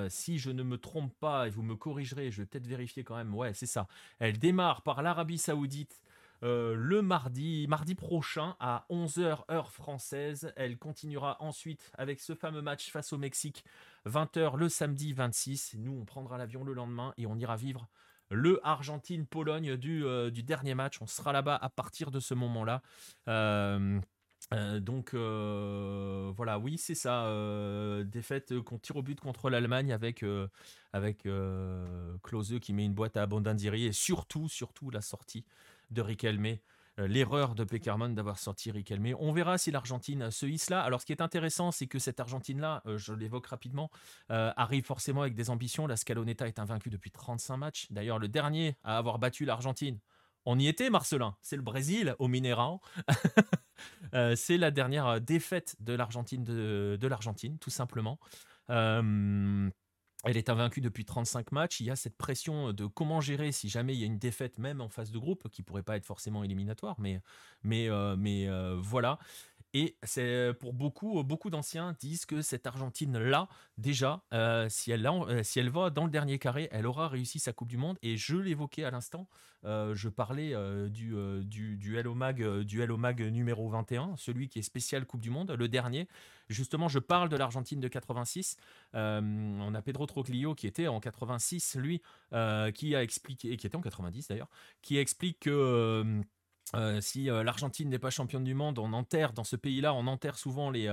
si 0.09 0.39
je 0.39 0.51
ne 0.51 0.63
me 0.63 0.77
trompe 0.77 1.13
pas, 1.19 1.47
et 1.47 1.49
vous 1.49 1.63
me 1.63 1.75
corrigerez, 1.75 2.31
je 2.31 2.41
vais 2.41 2.45
peut-être 2.45 2.67
vérifier 2.67 3.05
quand 3.05 3.15
même, 3.15 3.33
ouais, 3.33 3.53
c'est 3.53 3.65
ça. 3.65 3.87
Elle 4.19 4.37
démarre 4.37 4.81
par 4.81 5.01
l'Arabie 5.01 5.37
Saoudite 5.37 6.01
euh, 6.43 6.73
le 6.75 7.01
mardi, 7.01 7.65
mardi 7.67 7.95
prochain 7.95 8.55
à 8.59 8.85
11h 8.89 9.43
heure 9.51 9.71
française. 9.71 10.53
Elle 10.55 10.77
continuera 10.77 11.37
ensuite 11.41 11.91
avec 11.97 12.19
ce 12.19 12.33
fameux 12.33 12.61
match 12.61 12.91
face 12.91 13.13
au 13.13 13.17
Mexique, 13.17 13.65
20h 14.05 14.57
le 14.57 14.69
samedi 14.69 15.13
26. 15.13 15.75
Nous, 15.79 15.93
on 15.93 16.05
prendra 16.05 16.37
l'avion 16.37 16.63
le 16.63 16.73
lendemain 16.73 17.13
et 17.17 17.25
on 17.25 17.37
ira 17.37 17.57
vivre 17.57 17.87
le 18.31 18.59
Argentine-Pologne 18.63 19.75
du, 19.75 20.05
euh, 20.05 20.29
dernier 20.31 20.75
match. 20.75 21.01
On 21.01 21.07
sera 21.07 21.33
là-bas 21.33 21.55
à 21.55 21.69
partir 21.69 22.11
de 22.11 22.19
ce 22.19 22.33
moment-là. 22.35 22.81
Euh, 23.27 23.99
donc 24.79 25.13
voilà, 25.13 26.57
oui, 26.57 26.77
c'est 26.77 26.95
ça. 26.95 27.29
défaite 28.05 28.59
qu'on 28.61 28.79
tire 28.79 28.95
au 28.95 29.03
but 29.03 29.19
contre 29.19 29.49
l'Allemagne 29.49 29.91
avec, 29.91 30.25
avec 30.93 31.27
Klose 32.23 32.57
qui 32.59 32.73
met 32.73 32.85
une 32.85 32.93
boîte 32.93 33.17
à 33.17 33.23
Abondandiri 33.23 33.85
et 33.85 33.91
surtout, 33.91 34.47
surtout 34.47 34.89
la 34.89 35.01
sortie 35.01 35.43
de 35.91 36.01
Riquelme. 36.01 36.57
Euh, 36.99 37.07
l'erreur 37.07 37.55
de 37.55 37.63
Peckerman 37.63 38.13
d'avoir 38.13 38.39
sorti 38.39 38.71
Riquelme. 38.71 39.15
On 39.19 39.31
verra 39.31 39.57
si 39.57 39.71
l'Argentine 39.71 40.31
se 40.31 40.45
hisse 40.45 40.69
là. 40.69 40.81
Alors, 40.81 41.01
ce 41.01 41.05
qui 41.05 41.13
est 41.13 41.21
intéressant, 41.21 41.71
c'est 41.71 41.87
que 41.87 41.99
cette 41.99 42.19
Argentine-là, 42.19 42.81
euh, 42.85 42.97
je 42.97 43.13
l'évoque 43.13 43.47
rapidement, 43.47 43.89
euh, 44.31 44.51
arrive 44.57 44.83
forcément 44.83 45.21
avec 45.21 45.33
des 45.33 45.49
ambitions. 45.49 45.87
La 45.87 45.95
Scaloneta 45.95 46.47
est 46.47 46.59
invaincue 46.59 46.89
depuis 46.89 47.11
35 47.11 47.57
matchs. 47.57 47.87
D'ailleurs, 47.89 48.19
le 48.19 48.27
dernier 48.27 48.75
à 48.83 48.97
avoir 48.97 49.19
battu 49.19 49.45
l'Argentine, 49.45 49.99
on 50.45 50.59
y 50.59 50.67
était, 50.67 50.89
Marcelin. 50.89 51.35
C'est 51.41 51.55
le 51.55 51.61
Brésil 51.61 52.15
au 52.19 52.27
Mineirão. 52.27 52.81
c'est 54.35 54.57
la 54.57 54.71
dernière 54.71 55.21
défaite 55.21 55.75
de 55.79 55.93
l'Argentine, 55.93 56.43
de 56.43 57.07
l'Argentine, 57.07 57.59
tout 57.59 57.69
simplement. 57.69 58.19
Elle 60.25 60.35
est 60.35 60.49
invaincue 60.49 60.81
depuis 60.81 61.05
35 61.05 61.51
matchs. 61.53 61.79
Il 61.79 61.85
y 61.85 61.91
a 61.91 61.95
cette 61.95 62.17
pression 62.17 62.73
de 62.73 62.85
comment 62.85 63.21
gérer 63.21 63.51
si 63.51 63.69
jamais 63.69 63.93
il 63.93 63.99
y 63.99 64.03
a 64.03 64.05
une 64.05 64.19
défaite, 64.19 64.57
même 64.57 64.81
en 64.81 64.89
phase 64.89 65.11
de 65.11 65.17
groupe, 65.17 65.47
qui 65.49 65.63
pourrait 65.63 65.83
pas 65.83 65.95
être 65.95 66.05
forcément 66.05 66.43
éliminatoire, 66.43 66.97
mais, 66.99 67.21
euh, 67.89 68.17
euh, 68.17 68.77
voilà. 68.81 69.17
Et 69.73 69.97
c'est 70.03 70.53
pour 70.59 70.73
beaucoup, 70.73 71.23
beaucoup 71.23 71.49
d'anciens 71.49 71.95
disent 71.99 72.25
que 72.25 72.41
cette 72.41 72.65
Argentine-là, 72.65 73.47
déjà, 73.77 74.23
euh, 74.33 74.67
si, 74.69 74.91
elle 74.91 75.07
si 75.43 75.59
elle 75.59 75.69
va 75.69 75.89
dans 75.89 76.05
le 76.05 76.11
dernier 76.11 76.39
carré, 76.39 76.69
elle 76.71 76.87
aura 76.87 77.07
réussi 77.07 77.39
sa 77.39 77.53
Coupe 77.53 77.69
du 77.69 77.77
Monde. 77.77 77.97
Et 78.01 78.17
je 78.17 78.35
l'évoquais 78.37 78.83
à 78.83 78.91
l'instant, 78.91 79.27
je 79.63 80.09
parlais 80.09 80.53
du, 80.89 81.13
du, 81.43 81.77
du, 81.77 81.97
Hello 81.97 82.15
Mag, 82.15 82.61
du 82.61 82.81
Hello 82.81 82.97
Mag 82.97 83.21
numéro 83.21 83.67
21, 83.69 84.15
celui 84.17 84.49
qui 84.49 84.59
est 84.59 84.63
spécial 84.63 85.05
Coupe 85.05 85.21
du 85.21 85.29
Monde, 85.29 85.51
le 85.51 85.67
dernier. 85.67 86.07
Justement, 86.49 86.87
je 86.87 86.97
parle 86.97 87.29
de 87.29 87.37
l'Argentine 87.37 87.79
de 87.79 87.87
86. 87.87 88.57
Euh, 88.95 89.21
on 89.21 89.73
a 89.75 89.81
Pedro 89.81 90.07
Troclio 90.07 90.55
qui 90.55 90.65
était 90.65 90.87
en 90.87 90.99
86, 90.99 91.75
lui, 91.75 92.01
euh, 92.33 92.71
qui 92.71 92.95
a 92.95 93.03
expliqué, 93.03 93.55
qui 93.55 93.67
était 93.67 93.75
en 93.75 93.81
90 93.81 94.27
d'ailleurs, 94.27 94.49
qui 94.81 94.97
explique 94.97 95.41
que 95.41 96.21
euh, 96.75 97.01
si 97.01 97.25
l'Argentine 97.25 97.89
n'est 97.89 97.99
pas 97.99 98.09
championne 98.09 98.43
du 98.43 98.53
monde, 98.53 98.79
on 98.79 98.93
enterre 98.93 99.33
dans 99.33 99.43
ce 99.43 99.55
pays-là, 99.55 99.93
on 99.93 100.07
enterre 100.07 100.37
souvent 100.37 100.69
les, 100.69 100.89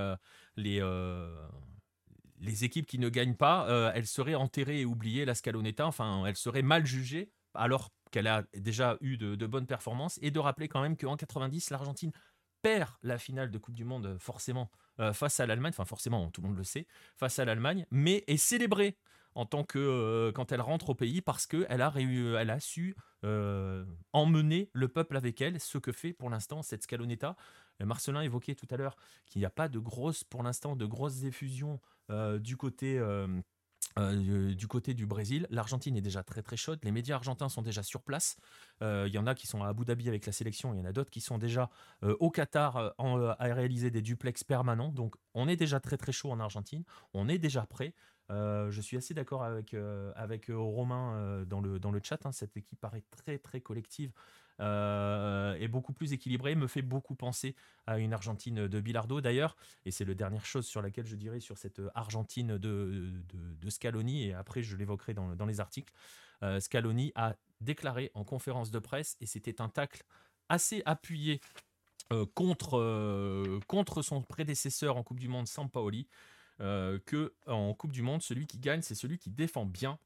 les 0.57 2.63
équipes 2.63 2.87
qui 2.87 2.99
ne 2.99 3.09
gagnent 3.09 3.35
pas. 3.35 3.91
elles 3.93 4.07
seraient 4.07 4.35
enterrées 4.35 4.81
et 4.81 4.85
oubliées, 4.85 5.25
la 5.25 5.35
Scaloneta, 5.35 5.85
enfin, 5.85 6.25
elles 6.25 6.37
seraient 6.37 6.61
mal 6.61 6.85
jugées, 6.85 7.31
alors 7.53 7.91
qu'elle 8.11 8.27
a 8.27 8.43
déjà 8.55 8.97
eu 9.01 9.17
de, 9.17 9.45
bonnes 9.45 9.67
performances. 9.67 10.19
Et 10.21 10.31
de 10.31 10.39
rappeler 10.39 10.67
quand 10.67 10.81
même 10.81 10.97
qu'en 10.97 11.15
90, 11.15 11.69
l'Argentine 11.69 12.11
perd 12.61 12.89
la 13.03 13.17
finale 13.17 13.51
de 13.51 13.57
Coupe 13.57 13.75
du 13.75 13.85
Monde, 13.85 14.17
forcément, 14.19 14.71
euh, 14.99 15.13
face 15.13 15.39
à 15.39 15.45
l'Allemagne, 15.45 15.69
enfin 15.69 15.85
forcément 15.85 16.29
tout 16.31 16.41
le 16.41 16.47
monde 16.47 16.57
le 16.57 16.63
sait, 16.63 16.87
face 17.17 17.39
à 17.39 17.45
l'Allemagne, 17.45 17.85
mais 17.91 18.23
est 18.27 18.37
célébrée 18.37 18.97
en 19.37 19.45
tant 19.45 19.63
que 19.63 19.77
euh, 19.77 20.31
quand 20.31 20.51
elle 20.51 20.61
rentre 20.61 20.89
au 20.89 20.95
pays 20.95 21.21
parce 21.21 21.45
qu'elle 21.45 21.81
a, 21.81 21.93
elle 21.95 22.49
a 22.49 22.59
su 22.59 22.95
euh, 23.23 23.85
emmener 24.11 24.69
le 24.73 24.87
peuple 24.87 25.15
avec 25.15 25.41
elle, 25.41 25.59
ce 25.59 25.77
que 25.77 25.91
fait 25.91 26.11
pour 26.11 26.29
l'instant 26.29 26.61
cette 26.63 26.83
Scaloneta. 26.83 27.35
Marcelin 27.79 28.21
évoquait 28.21 28.55
tout 28.55 28.67
à 28.71 28.77
l'heure 28.77 28.97
qu'il 29.27 29.39
n'y 29.39 29.45
a 29.45 29.51
pas 29.51 29.69
de 29.69 29.77
grosses, 29.77 30.23
pour 30.23 30.41
l'instant, 30.41 30.75
de 30.75 30.85
grosses 30.85 31.23
effusions 31.23 31.79
du 32.39 32.57
côté 32.57 32.99
euh, 33.97 34.53
du 34.53 34.67
côté 34.67 34.93
du 34.93 35.05
Brésil, 35.05 35.47
l'Argentine 35.49 35.97
est 35.97 36.01
déjà 36.01 36.23
très 36.23 36.41
très 36.41 36.57
chaude. 36.57 36.79
Les 36.83 36.91
médias 36.91 37.15
argentins 37.15 37.49
sont 37.49 37.61
déjà 37.61 37.81
sur 37.81 38.01
place. 38.03 38.37
Euh, 38.83 39.05
il 39.07 39.13
y 39.13 39.17
en 39.17 39.25
a 39.25 39.33
qui 39.33 39.47
sont 39.47 39.63
à 39.63 39.69
Abu 39.69 39.85
Dhabi 39.85 40.07
avec 40.07 40.25
la 40.25 40.31
sélection. 40.31 40.73
Il 40.73 40.77
y 40.77 40.81
en 40.81 40.85
a 40.85 40.91
d'autres 40.91 41.09
qui 41.09 41.21
sont 41.21 41.37
déjà 41.37 41.69
euh, 42.03 42.15
au 42.19 42.29
Qatar 42.29 42.93
à 42.97 43.53
réaliser 43.53 43.89
des 43.89 44.01
duplex 44.01 44.43
permanents. 44.43 44.91
Donc 44.91 45.15
on 45.33 45.47
est 45.47 45.55
déjà 45.55 45.79
très 45.79 45.97
très 45.97 46.11
chaud 46.11 46.31
en 46.31 46.39
Argentine. 46.39 46.83
On 47.13 47.27
est 47.27 47.39
déjà 47.39 47.65
prêt. 47.65 47.93
Je 48.29 48.81
suis 48.81 48.97
assez 48.97 49.13
d'accord 49.13 49.43
avec, 49.43 49.75
avec 50.15 50.47
Romain 50.49 51.43
dans, 51.45 51.61
le, 51.61 51.99
chat. 52.03 52.25
Hein. 52.25 52.31
Cette 52.31 52.57
équipe 52.57 52.79
paraît 52.79 53.03
très 53.11 53.37
très 53.37 53.61
collective 53.61 54.11
euh, 54.59 55.53
est 55.55 55.67
beaucoup 55.67 55.93
plus 55.93 56.13
équilibré, 56.13 56.55
me 56.55 56.65
fait 56.65 56.81
beaucoup 56.81 57.13
penser 57.13 57.55
à 57.85 57.99
une 57.99 58.11
Argentine 58.11 58.67
de 58.67 58.79
Bilardo 58.79 59.21
d'ailleurs, 59.21 59.55
et 59.85 59.91
c'est 59.91 60.05
la 60.05 60.15
dernière 60.15 60.45
chose 60.45 60.65
sur 60.65 60.81
laquelle 60.81 61.05
je 61.05 61.15
dirais 61.15 61.39
sur 61.39 61.57
cette 61.57 61.79
Argentine 61.93 62.57
de, 62.57 63.11
Scaloni, 63.69 64.25
et 64.25 64.33
après 64.33 64.63
je 64.63 64.75
l'évoquerai 64.75 65.13
dans, 65.13 65.45
les 65.45 65.59
articles. 65.59 65.93
Euh, 66.43 66.59
Scaloni 66.59 67.11
a 67.15 67.35
déclaré 67.61 68.11
en 68.15 68.23
conférence 68.23 68.71
de 68.71 68.79
presse, 68.79 69.15
et 69.21 69.27
c'était 69.27 69.61
un 69.61 69.69
tacle 69.69 70.03
assez 70.49 70.81
appuyé 70.85 71.39
euh, 72.11 72.25
contre, 72.33 73.59
contre 73.67 74.01
son 74.01 74.23
prédécesseur 74.23 74.97
en 74.97 75.03
Coupe 75.03 75.19
du 75.19 75.27
Monde, 75.27 75.47
Sampaoli, 75.47 76.07
que 76.59 77.33
en 77.45 77.73
Coupe 77.73 77.91
du 77.91 78.01
Monde, 78.01 78.21
celui 78.21 78.47
qui 78.47 78.57
gagne, 78.57 78.81
c'est 78.81 78.95
celui 78.95 79.17
qui 79.17 79.29
défend 79.29 79.65
bien 79.65 79.99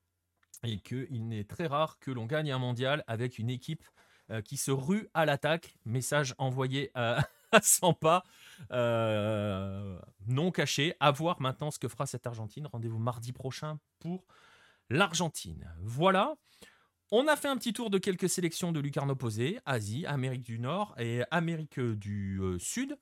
et 0.63 0.79
qu'il 0.79 1.27
n'est 1.27 1.43
très 1.43 1.67
rare 1.67 1.97
que 1.99 2.11
l'on 2.11 2.25
gagne 2.25 2.51
un 2.51 2.59
mondial 2.59 3.03
avec 3.07 3.39
une 3.39 3.49
équipe 3.49 3.83
euh, 4.29 4.41
qui 4.41 4.57
se 4.57 4.71
rue 4.71 5.09
à 5.13 5.25
l'attaque. 5.25 5.75
Message 5.85 6.35
envoyé 6.37 6.91
à, 6.93 7.27
100 7.61 7.93
pas, 7.93 8.23
euh, 8.71 9.99
non 10.27 10.51
caché. 10.51 10.95
À 10.99 11.11
voir 11.11 11.41
maintenant 11.41 11.71
ce 11.71 11.79
que 11.79 11.87
fera 11.87 12.05
cette 12.05 12.27
Argentine. 12.27 12.67
Rendez-vous 12.67 12.99
mardi 12.99 13.33
prochain 13.33 13.79
pour 13.99 14.25
l'Argentine. 14.89 15.73
Voilà. 15.81 16.35
On 17.11 17.27
a 17.27 17.35
fait 17.35 17.49
un 17.49 17.57
petit 17.57 17.73
tour 17.73 17.89
de 17.89 17.97
quelques 17.97 18.29
sélections 18.29 18.71
de 18.71 18.79
lucarnes 18.79 19.11
opposées, 19.11 19.59
Asie, 19.65 20.05
Amérique 20.05 20.43
du 20.43 20.59
Nord 20.59 20.95
et 20.97 21.23
Amérique 21.29 21.79
du 21.79 22.39
euh, 22.41 22.57
Sud. 22.57 22.97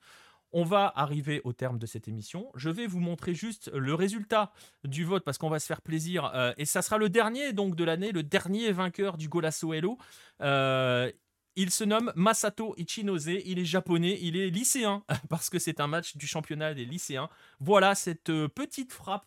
On 0.52 0.64
va 0.64 0.92
arriver 0.96 1.42
au 1.44 1.54
terme 1.54 1.78
de 1.78 1.86
cette 1.86 2.08
émission. 2.08 2.52
Je 2.56 2.70
vais 2.70 2.88
vous 2.88 3.00
montrer 3.00 3.34
juste 3.34 3.70
le 3.74 3.94
résultat 3.94 4.52
du 4.84 5.04
vote 5.04 5.24
parce 5.24 5.38
qu'on 5.38 5.50
va 5.50 5.60
se 5.60 5.68
faire 5.68 5.82
plaisir. 5.82 6.32
Euh, 6.34 6.54
et 6.58 6.66
ça 6.66 6.82
sera 6.82 6.98
le 6.98 7.10
dernier 7.10 7.54
donc 7.54 7.76
de 7.76 7.84
l'année, 7.84 8.12
le 8.12 8.24
dernier 8.24 8.72
vainqueur 8.72 9.18
du 9.18 9.30
Golasso 9.30 9.74
Hello. 9.74 9.98
Euh, 10.42 11.12
il 11.56 11.72
se 11.72 11.84
nomme 11.84 12.12
Masato 12.16 12.74
Ichinose, 12.78 13.28
il 13.28 13.60
est 13.60 13.66
japonais, 13.66 14.18
il 14.22 14.38
est 14.38 14.50
lycéen 14.50 15.04
parce 15.30 15.50
que 15.50 15.60
c'est 15.60 15.80
un 15.80 15.88
match 15.88 16.16
du 16.18 16.26
championnat 16.26 16.74
des 16.74 16.86
lycéens. 16.86 17.30
Voilà 17.60 17.96
cette 17.96 18.32
petite 18.48 18.94
frappe 18.94 19.26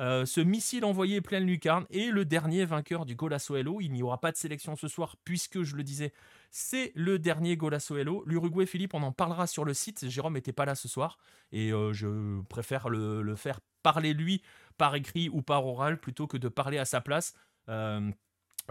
euh, 0.00 0.24
ce 0.24 0.40
missile 0.40 0.84
envoyé 0.84 1.20
pleine 1.20 1.44
lucarne 1.44 1.84
est 1.90 2.10
le 2.10 2.24
dernier 2.24 2.64
vainqueur 2.64 3.04
du 3.04 3.14
Golasso 3.14 3.56
Hello. 3.56 3.80
Il 3.80 3.92
n'y 3.92 4.02
aura 4.02 4.20
pas 4.20 4.32
de 4.32 4.36
sélection 4.36 4.74
ce 4.74 4.88
soir 4.88 5.16
puisque, 5.24 5.62
je 5.62 5.76
le 5.76 5.82
disais, 5.82 6.12
c'est 6.50 6.92
le 6.94 7.18
dernier 7.18 7.56
Golasso 7.56 7.96
Hello. 7.96 8.22
L'Uruguay, 8.26 8.64
Philippe, 8.64 8.94
on 8.94 9.02
en 9.02 9.12
parlera 9.12 9.46
sur 9.46 9.64
le 9.64 9.74
site. 9.74 10.08
Jérôme 10.08 10.34
n'était 10.34 10.52
pas 10.52 10.64
là 10.64 10.74
ce 10.74 10.88
soir 10.88 11.18
et 11.52 11.72
euh, 11.72 11.92
je 11.92 12.40
préfère 12.44 12.88
le, 12.88 13.34
faire 13.36 13.60
parler 13.82 14.14
lui 14.14 14.42
par 14.78 14.94
écrit 14.94 15.28
ou 15.28 15.42
par 15.42 15.66
oral 15.66 16.00
plutôt 16.00 16.26
que 16.26 16.38
de 16.38 16.48
parler 16.48 16.78
à 16.78 16.84
sa 16.84 17.00
place. 17.00 17.34
Euh, 17.68 18.10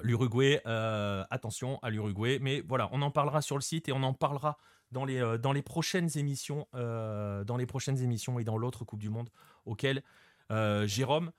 L'Uruguay, 0.02 0.61
attention 1.30 1.77
à 1.81 1.89
l'Uruguay, 1.89 2.39
mais 2.41 2.61
voilà, 2.61 2.88
on 2.93 3.02
en 3.02 3.11
parlera 3.11 3.41
sur 3.41 3.57
le 3.57 3.61
site 3.61 3.89
et 3.89 3.91
on 3.91 4.03
en 4.03 4.14
parlera 4.14 4.57
dans 4.91 5.03
les, 5.03 5.38
dans 5.38 5.52
les 5.52 5.61
prochaines 5.61 6.18
émissions, 6.18 6.65
dans 6.73 7.57
les 7.57 7.65
prochaines 7.65 8.02
émissions 8.02 8.39
et 8.39 8.45
dans 8.45 8.57
l'autre 8.57 8.85
Coupe 8.85 9.02
du 9.02 9.10
Monde 9.10 9.30
auquel 9.65 10.02
Jérôme 10.86 11.32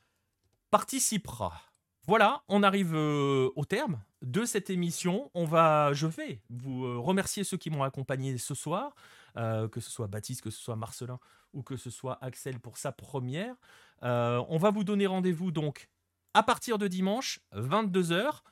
participera. 0.71 1.61
Voilà, 2.09 2.43
on 2.49 2.65
arrive 2.65 2.95
euh, 2.95 3.51
au 3.55 3.65
terme 3.65 4.03
de 4.23 4.45
cette 4.45 4.71
émission. 4.71 5.31
On 5.35 5.45
va, 5.45 5.93
je 5.93 6.09
vais 6.09 6.41
vous 6.51 6.85
euh, 6.85 6.99
remercier 6.99 7.45
ceux 7.45 7.57
qui 7.57 7.71
m'ont 7.71 7.85
accompagné 7.85 8.37
ce 8.39 8.55
soir, 8.55 8.95
que 9.37 9.81
ce 9.81 9.91
soit 9.91 10.09
Baptiste, 10.09 10.43
que 10.43 10.51
ce 10.51 10.61
soit 10.61 10.77
Marcelin 10.77 11.19
ou 11.55 11.63
que 11.63 11.77
ce 11.77 11.91
soit 11.91 12.19
Axel 12.23 12.59
pour 12.59 12.77
sa 12.77 12.93
première. 12.93 13.55
on 14.03 14.59
va 14.59 14.71
vous 14.71 14.85
donner 14.85 15.07
rendez-vous 15.07 15.53
donc 15.53 15.89
à 16.35 16.43
partir 16.43 16.77
de 16.77 16.87
dimanche, 16.87 17.41
22h. 17.55 18.43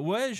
ouais, 0.00 0.32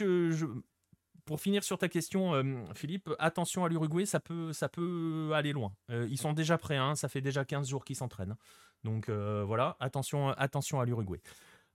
pour 1.28 1.42
finir 1.42 1.62
sur 1.62 1.76
ta 1.76 1.90
question, 1.90 2.34
euh, 2.34 2.42
Philippe, 2.74 3.10
attention 3.18 3.62
à 3.62 3.68
l'Uruguay, 3.68 4.06
ça 4.06 4.18
peut, 4.18 4.54
ça 4.54 4.70
peut 4.70 5.32
aller 5.34 5.52
loin. 5.52 5.74
Euh, 5.90 6.08
ils 6.10 6.16
sont 6.16 6.32
déjà 6.32 6.56
prêts, 6.56 6.78
hein, 6.78 6.94
ça 6.94 7.10
fait 7.10 7.20
déjà 7.20 7.44
15 7.44 7.68
jours 7.68 7.84
qu'ils 7.84 7.96
s'entraînent. 7.96 8.34
Donc 8.84 9.08
euh, 9.08 9.44
voilà, 9.46 9.76
attention, 9.80 10.30
attention 10.30 10.80
à 10.80 10.84
l'Uruguay. 10.84 11.20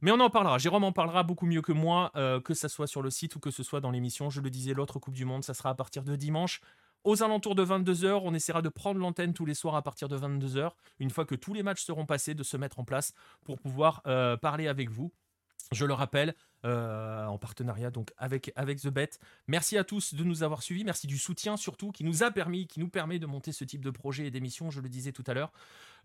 Mais 0.02 0.12
on 0.12 0.20
en 0.20 0.30
parlera. 0.30 0.58
Jérôme 0.58 0.84
en 0.84 0.92
parlera 0.92 1.24
beaucoup 1.24 1.46
mieux 1.46 1.62
que 1.62 1.72
moi, 1.72 2.12
que 2.44 2.54
ce 2.54 2.68
soit 2.68 2.88
sur 2.88 3.02
le 3.02 3.10
site 3.10 3.38
ou 3.38 3.40
que 3.40 3.52
ce 3.52 3.64
soit 3.64 3.80
dans 3.80 3.90
l'émission. 3.90 4.30
Je 4.30 4.42
le 4.42 4.50
disais, 4.50 4.74
l'autre 4.74 5.00
Coupe 5.00 5.14
du 5.14 5.24
Monde, 5.24 5.46
ça 5.46 5.54
sera 5.54 5.70
à 5.70 5.76
partir 5.76 6.04
de 6.04 6.18
dimanche. 6.18 6.60
Aux 7.06 7.24
alentours 7.24 7.56
de 7.56 7.64
22h, 7.64 8.20
on 8.22 8.34
essaiera 8.34 8.62
de 8.62 8.68
prendre 8.68 9.00
l'antenne 9.00 9.34
tous 9.34 9.46
les 9.46 9.54
soirs 9.54 9.76
à 9.76 9.82
partir 9.82 10.10
de 10.10 10.18
22h, 10.18 10.72
une 11.00 11.10
fois 11.10 11.24
que 11.24 11.36
tous 11.36 11.54
les 11.54 11.64
matchs 11.64 11.86
seront 11.86 12.06
passés, 12.06 12.34
de 12.34 12.44
se 12.44 12.58
mettre 12.58 12.80
en 12.80 12.84
place 12.84 13.14
pour 13.46 13.60
pouvoir 13.60 14.02
parler 14.42 14.68
avec 14.68 14.90
vous. 14.90 15.14
Je 15.72 15.86
le 15.86 15.94
rappelle, 15.94 16.36
euh, 16.66 17.26
en 17.26 17.38
partenariat 17.38 17.92
donc 17.92 18.12
avec, 18.18 18.52
avec 18.56 18.80
The 18.82 18.88
Bet. 18.88 19.12
Merci 19.48 19.78
à 19.78 19.84
tous 19.84 20.14
de 20.14 20.24
nous 20.24 20.44
avoir 20.44 20.64
suivis. 20.64 20.84
Merci 20.84 21.08
du 21.08 21.18
soutien 21.18 21.58
surtout 21.58 21.92
qui 21.92 22.04
nous 22.04 22.24
a 22.24 22.32
permis, 22.32 22.68
qui 22.68 22.80
nous 22.80 22.90
permet 22.90 23.20
de 23.20 23.26
monter 23.26 23.52
ce 23.52 23.64
type 23.64 23.84
de 23.84 23.90
projet 23.90 24.28
et 24.28 24.32
d'émission. 24.32 24.70
Je 24.70 24.82
le 24.82 24.90
disais 24.90 25.12
tout 25.12 25.24
à 25.28 25.34
l'heure. 25.34 25.52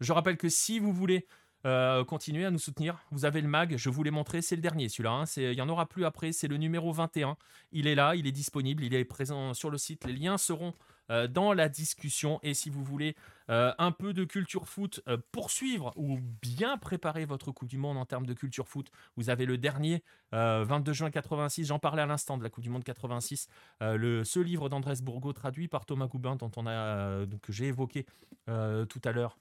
Je 0.01 0.13
rappelle 0.13 0.37
que 0.37 0.49
si 0.49 0.79
vous 0.79 0.93
voulez 0.93 1.27
euh, 1.67 2.05
continuer 2.05 2.45
à 2.45 2.53
nous 2.53 2.59
soutenir. 2.59 2.99
Vous 3.11 3.25
avez 3.25 3.41
le 3.41 3.49
mag, 3.49 3.77
je 3.77 3.91
vous 3.91 4.05
l'ai 4.05 4.13
montré, 4.13 4.43
c'est 4.43 4.55
le 4.55 4.63
dernier 4.63 4.89
celui-là. 4.89 5.11
Hein. 5.11 5.25
Il 5.37 5.51
n'y 5.51 5.61
en 5.61 5.69
aura 5.69 5.87
plus 5.87 6.05
après, 6.05 6.31
c'est 6.31 6.47
le 6.47 6.57
numéro 6.57 6.93
21. 6.93 7.37
Il 7.73 7.89
est 7.89 7.97
là, 7.97 8.15
il 8.15 8.29
est 8.29 8.33
disponible, 8.33 8.85
il 8.85 8.95
est 8.95 9.05
présent 9.05 9.55
sur 9.55 9.69
le 9.69 9.77
site. 9.77 10.05
Les 10.05 10.13
liens 10.13 10.39
seront 10.39 10.73
dans 11.09 11.53
la 11.53 11.69
discussion. 11.69 12.39
Et 12.43 12.55
si 12.55 12.71
vous 12.71 12.85
voulez 12.85 13.17
euh, 13.51 13.73
un 13.79 13.93
peu 13.93 14.13
de 14.13 14.25
culture 14.25 14.69
foot, 14.69 15.01
poursuivre 15.33 15.93
ou 15.97 16.19
bien 16.43 16.77
préparer 16.79 17.25
votre 17.25 17.53
Coupe 17.53 17.69
du 17.69 17.79
Monde 17.79 17.97
en 17.97 18.05
termes 18.05 18.27
de 18.27 18.35
culture 18.35 18.69
foot, 18.69 18.91
vous 19.17 19.31
avez 19.31 19.47
le 19.47 19.59
dernier, 19.59 20.03
22 20.33 20.93
juin 20.93 21.11
86, 21.11 21.67
j'en 21.67 21.79
parlais 21.79 22.03
à 22.03 22.07
l'instant 22.07 22.37
de 22.37 22.43
la 22.43 22.51
Coupe 22.51 22.65
du 22.65 22.71
Monde 22.71 22.85
86, 22.85 23.49
le, 23.81 24.25
ce 24.25 24.41
livre 24.41 24.69
d'Andrés 24.69 24.97
Bourgo 25.03 25.33
traduit 25.33 25.69
par 25.69 25.87
Thomas 25.87 26.07
Goubin 26.07 26.37
dont 26.37 26.51
on 26.57 26.67
a, 26.67 27.25
que 27.43 27.53
j'ai 27.53 27.67
évoqué 27.67 28.07
tout 28.47 29.01
à 29.05 29.13
l'heure 29.13 29.39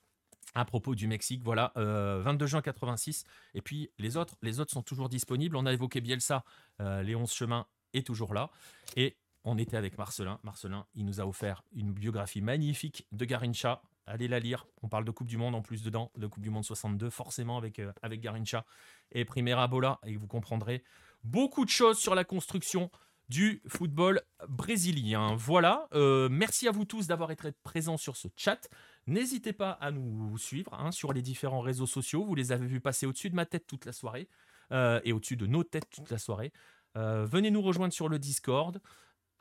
à 0.57 0.65
propos 0.65 0.95
du 0.95 1.07
Mexique. 1.07 1.43
Voilà, 1.43 1.71
22 1.75 1.81
euh, 1.81 2.47
juin 2.47 2.61
86. 2.61 3.23
Et 3.53 3.61
puis 3.61 3.89
les 3.99 4.17
autres, 4.17 4.35
les 4.41 4.59
autres 4.59 4.71
sont 4.71 4.81
toujours 4.81 5.09
disponibles. 5.09 5.55
On 5.55 5.65
a 5.65 5.73
évoqué 5.73 6.01
Bielsa, 6.01 6.43
euh, 6.81 7.03
les 7.03 7.15
11 7.15 7.31
chemins 7.31 7.67
est 7.93 8.05
toujours 8.05 8.33
là. 8.33 8.49
Et 8.95 9.17
on 9.47 9.57
était 9.57 9.77
avec 9.77 9.97
Marcelin. 9.97 10.39
Marcelin, 10.43 10.85
il 10.95 11.05
nous 11.05 11.21
a 11.21 11.25
offert 11.25 11.63
une 11.73 11.91
biographie 11.91 12.41
magnifique 12.41 13.07
de 13.11 13.25
Garincha. 13.25 13.81
Allez 14.05 14.27
la 14.27 14.39
lire. 14.39 14.67
On 14.83 14.87
parle 14.87 15.05
de 15.05 15.11
Coupe 15.11 15.27
du 15.27 15.37
Monde 15.37 15.55
en 15.55 15.61
plus 15.61 15.83
dedans, 15.83 16.11
de 16.17 16.27
Coupe 16.27 16.43
du 16.43 16.49
Monde 16.49 16.63
62, 16.63 17.09
forcément 17.09 17.57
avec, 17.57 17.79
euh, 17.79 17.91
avec 18.01 18.21
Garincha 18.21 18.65
et 19.11 19.25
Primera 19.25 19.67
Bola. 19.67 19.99
Et 20.05 20.15
vous 20.17 20.27
comprendrez 20.27 20.83
beaucoup 21.23 21.65
de 21.65 21.69
choses 21.69 21.97
sur 21.97 22.15
la 22.15 22.23
construction 22.23 22.91
du 23.29 23.61
football 23.67 24.21
brésilien. 24.47 25.35
Voilà, 25.35 25.89
merci 26.31 26.65
à 26.69 26.71
vous 26.71 26.85
tous 26.85 27.07
d'avoir 27.07 27.29
été 27.31 27.51
présents 27.61 27.97
sur 27.97 28.15
ce 28.15 28.29
chat. 28.37 28.69
N'hésitez 29.07 29.53
pas 29.53 29.71
à 29.71 29.91
nous 29.91 30.37
suivre 30.37 30.73
hein, 30.73 30.91
sur 30.91 31.13
les 31.13 31.21
différents 31.21 31.61
réseaux 31.61 31.87
sociaux. 31.87 32.25
Vous 32.25 32.35
les 32.35 32.51
avez 32.51 32.67
vus 32.67 32.81
passer 32.81 33.05
au-dessus 33.05 33.29
de 33.29 33.35
ma 33.35 33.45
tête 33.45 33.65
toute 33.65 33.85
la 33.85 33.93
soirée 33.93 34.27
euh, 34.73 34.99
et 35.05 35.13
au-dessus 35.13 35.37
de 35.37 35.47
nos 35.47 35.63
têtes 35.63 35.89
toute 35.89 36.11
la 36.11 36.17
soirée. 36.17 36.51
Euh, 36.97 37.25
venez 37.25 37.49
nous 37.49 37.61
rejoindre 37.61 37.93
sur 37.93 38.09
le 38.09 38.19
Discord. 38.19 38.81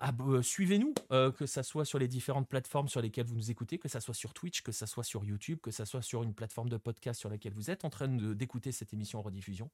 Euh, 0.03 0.43
suivez-nous, 0.43 0.95
que 1.11 1.47
ce 1.47 1.63
soit 1.63 1.85
sur 1.85 1.99
les 1.99 2.09
différentes 2.09 2.49
plateformes 2.49 2.89
sur 2.89 3.01
lesquelles 3.01 3.27
vous 3.27 3.35
nous 3.35 3.51
écoutez, 3.51 3.79
que 3.79 3.89
ce 3.89 4.01
soit 4.01 4.15
sur 4.15 4.35
Twitch, 4.35 4.63
que 4.63 4.73
ce 4.73 4.87
soit 4.87 5.05
sur 5.05 5.25
YouTube, 5.25 5.59
que 5.63 5.71
ce 5.71 5.85
soit 5.85 6.03
sur 6.03 6.23
une 6.23 6.35
plateforme 6.35 6.69
de 6.69 6.77
podcast 6.77 7.19
sur 7.19 7.31
laquelle 7.31 7.55
vous 7.55 7.71
êtes 7.71 7.85
en 7.85 7.91
train 7.91 8.09
d'écouter 8.09 8.73
cette 8.73 8.93
émission 8.93 9.19
en 9.19 9.23
rediffusion. 9.23 9.71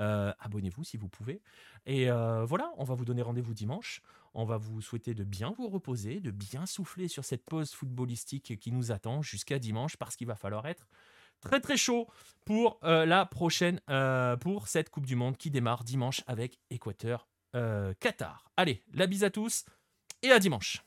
Euh, 0.00 0.32
abonnez-vous 0.40 0.84
si 0.84 0.96
vous 0.96 1.08
pouvez. 1.08 1.40
Et 1.86 2.10
euh, 2.10 2.44
voilà, 2.44 2.72
on 2.76 2.84
va 2.84 2.94
vous 2.94 3.04
donner 3.04 3.22
rendez-vous 3.22 3.54
dimanche. 3.54 4.02
On 4.34 4.44
va 4.44 4.56
vous 4.56 4.80
souhaiter 4.80 5.14
de 5.14 5.22
bien 5.22 5.54
vous 5.56 5.68
reposer, 5.68 6.20
de 6.20 6.30
bien 6.30 6.66
souffler 6.66 7.08
sur 7.08 7.24
cette 7.24 7.44
pause 7.44 7.72
footballistique 7.72 8.58
qui 8.58 8.72
nous 8.72 8.90
attend 8.90 9.22
jusqu'à 9.22 9.58
dimanche 9.58 9.96
parce 9.96 10.16
qu'il 10.16 10.26
va 10.26 10.34
falloir 10.34 10.66
être 10.66 10.88
très 11.40 11.60
très 11.60 11.76
chaud 11.76 12.08
pour 12.44 12.80
euh, 12.82 13.06
la 13.06 13.26
prochaine, 13.26 13.80
pour 14.40 14.68
cette 14.68 14.90
Coupe 14.90 15.06
du 15.06 15.14
Monde 15.14 15.36
qui 15.36 15.50
démarre 15.50 15.84
dimanche 15.84 16.22
avec 16.26 16.58
Équateur 16.70 17.28
Qatar. 18.00 18.50
Allez, 18.56 18.82
la 18.92 19.06
bise 19.06 19.24
à 19.24 19.30
tous 19.30 19.64
et 20.22 20.30
à 20.30 20.38
dimanche. 20.38 20.84